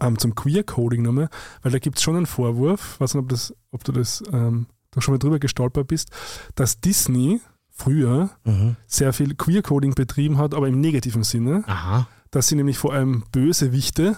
ähm, 0.00 0.18
zum 0.18 0.34
Queer-Coding 0.34 1.02
nochmal, 1.02 1.28
weil 1.62 1.72
da 1.72 1.78
gibt 1.78 1.98
es 1.98 2.02
schon 2.02 2.16
einen 2.16 2.26
Vorwurf, 2.26 3.00
weiß 3.00 3.14
nicht, 3.14 3.22
ob, 3.22 3.28
das, 3.28 3.54
ob 3.70 3.84
du 3.84 3.92
das 3.92 4.22
ähm, 4.32 4.66
da 4.90 5.00
schon 5.00 5.14
mal 5.14 5.18
drüber 5.18 5.38
gestolpert 5.38 5.88
bist, 5.88 6.10
dass 6.54 6.80
Disney 6.80 7.40
früher 7.70 8.30
sehr 8.86 9.12
viel 9.12 9.34
Queer-Coding 9.36 9.94
betrieben 9.94 10.36
hat, 10.38 10.52
aber 10.54 10.66
im 10.68 10.80
negativen 10.80 11.22
Sinne, 11.22 11.62
Aha. 11.68 12.08
dass 12.32 12.48
sie 12.48 12.56
nämlich 12.56 12.76
vor 12.78 12.92
allem 12.92 13.22
Bösewichte 13.30 14.16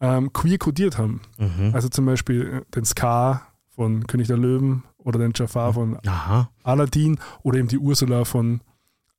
ähm, 0.00 0.30
queer 0.34 0.58
codiert 0.58 0.98
haben. 0.98 1.22
Mhm. 1.38 1.70
Also 1.72 1.88
zum 1.88 2.04
Beispiel 2.04 2.42
äh, 2.68 2.70
den 2.74 2.84
Scar 2.84 3.46
von 3.70 4.06
König 4.06 4.26
der 4.26 4.36
Löwen 4.36 4.82
oder 4.98 5.18
den 5.18 5.32
Jafar 5.34 5.72
von 5.72 5.96
Aha. 6.06 6.50
Aladdin 6.64 7.18
oder 7.42 7.58
eben 7.58 7.68
die 7.68 7.78
Ursula 7.78 8.24
von 8.26 8.60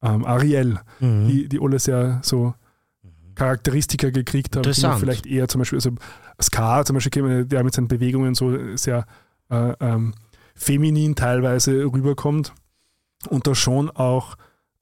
ähm, 0.04 0.24
Ariel, 0.26 0.80
Mhm. 1.00 1.28
die, 1.28 1.50
die 1.50 1.60
alle 1.60 1.80
sehr 1.80 2.20
so 2.24 2.54
Charakteristika 3.34 4.10
gekriegt 4.10 4.56
haben, 4.56 4.64
die 4.64 4.82
man 4.82 5.00
vielleicht 5.00 5.26
eher 5.26 5.48
zum 5.48 5.60
Beispiel, 5.60 5.78
also 5.78 5.92
Scar 6.42 6.86
zum 6.86 6.96
Beispiel, 6.96 7.46
der 7.46 7.64
mit 7.64 7.74
seinen 7.74 7.88
Bewegungen 7.88 8.36
so 8.36 8.76
sehr 8.78 9.06
äh, 9.50 9.74
ähm, 9.80 10.14
feminin 10.58 11.16
teilweise 11.16 11.86
rüberkommt 11.86 12.54
und 13.30 13.48
da 13.48 13.56
schon 13.56 13.90
auch 13.90 14.36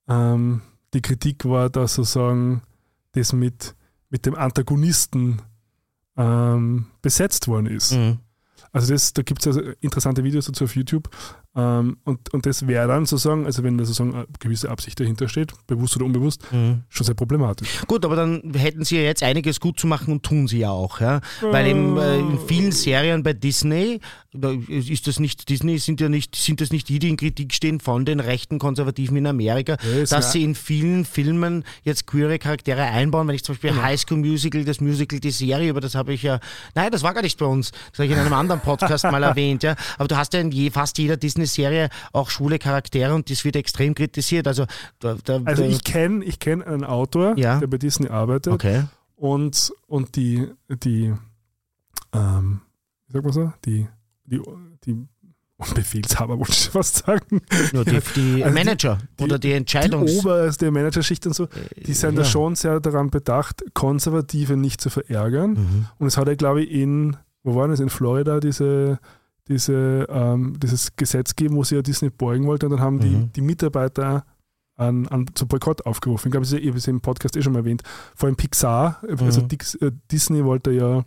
ähm, 0.08 0.62
die 0.94 1.02
Kritik 1.02 1.44
war, 1.44 1.70
dass 1.70 1.94
sozusagen 1.94 2.62
das 3.12 3.32
mit, 3.32 3.76
mit 4.10 4.26
dem 4.26 4.34
Antagonisten 4.34 5.42
ähm, 6.16 6.86
besetzt 7.02 7.46
worden 7.46 7.66
ist. 7.66 7.92
Mhm. 7.92 8.18
Also 8.72 8.92
das, 8.92 9.12
da 9.12 9.22
gibt 9.22 9.40
es 9.40 9.46
also 9.46 9.72
interessante 9.80 10.24
Videos 10.24 10.46
dazu 10.46 10.64
auf 10.64 10.74
YouTube. 10.74 11.08
Ähm, 11.56 11.96
und, 12.04 12.32
und 12.34 12.44
das 12.44 12.66
wäre 12.66 12.86
dann 12.86 13.06
sozusagen, 13.06 13.46
also 13.46 13.62
wenn 13.62 13.78
da 13.78 13.84
sozusagen 13.84 14.14
eine 14.14 14.26
gewisse 14.38 14.68
Absicht 14.70 15.00
dahinter 15.00 15.28
steht, 15.28 15.52
bewusst 15.66 15.96
oder 15.96 16.04
unbewusst, 16.04 16.42
Mhm. 16.52 16.82
schon 16.90 17.06
sehr 17.06 17.14
problematisch. 17.14 17.80
Gut, 17.86 18.04
aber 18.04 18.14
dann 18.16 18.52
hätten 18.54 18.84
sie 18.84 18.96
ja 18.96 19.02
jetzt 19.02 19.22
einiges 19.22 19.58
gut 19.58 19.80
zu 19.80 19.86
machen 19.86 20.12
und 20.12 20.22
tun 20.22 20.48
sie 20.48 20.58
ja 20.58 20.70
auch, 20.70 21.00
ja. 21.00 21.20
Weil 21.40 21.66
eben 21.68 21.96
äh, 21.98 22.18
in 22.18 22.38
vielen 22.46 22.72
Serien 22.72 23.22
bei 23.22 23.32
Disney, 23.32 24.00
da 24.34 24.50
ist 24.68 25.06
das 25.06 25.18
nicht, 25.18 25.48
Disney 25.48 25.78
sind 25.78 25.98
ja 26.00 26.10
nicht, 26.10 26.36
sind 26.36 26.60
das 26.60 26.70
nicht 26.70 26.90
die, 26.90 26.98
die 26.98 27.08
in 27.08 27.16
Kritik 27.16 27.54
stehen 27.54 27.80
von 27.80 28.04
den 28.04 28.20
rechten 28.20 28.58
Konservativen 28.58 29.16
in 29.16 29.26
Amerika, 29.26 29.78
Ja, 29.82 30.02
ist 30.02 30.12
dass 30.12 30.26
ja- 30.26 30.30
sie 30.32 30.44
in 30.44 30.54
vielen 30.54 31.06
Filmen 31.06 31.64
jetzt 31.84 32.06
queere 32.06 32.38
Charaktere 32.38 32.82
einbauen. 32.82 33.26
Wenn 33.28 33.34
ich 33.34 33.44
zum 33.44 33.54
Beispiel 33.54 33.70
Genau. 33.70 33.82
High 33.82 33.98
School 34.00 34.18
Musical, 34.18 34.62
das 34.64 34.80
Musical, 34.82 35.20
die 35.20 35.30
Serie, 35.30 35.70
über 35.70 35.80
das 35.80 35.94
habe 35.94 36.12
ich 36.12 36.22
ja, 36.22 36.38
nein, 36.74 36.90
das 36.92 37.02
war 37.02 37.14
gar 37.14 37.22
nicht 37.22 37.38
bei 37.38 37.46
uns, 37.46 37.70
das 37.90 37.98
habe 38.00 38.06
ich 38.06 38.12
in 38.12 38.18
einem 38.18 38.32
anderen 38.34 38.60
Podcast 38.60 39.04
mal 39.10 39.22
erwähnt, 39.22 39.62
ja. 39.62 39.74
Aber 39.96 40.06
du 40.08 40.16
hast 40.18 40.34
ja 40.34 40.40
in 40.40 40.50
je, 40.50 40.70
fast 40.70 40.98
jeder 40.98 41.16
Disney-Serie 41.46 41.88
auch 42.12 42.30
schwule 42.30 42.58
Charaktere 42.58 43.14
und 43.14 43.30
das 43.30 43.44
wird 43.44 43.56
extrem 43.56 43.94
kritisiert. 43.94 44.46
Also, 44.46 44.66
da, 44.98 45.16
da, 45.24 45.40
Also 45.44 45.62
da, 45.62 45.68
ich 45.68 45.84
kenne 45.84 46.24
ich 46.24 46.38
kenn 46.38 46.62
einen 46.62 46.84
Autor, 46.84 47.36
Ja. 47.38 47.58
der 47.58 47.66
bei 47.66 47.78
Disney 47.78 48.08
arbeitet 48.08 48.52
okay. 48.52 48.84
und, 49.16 49.72
und 49.86 50.16
die, 50.16 50.48
die 50.82 51.14
ähm, 52.12 52.60
wie 53.08 53.12
sagt 53.12 53.24
man 53.24 53.32
so, 53.32 53.52
die, 53.64 53.86
die, 54.24 54.40
die 54.84 55.06
Befehlshaber, 55.74 56.38
wollte 56.38 56.52
ich 56.52 56.68
fast 56.68 56.96
sagen, 57.06 57.40
Nur 57.72 57.84
die, 57.84 57.92
die 58.14 58.44
Also 58.44 58.48
die- 58.48 58.50
Manager 58.64 58.98
die- 59.18 59.24
oder 59.24 59.38
die 59.38 59.48
die 59.48 59.54
Entscheidungs... 59.54 60.18
oberste 60.18 60.70
Managerschicht 60.70 61.26
und 61.26 61.34
so, 61.34 61.48
die 61.76 61.94
sind 61.94 62.16
da 62.16 62.22
ja. 62.22 62.28
schon 62.28 62.54
sehr 62.56 62.78
daran 62.80 63.10
bedacht, 63.10 63.64
Konservative 63.72 64.56
nicht 64.56 64.80
zu 64.80 64.90
verärgern. 64.90 65.52
Mhm. 65.52 65.86
Und 65.98 66.06
es 66.08 66.16
hat 66.18 66.28
ja, 66.28 66.34
glaube 66.34 66.62
ich, 66.62 66.70
in, 66.70 67.16
wo 67.42 67.54
war 67.54 67.68
das, 67.68 67.80
in 67.80 67.88
Florida 67.88 68.38
diese, 68.40 68.98
diese, 69.48 70.06
ähm, 70.08 70.58
dieses 70.60 70.94
Gesetz 70.96 71.34
gegeben, 71.36 71.56
wo 71.56 71.64
sie 71.64 71.76
ja 71.76 71.82
Disney 71.82 72.10
beugen 72.10 72.46
wollte 72.46 72.66
und 72.66 72.72
dann 72.72 72.80
haben 72.80 72.98
die, 73.00 73.08
Mhm. 73.10 73.32
die 73.32 73.40
Mitarbeiter 73.42 74.24
an, 74.76 75.06
an, 75.08 75.26
zu 75.34 75.46
Boykott 75.46 75.86
aufgerufen. 75.86 76.28
Ich 76.28 76.32
glaube, 76.32 76.42
das 76.44 76.52
ist 76.52 76.58
ja- 76.58 76.62
ich 76.62 76.68
habe 76.68 76.78
es 76.78 76.86
im 76.88 77.00
Podcast 77.00 77.36
eh 77.36 77.42
schon 77.42 77.52
mal 77.54 77.60
erwähnt. 77.60 77.82
Vor 78.14 78.26
allem 78.26 78.36
Pixar, 78.36 79.00
also 79.08 79.40
Mhm. 79.42 79.48
Äh, 79.80 79.90
Disney 80.10 80.44
wollte 80.44 80.70
ja 80.72 81.04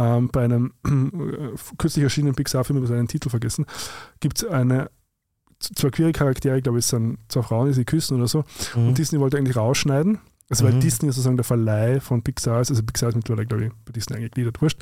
ähm, 0.00 0.28
bei 0.30 0.44
einem 0.44 0.72
äh, 0.86 1.56
kürzlich 1.76 2.04
erschienenen 2.04 2.34
Pixar-Film, 2.36 2.76
ich 2.78 2.84
habe 2.84 2.94
seinen 2.96 3.08
Titel 3.08 3.30
vergessen, 3.30 3.66
gibt 4.20 4.38
es 4.42 4.48
eine 4.48 4.90
zwei 5.58 5.90
queere 5.90 6.12
Charaktere, 6.12 6.56
ich 6.58 6.62
glaube, 6.62 6.78
es 6.78 6.88
sind 6.88 7.18
zwei 7.28 7.42
Frauen, 7.42 7.66
die 7.66 7.72
sie 7.74 7.84
küssen 7.84 8.16
oder 8.16 8.28
so. 8.28 8.44
Mhm. 8.76 8.88
Und 8.88 8.98
Disney 8.98 9.18
wollte 9.18 9.38
eigentlich 9.38 9.56
rausschneiden. 9.56 10.18
Also 10.50 10.64
weil 10.64 10.74
Mhm. 10.74 10.80
Disney 10.80 11.08
sozusagen 11.08 11.36
der 11.36 11.44
Verleih 11.44 12.00
von 12.00 12.22
Pixar 12.22 12.60
ist, 12.60 12.70
also 12.70 12.82
Pixar 12.82 13.08
ist 13.10 13.16
mittlerweile, 13.16 13.46
glaube 13.46 13.64
ich, 13.66 13.70
bei 13.84 13.92
Disney 13.92 14.16
eingegliedert, 14.16 14.62
wurscht. 14.62 14.78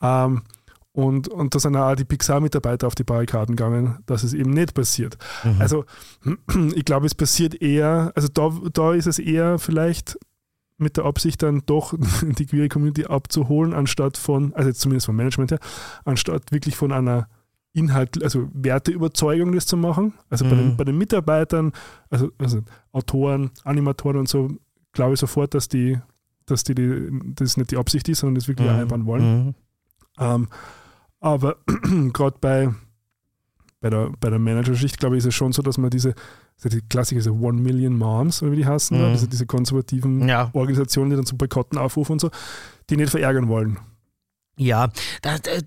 Ähm, 0.00 0.42
und, 0.96 1.28
und 1.28 1.54
da 1.54 1.58
sind 1.58 1.76
auch 1.76 1.94
die 1.94 2.06
Pixar-Mitarbeiter 2.06 2.86
auf 2.86 2.94
die 2.94 3.04
Barrikaden 3.04 3.54
gegangen, 3.54 3.98
dass 4.06 4.22
es 4.22 4.32
eben 4.32 4.50
nicht 4.50 4.72
passiert. 4.72 5.18
Mhm. 5.44 5.60
Also 5.60 5.84
ich 6.74 6.86
glaube, 6.86 7.04
es 7.04 7.14
passiert 7.14 7.60
eher, 7.60 8.12
also 8.14 8.28
da, 8.28 8.50
da 8.72 8.94
ist 8.94 9.06
es 9.06 9.18
eher 9.18 9.58
vielleicht 9.58 10.18
mit 10.78 10.96
der 10.96 11.04
Absicht 11.04 11.42
dann 11.42 11.62
doch 11.66 11.92
die 12.22 12.46
queere 12.46 12.68
Community 12.70 13.04
abzuholen, 13.04 13.74
anstatt 13.74 14.16
von, 14.16 14.54
also 14.54 14.68
jetzt 14.70 14.80
zumindest 14.80 15.04
vom 15.06 15.16
Management 15.16 15.50
her, 15.50 15.58
anstatt 16.06 16.50
wirklich 16.50 16.76
von 16.76 16.92
einer 16.92 17.28
Inhalt, 17.74 18.22
also 18.22 18.48
Werteüberzeugung 18.54 19.52
das 19.52 19.66
zu 19.66 19.76
machen. 19.76 20.14
Also 20.30 20.46
bei, 20.46 20.52
Mhm. 20.54 20.58
den, 20.58 20.76
bei 20.78 20.84
den 20.84 20.96
Mitarbeitern, 20.96 21.72
also, 22.08 22.30
also 22.38 22.62
Autoren, 22.92 23.50
Animatoren 23.64 24.16
und 24.16 24.30
so, 24.30 24.48
glaube 24.92 25.12
ich 25.12 25.20
sofort, 25.20 25.52
dass 25.52 25.68
die, 25.68 25.98
dass 26.46 26.64
die, 26.64 26.74
die 26.74 27.10
das 27.34 27.58
nicht 27.58 27.70
die 27.70 27.76
Absicht 27.76 28.08
ist, 28.08 28.20
sondern 28.20 28.36
das 28.36 28.48
wirklich 28.48 28.66
Mhm. 28.70 28.76
einbauen 28.78 29.04
wollen. 29.04 29.44
Mhm. 29.46 29.54
Ähm, 30.18 30.48
aber 31.20 31.56
gerade 32.12 32.36
bei, 32.40 32.72
bei 33.80 33.90
der, 33.90 34.10
bei 34.20 34.30
der 34.30 34.38
Managerschicht, 34.38 34.98
glaube 34.98 35.16
ich, 35.16 35.18
ist 35.20 35.26
es 35.26 35.34
schon 35.34 35.52
so, 35.52 35.62
dass 35.62 35.78
man 35.78 35.90
diese, 35.90 36.14
also 36.56 36.68
die 36.68 36.82
Klassiker, 36.88 37.18
diese 37.20 37.32
One 37.32 37.60
Million 37.60 37.96
Moms, 37.96 38.42
wie 38.42 38.56
die 38.56 38.66
heißen, 38.66 38.98
Mhm. 39.08 39.12
diese, 39.12 39.28
diese 39.28 39.46
konservativen 39.46 40.28
Ja. 40.28 40.50
Organisationen, 40.52 41.10
die 41.10 41.16
dann 41.16 41.26
zum 41.26 41.38
Boykotten 41.38 41.78
aufrufen 41.78 42.12
und 42.12 42.20
so, 42.20 42.30
die 42.90 42.96
nicht 42.96 43.10
verärgern 43.10 43.48
wollen. 43.48 43.78
Ja, 44.58 44.88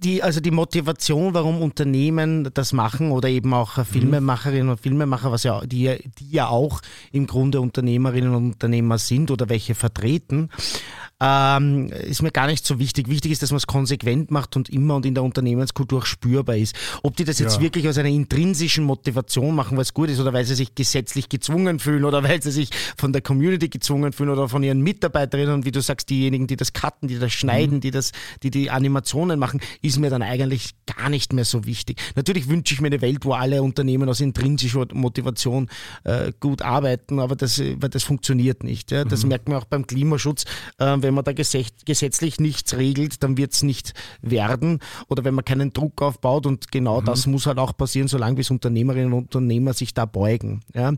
die, 0.01 0.23
also 0.23 0.39
die 0.41 0.49
Motivation, 0.49 1.35
warum 1.35 1.61
Unternehmen 1.61 2.49
das 2.55 2.73
machen 2.73 3.11
oder 3.11 3.29
eben 3.29 3.53
auch 3.53 3.77
äh, 3.77 3.85
Filmemacherinnen 3.85 4.67
und 4.69 4.79
Filmemacher, 4.79 5.31
was 5.31 5.43
ja, 5.43 5.61
die, 5.61 6.09
die 6.17 6.31
ja 6.31 6.47
auch 6.47 6.81
im 7.11 7.27
Grunde 7.27 7.61
Unternehmerinnen 7.61 8.33
und 8.33 8.53
Unternehmer 8.53 8.97
sind 8.97 9.29
oder 9.29 9.47
welche 9.47 9.75
vertreten, 9.75 10.49
ähm, 11.21 11.87
ist 11.87 12.21
mir 12.21 12.31
gar 12.31 12.47
nicht 12.47 12.65
so 12.65 12.79
wichtig. 12.79 13.09
Wichtig 13.09 13.31
ist, 13.33 13.41
dass 13.41 13.51
man 13.51 13.57
es 13.57 13.67
konsequent 13.67 14.31
macht 14.31 14.55
und 14.55 14.69
immer 14.69 14.95
und 14.95 15.05
in 15.05 15.15
der 15.15 15.23
Unternehmenskultur 15.23 16.05
spürbar 16.05 16.55
ist. 16.55 16.75
Ob 17.03 17.17
die 17.17 17.25
das 17.25 17.39
jetzt 17.39 17.57
Ja. 17.57 17.61
wirklich 17.61 17.87
aus 17.89 17.97
einer 17.97 18.09
intrinsischen 18.09 18.85
Motivation 18.85 19.53
machen, 19.55 19.75
weil 19.77 19.81
es 19.83 19.93
gut 19.93 20.09
ist 20.09 20.19
oder 20.19 20.31
weil 20.31 20.45
sie 20.45 20.55
sich 20.55 20.75
gesetzlich 20.75 21.27
gezwungen 21.27 21.79
fühlen 21.79 22.05
oder 22.05 22.23
weil 22.23 22.41
sie 22.41 22.51
sich 22.51 22.69
von 22.97 23.11
der 23.11 23.21
Community 23.21 23.67
gezwungen 23.69 24.13
fühlen 24.13 24.29
oder 24.29 24.47
von 24.47 24.63
ihren 24.63 24.81
Mitarbeiterinnen 24.81 25.53
und 25.55 25.65
wie 25.65 25.71
du 25.71 25.81
sagst, 25.81 26.09
diejenigen, 26.09 26.47
die 26.47 26.55
das 26.55 26.71
cutten, 26.73 27.07
die 27.09 27.19
das 27.19 27.33
schneiden, 27.33 27.81
die 27.81 27.91
das, 27.91 28.11
die 28.43 28.49
die 28.51 28.69
Animationen 28.69 29.39
machen, 29.39 29.59
ist 29.81 29.99
mir 29.99 30.09
dann 30.09 30.21
eigentlich 30.21 30.73
gar 30.85 31.09
nicht 31.09 31.33
mehr 31.33 31.45
so 31.45 31.65
wichtig. 31.65 31.99
Natürlich 32.15 32.47
wünsche 32.47 32.73
ich 32.73 32.81
mir 32.81 32.87
eine 32.87 33.01
Welt, 33.01 33.25
wo 33.25 33.33
alle 33.33 33.61
Unternehmen 33.61 34.07
aus 34.07 34.21
intrinsischer 34.21 34.85
Motivation 34.93 35.67
äh, 36.05 36.31
gut 36.39 36.61
arbeiten, 36.61 37.19
aber 37.19 37.35
das, 37.35 37.59
äh, 37.59 37.75
weil 37.79 37.89
das 37.89 38.03
funktioniert 38.03 38.63
nicht. 38.63 38.91
Ja? 38.91 39.03
Das 39.03 39.25
merkt 39.25 39.49
man 39.49 39.57
auch 39.57 39.65
beim 39.65 39.85
Klimaschutz. 39.85 40.45
Äh, 40.79 41.08
wenn 41.09 41.15
man 41.15 41.23
da 41.23 41.33
gesetz 41.33 41.69
gesetzlich 41.85 42.39
nichts 42.39 42.77
regelt, 42.77 43.23
dann 43.23 43.35
wird 43.35 43.53
es 43.53 43.63
nicht 43.63 43.95
werden. 44.21 44.77
Oder 45.07 45.23
wenn 45.23 45.33
man 45.33 45.43
keinen 45.43 45.73
Druck 45.73 46.03
aufbaut 46.03 46.45
und 46.45 46.71
genau 46.71 47.01
das 47.01 47.25
muss 47.25 47.47
halt 47.47 47.57
auch 47.57 47.75
passieren, 47.75 48.07
solange 48.07 48.35
bis 48.35 48.51
Unternehmerinnen 48.51 49.11
und 49.11 49.23
Unternehmer 49.23 49.73
sich 49.73 49.95
da 49.95 50.05
beugen. 50.05 50.61
Ja? 50.75 50.93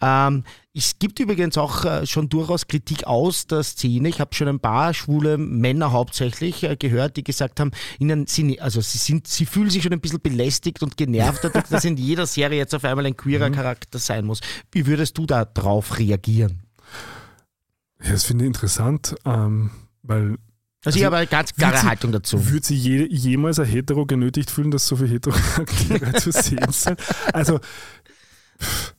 Ähm, 0.00 0.42
es 0.74 0.98
gibt 0.98 1.20
übrigens 1.20 1.56
auch 1.58 1.84
äh, 1.84 2.06
schon 2.06 2.28
durchaus 2.28 2.66
Kritik 2.66 3.06
aus 3.06 3.46
der 3.46 3.62
Szene. 3.62 4.08
Ich 4.08 4.20
habe 4.20 4.34
schon 4.34 4.48
ein 4.48 4.58
paar 4.58 4.92
schwule 4.94 5.38
Männer 5.38 5.92
hauptsächlich 5.92 6.64
äh, 6.64 6.74
gehört, 6.74 7.16
die 7.16 7.22
gesagt 7.22 7.60
haben, 7.60 7.70
ihnen 8.00 8.26
sind, 8.26 8.60
also 8.60 8.80
sie 8.80 8.98
sind, 8.98 9.28
sie 9.28 9.46
fühlen 9.46 9.70
sich 9.70 9.84
schon 9.84 9.92
ein 9.92 10.00
bisschen 10.00 10.22
belästigt 10.22 10.82
und 10.82 10.96
genervt, 10.96 11.48
dass 11.70 11.84
in 11.84 11.96
jeder 11.96 12.26
Serie 12.26 12.58
jetzt 12.58 12.74
auf 12.74 12.84
einmal 12.84 13.06
ein 13.06 13.16
queerer 13.16 13.50
Charakter 13.50 14.00
sein 14.00 14.24
muss. 14.24 14.40
Wie 14.72 14.86
würdest 14.86 15.16
du 15.18 15.26
da 15.26 15.44
drauf 15.44 16.00
reagieren? 16.00 16.61
Ja, 18.04 18.10
das 18.12 18.24
finde 18.24 18.44
ich 18.44 18.48
interessant, 18.48 19.14
ähm, 19.24 19.70
weil 20.02 20.36
Also, 20.84 20.98
ich 20.98 21.04
Also, 21.04 21.04
habe 21.06 21.16
eine 21.18 21.26
ganz 21.28 21.54
klare 21.54 21.78
sie- 21.78 21.86
Haltung 21.86 22.10
dazu. 22.12 22.50
würde 22.50 22.66
sich 22.66 22.82
je, 22.82 23.06
jemals 23.06 23.58
ein 23.60 23.66
Hetero 23.66 24.04
genötigt 24.06 24.50
fühlen, 24.50 24.70
dass 24.72 24.86
so 24.88 24.96
viele 24.96 25.10
Heterocharaktere 25.10 26.12
zu 26.14 26.32
sehen 26.32 26.66
sind? 26.72 26.98
Also 27.32 27.60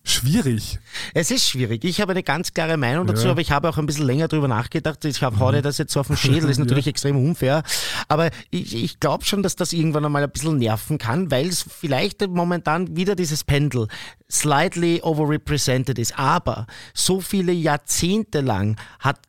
schwierig. 0.05 0.79
Es 1.13 1.31
ist 1.31 1.47
schwierig. 1.47 1.83
Ich 1.85 2.01
habe 2.01 2.11
eine 2.11 2.23
ganz 2.23 2.53
klare 2.53 2.75
Meinung 2.77 3.07
dazu, 3.07 3.21
Ja. 3.21 3.27
Mhm. 3.27 3.31
aber 3.31 3.41
ich 3.41 3.51
habe 3.51 3.69
auch 3.69 3.77
ein 3.77 3.85
bisschen 3.85 4.05
länger 4.05 4.27
drüber 4.27 4.47
nachgedacht. 4.49 5.03
Ich 5.05 5.21
habe 5.23 5.39
heute 5.39 5.61
das 5.61 5.77
jetzt 5.77 5.93
so 5.93 5.99
auf 6.01 6.07
den 6.07 6.17
Schädel, 6.17 6.49
ist 6.49 6.57
natürlich 6.59 6.87
extrem 6.87 7.15
unfair. 7.17 7.63
Aber 8.09 8.29
ich, 8.49 8.75
ich 8.75 8.99
glaube 8.99 9.23
schon, 9.25 9.43
dass 9.43 9.55
das 9.55 9.71
irgendwann 9.71 10.03
einmal 10.05 10.23
ein 10.23 10.29
bisschen 10.29 10.57
nerven 10.57 10.97
kann, 10.97 11.31
weil 11.31 11.47
es 11.47 11.63
vielleicht 11.63 12.27
momentan 12.27 12.97
wieder 12.97 13.15
dieses 13.15 13.43
Pendel 13.45 13.87
slightly 14.29 14.99
overrepresented 15.01 15.97
ist. 15.99 16.19
Aber 16.19 16.67
so 16.93 17.21
viele 17.21 17.53
Jahrzehnte 17.53 18.41
lang 18.41 18.77
hat 18.99 19.19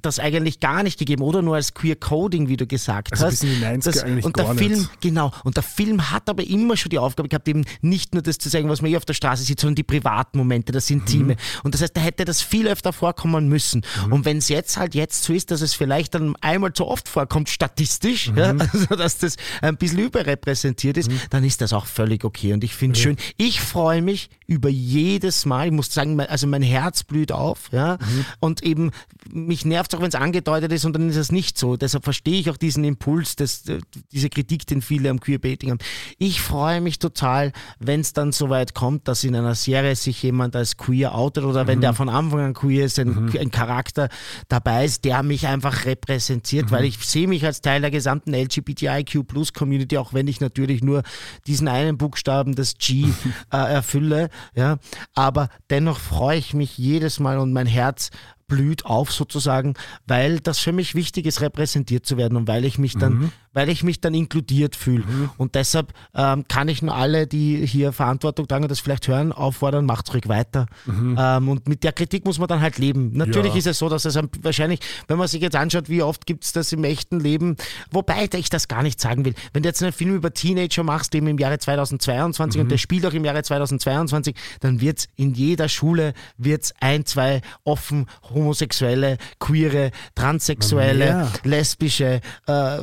das 0.00 0.20
eigentlich 0.20 0.60
gar 0.60 0.82
nicht 0.84 0.98
gegeben 0.98 1.22
oder 1.22 1.42
nur 1.42 1.56
als 1.56 1.74
Queer 1.74 1.96
Coding, 1.96 2.48
wie 2.48 2.56
du 2.56 2.66
gesagt 2.66 3.12
Also 3.12 3.26
hast. 3.26 3.40
bis 3.40 3.42
in 3.42 3.58
die 3.58 3.64
90er 3.64 4.04
eigentlich 4.04 4.24
und 4.24 4.34
gar 4.34 4.46
der 4.46 4.54
Film, 4.54 4.72
nicht. 4.78 5.00
Genau. 5.00 5.32
Und 5.44 5.56
der 5.56 5.64
Film 5.64 6.10
hat 6.12 6.28
aber 6.28 6.44
immer 6.44 6.76
schon 6.76 6.90
die 6.90 6.98
Aufgabe 6.98 7.28
gehabt, 7.28 7.48
eben 7.48 7.64
nicht 7.80 8.14
nur 8.14 8.22
das 8.22 8.38
zu 8.38 8.48
zeigen, 8.48 8.68
was 8.68 8.80
man 8.80 8.90
hier 8.90 8.98
auf 8.98 9.04
der 9.04 9.14
Straße 9.14 9.42
sieht, 9.42 9.58
sondern 9.58 9.74
die 9.76 9.82
privaten 9.82 10.19
Momente, 10.34 10.72
das 10.72 10.90
Intime. 10.90 11.36
Und 11.62 11.74
das 11.74 11.82
heißt, 11.82 11.96
da 11.96 12.00
hätte 12.00 12.24
das 12.24 12.42
viel 12.42 12.68
öfter 12.68 12.92
vorkommen 12.92 13.48
müssen. 13.48 13.82
Und 14.10 14.24
wenn 14.24 14.38
es 14.38 14.48
jetzt 14.48 14.76
halt 14.76 14.94
jetzt 14.94 15.22
so 15.22 15.32
ist, 15.32 15.50
dass 15.50 15.60
es 15.60 15.74
vielleicht 15.74 16.14
dann 16.14 16.34
einmal 16.40 16.72
zu 16.72 16.86
oft 16.86 17.08
vorkommt, 17.08 17.48
statistisch, 17.48 18.32
ja, 18.34 18.50
also 18.58 18.96
dass 18.96 19.18
das 19.18 19.36
ein 19.62 19.76
bisschen 19.76 20.00
überrepräsentiert 20.00 20.96
ist, 20.96 21.10
dann 21.30 21.44
ist 21.44 21.60
das 21.60 21.72
auch 21.72 21.86
völlig 21.86 22.24
okay. 22.24 22.52
Und 22.52 22.64
ich 22.64 22.74
finde 22.74 22.96
es 22.96 23.02
schön. 23.02 23.16
Ich 23.36 23.60
freue 23.60 24.02
mich 24.02 24.30
über 24.50 24.68
jedes 24.68 25.46
Mal, 25.46 25.68
ich 25.68 25.72
muss 25.72 25.94
sagen, 25.94 26.18
also 26.20 26.48
mein 26.48 26.62
Herz 26.62 27.04
blüht 27.04 27.30
auf, 27.30 27.70
ja, 27.70 27.98
mhm. 28.00 28.24
und 28.40 28.64
eben 28.64 28.90
mich 29.32 29.64
nervt 29.64 29.94
auch, 29.94 30.00
wenn 30.00 30.08
es 30.08 30.16
angedeutet 30.16 30.72
ist 30.72 30.84
und 30.84 30.92
dann 30.94 31.08
ist 31.08 31.16
es 31.16 31.30
nicht 31.30 31.56
so. 31.56 31.76
Deshalb 31.76 32.02
verstehe 32.02 32.40
ich 32.40 32.50
auch 32.50 32.56
diesen 32.56 32.82
Impuls, 32.82 33.36
das, 33.36 33.62
diese 34.10 34.28
Kritik, 34.28 34.66
den 34.66 34.82
viele 34.82 35.08
am 35.08 35.20
Queerbaiting 35.20 35.70
haben. 35.70 35.78
Ich 36.18 36.40
freue 36.40 36.80
mich 36.80 36.98
total, 36.98 37.52
wenn 37.78 38.00
es 38.00 38.12
dann 38.12 38.32
so 38.32 38.50
weit 38.50 38.74
kommt, 38.74 39.06
dass 39.06 39.22
in 39.22 39.36
einer 39.36 39.54
Serie 39.54 39.94
sich 39.94 40.20
jemand 40.24 40.56
als 40.56 40.76
queer 40.76 41.14
outet 41.14 41.44
oder 41.44 41.62
mhm. 41.62 41.68
wenn 41.68 41.80
der 41.80 41.94
von 41.94 42.08
Anfang 42.08 42.40
an 42.40 42.54
queer 42.54 42.86
ist, 42.86 42.98
ein, 42.98 43.26
mhm. 43.26 43.32
ein 43.38 43.52
Charakter 43.52 44.08
dabei 44.48 44.84
ist, 44.84 45.04
der 45.04 45.22
mich 45.22 45.46
einfach 45.46 45.84
repräsentiert, 45.84 46.66
mhm. 46.66 46.70
weil 46.72 46.84
ich 46.86 46.98
sehe 46.98 47.28
mich 47.28 47.46
als 47.46 47.60
Teil 47.60 47.82
der 47.82 47.92
gesamten 47.92 48.34
LGBTIQ 48.34 49.28
Plus 49.28 49.52
Community, 49.52 49.96
auch 49.96 50.12
wenn 50.12 50.26
ich 50.26 50.40
natürlich 50.40 50.82
nur 50.82 51.04
diesen 51.46 51.68
einen 51.68 51.98
Buchstaben, 51.98 52.56
das 52.56 52.74
G, 52.78 53.04
äh, 53.52 53.56
erfülle. 53.56 54.28
Ja, 54.54 54.78
aber 55.14 55.48
dennoch 55.70 55.98
freue 55.98 56.38
ich 56.38 56.54
mich 56.54 56.78
jedes 56.78 57.20
Mal 57.20 57.38
und 57.38 57.52
mein 57.52 57.66
Herz 57.66 58.10
blüht 58.50 58.84
auf 58.84 59.12
sozusagen, 59.12 59.74
weil 60.06 60.40
das 60.40 60.58
für 60.58 60.72
mich 60.72 60.94
wichtig 60.94 61.24
ist, 61.24 61.40
repräsentiert 61.40 62.04
zu 62.04 62.18
werden 62.18 62.36
und 62.36 62.48
weil 62.48 62.66
ich 62.66 62.76
mich 62.76 62.98
dann, 62.98 63.12
mhm. 63.14 63.32
weil 63.54 63.70
ich 63.70 63.82
mich 63.82 64.00
dann 64.02 64.12
inkludiert 64.12 64.76
fühle. 64.76 65.04
Mhm. 65.04 65.30
Und 65.38 65.54
deshalb 65.54 65.94
ähm, 66.14 66.44
kann 66.48 66.68
ich 66.68 66.82
nur 66.82 66.94
alle, 66.94 67.26
die 67.26 67.64
hier 67.64 67.92
Verantwortung 67.92 68.46
tragen 68.46 68.64
und 68.64 68.70
das 68.70 68.80
vielleicht 68.80 69.08
hören, 69.08 69.32
auffordern, 69.32 69.86
macht 69.86 70.12
ruhig 70.12 70.28
weiter. 70.28 70.66
Mhm. 70.84 71.16
Ähm, 71.18 71.48
und 71.48 71.68
mit 71.68 71.84
der 71.84 71.92
Kritik 71.92 72.26
muss 72.26 72.38
man 72.38 72.48
dann 72.48 72.60
halt 72.60 72.78
leben. 72.78 73.12
Natürlich 73.14 73.52
ja. 73.52 73.58
ist 73.58 73.66
es 73.68 73.78
so, 73.78 73.88
dass 73.88 74.04
es 74.04 74.18
wahrscheinlich, 74.42 74.80
wenn 75.08 75.16
man 75.16 75.28
sich 75.28 75.40
jetzt 75.40 75.56
anschaut, 75.56 75.88
wie 75.88 76.02
oft 76.02 76.26
gibt 76.26 76.44
es 76.44 76.52
das 76.52 76.72
im 76.72 76.84
echten 76.84 77.20
Leben, 77.20 77.56
wobei 77.90 78.28
ich 78.34 78.50
das 78.50 78.66
gar 78.66 78.82
nicht 78.82 79.00
sagen 79.00 79.24
will. 79.24 79.34
Wenn 79.52 79.62
du 79.62 79.68
jetzt 79.68 79.82
einen 79.82 79.92
Film 79.92 80.16
über 80.16 80.34
Teenager 80.34 80.82
machst, 80.82 81.14
eben 81.14 81.28
im 81.28 81.38
Jahre 81.38 81.58
2022 81.58 82.60
und 82.60 82.66
mhm. 82.66 82.70
der 82.70 82.78
spielt 82.78 83.06
auch 83.06 83.12
im 83.12 83.24
Jahre 83.24 83.42
2022, 83.42 84.34
dann 84.58 84.80
wird 84.80 84.98
es 84.98 85.08
in 85.14 85.34
jeder 85.34 85.68
Schule 85.68 86.14
wird's 86.36 86.74
ein, 86.80 87.06
zwei 87.06 87.42
offen 87.62 88.06
homosexuelle, 88.40 89.18
queere, 89.38 89.90
transsexuelle, 90.14 91.28
lesbische 91.44 92.20
äh, 92.46 92.78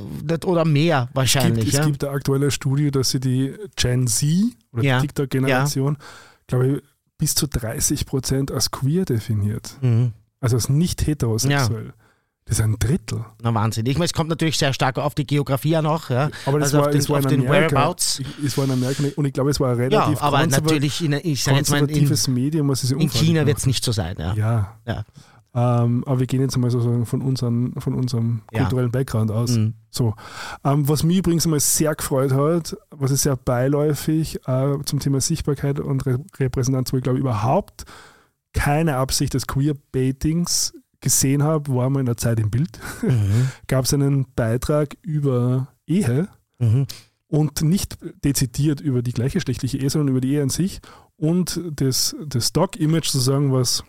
oder 0.45 0.66
mehr 0.66 1.10
wahrscheinlich. 1.14 1.66
Es 1.68 1.72
gibt, 1.72 1.74
ja? 1.74 1.80
es 1.82 1.86
gibt 1.88 2.03
eine 2.03 2.14
aktuelle 2.14 2.51
Studie, 2.51 2.91
dass 2.91 3.10
sie 3.10 3.20
die 3.20 3.53
Gen 3.76 4.08
Z 4.08 4.30
oder 4.72 4.84
ja. 4.84 4.99
die 4.99 5.08
TikTok-Generation, 5.08 5.97
ja. 5.99 6.05
glaube 6.47 6.68
ich, 6.68 6.82
bis 7.18 7.36
zu 7.36 7.47
30 7.47 8.05
Prozent 8.05 8.51
als 8.51 8.72
queer 8.72 9.05
definiert. 9.05 9.78
Mhm. 9.82 10.14
Also 10.39 10.55
als 10.55 10.70
nicht 10.70 11.08
heterosexuell. 11.08 11.88
Ja. 11.88 11.93
Das 12.47 12.60
ist 12.60 12.64
ein 12.64 12.80
Drittel. 12.80 13.26
Na 13.41 13.53
Wahnsinn. 13.53 13.86
Ich 13.88 13.95
meine, 13.97 14.05
es 14.05 14.14
kommt 14.14 14.30
natürlich 14.30 14.58
sehr 14.58 14.72
stark 14.72 14.97
auf 14.97 15.14
die 15.16 15.28
Geografie 15.28 15.76
an 15.76 15.86
auch. 15.86 16.10
Ja. 16.10 16.30
Aber 16.45 16.60
das 16.60 16.74
also 16.74 16.78
war, 16.78 16.86
auf 16.86 16.91
den, 16.91 17.01
es 17.01 17.10
war 17.10 17.20
auf 17.20 17.26
den 17.26 17.43
Whereabouts. 17.43 18.22
Es 18.45 18.58
war 18.58 18.64
in 18.64 18.72
Amerika 18.72 19.03
und 19.18 19.26
ich 19.26 19.34
glaube, 19.34 19.49
es 19.49 19.60
war 19.60 19.72
ein 19.72 19.78
relativ 19.78 20.20
ja, 20.20 20.26
aber 20.26 20.47
natürlich 20.47 21.03
in, 21.03 21.12
ich 21.12 21.45
jetzt 21.45 21.70
mal 21.70 21.80
in, 21.89 22.34
Medium, 22.34 22.70
was 22.70 22.89
In 22.89 23.10
China 23.10 23.45
wird 23.45 23.58
es 23.58 23.66
nicht 23.66 23.84
so 23.84 23.91
sein. 23.91 24.16
Ja. 24.18 24.34
ja. 24.36 24.78
ja. 24.86 25.03
Ähm, 25.58 26.03
aber 26.05 26.20
wir 26.20 26.28
gehen 26.28 26.41
jetzt 26.41 26.55
mal 26.55 26.70
sozusagen 26.70 27.08
von, 27.08 27.24
unseren, 27.24 27.74
von 27.82 27.95
unserem 27.95 28.43
ja. 28.53 28.60
kulturellen 28.60 28.91
Background 28.91 29.32
aus. 29.32 29.58
Mhm. 29.58 29.74
So. 29.89 30.14
Ähm, 30.64 30.88
was 30.88 31.01
mich 31.01 31.18
übrigens 31.18 31.47
mal 31.47 31.60
sehr 31.60 31.95
gefreut 31.95 32.32
hat, 32.32 32.78
was 32.91 33.10
ist 33.10 33.24
sehr 33.24 33.36
beiläufig 33.38 34.39
äh, 34.45 34.78
zum 34.86 34.99
Thema 34.99 35.20
Sichtbarkeit 35.20 35.80
und 35.80 36.05
Re 36.05 36.20
Repräsentanz, 36.38 36.93
wo 36.93 36.97
ich 36.97 37.03
glaube 37.03 37.18
überhaupt 37.18 37.86
keine 38.53 38.97
Absicht 38.97 39.34
des 39.34 39.47
Queerbaitings 39.47 40.76
gesehen 41.01 41.41
habe, 41.41 41.74
war 41.74 41.89
mal 41.89 42.01
in 42.01 42.05
der 42.05 42.18
Zeit 42.18 42.39
im 42.39 42.51
Bild, 42.51 42.80
mhm. 43.01 43.49
gab 43.68 43.86
es 43.86 43.93
einen 43.95 44.28
Beitrag 44.36 44.95
über 45.01 45.70
Ehe 45.88 46.28
mhm. 46.60 46.86
und 47.30 47.64
nicht 47.64 47.97
dezidiert 48.24 48.80
über 48.80 49.01
die 49.01 49.14
gleichgeschlechtliche 49.14 49.80
Ehe, 49.80 49.89
sondern 49.89 50.10
über 50.10 50.22
die 50.22 50.34
Ehe 50.34 50.43
an 50.43 50.49
sich 50.49 50.82
und 51.16 51.60
das, 51.72 52.16
das 52.28 52.49
Stock-Image 52.49 53.08
sozusagen, 53.08 53.51
was 53.51 53.84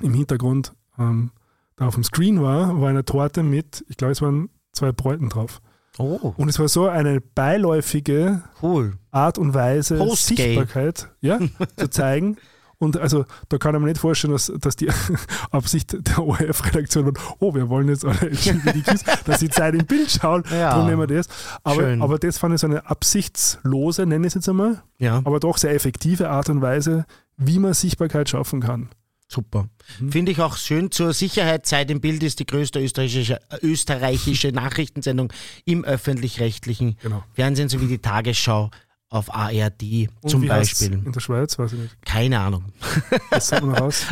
im 0.00 0.14
Hintergrund 0.14 0.74
ähm, 1.10 1.30
da 1.76 1.86
auf 1.86 1.94
dem 1.94 2.04
Screen 2.04 2.42
war, 2.42 2.80
war 2.80 2.88
eine 2.88 3.04
Torte 3.04 3.42
mit, 3.42 3.84
ich 3.88 3.96
glaube, 3.96 4.12
es 4.12 4.22
waren 4.22 4.50
zwei 4.72 4.92
Bräuten 4.92 5.28
drauf. 5.28 5.60
Oh. 5.98 6.32
Und 6.36 6.48
es 6.48 6.58
war 6.58 6.68
so 6.68 6.86
eine 6.88 7.20
beiläufige 7.20 8.42
cool. 8.62 8.94
Art 9.10 9.36
und 9.38 9.52
Weise, 9.52 9.98
Sichtbarkeit 10.16 11.10
ja, 11.20 11.38
zu 11.76 11.90
zeigen, 11.90 12.38
Und 12.82 12.96
also 12.96 13.26
da 13.48 13.58
kann 13.58 13.74
man 13.74 13.84
nicht 13.84 13.98
vorstellen, 13.98 14.32
dass, 14.32 14.52
dass 14.58 14.74
die 14.74 14.88
Absicht 15.52 15.96
der 16.04 16.18
ORF-Redaktion 16.18 17.06
war, 17.06 17.12
oh, 17.38 17.54
wir 17.54 17.68
wollen 17.68 17.88
jetzt 17.88 18.04
alle 18.04 18.28
LGBTQs, 18.28 19.04
dass 19.24 19.38
sie 19.38 19.48
Zeit 19.48 19.74
im 19.74 19.86
Bild 19.86 20.10
schauen, 20.10 20.42
ja. 20.50 20.70
darum 20.70 20.86
nehmen 20.86 20.98
wir 20.98 21.06
das. 21.06 21.28
Aber, 21.62 21.96
aber 22.00 22.18
das 22.18 22.38
fand 22.38 22.56
ich 22.56 22.60
so 22.60 22.66
eine 22.66 22.90
absichtslose, 22.90 24.04
nenne 24.04 24.26
ich 24.26 24.32
es 24.32 24.34
jetzt 24.34 24.48
einmal, 24.48 24.82
ja. 24.98 25.18
aber 25.22 25.38
doch 25.38 25.58
sehr 25.58 25.72
effektive 25.72 26.28
Art 26.28 26.48
und 26.50 26.60
Weise, 26.60 27.06
wie 27.36 27.60
man 27.60 27.72
Sichtbarkeit 27.72 28.28
schaffen 28.28 28.60
kann. 28.60 28.88
Super. 29.32 29.68
Mhm. 29.98 30.12
Finde 30.12 30.32
ich 30.32 30.40
auch 30.40 30.56
schön. 30.56 30.90
Zur 30.90 31.12
Sicherheit, 31.14 31.66
Zeit 31.66 31.90
im 31.90 32.00
Bild 32.00 32.22
ist 32.22 32.38
die 32.40 32.46
größte 32.46 32.80
österreichische, 32.80 33.40
österreichische 33.62 34.48
Nachrichtensendung 34.52 35.32
im 35.64 35.84
öffentlich-rechtlichen 35.84 36.98
genau. 37.02 37.24
Fernsehen 37.34 37.68
sowie 37.68 37.86
die 37.86 37.98
Tagesschau 37.98 38.70
auf 39.08 39.34
ARD 39.34 40.08
Und 40.22 40.30
zum 40.30 40.46
Beispiel. 40.46 40.92
In 40.92 41.12
der 41.12 41.20
Schweiz, 41.20 41.58
weiß 41.58 41.74
ich 41.74 41.78
nicht. 41.80 41.96
Keine 42.04 42.40
Ahnung. 42.40 42.64
Das 43.30 43.52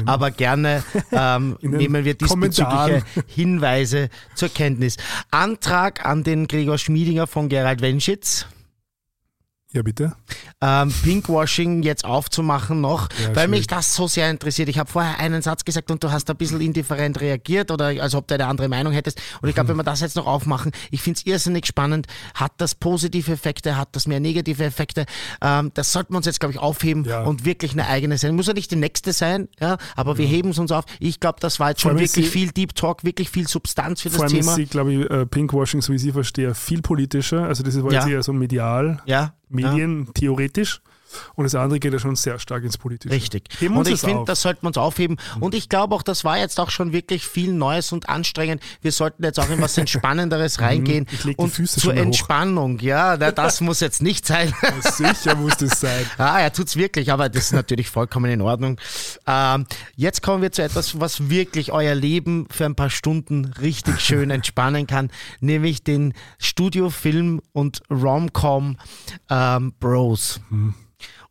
Aber 0.06 0.30
gerne 0.30 0.82
ähm, 1.12 1.56
nehmen 1.62 2.04
wir 2.04 2.14
diesbezügliche 2.14 3.02
Hinweise 3.26 4.08
zur 4.34 4.48
Kenntnis. 4.48 4.96
Antrag 5.30 6.06
an 6.06 6.22
den 6.22 6.48
Gregor 6.48 6.78
Schmiedinger 6.78 7.26
von 7.26 7.48
Gerald 7.48 7.82
Wenschitz. 7.82 8.46
Ja, 9.72 9.82
bitte. 9.82 10.12
Ähm, 10.60 10.92
Pinkwashing 11.04 11.84
jetzt 11.84 12.04
aufzumachen 12.04 12.80
noch, 12.80 13.08
ja, 13.12 13.28
weil 13.28 13.34
schwierig. 13.34 13.50
mich 13.50 13.66
das 13.68 13.94
so 13.94 14.08
sehr 14.08 14.28
interessiert. 14.28 14.68
Ich 14.68 14.78
habe 14.78 14.90
vorher 14.90 15.20
einen 15.20 15.42
Satz 15.42 15.64
gesagt 15.64 15.92
und 15.92 16.02
du 16.02 16.10
hast 16.10 16.28
ein 16.28 16.36
bisschen 16.36 16.60
indifferent 16.60 17.20
reagiert 17.20 17.70
oder 17.70 17.86
als 17.86 18.16
ob 18.16 18.26
du 18.26 18.34
eine 18.34 18.46
andere 18.46 18.68
Meinung 18.68 18.92
hättest. 18.92 19.22
Und 19.40 19.48
ich 19.48 19.54
glaube, 19.54 19.66
mhm. 19.66 19.70
wenn 19.70 19.76
wir 19.78 19.84
das 19.84 20.00
jetzt 20.00 20.16
noch 20.16 20.26
aufmachen, 20.26 20.72
ich 20.90 21.02
finde 21.02 21.18
es 21.18 21.26
irrsinnig 21.26 21.66
spannend. 21.66 22.08
Hat 22.34 22.52
das 22.58 22.74
positive 22.74 23.30
Effekte, 23.30 23.76
hat 23.76 23.90
das 23.92 24.08
mehr 24.08 24.18
negative 24.18 24.64
Effekte? 24.64 25.06
Ähm, 25.40 25.70
das 25.74 25.92
sollten 25.92 26.14
wir 26.14 26.16
uns 26.16 26.26
jetzt, 26.26 26.40
glaube 26.40 26.52
ich, 26.52 26.58
aufheben 26.58 27.04
ja. 27.04 27.22
und 27.22 27.44
wirklich 27.44 27.72
eine 27.72 27.86
eigene 27.86 28.18
sein. 28.18 28.34
Muss 28.34 28.48
ja 28.48 28.54
nicht 28.54 28.72
die 28.72 28.76
nächste 28.76 29.12
sein, 29.12 29.48
ja, 29.60 29.78
aber 29.94 30.18
wir 30.18 30.26
heben 30.26 30.50
es 30.50 30.58
uns 30.58 30.72
auf. 30.72 30.84
Ich 30.98 31.20
glaube, 31.20 31.38
das 31.40 31.60
war 31.60 31.70
jetzt 31.70 31.80
schon 31.80 31.92
wirklich 31.92 32.10
sie, 32.10 32.22
viel 32.24 32.50
Deep 32.50 32.74
Talk, 32.74 33.04
wirklich 33.04 33.30
viel 33.30 33.46
Substanz 33.46 34.00
für 34.00 34.08
das 34.08 34.16
Thema. 34.18 34.42
Vor 34.42 34.52
allem 34.54 34.62
ist 34.62 34.70
glaube 34.70 34.92
ich, 34.92 35.10
äh, 35.10 35.26
Pinkwashing, 35.26 35.80
so 35.80 35.92
wie 35.92 35.96
ich 35.96 36.12
verstehe, 36.12 36.56
viel 36.56 36.82
politischer. 36.82 37.44
Also 37.44 37.62
das 37.62 37.80
war 37.80 37.92
jetzt 37.92 38.08
eher 38.08 38.22
so 38.24 38.32
medial. 38.32 39.00
Ja. 39.06 39.34
Medien 39.50 40.04
ja. 40.06 40.12
theoretisch. 40.12 40.80
Und 41.34 41.44
das 41.44 41.54
andere 41.54 41.80
geht 41.80 41.92
ja 41.92 41.98
schon 41.98 42.16
sehr 42.16 42.38
stark 42.38 42.64
ins 42.64 42.78
Politische. 42.78 43.14
Richtig. 43.14 43.48
Heben 43.58 43.76
und 43.76 43.88
ich 43.88 44.00
finde, 44.00 44.24
das 44.26 44.42
sollten 44.42 44.62
wir 44.62 44.68
uns 44.68 44.78
aufheben. 44.78 45.16
Mhm. 45.36 45.42
Und 45.42 45.54
ich 45.54 45.68
glaube 45.68 45.94
auch, 45.94 46.02
das 46.02 46.24
war 46.24 46.38
jetzt 46.38 46.58
auch 46.60 46.70
schon 46.70 46.92
wirklich 46.92 47.26
viel 47.26 47.52
Neues 47.52 47.92
und 47.92 48.08
anstrengend. 48.08 48.62
Wir 48.80 48.92
sollten 48.92 49.22
jetzt 49.24 49.38
auch 49.40 49.50
in 49.50 49.60
was 49.60 49.76
Entspannenderes 49.78 50.58
mhm. 50.58 50.64
reingehen. 50.64 51.06
Ich 51.10 51.24
leg 51.24 51.36
die 51.36 51.42
und 51.42 51.50
Füße 51.50 51.80
zur 51.80 51.94
Entspannung. 51.94 52.76
Hoch. 52.78 52.82
Ja, 52.82 53.16
das 53.16 53.60
muss 53.60 53.80
jetzt 53.80 54.02
nicht 54.02 54.26
sein. 54.26 54.52
sicher 54.80 55.34
muss 55.34 55.56
das 55.56 55.80
sein. 55.80 56.06
Ah, 56.18 56.40
er 56.40 56.52
tut 56.52 56.66
es 56.66 56.76
wirklich, 56.76 57.12
aber 57.12 57.28
das 57.28 57.44
ist 57.44 57.52
natürlich 57.52 57.88
vollkommen 57.88 58.30
in 58.30 58.42
Ordnung. 58.42 58.78
Ähm, 59.26 59.66
jetzt 59.96 60.22
kommen 60.22 60.42
wir 60.42 60.52
zu 60.52 60.62
etwas, 60.62 61.00
was 61.00 61.30
wirklich 61.30 61.72
euer 61.72 61.94
Leben 61.94 62.46
für 62.50 62.66
ein 62.66 62.74
paar 62.74 62.90
Stunden 62.90 63.46
richtig 63.60 64.00
schön 64.00 64.30
entspannen 64.30 64.86
kann, 64.86 65.10
nämlich 65.40 65.82
den 65.82 66.14
Studiofilm 66.38 67.40
und 67.52 67.82
Romcom 67.90 68.76
ähm, 69.30 69.72
Bros. 69.80 70.40
Mhm. 70.50 70.74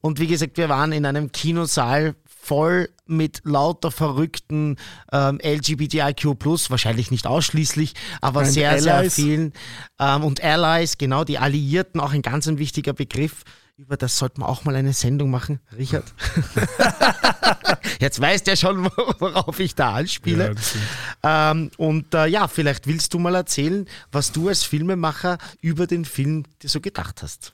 Und 0.02 0.20
wie 0.20 0.28
gesagt, 0.28 0.58
wir 0.58 0.70
waren 0.70 0.92
in 0.92 1.06
einem 1.06 1.32
Kinosaal 1.32 2.16
voll 2.26 2.90
mit 3.06 3.42
lauter 3.44 3.92
verrückten 3.92 4.78
ähm, 5.12 5.40
LGBTIQ+, 5.44 6.26
wahrscheinlich 6.70 7.12
nicht 7.12 7.28
ausschließlich, 7.28 7.94
aber 8.22 8.42
Und 8.42 8.46
sehr, 8.48 8.72
Allies. 8.72 8.84
sehr 8.84 9.12
vielen. 9.12 9.54
Ähm, 10.00 10.24
und 10.24 10.44
Allies, 10.44 10.98
genau, 10.98 11.24
die 11.24 11.38
Alliierten, 11.38 12.00
auch 12.00 12.14
ein 12.14 12.22
ganz 12.22 12.48
ein 12.48 12.58
wichtiger 12.58 12.94
Begriff. 12.94 13.44
Über 13.78 13.96
das 13.98 14.18
sollten 14.18 14.42
wir 14.42 14.50
auch 14.50 14.66
mal 14.66 14.76
eine 14.76 14.92
Sendung 14.94 15.30
machen, 15.30 15.60
Richard. 15.78 16.14
Jetzt 18.00 18.20
weißt 18.20 18.46
du 18.46 18.52
ja 18.52 18.58
schon, 18.58 18.86
worauf 19.20 19.60
ich 19.60 19.74
da 19.74 19.94
anspiele. 19.94 20.54
Ja, 21.24 21.52
ähm, 21.52 21.72
und 21.78 22.14
äh, 22.14 22.28
ja, 22.28 22.48
vielleicht 22.48 22.88
willst 22.88 23.14
du 23.14 23.20
mal 23.20 23.36
erzählen, 23.36 23.88
was 24.12 24.32
du 24.34 24.50
als 24.50 24.64
Filmemacher 24.64 25.38
über 25.62 25.88
den 25.88 26.04
Film 26.04 26.44
dir 26.62 26.70
so 26.70 26.82
gedacht 26.82 27.22
hast. 27.24 27.54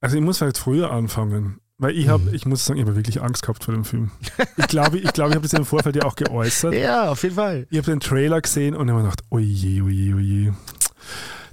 Also 0.00 0.16
ich 0.16 0.22
muss 0.22 0.38
vielleicht 0.38 0.58
früher 0.58 0.90
anfangen. 0.90 1.60
Weil 1.80 1.96
ich 1.96 2.08
habe, 2.08 2.34
ich 2.34 2.44
muss 2.44 2.64
sagen, 2.64 2.80
ich 2.80 2.86
habe 2.86 2.96
wirklich 2.96 3.22
Angst 3.22 3.42
gehabt 3.42 3.62
vor 3.62 3.72
dem 3.72 3.84
Film. 3.84 4.10
Ich 4.56 4.66
glaube, 4.66 4.98
ich, 4.98 5.12
glaube, 5.12 5.30
ich 5.30 5.36
habe 5.36 5.46
das 5.48 5.52
im 5.52 5.64
Vorfeld 5.64 5.94
ja 5.94 6.02
auch 6.02 6.16
geäußert. 6.16 6.74
Ja, 6.74 7.08
auf 7.08 7.22
jeden 7.22 7.36
Fall. 7.36 7.68
Ich 7.70 7.78
habe 7.78 7.88
den 7.88 8.00
Trailer 8.00 8.40
gesehen 8.40 8.74
und 8.74 8.90
habe 8.90 9.00
mir 9.00 9.04
gedacht, 9.04 9.22
oje, 9.30 9.84
oje, 9.84 10.14
oje. 10.16 10.54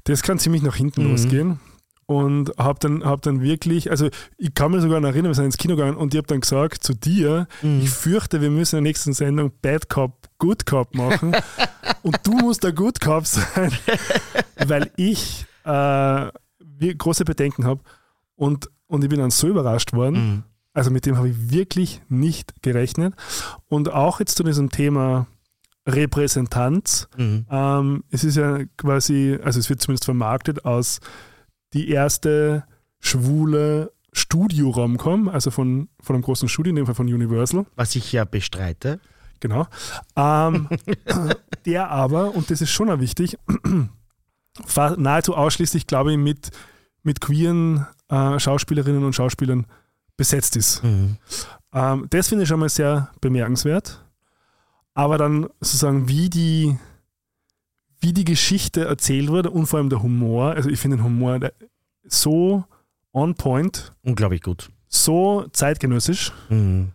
Das 0.06 0.24
kann 0.24 0.40
ziemlich 0.40 0.64
nach 0.64 0.76
hinten 0.76 1.04
mhm. 1.04 1.12
losgehen. 1.12 1.60
Und 2.08 2.52
habe 2.58 2.80
dann, 2.80 3.04
hab 3.04 3.22
dann 3.22 3.42
wirklich, 3.42 3.90
also 3.90 4.10
ich 4.38 4.54
kann 4.54 4.72
mich 4.72 4.82
sogar 4.82 5.00
noch 5.00 5.10
erinnern, 5.10 5.32
wir 5.32 5.36
sind 5.36 5.46
ins 5.46 5.58
Kino 5.58 5.76
gegangen 5.76 5.98
und 5.98 6.14
ich 6.14 6.20
habe 6.20 6.28
dann 6.28 6.42
gesagt 6.42 6.84
zu 6.84 6.94
dir, 6.94 7.48
mhm. 7.64 7.82
ich 7.82 7.90
fürchte, 7.90 8.42
wir 8.42 8.52
müssen 8.52 8.78
in 8.78 8.84
der 8.84 8.90
nächsten 8.90 9.14
Sendung 9.14 9.52
Bad 9.62 9.90
Cop, 9.90 10.28
Good 10.38 10.68
Cop 10.68 10.94
machen. 10.94 11.36
und 12.04 12.18
du 12.24 12.32
musst 12.34 12.64
der 12.64 12.74
Good 12.74 13.00
Cop 13.00 13.26
sein, 13.26 13.72
weil 14.68 14.92
ich 14.98 15.46
äh, 15.66 16.30
große 16.96 17.26
Bedenken 17.26 17.66
habe. 17.66 17.82
Und, 18.36 18.70
und 18.88 19.04
ich 19.04 19.10
bin 19.10 19.20
dann 19.20 19.32
so 19.32 19.48
überrascht 19.48 19.94
worden. 19.94 20.16
Mhm. 20.16 20.44
Also 20.74 20.92
mit 20.92 21.06
dem 21.06 21.18
habe 21.18 21.30
ich 21.30 21.52
wirklich 21.52 22.02
nicht 22.10 22.62
gerechnet. 22.62 23.14
Und 23.68 23.92
auch 23.92 24.20
jetzt 24.20 24.36
zu 24.36 24.44
diesem 24.44 24.70
Thema 24.70 25.28
Repräsentanz. 25.88 27.08
Mhm. 27.18 27.46
Ähm, 27.50 28.04
es 28.10 28.24
ist 28.24 28.38
ja 28.38 28.60
quasi, 28.78 29.40
also 29.44 29.60
es 29.60 29.70
wird 29.70 29.82
zumindest 29.82 30.06
vermarktet 30.06 30.66
als 30.66 31.00
die 31.74 31.90
erste 31.90 32.66
schwule 33.00 33.92
Studio-Romcom, 34.12 35.28
also 35.28 35.52
von, 35.52 35.90
von 36.00 36.16
einem 36.16 36.24
großen 36.24 36.50
Studio, 36.50 36.70
in 36.70 36.78
dem 36.78 36.86
Fall 36.86 36.96
von 36.96 37.08
Universal. 37.08 37.66
Was 37.76 37.96
ich 37.96 38.12
ja 38.12 38.26
bestreite. 38.26 39.00
Genau. 39.42 39.68
Ähm, 40.16 40.70
der 41.66 41.92
aber, 41.92 42.34
und 42.34 42.50
das 42.50 42.62
ist 42.62 42.72
schon 42.72 42.90
auch 42.90 43.00
wichtig, 43.00 43.38
nahezu 44.98 45.36
ausschließlich, 45.36 45.86
glaube 45.86 46.14
ich, 46.14 46.18
mit, 46.18 46.52
mit 47.06 47.22
queeren 47.22 47.86
äh, 48.10 48.40
Schauspielerinnen 48.40 49.04
und 49.04 49.14
Schauspielern 49.14 49.66
besetzt 50.18 50.56
ist. 50.58 50.84
Mhm. 50.84 51.18
Ähm, 51.74 52.08
das 52.10 52.28
finde 52.30 52.44
ich 52.44 52.50
schon 52.50 52.60
mal 52.60 52.70
sehr 52.70 53.10
bemerkenswert. 53.22 54.02
Aber 54.94 55.18
dann 55.18 55.48
sozusagen, 55.60 56.08
wie 56.08 56.30
die, 56.30 56.78
wie 58.00 58.14
die 58.14 58.24
Geschichte 58.26 58.86
erzählt 58.86 59.30
wurde 59.30 59.50
und 59.52 59.66
vor 59.68 59.80
allem 59.80 59.90
der 59.90 60.02
Humor, 60.02 60.52
also 60.52 60.70
ich 60.70 60.80
finde 60.80 60.98
den 60.98 61.04
Humor 61.04 61.40
so 62.04 62.64
on 63.14 63.36
point, 63.36 63.94
Unglaublich 64.04 64.42
gut. 64.42 64.70
so 64.88 65.46
zeitgenössisch, 65.52 66.32
Mhm. 66.50 66.92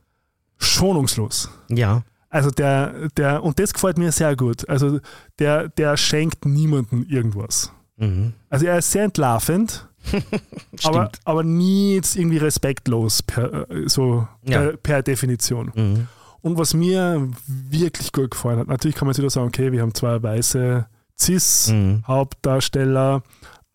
schonungslos. 0.58 1.50
Ja. 1.68 2.02
Also 2.28 2.50
der, 2.50 3.08
der, 3.16 3.42
und 3.42 3.58
das 3.58 3.72
gefällt 3.74 3.98
mir 3.98 4.12
sehr 4.12 4.36
gut. 4.36 4.68
Also 4.68 5.00
der, 5.38 5.68
der 5.68 5.96
schenkt 5.96 6.44
niemandem 6.46 7.04
irgendwas. 7.08 7.72
Mhm. 7.96 8.34
Also 8.48 8.66
er 8.66 8.78
ist 8.78 8.90
sehr 8.92 9.04
entlarvend, 9.04 9.88
aber, 10.84 11.10
aber 11.24 11.42
nie 11.42 11.94
jetzt 11.94 12.16
irgendwie 12.16 12.38
respektlos 12.38 13.22
per, 13.22 13.70
äh, 13.70 13.88
so 13.88 14.26
Ja. 14.44 14.58
per, 14.60 14.76
per 14.76 15.02
Definition. 15.02 15.72
Mhm. 15.74 16.08
Und 16.42 16.56
was 16.58 16.72
mir 16.74 17.28
wirklich 17.46 18.12
gut 18.12 18.30
gefallen 18.30 18.58
hat, 18.60 18.68
natürlich 18.68 18.96
kann 18.96 19.06
man 19.06 19.12
jetzt 19.12 19.18
wieder 19.18 19.30
sagen, 19.30 19.48
okay, 19.48 19.72
wir 19.72 19.82
haben 19.82 19.94
zwei 19.94 20.22
weiße 20.22 20.86
Mhm. 21.18 22.02
Cis-Hauptdarsteller 22.06 23.22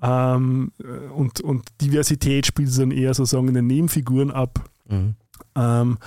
ähm, 0.01 0.71
äh, 0.83 1.07
und, 1.13 1.41
und 1.41 1.63
Diversität 1.81 2.45
spielt 2.47 2.77
dann 2.77 2.91
eher 2.91 3.13
sozusagen 3.13 3.47
in 3.47 3.53
den 3.53 3.67
Nebenfiguren 3.67 4.31
ab. 4.31 4.67
Mhm. 4.89 5.15
Ähm, 5.55 5.97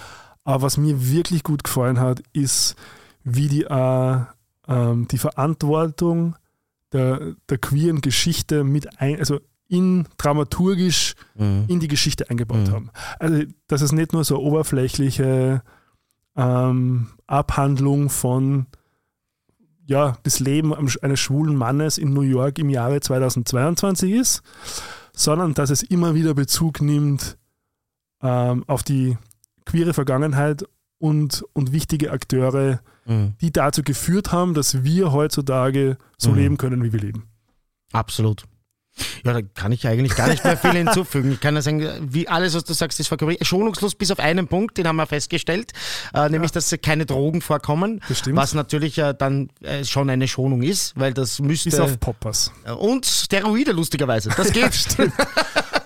aber 0.44 0.62
was 0.62 0.76
mir 0.78 1.10
wirklich 1.10 1.42
gut 1.42 1.64
gefallen 1.64 2.00
hat, 2.00 2.22
ist, 2.32 2.74
wie 3.24 3.48
die, 3.48 3.64
äh, 3.64 4.18
ähm, 4.66 5.08
die 5.08 5.18
Verantwortung 5.18 6.36
der, 6.92 7.34
der 7.48 7.58
queeren 7.58 8.00
Geschichte 8.00 8.64
mit 8.64 9.00
ein, 9.00 9.18
also 9.18 9.40
in 9.68 10.06
dramaturgisch 10.16 11.14
Mhm. 11.36 11.64
in 11.68 11.80
die 11.80 11.88
Geschichte 11.88 12.28
eingebaut 12.30 12.68
Mhm. 12.68 12.72
haben. 12.72 12.90
Also, 13.18 13.42
dass 13.66 13.82
es 13.82 13.92
nicht 13.92 14.12
nur 14.12 14.24
so 14.24 14.36
eine 14.36 14.44
oberflächliche 14.44 15.62
ähm, 16.36 17.08
Abhandlung 17.26 18.10
von 18.10 18.66
ja, 19.86 20.18
das 20.22 20.38
Leben 20.38 20.74
eines 20.74 21.18
schwulen 21.18 21.56
Mannes 21.56 21.96
in 21.98 22.12
New 22.12 22.20
York 22.20 22.58
im 22.58 22.68
Jahre 22.68 23.00
2022 23.00 24.12
ist, 24.12 24.42
sondern 25.14 25.54
dass 25.54 25.70
es 25.70 25.82
immer 25.82 26.14
wieder 26.14 26.34
Bezug 26.34 26.82
nimmt 26.82 27.38
ähm, 28.22 28.64
auf 28.66 28.82
die 28.82 29.16
queere 29.64 29.94
Vergangenheit 29.94 30.64
und, 30.98 31.44
und 31.54 31.72
wichtige 31.72 32.10
Akteure, 32.12 32.80
Mhm. 33.06 33.34
die 33.40 33.50
dazu 33.50 33.82
geführt 33.82 34.30
haben, 34.32 34.52
dass 34.52 34.84
wir 34.84 35.12
heutzutage 35.12 35.96
so 36.18 36.30
Mhm. 36.30 36.36
leben 36.36 36.56
können, 36.58 36.82
wie 36.84 36.92
wir 36.92 37.00
leben. 37.00 37.24
Absolut. 37.92 38.44
Ja, 39.24 39.32
da 39.32 39.42
kann 39.42 39.72
ich 39.72 39.86
eigentlich 39.86 40.14
gar 40.16 40.28
nicht 40.28 40.44
mehr 40.44 40.56
viel 40.56 40.72
hinzufügen. 40.72 41.32
Ich 41.32 41.40
kann 41.40 41.54
ja 41.54 41.62
sagen, 41.62 41.86
wie 42.00 42.28
alles, 42.28 42.54
was 42.54 42.64
du 42.64 42.72
sagst, 42.72 43.00
ist 43.00 43.08
vollkommen 43.08 43.36
schonungslos 43.40 43.94
bis 43.94 44.10
auf 44.10 44.18
einen 44.20 44.48
Punkt, 44.48 44.78
den 44.78 44.86
haben 44.86 44.96
wir 44.96 45.06
festgestellt, 45.06 45.72
äh, 46.14 46.28
nämlich, 46.28 46.52
dass 46.52 46.74
keine 46.82 47.06
Drogen 47.06 47.40
vorkommen, 47.40 48.00
Das 48.08 48.18
stimmt. 48.20 48.36
was 48.36 48.54
natürlich 48.54 48.98
äh, 48.98 49.14
dann 49.18 49.48
äh, 49.62 49.84
schon 49.84 50.08
eine 50.10 50.28
Schonung 50.28 50.62
ist, 50.62 50.98
weil 50.98 51.12
das 51.14 51.40
müsste... 51.40 51.70
Bis 51.70 51.80
auf 51.80 51.98
Poppers. 52.00 52.52
Äh, 52.64 52.72
und 52.72 53.06
Steroide, 53.06 53.72
lustigerweise. 53.72 54.30
Das 54.36 54.52
geht. 54.52 54.72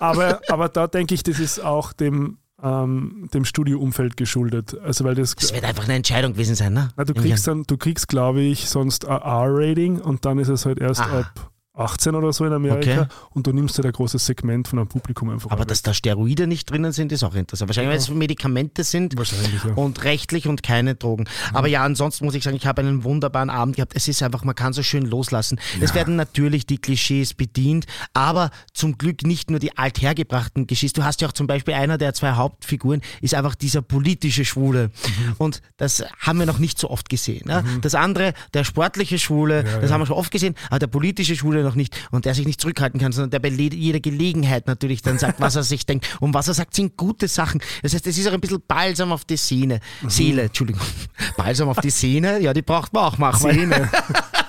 aber, 0.01 0.41
aber 0.49 0.69
da 0.69 0.87
denke 0.87 1.15
ich, 1.15 1.23
das 1.23 1.39
ist 1.39 1.61
auch 1.63 1.93
dem, 1.93 2.39
ähm, 2.63 3.29
dem 3.33 3.45
Studioumfeld 3.45 4.17
geschuldet. 4.17 4.77
Also 4.85 5.05
weil 5.05 5.15
das, 5.15 5.35
Das 5.35 5.53
wird 5.55 5.65
einfach 5.65 5.85
eine 5.85 5.95
Entscheidung 5.95 6.33
gewesen 6.35 6.55
sein, 6.55 6.73
ne? 6.73 6.91
na, 6.97 7.05
du 7.05 7.15
kriegst 7.15 7.47
dann, 7.47 7.65
du 7.65 7.77
kriegst, 7.77 8.09
glaube 8.09 8.41
ich, 8.41 8.69
sonst 8.69 9.05
ein 9.07 9.21
R-Rating 9.21 10.01
und 10.01 10.25
dann 10.25 10.39
ist 10.39 10.49
es 10.49 10.67
halt 10.67 10.79
erst 10.81 11.01
Ah. 11.01 11.21
ab 11.21 11.51
18 11.75 12.15
oder 12.15 12.33
so 12.35 12.45
in 12.45 12.53
Amerika 12.53 13.03
Okay. 13.03 13.07
und 13.31 13.47
du 13.47 13.53
nimmst 13.53 13.77
halt 13.79 13.87
ein 13.87 13.93
großes 13.93 14.27
Segment 14.27 14.69
von 14.69 14.79
einem 14.79 14.89
Publikum 14.89 15.31
einfach. 15.31 15.51
Aber 15.51 15.65
dass 15.65 15.81
da 15.83 15.95
Steroide 15.95 16.47
nicht 16.47 16.71
drinnen 16.71 16.93
sind, 16.93 17.13
ist 17.13 17.25
auch 17.25 17.35
interessant. 17.35 17.69
Wahrscheinlich, 17.71 17.91
weil 17.93 17.99
es 17.99 18.11
Medikamente 18.11 18.85
sind 18.85 19.17
wahrscheinlich, 19.17 19.65
ja. 19.65 19.73
und 19.75 20.05
rechtlich 20.05 20.47
und 20.49 20.63
keine 20.63 20.97
Drogen. 20.97 21.27
Aber 21.55 21.69
ja, 21.69 21.83
ansonsten 21.83 22.27
muss 22.27 22.35
ich 22.35 22.45
sagen, 22.45 22.57
ich 22.57 22.67
habe 22.67 22.83
einen 22.83 23.05
wunderbaren 23.05 23.49
Abend 23.49 23.77
gehabt. 23.77 23.93
Es 23.97 24.07
ist 24.07 24.23
einfach, 24.23 24.45
man 24.45 24.55
kann 24.55 24.75
so 24.75 24.83
schön 24.83 25.07
loslassen. 25.07 25.59
Es 25.81 25.95
werden 25.95 26.15
natürlich 26.17 26.67
die 26.67 26.77
Klischees 26.77 27.33
bedient, 27.33 27.87
aber 28.13 28.51
zum 28.75 28.99
Glück 28.99 29.23
nicht 29.23 29.51
nur 29.51 29.59
die 29.59 29.77
althergebrachten 29.79 30.67
Klischees. 30.67 30.93
Du 30.93 31.05
hast 31.05 31.23
ja 31.23 31.29
auch 31.29 31.33
zum 31.33 31.47
Beispiel 31.47 31.73
einer 31.73 31.97
der 31.97 32.13
zwei 32.13 32.33
Hauptfiguren 32.33 33.01
ist 33.23 33.35
einfach 33.35 33.55
dieser 33.55 33.81
politische 33.81 34.45
Schwule. 34.45 34.91
Und 35.39 35.63
das 35.79 36.05
haben 36.19 36.39
wir 36.39 36.47
noch 36.47 36.59
nicht 36.59 36.79
so 36.79 36.91
oft 36.91 37.09
gesehen. 37.09 37.47
Ne? 37.47 37.65
Das 37.81 37.95
andere, 37.95 38.35
der 38.53 38.65
sportliche 38.65 39.19
Schwule, 39.19 39.65
das 39.81 39.91
haben 39.91 40.03
wir 40.03 40.07
schon 40.07 40.17
oft 40.17 40.31
gesehen, 40.31 40.55
aber 40.69 40.79
der 40.81 40.87
politische 40.89 41.35
Schwule 41.35 41.62
noch 41.63 41.75
nicht. 41.75 42.09
Und 42.11 42.25
der 42.25 42.35
sich 42.35 42.47
nicht 42.47 42.61
zurückhalten 42.61 43.01
kann, 43.01 43.13
sondern 43.13 43.31
der 43.31 43.39
bei 43.39 43.49
jeder 43.49 44.01
Gelegenheit 44.01 44.67
natürlich 44.67 45.03
dann 45.03 45.19
sagt, 45.19 45.41
was 45.41 45.57
er 45.57 45.63
sich 45.63 45.87
denkt. 45.87 46.17
Und 46.21 46.35
was 46.35 46.49
er 46.49 46.55
sagt, 46.55 46.75
sind 46.75 46.97
gute 46.97 47.29
Sachen. 47.29 47.61
Das 47.83 47.95
heißt, 47.95 48.07
es 48.07 48.19
ist 48.19 48.29
auch 48.29 48.33
ein 48.33 48.41
bisschen 48.41 48.63
Balsam 48.67 49.13
auf 49.13 49.25
die 49.25 49.37
Seele. 49.37 49.81
Seele, 50.07 50.43
Entschuldigung. 50.43 50.83
Balsam 51.37 51.69
auf 51.69 51.81
die 51.81 51.91
Sehne, 51.91 52.41
ja, 52.41 52.53
die 52.53 52.63
braucht 52.63 52.93
man 52.93 53.05
auch 53.05 53.19
manchmal. 53.19 53.55
Szene. 53.55 53.91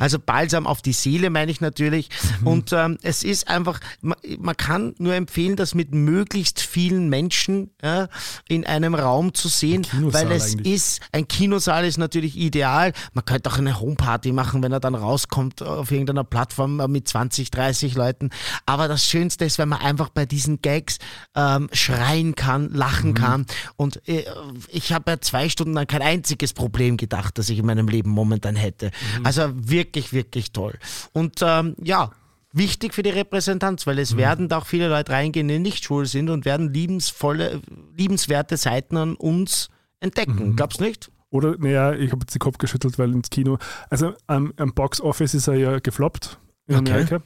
Also 0.00 0.18
Balsam 0.18 0.66
auf 0.66 0.82
die 0.82 0.92
Seele 0.92 1.30
meine 1.30 1.50
ich 1.50 1.60
natürlich. 1.60 2.08
Mhm. 2.40 2.46
Und 2.46 2.72
ähm, 2.72 2.98
es 3.02 3.22
ist 3.22 3.48
einfach, 3.48 3.80
man, 4.00 4.18
man 4.38 4.56
kann 4.56 4.94
nur 4.98 5.14
empfehlen, 5.14 5.56
das 5.56 5.74
mit 5.74 5.94
möglichst 5.94 6.60
vielen 6.60 7.08
Menschen 7.08 7.70
ja, 7.82 8.08
in 8.48 8.66
einem 8.66 8.94
Raum 8.94 9.34
zu 9.34 9.48
sehen, 9.48 9.86
weil 9.92 10.32
es 10.32 10.54
eigentlich. 10.54 10.74
ist, 10.74 11.00
ein 11.12 11.28
Kinosaal 11.28 11.84
ist 11.84 11.98
natürlich 11.98 12.36
ideal. 12.36 12.92
Man 13.12 13.24
könnte 13.24 13.50
auch 13.50 13.58
eine 13.58 13.80
Homeparty 13.80 14.32
machen, 14.32 14.62
wenn 14.62 14.72
er 14.72 14.80
dann 14.80 14.94
rauskommt 14.94 15.62
auf 15.62 15.90
irgendeiner 15.90 16.24
Plattform 16.24 16.76
mit 16.90 17.08
20, 17.08 17.50
30 17.50 17.94
Leuten. 17.94 18.30
Aber 18.66 18.88
das 18.88 19.06
Schönste 19.06 19.44
ist, 19.44 19.58
wenn 19.58 19.68
man 19.68 19.80
einfach 19.80 20.08
bei 20.08 20.26
diesen 20.26 20.60
Gags 20.62 20.98
ähm, 21.34 21.68
schreien 21.72 22.34
kann, 22.34 22.70
lachen 22.72 23.10
Mhm. 23.10 23.14
kann. 23.14 23.46
Und 23.76 24.06
äh, 24.08 24.24
ich 24.68 24.92
habe 24.92 25.12
ja 25.12 25.20
zwei 25.20 25.48
Stunden 25.48 25.76
an 25.76 25.86
kein 25.86 26.02
einziges 26.02 26.52
Problem 26.52 26.96
gedacht, 26.96 27.38
das 27.38 27.48
ich 27.48 27.58
in 27.58 27.66
meinem 27.66 27.88
Leben 27.88 28.10
momentan 28.10 28.56
hätte. 28.56 28.90
Mhm. 29.18 29.26
Also 29.26 29.50
wirklich, 29.54 29.83
wirklich 30.12 30.52
toll. 30.52 30.74
Und 31.12 31.40
ähm, 31.42 31.74
ja, 31.82 32.10
wichtig 32.52 32.94
für 32.94 33.02
die 33.02 33.10
Repräsentanz, 33.10 33.86
weil 33.86 33.96
Mhm. 33.96 34.00
es 34.02 34.16
werden 34.16 34.48
da 34.48 34.58
auch 34.58 34.66
viele 34.66 34.88
Leute 34.88 35.12
reingehen, 35.12 35.48
die 35.48 35.58
nicht 35.58 35.84
schwul 35.84 36.06
sind 36.06 36.30
und 36.30 36.44
werden 36.44 36.72
liebensvolle, 36.72 37.60
liebenswerte 37.96 38.56
Seiten 38.56 38.96
an 38.96 39.14
uns 39.16 39.68
entdecken. 40.00 40.50
Mhm. 40.50 40.56
Glaubst 40.56 40.80
nicht? 40.80 41.10
Oder, 41.30 41.56
naja, 41.58 41.92
ich 41.92 42.12
habe 42.12 42.20
jetzt 42.22 42.34
den 42.34 42.38
Kopf 42.38 42.58
geschüttelt, 42.58 42.98
weil 42.98 43.12
ins 43.12 43.28
Kino, 43.30 43.58
also 43.90 44.12
am, 44.28 44.52
am 44.56 44.72
Box 44.72 45.00
Office 45.00 45.34
ist 45.34 45.48
er 45.48 45.54
ja 45.54 45.78
gefloppt 45.80 46.38
in 46.68 46.76
Okay. 46.76 46.90
Amerika. 46.92 47.22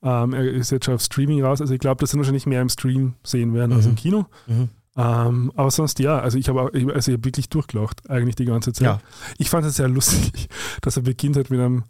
Ähm, 0.00 0.32
er 0.32 0.44
ist 0.44 0.70
jetzt 0.70 0.84
schon 0.84 0.94
auf 0.94 1.02
Streaming 1.02 1.42
raus, 1.42 1.60
also 1.60 1.74
ich 1.74 1.80
glaube, 1.80 2.00
dass 2.00 2.12
sie 2.12 2.16
wahrscheinlich 2.18 2.46
mehr 2.46 2.62
im 2.62 2.68
Stream 2.68 3.14
sehen 3.24 3.52
werden 3.54 3.72
als 3.72 3.86
im 3.86 3.96
Kino. 3.96 4.26
Mhm. 4.46 4.68
Ähm, 4.96 5.52
aber 5.56 5.70
sonst 5.72 5.98
ja, 5.98 6.18
also 6.20 6.38
ich 6.38 6.48
habe 6.48 6.70
also 6.72 7.10
ich 7.10 7.16
hab 7.18 7.24
wirklich 7.24 7.48
durchgelacht, 7.48 8.08
eigentlich 8.08 8.36
die 8.36 8.44
ganze 8.44 8.72
Zeit. 8.72 8.86
Ja. 8.86 9.00
Ich 9.38 9.50
fand 9.50 9.66
es 9.66 9.74
sehr 9.76 9.88
lustig, 9.88 10.48
dass 10.82 10.96
er 10.96 11.02
beginnt 11.02 11.36
hat 11.36 11.50
mit 11.50 11.58
einem 11.58 11.82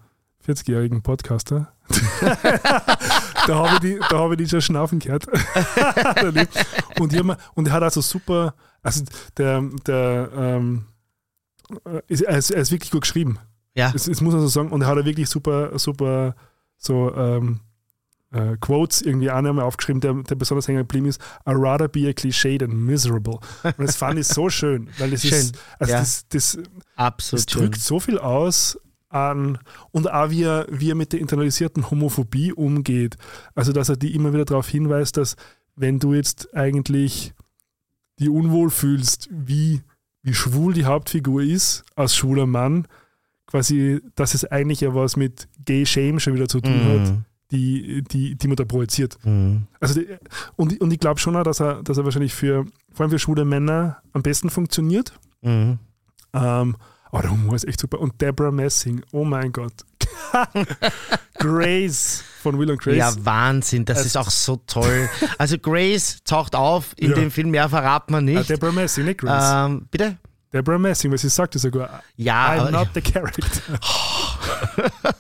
40-jährigen 0.49 1.03
Podcaster. 1.03 1.73
da 3.47 3.55
habe 3.55 3.75
ich, 3.75 3.81
die- 3.81 4.01
da 4.09 4.19
hab 4.19 4.31
ich 4.33 4.39
die 4.39 4.49
schon 4.49 4.63
schnaufen 4.63 4.99
gehört. 4.99 5.27
und, 7.01 7.13
ich 7.13 7.19
hab 7.19 7.27
mir, 7.27 7.37
und 7.55 7.69
er 7.69 7.75
hat 7.75 7.83
also 7.83 8.01
super, 8.01 8.55
also 8.83 9.05
der, 9.37 9.63
der 9.87 10.31
ähm, 10.35 10.87
äh, 11.85 12.01
ist, 12.09 12.23
er, 12.23 12.39
ist, 12.39 12.51
er 12.51 12.63
ist 12.63 12.73
wirklich 12.73 12.91
gut 12.91 13.03
geschrieben. 13.03 13.39
Ja. 13.75 13.91
Das, 13.93 14.05
das 14.05 14.21
muss 14.21 14.33
man 14.33 14.41
so 14.41 14.49
sagen. 14.49 14.71
Und 14.71 14.81
er 14.83 14.89
hat 14.89 14.97
er 14.97 15.05
wirklich 15.05 15.29
super, 15.29 15.79
super 15.79 16.35
so 16.79 17.15
ähm, 17.15 17.61
äh, 18.33 18.57
Quotes 18.59 19.03
irgendwie 19.03 19.31
auch 19.31 19.37
einmal 19.37 19.65
aufgeschrieben, 19.65 20.01
der, 20.01 20.15
der 20.15 20.35
besonders 20.35 20.67
hängen 20.67 20.79
geblieben 20.79 21.07
ist. 21.07 21.21
I'd 21.45 21.61
rather 21.61 21.89
be 21.89 22.09
a 22.09 22.13
cliché 22.13 22.59
than 22.59 22.87
miserable. 22.87 23.39
Und 23.65 23.87
das 23.87 23.97
fand 23.97 24.19
ich 24.19 24.27
so 24.27 24.49
schön, 24.49 24.89
weil 24.99 25.13
es 25.13 25.23
Schön, 25.23 25.39
ist, 25.39 25.59
also 25.79 25.93
ja. 25.93 25.99
das, 26.01 26.27
das, 26.29 26.59
Absolut. 26.97 27.45
das 27.47 27.53
schön. 27.53 27.63
drückt 27.63 27.81
so 27.81 28.01
viel 28.01 28.19
aus 28.19 28.79
an 29.09 29.59
und 29.91 30.11
auch 30.11 30.31
wie 30.31 30.43
er, 30.43 30.67
wie 30.71 30.91
er 30.91 30.95
mit 30.95 31.13
der 31.13 31.21
internalisierten 31.21 31.91
Homophobie 31.91 32.53
umgeht. 32.53 33.17
Also, 33.55 33.73
dass 33.73 33.89
er 33.89 33.97
die 33.97 34.15
immer 34.15 34.33
wieder 34.33 34.45
darauf 34.45 34.69
hinweist, 34.69 35.17
dass 35.17 35.37
wenn 35.77 35.99
du 35.99 36.15
jetzt 36.15 36.55
eigentlich 36.55 37.33
die 38.19 38.29
unwohl 38.29 38.71
fühlst, 38.71 39.29
wie, 39.31 39.83
wie 40.23 40.35
schwul 40.35 40.75
die 40.75 40.85
Hauptfigur 40.85 41.43
ist, 41.43 41.85
als 41.95 42.17
schwuler 42.17 42.47
Mann, 42.47 42.87
quasi, 43.47 44.01
dass 44.15 44.35
es 44.35 44.45
eigentlich 44.45 44.81
ja 44.81 44.95
was 44.95 45.17
mit 45.17 45.49
Gay 45.65 45.87
Shame 45.87 46.19
schon 46.21 46.35
wieder 46.35 46.49
zu 46.49 46.61
tun 46.61 46.85
hat, 46.85 47.09
Mhm. 47.09 47.25
die, 47.53 48.03
die, 48.03 48.35
die 48.37 48.47
man 48.49 48.57
da 48.57 48.65
projiziert. 48.65 49.19
Mhm. 49.25 49.69
Also 49.81 50.01
die, 50.01 50.07
und, 50.57 50.81
und 50.81 50.93
ich 50.93 50.99
glaube 50.99 51.21
schon 51.21 51.37
auch, 51.37 51.45
dass 51.45 51.61
er, 51.61 51.83
dass 51.83 51.97
er 51.97 52.05
wahrscheinlich 52.05 52.35
für, 52.35 52.67
vor 52.93 53.05
allem 53.05 53.11
für 53.11 53.19
schwule 53.19 53.45
Männer 53.45 54.03
am 54.13 54.23
besten 54.23 54.51
funktioniert. 54.51 55.19
Mhm. 55.41 55.79
Ähm, 56.35 56.77
aber 57.11 57.23
der 57.23 57.31
Humor 57.31 57.55
ist 57.55 57.67
echt 57.67 57.81
super. 57.81 58.01
Und 58.01 58.21
Deborah 58.21 58.51
Messing, 58.51 59.03
oh 59.13 59.25
mein 59.25 59.53
Gott. 59.53 59.73
Grace 61.39 62.23
von 62.43 62.59
Will 62.59 62.71
und 62.71 62.81
Grace. 62.81 62.97
Ja, 62.97 63.13
Wahnsinn, 63.25 63.85
das 63.85 64.01
Es- 64.01 64.07
ist 64.07 64.17
auch 64.17 64.31
so 64.31 64.61
toll. 64.67 65.09
Also 65.39 65.59
Grace 65.59 66.19
taucht 66.25 66.55
auf 66.57 66.93
in 66.97 67.11
Ja. 67.11 67.17
dem 67.17 67.31
Film, 67.31 67.51
mehr 67.51 67.69
verraten 67.69 68.13
wir 68.13 68.19
Ah, 68.19 68.21
nicht. 68.23 68.51
Deborah 68.51 68.73
Messing, 68.73 69.05
nicht 69.05 69.21
Grace. 69.21 69.67
Ähm, 69.71 69.87
bitte? 69.91 70.17
Deborah 70.53 70.79
Messing, 70.79 71.11
weil 71.11 71.19
sie 71.19 71.29
sagte 71.29 71.59
sogar, 71.59 72.03
Ja, 72.17 72.53
I'm 72.53 72.61
aber, 72.61 72.71
not 72.71 72.89
the 72.95 73.01
character. 73.03 73.79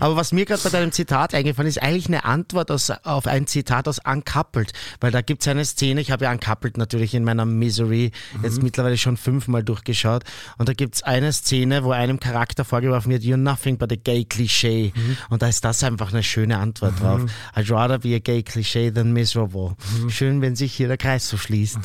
aber 0.00 0.16
was 0.16 0.32
mir 0.32 0.46
gerade 0.46 0.62
bei 0.62 0.70
deinem 0.70 0.90
Zitat 0.90 1.34
eingefallen 1.34 1.68
ist, 1.68 1.82
eigentlich 1.82 2.06
eine 2.06 2.24
Antwort 2.24 2.70
aus, 2.70 2.90
auf 2.90 3.26
ein 3.26 3.46
Zitat 3.46 3.88
aus 3.88 3.98
Uncoupled, 4.04 4.72
weil 5.00 5.10
da 5.10 5.20
gibt 5.20 5.42
es 5.42 5.48
eine 5.48 5.64
Szene, 5.64 6.00
ich 6.00 6.10
habe 6.10 6.24
ja 6.24 6.32
Uncoupled 6.32 6.78
natürlich 6.78 7.14
in 7.14 7.24
meiner 7.24 7.44
Misery 7.44 8.12
jetzt 8.42 8.62
mittlerweile 8.62 8.96
schon 8.96 9.18
fünfmal 9.18 9.62
durchgeschaut 9.62 10.24
und 10.56 10.68
da 10.68 10.72
gibt 10.72 10.94
es 10.94 11.02
eine 11.02 11.32
Szene, 11.32 11.84
wo 11.84 11.92
einem 11.92 12.18
Charakter 12.18 12.64
vorgeworfen 12.64 13.12
wird, 13.12 13.22
you're 13.22 13.36
nothing 13.36 13.76
but 13.76 13.92
a 13.92 13.96
gay 13.96 14.26
cliché 14.28 14.92
und 15.28 15.42
da 15.42 15.48
ist 15.48 15.62
das 15.64 15.84
einfach 15.84 16.12
eine 16.12 16.22
schöne 16.22 16.58
Antwort 16.58 17.00
drauf. 17.00 17.22
I'd 17.54 17.70
rather 17.70 17.98
be 17.98 18.14
a 18.14 18.18
gay 18.18 18.40
cliché 18.40 18.92
than 18.92 19.12
miserable. 19.12 19.76
Schön, 20.08 20.40
wenn 20.40 20.56
sich 20.56 20.72
hier 20.72 20.88
der 20.88 20.96
Kreis 20.96 21.28
so 21.28 21.36
schließt. 21.36 21.78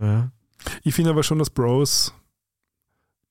Ja. 0.00 0.30
Ich 0.82 0.94
finde 0.94 1.10
aber 1.10 1.22
schon, 1.22 1.38
dass 1.38 1.50
Bros 1.50 2.12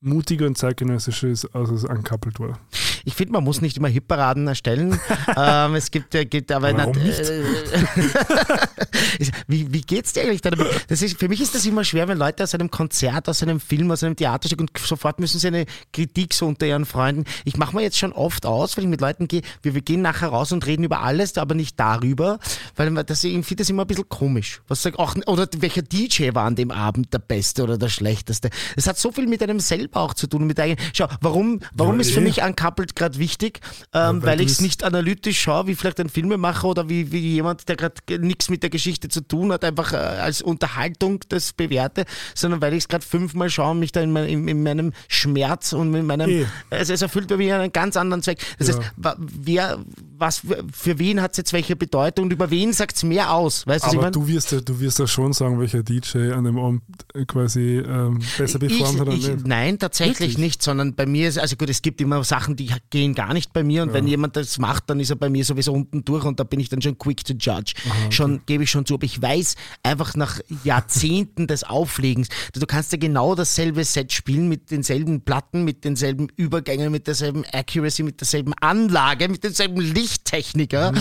mutiger 0.01 0.45
und 0.45 0.57
zeitgenössischer 0.57 1.27
ist, 1.27 1.45
als 1.53 1.69
es 1.69 1.83
uncoupled 1.83 2.39
war. 2.39 2.59
Ich 3.05 3.15
finde, 3.15 3.33
man 3.33 3.43
muss 3.43 3.61
nicht 3.61 3.77
immer 3.77 3.87
Hitparaden 3.87 4.47
erstellen. 4.47 4.99
ähm, 5.37 5.75
es 5.75 5.91
gibt, 5.91 6.15
äh, 6.15 6.25
gibt 6.25 6.51
aber 6.51 6.75
Warum 6.75 6.97
nicht? 6.97 7.19
Äh, 7.19 7.43
wie, 9.47 9.71
wie 9.73 9.81
geht's 9.81 10.13
dir 10.13 10.23
eigentlich 10.23 10.41
damit? 10.41 10.67
Das 10.87 11.01
ist, 11.01 11.17
für 11.19 11.27
mich 11.27 11.41
ist 11.41 11.55
das 11.55 11.65
immer 11.65 11.83
schwer, 11.83 12.07
wenn 12.07 12.17
Leute 12.17 12.43
aus 12.43 12.53
einem 12.53 12.69
Konzert, 12.71 13.27
aus 13.29 13.41
einem 13.43 13.59
Film, 13.59 13.91
aus 13.91 14.03
einem 14.03 14.15
Theaterstück 14.15 14.59
und 14.59 14.71
sofort 14.77 15.19
müssen 15.19 15.39
sie 15.39 15.47
eine 15.47 15.65
Kritik 15.93 16.33
so 16.33 16.47
unter 16.47 16.65
ihren 16.67 16.85
Freunden. 16.85 17.25
Ich 17.45 17.57
mache 17.57 17.75
mir 17.75 17.81
jetzt 17.81 17.97
schon 17.97 18.11
oft 18.13 18.45
aus, 18.45 18.77
wenn 18.77 18.85
ich 18.85 18.89
mit 18.89 19.01
Leuten 19.01 19.27
gehe, 19.27 19.41
wir, 19.61 19.73
wir 19.75 19.81
gehen 19.81 20.01
nachher 20.01 20.29
raus 20.29 20.51
und 20.51 20.65
reden 20.65 20.83
über 20.83 21.01
alles, 21.01 21.37
aber 21.37 21.55
nicht 21.55 21.79
darüber, 21.79 22.39
weil 22.75 22.89
man- 22.91 23.05
das, 23.05 23.23
ich 23.23 23.33
finde 23.45 23.61
das 23.63 23.69
immer 23.69 23.83
ein 23.83 23.87
bisschen 23.87 24.09
komisch. 24.09 24.61
Was 24.67 24.81
sag, 24.83 24.97
auch, 24.99 25.15
oder 25.27 25.47
welcher 25.57 25.81
DJ 25.81 26.33
war 26.33 26.45
an 26.45 26.55
dem 26.55 26.71
Abend 26.71 27.13
der 27.13 27.19
Beste 27.19 27.63
oder 27.63 27.77
der 27.77 27.89
Schlechteste? 27.89 28.49
Das 28.75 28.87
hat 28.87 28.97
so 28.97 29.11
viel 29.11 29.27
mit 29.27 29.41
einem 29.43 29.59
selber 29.59 30.01
auch 30.01 30.13
zu 30.13 30.27
tun. 30.27 30.45
Mit 30.47 30.59
eigen, 30.59 30.77
schau, 30.93 31.07
warum, 31.21 31.59
warum 31.73 31.95
Ja, 31.95 32.01
ist 32.01 32.11
für 32.11 32.19
eh. 32.19 32.23
mich 32.23 32.41
Uncoupled 32.41 32.95
gerade 32.95 33.17
wichtig? 33.19 33.59
Ähm, 33.93 34.21
weil 34.21 34.29
weil 34.29 34.37
du 34.37 34.43
ich 34.43 34.49
es 34.51 34.55
es- 34.57 34.61
nicht 34.61 34.83
analytisch 34.83 35.39
schaue, 35.41 35.67
wie 35.67 35.75
vielleicht 35.75 35.99
ein 35.99 36.09
Filmemacher 36.09 36.67
oder 36.67 36.89
wie, 36.89 37.11
wie 37.11 37.19
jemand, 37.19 37.67
der 37.69 37.75
gerade 37.75 37.95
nichts 38.19 38.49
mit 38.49 38.63
der 38.63 38.69
Geschichte 38.69 38.88
zu 38.97 39.21
tun 39.21 39.51
hat, 39.51 39.63
einfach 39.63 39.93
äh, 39.93 39.97
als 39.97 40.41
Unterhaltung 40.41 41.19
das 41.29 41.53
bewerte, 41.53 42.05
sondern 42.33 42.61
weil 42.61 42.73
ich 42.73 42.79
es 42.79 42.87
gerade 42.87 43.05
fünfmal 43.05 43.49
schaue 43.49 43.71
und 43.71 43.79
mich 43.79 43.91
da 43.91 44.01
in, 44.01 44.11
mein, 44.11 44.27
in, 44.27 44.47
in 44.47 44.63
meinem 44.63 44.93
Schmerz 45.07 45.73
und 45.73 45.93
in 45.93 46.05
meinem. 46.05 46.45
Also 46.69 46.93
es 46.93 47.01
erfüllt 47.01 47.27
bei 47.27 47.37
mir 47.37 47.59
einen 47.59 47.71
ganz 47.73 47.97
anderen 47.97 48.23
Zweck. 48.23 48.39
Das 48.57 48.69
Ja. 48.69 48.77
heißt, 48.77 49.17
wer, 49.17 49.79
was, 50.19 50.41
für 50.71 50.99
wen 50.99 51.21
hat 51.21 51.31
es 51.31 51.37
jetzt 51.37 51.53
welche 51.53 51.75
Bedeutung 51.75 52.25
und 52.25 52.33
über 52.33 52.51
wen 52.51 52.73
sagt 52.73 52.97
es 52.97 53.03
mehr 53.03 53.33
aus? 53.33 53.65
Weißt 53.65 53.85
du, 53.85 53.91
ich 53.91 53.97
Aber 53.97 54.11
du 54.11 54.27
wirst, 54.27 54.51
ja, 54.51 54.59
du 54.59 54.79
wirst 54.79 54.99
ja 54.99 55.07
schon 55.07 55.33
sagen, 55.33 55.59
welcher 55.59 55.83
DJ 55.83 56.31
an 56.31 56.43
dem 56.43 56.57
Abend 56.57 56.81
quasi 57.27 57.77
ähm, 57.77 58.19
besser 58.37 58.59
performt 58.59 58.99
hat 58.99 59.07
oder 59.07 59.15
ich, 59.15 59.27
nicht. 59.27 59.47
Nein, 59.47 59.79
tatsächlich 59.79 60.19
Wirklich? 60.19 60.37
nicht, 60.37 60.63
sondern 60.63 60.95
bei 60.95 61.05
mir 61.05 61.29
ist, 61.29 61.39
also 61.39 61.55
gut, 61.55 61.69
es 61.69 61.81
gibt 61.81 62.01
immer 62.01 62.23
Sachen, 62.23 62.55
die 62.55 62.71
gehen 62.89 63.15
gar 63.15 63.33
nicht 63.33 63.53
bei 63.53 63.63
mir 63.63 63.83
und 63.83 63.93
wenn 63.93 64.07
jemand 64.07 64.35
das 64.35 64.57
macht, 64.59 64.89
dann 64.89 64.99
ist 64.99 65.09
er 65.09 65.15
bei 65.15 65.29
mir 65.29 65.45
sowieso 65.45 65.73
unten 65.73 66.03
durch 66.03 66.25
und 66.25 66.39
da 66.39 66.43
bin 66.43 66.59
ich 66.59 66.69
dann 66.69 66.81
schon 66.81 66.97
quick 66.97 67.23
to 67.23 67.33
judge. 67.33 67.73
Schon 68.09 68.41
gebe 68.45 68.63
ich 68.63 68.71
schon 68.71 68.85
zu, 68.85 68.95
aber 68.95 69.05
ich 69.05 69.21
weiß 69.21 69.55
einfach 69.83 70.15
nach 70.15 70.39
Jahrzehnten 70.63 71.47
des 71.47 71.63
Auflegens, 71.63 72.27
du 72.53 72.65
kannst 72.65 72.91
ja 72.91 72.97
genau 72.97 73.35
dasselbe 73.35 73.83
Set 73.83 74.11
spielen 74.11 74.49
mit 74.49 74.71
denselben 74.71 75.21
Platten, 75.21 75.63
mit 75.63 75.83
denselben 75.85 76.27
Übergängen, 76.35 76.91
mit 76.91 77.07
derselben 77.07 77.45
Accuracy, 77.51 78.03
mit 78.03 78.19
derselben 78.19 78.53
Anlage, 78.59 79.29
mit 79.29 79.43
demselben 79.43 79.79
Lichttechniker 80.09 80.93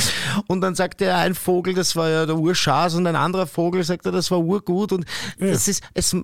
und 0.46 0.60
dann 0.60 0.74
sagt 0.74 1.00
der 1.00 1.16
ein 1.18 1.34
Vogel, 1.34 1.74
das 1.74 1.96
war 1.96 2.08
ja 2.08 2.26
der 2.26 2.36
Urschaß 2.36 2.94
und 2.94 3.06
ein 3.06 3.16
anderer 3.16 3.46
Vogel 3.46 3.84
sagt 3.84 4.06
er, 4.06 4.12
das 4.12 4.30
war 4.30 4.38
urgut. 4.38 4.92
Und 4.92 5.04
es 5.38 5.68
ist 5.68 5.82
es 5.94 6.14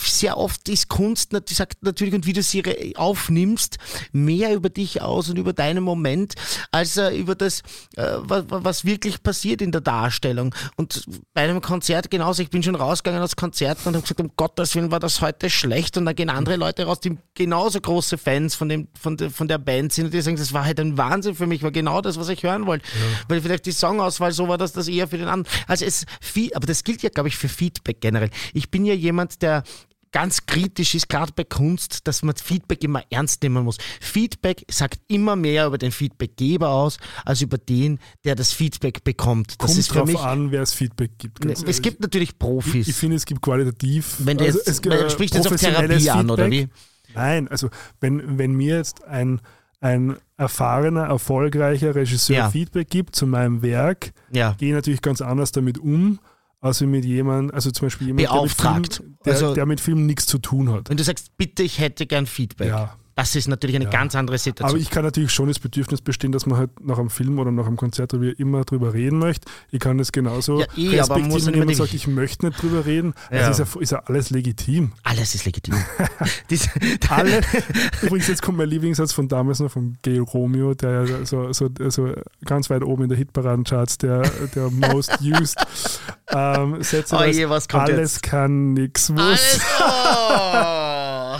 sehr 0.00 0.38
oft 0.38 0.68
ist 0.68 0.88
Kunst 0.88 1.32
sagt 1.50 1.82
natürlich 1.82 2.14
und 2.14 2.26
wie 2.26 2.32
du 2.32 2.42
sie 2.42 2.96
aufnimmst 2.96 3.78
mehr 4.12 4.54
über 4.54 4.70
dich 4.70 5.02
aus 5.02 5.28
und 5.28 5.38
über 5.38 5.52
deinen 5.52 5.84
Moment 5.84 6.34
als 6.70 6.96
äh, 6.96 7.16
über 7.16 7.34
das 7.34 7.60
äh, 7.96 8.04
was, 8.18 8.44
was 8.48 8.84
wirklich 8.84 9.22
passiert 9.22 9.62
in 9.62 9.72
der 9.72 9.80
Darstellung. 9.80 10.54
Und 10.76 11.04
bei 11.34 11.42
einem 11.42 11.60
Konzert 11.60 12.10
genauso. 12.10 12.42
Ich 12.42 12.50
bin 12.50 12.62
schon 12.62 12.74
rausgegangen 12.74 13.22
aus 13.22 13.36
Konzerten 13.36 13.88
und 13.88 13.94
habe 13.94 14.02
gesagt 14.02 14.20
um 14.20 14.30
Gottes 14.36 14.74
Willen 14.74 14.90
war 14.90 15.00
das 15.00 15.20
heute 15.20 15.50
schlecht. 15.50 15.96
Und 15.96 16.06
dann 16.06 16.14
gehen 16.14 16.30
andere 16.30 16.56
Leute 16.56 16.84
raus 16.84 17.00
die 17.00 17.16
genauso 17.34 17.80
große 17.80 18.18
Fans 18.18 18.54
von 18.54 18.68
dem 18.68 18.88
von 18.98 19.16
der, 19.16 19.30
von 19.30 19.48
der 19.48 19.58
Band 19.58 19.92
sind 19.92 20.06
und 20.06 20.14
die 20.14 20.20
sagen 20.20 20.36
das 20.36 20.52
war 20.52 20.64
halt 20.64 20.78
ein 20.80 20.96
Wahnsinn 20.98 21.34
für 21.34 21.46
mich 21.46 21.62
war 21.62 21.70
genau 21.70 22.00
das 22.00 22.18
was 22.22 22.28
ich 22.28 22.42
hören 22.42 22.66
wollte 22.66 22.86
weil 23.28 23.40
vielleicht 23.40 23.66
die 23.66 23.72
Songauswahl 23.72 24.32
so 24.32 24.48
war 24.48 24.58
dass 24.58 24.72
das 24.72 24.88
eher 24.88 25.08
für 25.08 25.18
den 25.18 25.28
anderen 25.28 25.54
also 25.66 25.84
es 25.84 26.06
viel 26.20 26.52
aber 26.54 26.66
das 26.66 26.84
gilt 26.84 27.02
ja 27.02 27.10
glaube 27.10 27.28
ich 27.28 27.36
für 27.36 27.48
Feedback 27.48 28.00
generell 28.00 28.30
ich 28.54 28.70
bin 28.70 28.84
ja 28.84 28.94
jemand 28.94 29.42
der 29.42 29.64
ganz 30.12 30.46
kritisch 30.46 30.94
ist, 30.94 31.08
gerade 31.08 31.32
bei 31.34 31.44
Kunst, 31.44 32.06
dass 32.06 32.22
man 32.22 32.36
Feedback 32.36 32.84
immer 32.84 33.02
ernst 33.10 33.42
nehmen 33.42 33.64
muss. 33.64 33.78
Feedback 34.00 34.64
sagt 34.70 35.00
immer 35.08 35.34
mehr 35.34 35.66
über 35.66 35.78
den 35.78 35.90
Feedbackgeber 35.90 36.68
aus, 36.68 36.98
als 37.24 37.40
über 37.40 37.58
den, 37.58 37.98
der 38.24 38.34
das 38.34 38.52
Feedback 38.52 39.02
bekommt. 39.02 39.54
Das 39.58 39.68
Kommt 39.68 39.78
ist 39.78 39.94
drauf 39.94 40.06
mich. 40.06 40.18
an, 40.18 40.52
wer 40.52 40.62
es 40.62 40.74
Feedback 40.74 41.12
gibt. 41.18 41.40
ganz 41.40 41.64
es 41.66 41.82
gibt 41.82 42.00
natürlich 42.00 42.38
Profis. 42.38 42.86
Ich 42.86 42.94
finde, 42.94 43.16
es 43.16 43.24
gibt 43.24 43.40
qualitativ. 43.42 44.16
wenn 44.18 44.38
du 44.38 44.44
also 44.44 44.58
jetzt, 44.58 44.68
es 44.68 44.82
gibt, 44.82 44.94
man 44.94 45.10
spricht 45.10 45.34
jetzt 45.34 45.46
auf 45.46 45.56
Therapie 45.56 46.10
an, 46.10 46.30
oder 46.30 46.50
wie? 46.50 46.60
Feedback. 46.60 46.76
Nein, 47.14 47.48
also 47.48 47.68
wenn, 48.00 48.38
wenn 48.38 48.52
mir 48.52 48.76
jetzt 48.76 49.04
ein, 49.04 49.40
ein 49.82 50.16
erfahrener, 50.36 51.02
erfolgreicher 51.04 51.94
Regisseur 51.94 52.36
Ja. 52.36 52.50
Feedback 52.50 52.88
gibt 52.88 53.14
zu 53.16 53.26
meinem 53.26 53.60
Werk, 53.62 54.12
Ja. 54.30 54.54
gehe 54.58 54.68
ich 54.70 54.74
natürlich 54.74 55.02
ganz 55.02 55.20
anders 55.20 55.52
damit 55.52 55.78
um, 55.78 56.18
als 56.60 56.80
wenn 56.80 56.90
mit 56.90 57.04
jemand, 57.04 57.52
also 57.52 57.70
zum 57.72 57.86
Beispiel 57.86 58.06
jemand, 58.08 58.28
Beauftragt. 58.28 58.74
Der, 58.74 58.80
mit 58.80 58.94
Film, 58.94 59.16
der, 59.24 59.32
Also- 59.34 59.54
der 59.54 59.66
mit 59.66 59.80
Film 59.80 60.06
nichts 60.06 60.26
zu 60.26 60.38
tun 60.38 60.70
hat. 60.72 60.88
Wenn 60.88 60.96
du 60.96 61.02
sagst, 61.04 61.36
bitte, 61.36 61.62
ich 61.64 61.78
hätte 61.80 62.06
gern 62.06 62.26
Feedback. 62.26 62.68
Ja. 62.68 62.96
Das 63.14 63.36
ist 63.36 63.48
natürlich 63.48 63.76
eine 63.76 63.86
Ja. 63.86 63.90
ganz 63.90 64.14
andere 64.14 64.38
Situation. 64.38 64.70
Aber 64.70 64.78
ich 64.80 64.90
kann 64.90 65.04
natürlich 65.04 65.32
schon 65.32 65.48
das 65.48 65.58
Bedürfnis 65.58 66.00
bestehen, 66.00 66.32
dass 66.32 66.46
man 66.46 66.58
halt 66.58 66.70
nach 66.80 66.98
einem 66.98 67.10
Film 67.10 67.38
oder 67.38 67.50
nach 67.50 67.66
einem 67.66 67.76
Konzert 67.76 68.14
oder 68.14 68.22
wie 68.22 68.30
immer 68.30 68.64
drüber 68.64 68.94
reden 68.94 69.18
möchte. 69.18 69.50
Ich 69.70 69.80
kann 69.80 69.98
das 69.98 70.12
genauso 70.12 70.60
Ja, 70.60 70.66
eh, 70.76 71.00
aber 71.00 71.18
muss 71.18 71.46
wenn 71.46 71.54
jemand 71.54 71.76
sagt, 71.76 71.94
ich 71.94 72.06
möchte 72.06 72.46
nicht 72.46 72.62
drüber 72.62 72.86
reden. 72.86 73.14
Ja. 73.30 73.48
Also 73.48 73.62
ist 73.64 73.74
ja, 73.74 73.80
ist 73.80 73.92
ja 73.92 74.02
alles 74.06 74.30
legitim. 74.30 74.92
Alles 75.02 75.34
ist 75.34 75.44
legitim. 75.44 75.74
Alle, 77.10 77.40
übrigens, 78.02 78.28
jetzt 78.28 78.42
kommt 78.42 78.58
mein 78.58 78.68
Lieblingssatz 78.68 79.12
von 79.12 79.28
damals 79.28 79.60
noch, 79.60 79.70
von 79.70 79.96
Gail 80.02 80.20
Romeo, 80.20 80.74
der 80.74 81.04
ja 81.04 81.24
so, 81.26 81.52
so, 81.52 81.68
so 81.88 82.12
ganz 82.44 82.70
weit 82.70 82.82
oben 82.82 83.04
in 83.04 83.08
der 83.08 83.18
Hitparadencharts, 83.18 83.98
der, 83.98 84.22
der 84.54 84.70
most 84.70 85.12
used 85.20 85.56
ähm, 86.30 86.82
Sätze. 86.82 87.16
Oh 87.16 87.24
je, 87.24 87.48
was 87.48 87.68
kommt 87.68 87.90
alles 87.90 88.14
jetzt? 88.14 88.22
kann, 88.22 88.72
nix 88.72 89.10
muss. 89.10 89.20
Alles. 89.20 89.60
Oh. 89.80 91.38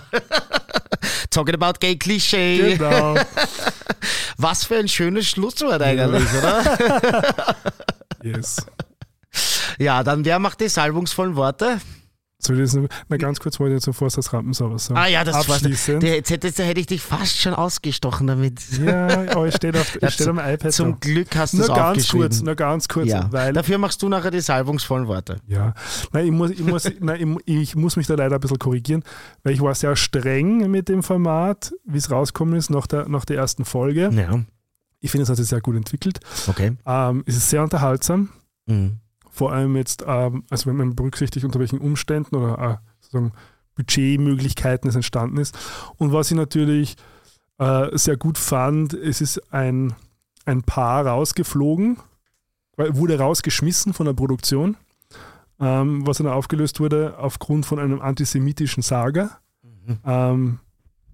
Talking 1.33 1.55
about 1.55 1.81
gay 1.81 1.97
Klischee. 1.97 2.77
Genau. 2.77 3.17
Was 4.37 4.65
für 4.65 4.77
ein 4.77 4.89
schönes 4.89 5.29
Schlusswort 5.29 5.81
eigentlich, 5.83 6.29
oder? 6.35 7.57
Yes. 8.23 8.65
Ja, 9.79 10.05
dann 10.05 10.25
wer 10.25 10.39
macht 10.39 10.61
die 10.61 10.69
salbungsvollen 10.69 11.35
Worte? 11.37 11.81
Soll 12.45 12.57
ich 12.59 12.63
das 12.65 12.75
noch, 12.75 12.89
na 13.09 13.17
ganz 13.19 13.39
kurz 13.39 13.61
wollte 13.61 13.77
ich 13.77 13.85
jetzt 13.87 13.97
zum 13.97 14.09
das 14.09 14.33
Rampensauber 14.33 14.77
sagen. 14.79 14.99
Ah 14.99 15.07
ja, 15.07 15.23
das. 15.23 15.49
Abschließend. 15.49 16.03
Der, 16.03 16.17
jetzt 16.17 16.31
hätte, 16.31 16.49
hätte 16.65 16.81
ich 16.81 16.87
dich 16.87 17.01
fast 17.01 17.39
schon 17.39 17.55
ausgestochen 17.55 18.27
damit. 18.27 18.61
Ja, 18.85 19.31
aber 19.31 19.47
es 19.47 19.55
steht 19.55 19.77
auf, 19.77 19.97
Ja, 20.03 20.11
steht 20.11 20.27
am 20.27 20.41
iPad. 20.41 20.73
Zum 20.73 20.93
da. 20.93 20.97
Glück 21.01 21.37
hast 21.37 21.53
du 21.53 21.59
Nur 21.59 21.69
es 21.69 21.75
ganz 21.75 22.09
kurz, 22.09 22.43
nur 22.43 22.55
ganz 22.57 22.89
kurz, 22.89 23.07
ja. 23.09 23.29
weil 23.31 23.53
Dafür 23.53 23.79
machst 23.79 24.03
du 24.03 24.09
nachher 24.09 24.33
die 24.33 24.41
salbungsvollen 24.41 25.07
Worte. 25.07 25.37
Ja, 25.47 25.73
nein, 26.13 26.27
ich 26.27 26.33
muss, 26.33 26.51
ich, 26.51 26.61
muss, 26.65 26.91
nein, 27.01 27.39
ich, 27.45 27.55
ich 27.57 27.77
muss 27.77 27.97
mich 27.97 28.09
da 28.09 28.15
leider 28.15 28.35
ein 28.37 28.41
bisschen 28.41 28.59
korrigieren, 28.59 29.05
weil 29.45 29.53
ich 29.55 29.61
war 29.61 29.75
sehr 29.77 29.95
streng 29.95 30.69
mit 30.69 30.89
dem 30.89 31.05
Format, 31.05 31.73
wie 31.85 31.99
es 31.99 32.11
rausgekommen 32.11 32.57
ist 32.57 32.71
nach 32.71 32.89
der, 32.89 33.09
nach 33.09 33.25
der 33.25 33.37
ersten 33.37 33.65
Folge. 33.65 34.11
Ja, 34.13 34.41
Ich 35.01 35.13
finde, 35.13 35.23
es 35.23 35.29
hat 35.29 35.37
sich 35.37 35.47
sehr 35.47 35.61
gut 35.61 35.77
entwickelt. 35.77 36.19
okay. 36.49 36.73
Ähm, 36.87 37.23
es 37.27 37.37
ist 37.37 37.51
sehr 37.51 37.63
unterhaltsam, 37.63 38.31
Mhm. 38.67 38.99
Vor 39.33 39.53
allem 39.53 39.75
jetzt, 39.77 40.05
ähm, 40.07 40.45
also 40.51 40.67
wenn 40.67 40.77
man 40.77 40.95
berücksichtigt, 40.95 41.45
unter 41.45 41.59
welchen 41.59 41.79
Umständen 41.79 42.37
oder 42.37 42.59
äh, 42.59 42.77
sozusagen 43.01 43.33
Budgetmöglichkeiten 43.75 44.89
es 44.89 44.95
entstanden 44.95 45.39
ist. 45.39 45.59
Und 45.97 46.13
was 46.13 46.31
ich 46.31 46.37
natürlich 46.37 46.97
äh, 47.59 47.89
sehr 47.97 48.17
gut 48.19 48.37
fand, 48.39 48.93
es 48.93 49.21
ist 49.23 49.53
ein, 49.53 49.95
ein 50.45 50.63
Paar 50.63 51.07
rausgeflogen, 51.07 51.97
wurde 52.77 53.19
rausgeschmissen 53.19 53.95
von 53.95 54.07
der 54.07 54.13
Produktion, 54.13 54.77
ähm, 55.59 56.07
was 56.07 56.19
dann 56.19 56.27
aufgelöst 56.27 56.79
wurde 56.79 57.19
aufgrund 57.19 57.65
von 57.67 57.79
einem 57.79 58.01
antisemitischen 58.01 58.83
Saga, 58.83 59.39
Mhm. 59.87 59.99
ähm, 60.05 60.59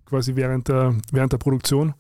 quasi 0.05 0.36
während 0.36 0.69
der, 0.69 0.95
während 1.12 1.32
der 1.32 1.39
Produktion. 1.39 1.95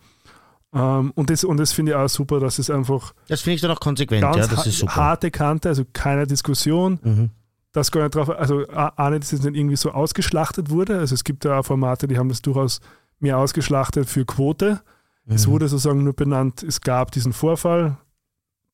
Ähm, 0.72 1.12
und 1.14 1.30
das, 1.30 1.44
und 1.44 1.56
das 1.56 1.72
finde 1.72 1.92
ich 1.92 1.96
auch 1.96 2.08
super, 2.08 2.40
dass 2.40 2.58
es 2.58 2.68
einfach 2.70 3.14
Das 3.26 3.40
finde 3.40 3.54
ich 3.56 3.60
dann 3.62 3.70
auch 3.70 3.80
konsequent, 3.80 4.22
ja, 4.22 4.32
das 4.32 4.66
ist 4.66 4.78
super. 4.80 4.96
harte 4.96 5.30
Kante, 5.30 5.68
also 5.70 5.84
keine 5.92 6.26
Diskussion. 6.26 6.98
Mhm. 7.02 7.30
Das 7.72 7.90
gar 7.90 8.02
nicht 8.02 8.14
drauf, 8.14 8.30
also 8.30 8.64
auch 8.70 9.10
nicht, 9.10 9.22
dass 9.22 9.32
es 9.32 9.42
nicht 9.42 9.54
irgendwie 9.56 9.76
so 9.76 9.90
ausgeschlachtet 9.92 10.70
wurde. 10.70 10.98
Also 10.98 11.14
es 11.14 11.22
gibt 11.24 11.44
ja 11.44 11.58
auch 11.58 11.64
Formate, 11.64 12.08
die 12.08 12.18
haben 12.18 12.28
das 12.28 12.42
durchaus 12.42 12.80
mehr 13.20 13.38
ausgeschlachtet 13.38 14.08
für 14.08 14.24
Quote. 14.24 14.80
Es 15.26 15.46
Mhm. 15.46 15.50
wurde 15.52 15.68
sozusagen 15.68 16.02
nur 16.04 16.14
benannt, 16.14 16.62
es 16.62 16.80
gab 16.80 17.12
diesen 17.12 17.32
Vorfall, 17.34 17.98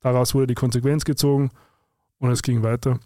daraus 0.00 0.34
wurde 0.34 0.46
die 0.48 0.54
Konsequenz 0.54 1.04
gezogen 1.04 1.50
und 2.18 2.30
es 2.30 2.42
ging 2.42 2.62
weiter. 2.62 2.98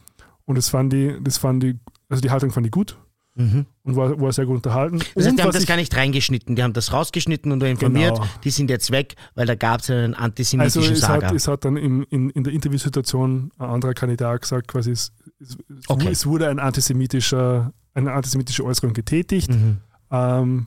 Und 0.45 0.57
das 0.59 0.69
fand 0.69 0.93
die, 0.93 1.17
das 1.23 1.39
fand 1.39 1.63
die, 1.63 1.79
also 2.09 2.21
die 2.21 2.31
Haltung 2.31 2.51
fand 2.53 2.67
ich 2.67 2.73
gut 2.73 2.99
Mhm. 3.39 3.67
und 3.85 3.97
war, 3.97 4.21
war 4.21 4.33
sehr 4.33 4.47
gut 4.47 4.57
unterhalten. 4.57 4.99
Das 4.99 5.07
heißt, 5.09 5.29
und 5.29 5.39
die 5.39 5.43
haben 5.45 5.53
das 5.53 5.65
gar 5.67 5.77
nicht 5.77 5.97
reingeschnitten, 5.97 6.57
die 6.57 6.63
haben 6.63 6.73
das 6.73 6.93
rausgeschnitten 6.93 7.53
und 7.53 7.63
informiert, 7.63 8.17
Genau. 8.17 8.27
die 8.45 8.51
sind 8.51 8.69
jetzt 8.69 8.91
weg, 8.91 9.15
weil 9.37 9.47
da 9.47 9.55
gab 9.55 9.81
es 9.81 9.91
einen 9.91 10.15
also 10.15 10.25
antisemitischen 10.25 10.93
es 10.95 11.01
Saga. 11.01 11.29
hat, 11.29 11.35
es 11.37 11.47
hat 11.49 11.65
dann 11.65 11.77
im, 11.77 12.05
in, 12.11 12.31
in 12.31 12.43
der 12.45 12.53
Interviewsituation 12.53 13.53
ein 13.59 13.67
anderer 13.67 13.95
Kandidat 13.95 14.43
gesagt, 14.43 14.69
quasi 14.69 14.91
es, 14.91 15.13
es, 15.41 15.51
es 15.51 15.89
Okay. 15.89 16.09
es 16.11 16.27
wurde 16.27 16.49
ein 16.49 16.59
antisemitischer, 16.59 17.73
eine 17.95 18.13
antisemitische 18.13 18.65
Äußerung 18.65 18.93
getätigt. 18.93 19.51
mhm. 19.51 19.79
Ähm, 20.11 20.67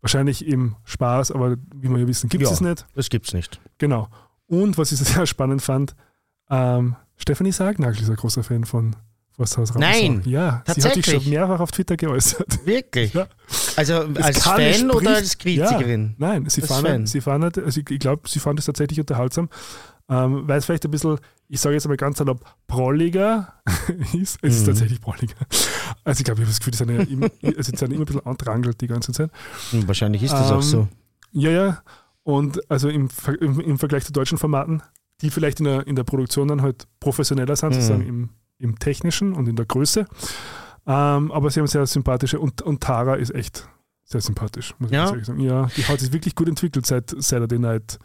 wahrscheinlich 0.00 0.46
im 0.46 0.76
Spaß, 0.84 1.32
aber 1.32 1.56
wie 1.74 1.88
wir 1.88 1.98
ja 1.98 2.06
wissen, 2.06 2.28
gibt 2.28 2.44
es 2.44 2.50
Ja. 2.50 2.54
es 2.54 2.60
nicht. 2.60 2.86
Das 2.94 3.08
gibt's 3.08 3.32
nicht. 3.34 3.60
Genau. 3.78 4.08
Und 4.46 4.78
was 4.78 4.92
ich 4.92 4.98
sehr 5.00 5.26
spannend 5.26 5.62
fand, 5.62 5.96
ähm, 6.50 6.94
Stefanie 7.16 7.50
Sargnagel 7.52 8.02
ist 8.02 8.10
ein 8.10 8.16
großer 8.16 8.44
Fan 8.44 8.64
von 8.64 8.94
Forsthaus 9.36 9.74
Ramsau. 9.74 9.80
Nein, 9.80 10.22
Ja, 10.24 10.62
sie 10.66 10.82
hat 10.82 10.94
sich 10.94 11.04
schon 11.06 11.28
mehrfach 11.28 11.60
auf 11.60 11.70
Twitter 11.70 11.96
geäußert. 11.96 12.46
Wirklich? 12.66 13.12
Ja. 13.14 13.26
Also 13.76 13.94
als 14.20 14.42
Fan 14.42 14.90
oder 14.90 15.00
spricht- 15.00 15.16
als 15.16 15.38
Kritikerin? 15.38 16.16
Ja, 16.18 16.28
nein, 16.28 16.48
sie 16.48 16.62
Als 16.62 16.70
fahren, 16.70 16.84
Fan. 16.86 17.06
sie 17.06 17.20
fahren 17.20 17.42
halt, 17.42 17.58
also 17.58 17.80
ich, 17.86 17.98
glaube, 17.98 18.22
sie 18.28 18.38
fand 18.38 18.58
es 18.58 18.64
tatsächlich 18.64 18.98
unterhaltsam, 18.98 19.48
ähm, 20.08 20.48
weil 20.48 20.58
es 20.58 20.64
vielleicht 20.64 20.84
ein 20.86 20.90
bisschen, 20.90 21.18
ich 21.48 21.60
sage 21.60 21.74
jetzt 21.74 21.84
einmal 21.84 21.96
ganz 21.98 22.16
salopp, 22.18 22.44
prolliger 22.66 23.52
ist. 24.14 24.38
Es 24.40 24.54
ist 24.56 24.62
Mhm. 24.62 24.66
tatsächlich 24.66 25.00
prolliger. 25.00 25.34
Also 26.04 26.20
ich 26.20 26.24
glaube, 26.24 26.40
ich 26.40 26.46
habe 26.46 26.50
das 26.52 26.58
Gefühl, 26.60 26.70
die 26.72 26.76
sind, 26.78 26.90
ja 26.90 27.00
immer, 27.02 27.28
also 27.58 27.72
die 27.72 27.76
sind 27.78 27.92
immer 27.92 28.02
ein 28.02 28.06
bisschen 28.06 28.24
antrangelt 28.26 28.80
die 28.80 28.86
ganze 28.86 29.12
Zeit. 29.12 29.30
Hm, 29.70 29.86
Wahrscheinlich 29.86 30.22
ist 30.22 30.32
das 30.32 30.50
Ähm, 30.50 30.56
auch 30.56 30.62
so. 30.62 30.88
Ja, 31.32 31.50
ja. 31.50 31.82
Und 32.22 32.60
also 32.70 32.88
im, 32.88 33.08
im, 33.40 33.60
im 33.60 33.78
Vergleich 33.78 34.04
zu 34.04 34.12
deutschen 34.12 34.38
Formaten, 34.38 34.82
die 35.20 35.30
vielleicht 35.30 35.60
in 35.60 35.64
der, 35.66 35.86
in 35.86 35.94
der 35.96 36.04
Produktion 36.04 36.48
dann 36.48 36.62
halt 36.62 36.86
professioneller 37.00 37.54
sind, 37.56 37.70
Mhm. 37.70 37.74
sozusagen 37.74 38.06
im, 38.06 38.30
im 38.58 38.78
Technischen 38.78 39.32
und 39.32 39.48
in 39.48 39.56
der 39.56 39.66
Größe. 39.66 40.06
Ähm, 40.86 41.32
aber 41.32 41.50
sie 41.50 41.60
haben 41.60 41.66
sehr 41.66 41.86
sympathische 41.86 42.38
und, 42.40 42.62
und 42.62 42.80
Tara 42.82 43.14
ist 43.16 43.34
echt 43.34 43.68
sehr 44.04 44.20
sympathisch, 44.20 44.74
muss 44.78 44.90
Ja? 44.92 45.04
ich 45.06 45.10
ehrlich 45.10 45.26
sagen. 45.26 45.40
Ja, 45.40 45.66
die 45.76 45.84
hat 45.84 45.98
sich 46.00 46.12
wirklich 46.12 46.34
gut 46.34 46.48
entwickelt 46.48 46.86
seit 46.86 47.10
Saturday 47.18 47.58
Night 47.58 47.98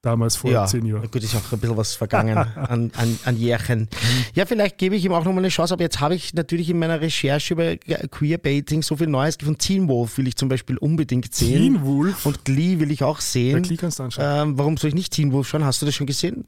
damals 0.00 0.36
vor 0.36 0.50
Ja. 0.50 0.64
zehn 0.64 0.86
Jahren. 0.86 1.02
Gut, 1.10 1.22
ist 1.22 1.34
auch 1.34 1.52
ein 1.52 1.58
bisschen 1.58 1.76
was 1.76 1.94
vergangen 1.96 2.38
an, 2.56 2.90
an, 2.96 3.18
an 3.24 3.36
Jährchen. 3.36 3.88
Ja, 4.34 4.46
vielleicht 4.46 4.78
gebe 4.78 4.94
ich 4.96 5.04
ihm 5.04 5.12
auch 5.12 5.24
nochmal 5.24 5.42
eine 5.42 5.48
Chance, 5.48 5.74
aber 5.74 5.82
jetzt 5.82 6.00
habe 6.00 6.14
ich 6.14 6.32
natürlich 6.34 6.70
in 6.70 6.78
meiner 6.78 7.00
Recherche 7.00 7.52
über 7.52 7.76
Queerbaiting 7.76 8.82
so 8.82 8.96
viel 8.96 9.08
Neues 9.08 9.36
gefunden. 9.38 9.58
Teen 9.58 9.88
Wolf 9.88 10.16
will 10.16 10.28
ich 10.28 10.36
zum 10.36 10.48
Beispiel 10.48 10.78
unbedingt 10.78 11.34
sehen. 11.34 11.74
Teen 11.74 11.84
Wolf? 11.84 12.24
Und 12.26 12.44
Glee 12.44 12.78
will 12.78 12.90
ich 12.90 13.02
auch 13.02 13.20
sehen. 13.20 13.62
Klee 13.62 13.76
kannst 13.76 13.98
du 13.98 14.04
anschauen. 14.04 14.48
Ähm, 14.50 14.58
warum 14.58 14.76
soll 14.76 14.88
ich 14.88 14.94
nicht 14.94 15.12
Teen 15.12 15.32
Wolf 15.32 15.48
schauen? 15.48 15.64
Hast 15.64 15.82
du 15.82 15.86
das 15.86 15.94
schon 15.96 16.06
gesehen? 16.06 16.46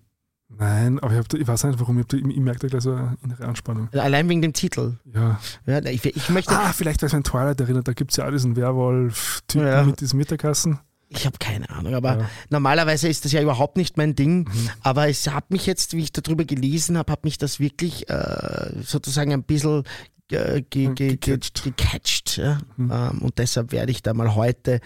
Nein, 0.58 0.98
aber 0.98 1.12
ich, 1.12 1.18
hab, 1.18 1.32
ich 1.32 1.46
weiß 1.48 1.64
nicht, 1.64 1.80
warum. 1.80 1.98
Ich, 2.00 2.06
da- 2.06 2.16
ich, 2.16 2.24
ich 2.24 2.36
merke 2.38 2.60
da 2.60 2.68
gleich 2.68 2.82
so 2.82 2.92
eine 2.92 3.16
innere 3.24 3.46
Anspannung. 3.46 3.88
Allein 3.92 4.28
wegen 4.28 4.42
dem 4.42 4.52
Titel. 4.52 4.98
Ja. 5.14 5.38
Ja, 5.66 5.78
ich, 5.84 6.04
ich 6.04 6.28
möchte. 6.28 6.52
Ah, 6.58 6.72
vielleicht, 6.72 7.00
weil 7.02 7.06
es 7.06 7.14
an 7.14 7.22
Twilight 7.24 7.60
erinnert, 7.60 7.88
da 7.88 7.92
gibt 7.92 8.10
es 8.10 8.16
ja 8.16 8.26
auch 8.26 8.30
diesen 8.30 8.56
Werwolf-Typen 8.56 9.66
Ja. 9.66 9.82
mit 9.84 10.00
diesen 10.00 10.18
Mittagessen. 10.18 10.80
Ich 11.12 11.26
habe 11.26 11.38
keine 11.38 11.68
Ahnung, 11.70 11.94
aber 11.94 12.18
Ja. 12.20 12.30
normalerweise 12.50 13.08
ist 13.08 13.24
das 13.24 13.32
ja 13.32 13.42
überhaupt 13.42 13.76
nicht 13.76 13.96
mein 13.96 14.14
Ding. 14.14 14.44
Mhm. 14.44 14.70
Aber 14.82 15.08
es 15.08 15.26
hat 15.28 15.50
mich 15.50 15.66
jetzt, 15.66 15.92
wie 15.94 16.02
ich 16.02 16.12
darüber 16.12 16.44
gelesen 16.44 16.96
habe, 16.96 17.10
hat 17.12 17.24
mich 17.24 17.36
das 17.36 17.58
wirklich 17.58 18.08
äh, 18.08 18.70
sozusagen 18.82 19.32
ein 19.32 19.42
bisschen 19.42 19.82
äh, 20.30 20.62
ge, 20.62 20.94
ge, 20.94 20.94
ge, 20.94 21.16
Gecatcht. 21.16 21.64
gecatcht. 21.64 22.36
Ja? 22.36 22.60
Mhm. 22.76 22.92
Ähm, 22.92 23.18
und 23.22 23.38
deshalb 23.38 23.72
werde 23.72 23.90
ich 23.90 24.02
da 24.04 24.14
mal 24.14 24.36
heute 24.36 24.78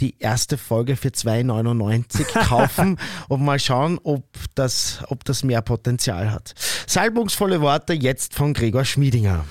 die 0.00 0.14
erste 0.20 0.56
Folge 0.56 0.94
für 0.94 1.08
2,99 1.08 2.24
kaufen 2.48 2.96
und 3.28 3.42
mal 3.42 3.58
schauen, 3.58 3.98
ob 4.04 4.24
das, 4.54 5.00
ob 5.08 5.24
das 5.24 5.42
mehr 5.42 5.62
Potenzial 5.62 6.30
hat. 6.30 6.54
Salbungsvolle 6.86 7.60
Worte 7.60 7.92
jetzt 7.92 8.34
von 8.34 8.54
Gregor 8.54 8.84
Schmiedinger. 8.84 9.44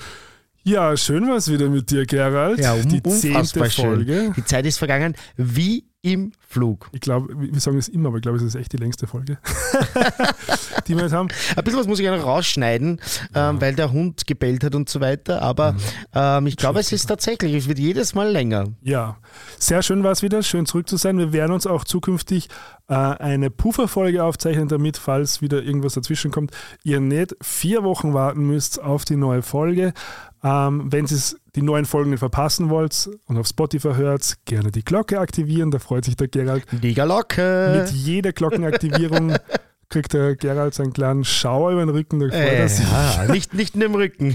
Ja, 0.64 0.96
schön 0.96 1.28
war 1.28 1.36
es 1.36 1.50
wieder 1.50 1.68
mit 1.68 1.90
dir, 1.90 2.06
Gerald. 2.06 2.58
um- 2.60 2.88
die 2.88 3.02
zehnte 3.02 3.68
Folge. 3.68 4.04
Schön. 4.14 4.32
Die 4.34 4.44
Zeit 4.44 4.64
ist 4.64 4.78
vergangen 4.78 5.14
wie 5.36 5.84
im 6.02 6.32
Flug. 6.40 6.88
Ich 6.92 7.00
glaube, 7.00 7.32
wir 7.34 7.60
sagen 7.60 7.76
das 7.76 7.88
immer, 7.88 8.08
aber 8.08 8.18
ich 8.18 8.22
glaube, 8.22 8.36
es 8.36 8.42
ist 8.42 8.56
echt 8.56 8.72
die 8.72 8.76
längste 8.76 9.06
Folge, 9.06 9.38
die 10.88 10.96
wir 10.96 11.04
jetzt 11.04 11.12
haben. 11.12 11.28
Ein 11.56 11.64
bisschen 11.64 11.78
was 11.78 11.86
muss 11.86 12.00
ich 12.00 12.04
ja 12.04 12.16
noch 12.16 12.26
rausschneiden, 12.26 13.00
ähm, 13.34 13.60
weil 13.60 13.74
der 13.74 13.92
Hund 13.92 14.26
gebellt 14.26 14.64
hat 14.64 14.74
und 14.74 14.88
so 14.88 15.00
weiter. 15.00 15.40
Aber 15.42 15.76
ähm, 16.12 16.48
ich 16.48 16.56
glaube, 16.56 16.80
es 16.80 16.90
ist 16.90 17.06
tatsächlich, 17.06 17.54
es 17.54 17.68
wird 17.68 17.78
jedes 17.78 18.14
Mal 18.14 18.30
länger. 18.30 18.66
Ja, 18.82 19.16
sehr 19.58 19.82
schön 19.82 20.02
war 20.02 20.10
es 20.10 20.22
wieder, 20.22 20.42
schön 20.42 20.66
zurück 20.66 20.88
zu 20.88 20.96
sein. 20.96 21.18
Wir 21.18 21.32
werden 21.32 21.52
uns 21.52 21.68
auch 21.68 21.84
zukünftig 21.84 22.48
äh, 22.88 22.94
eine 22.94 23.50
Pufferfolge 23.50 24.24
aufzeichnen, 24.24 24.66
damit, 24.66 24.96
falls 24.96 25.40
wieder 25.40 25.62
irgendwas 25.62 25.94
dazwischen 25.94 26.32
kommt, 26.32 26.50
ihr 26.82 26.98
nicht 26.98 27.36
vier 27.40 27.84
Wochen 27.84 28.12
warten 28.12 28.44
müsst 28.44 28.82
auf 28.82 29.04
die 29.04 29.16
neue 29.16 29.42
Folge. 29.42 29.94
Ähm, 30.44 30.90
wenn 30.90 31.06
ihr 31.06 31.36
die 31.54 31.62
neuen 31.62 31.84
Folgen 31.84 32.10
nicht 32.10 32.18
verpassen 32.18 32.68
wollt 32.68 33.08
und 33.26 33.38
auf 33.38 33.46
Spotify 33.46 33.94
hört, 33.94 34.34
gerne 34.44 34.72
die 34.72 34.84
Glocke 34.84 35.20
aktivieren, 35.20 35.70
da 35.70 35.78
freut 35.78 36.04
sich 36.04 36.16
der 36.16 36.28
Gerald. 36.28 36.66
Liga 36.72 37.04
Locke. 37.04 37.80
Mit 37.80 37.92
jeder 37.92 38.32
Glockenaktivierung 38.32 39.34
kriegt 39.88 40.14
der 40.14 40.34
Gerald 40.34 40.74
seinen 40.74 40.92
kleinen 40.92 41.24
Schauer 41.24 41.72
über 41.72 41.84
den 41.84 41.90
Rücken, 41.90 42.18
da 42.18 42.28
freut 42.28 42.34
Äh, 42.34 43.26
ja, 43.26 43.32
nicht, 43.32 43.54
nicht 43.54 43.74
in 43.74 43.80
dem 43.80 43.94
Rücken. 43.94 44.34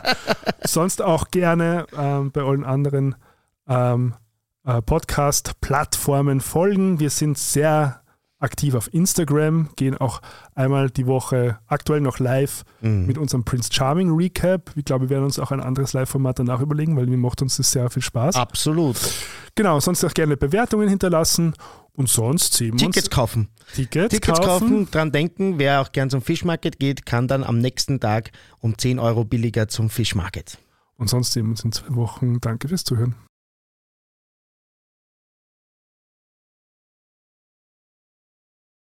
Sonst 0.64 1.02
auch 1.02 1.30
gerne 1.30 1.86
ähm, 1.96 2.30
bei 2.30 2.42
allen 2.42 2.64
anderen 2.64 3.16
ähm, 3.66 4.14
äh, 4.64 4.80
Podcast-Plattformen 4.80 6.40
folgen. 6.40 7.00
Wir 7.00 7.10
sind 7.10 7.36
sehr 7.38 8.01
aktiv 8.42 8.74
auf 8.74 8.92
Instagram, 8.92 9.70
gehen 9.76 9.96
auch 9.96 10.20
einmal 10.54 10.90
die 10.90 11.06
Woche 11.06 11.58
aktuell 11.66 12.00
noch 12.00 12.18
live 12.18 12.64
Mhm. 12.80 13.06
mit 13.06 13.18
unserem 13.18 13.44
Prince 13.44 13.70
Charming 13.72 14.10
Recap. 14.14 14.70
Ich 14.76 14.84
glaube, 14.84 15.06
wir 15.06 15.10
werden 15.10 15.24
uns 15.24 15.38
auch 15.38 15.50
ein 15.52 15.60
anderes 15.60 15.92
Live-Format 15.92 16.38
danach 16.40 16.60
überlegen, 16.60 16.96
weil 16.96 17.06
mir 17.06 17.16
macht 17.16 17.40
uns 17.42 17.56
das 17.56 17.70
sehr 17.70 17.88
viel 17.90 18.02
Spaß. 18.02 18.34
Absolut. 18.36 18.96
Genau, 19.54 19.78
sonst 19.80 20.04
auch 20.04 20.14
gerne 20.14 20.36
Bewertungen 20.36 20.88
hinterlassen 20.88 21.54
und 21.94 22.08
sonst 22.08 22.54
sehen 22.54 22.72
wir 22.72 22.78
Tickets 22.78 23.06
uns 23.08 23.10
kaufen. 23.10 23.48
Tickets, 23.74 24.08
Tickets 24.14 24.40
kaufen. 24.40 24.68
kaufen. 24.68 24.90
Dran 24.90 25.12
denken, 25.12 25.58
wer 25.58 25.80
auch 25.80 25.92
gern 25.92 26.10
zum 26.10 26.22
Fischmarket 26.22 26.78
geht, 26.78 27.06
kann 27.06 27.28
dann 27.28 27.44
am 27.44 27.58
nächsten 27.58 28.00
Tag 28.00 28.30
um 28.60 28.76
10 28.78 28.98
Euro 28.98 29.24
billiger 29.24 29.68
zum 29.68 29.90
Fischmarket. 29.90 30.58
Und 30.96 31.08
sonst 31.08 31.32
sehen 31.32 31.44
wir 31.46 31.50
uns 31.50 31.64
in 31.64 31.72
zwei 31.72 31.94
Wochen. 31.94 32.40
Danke 32.40 32.68
fürs 32.68 32.84
Zuhören. 32.84 33.14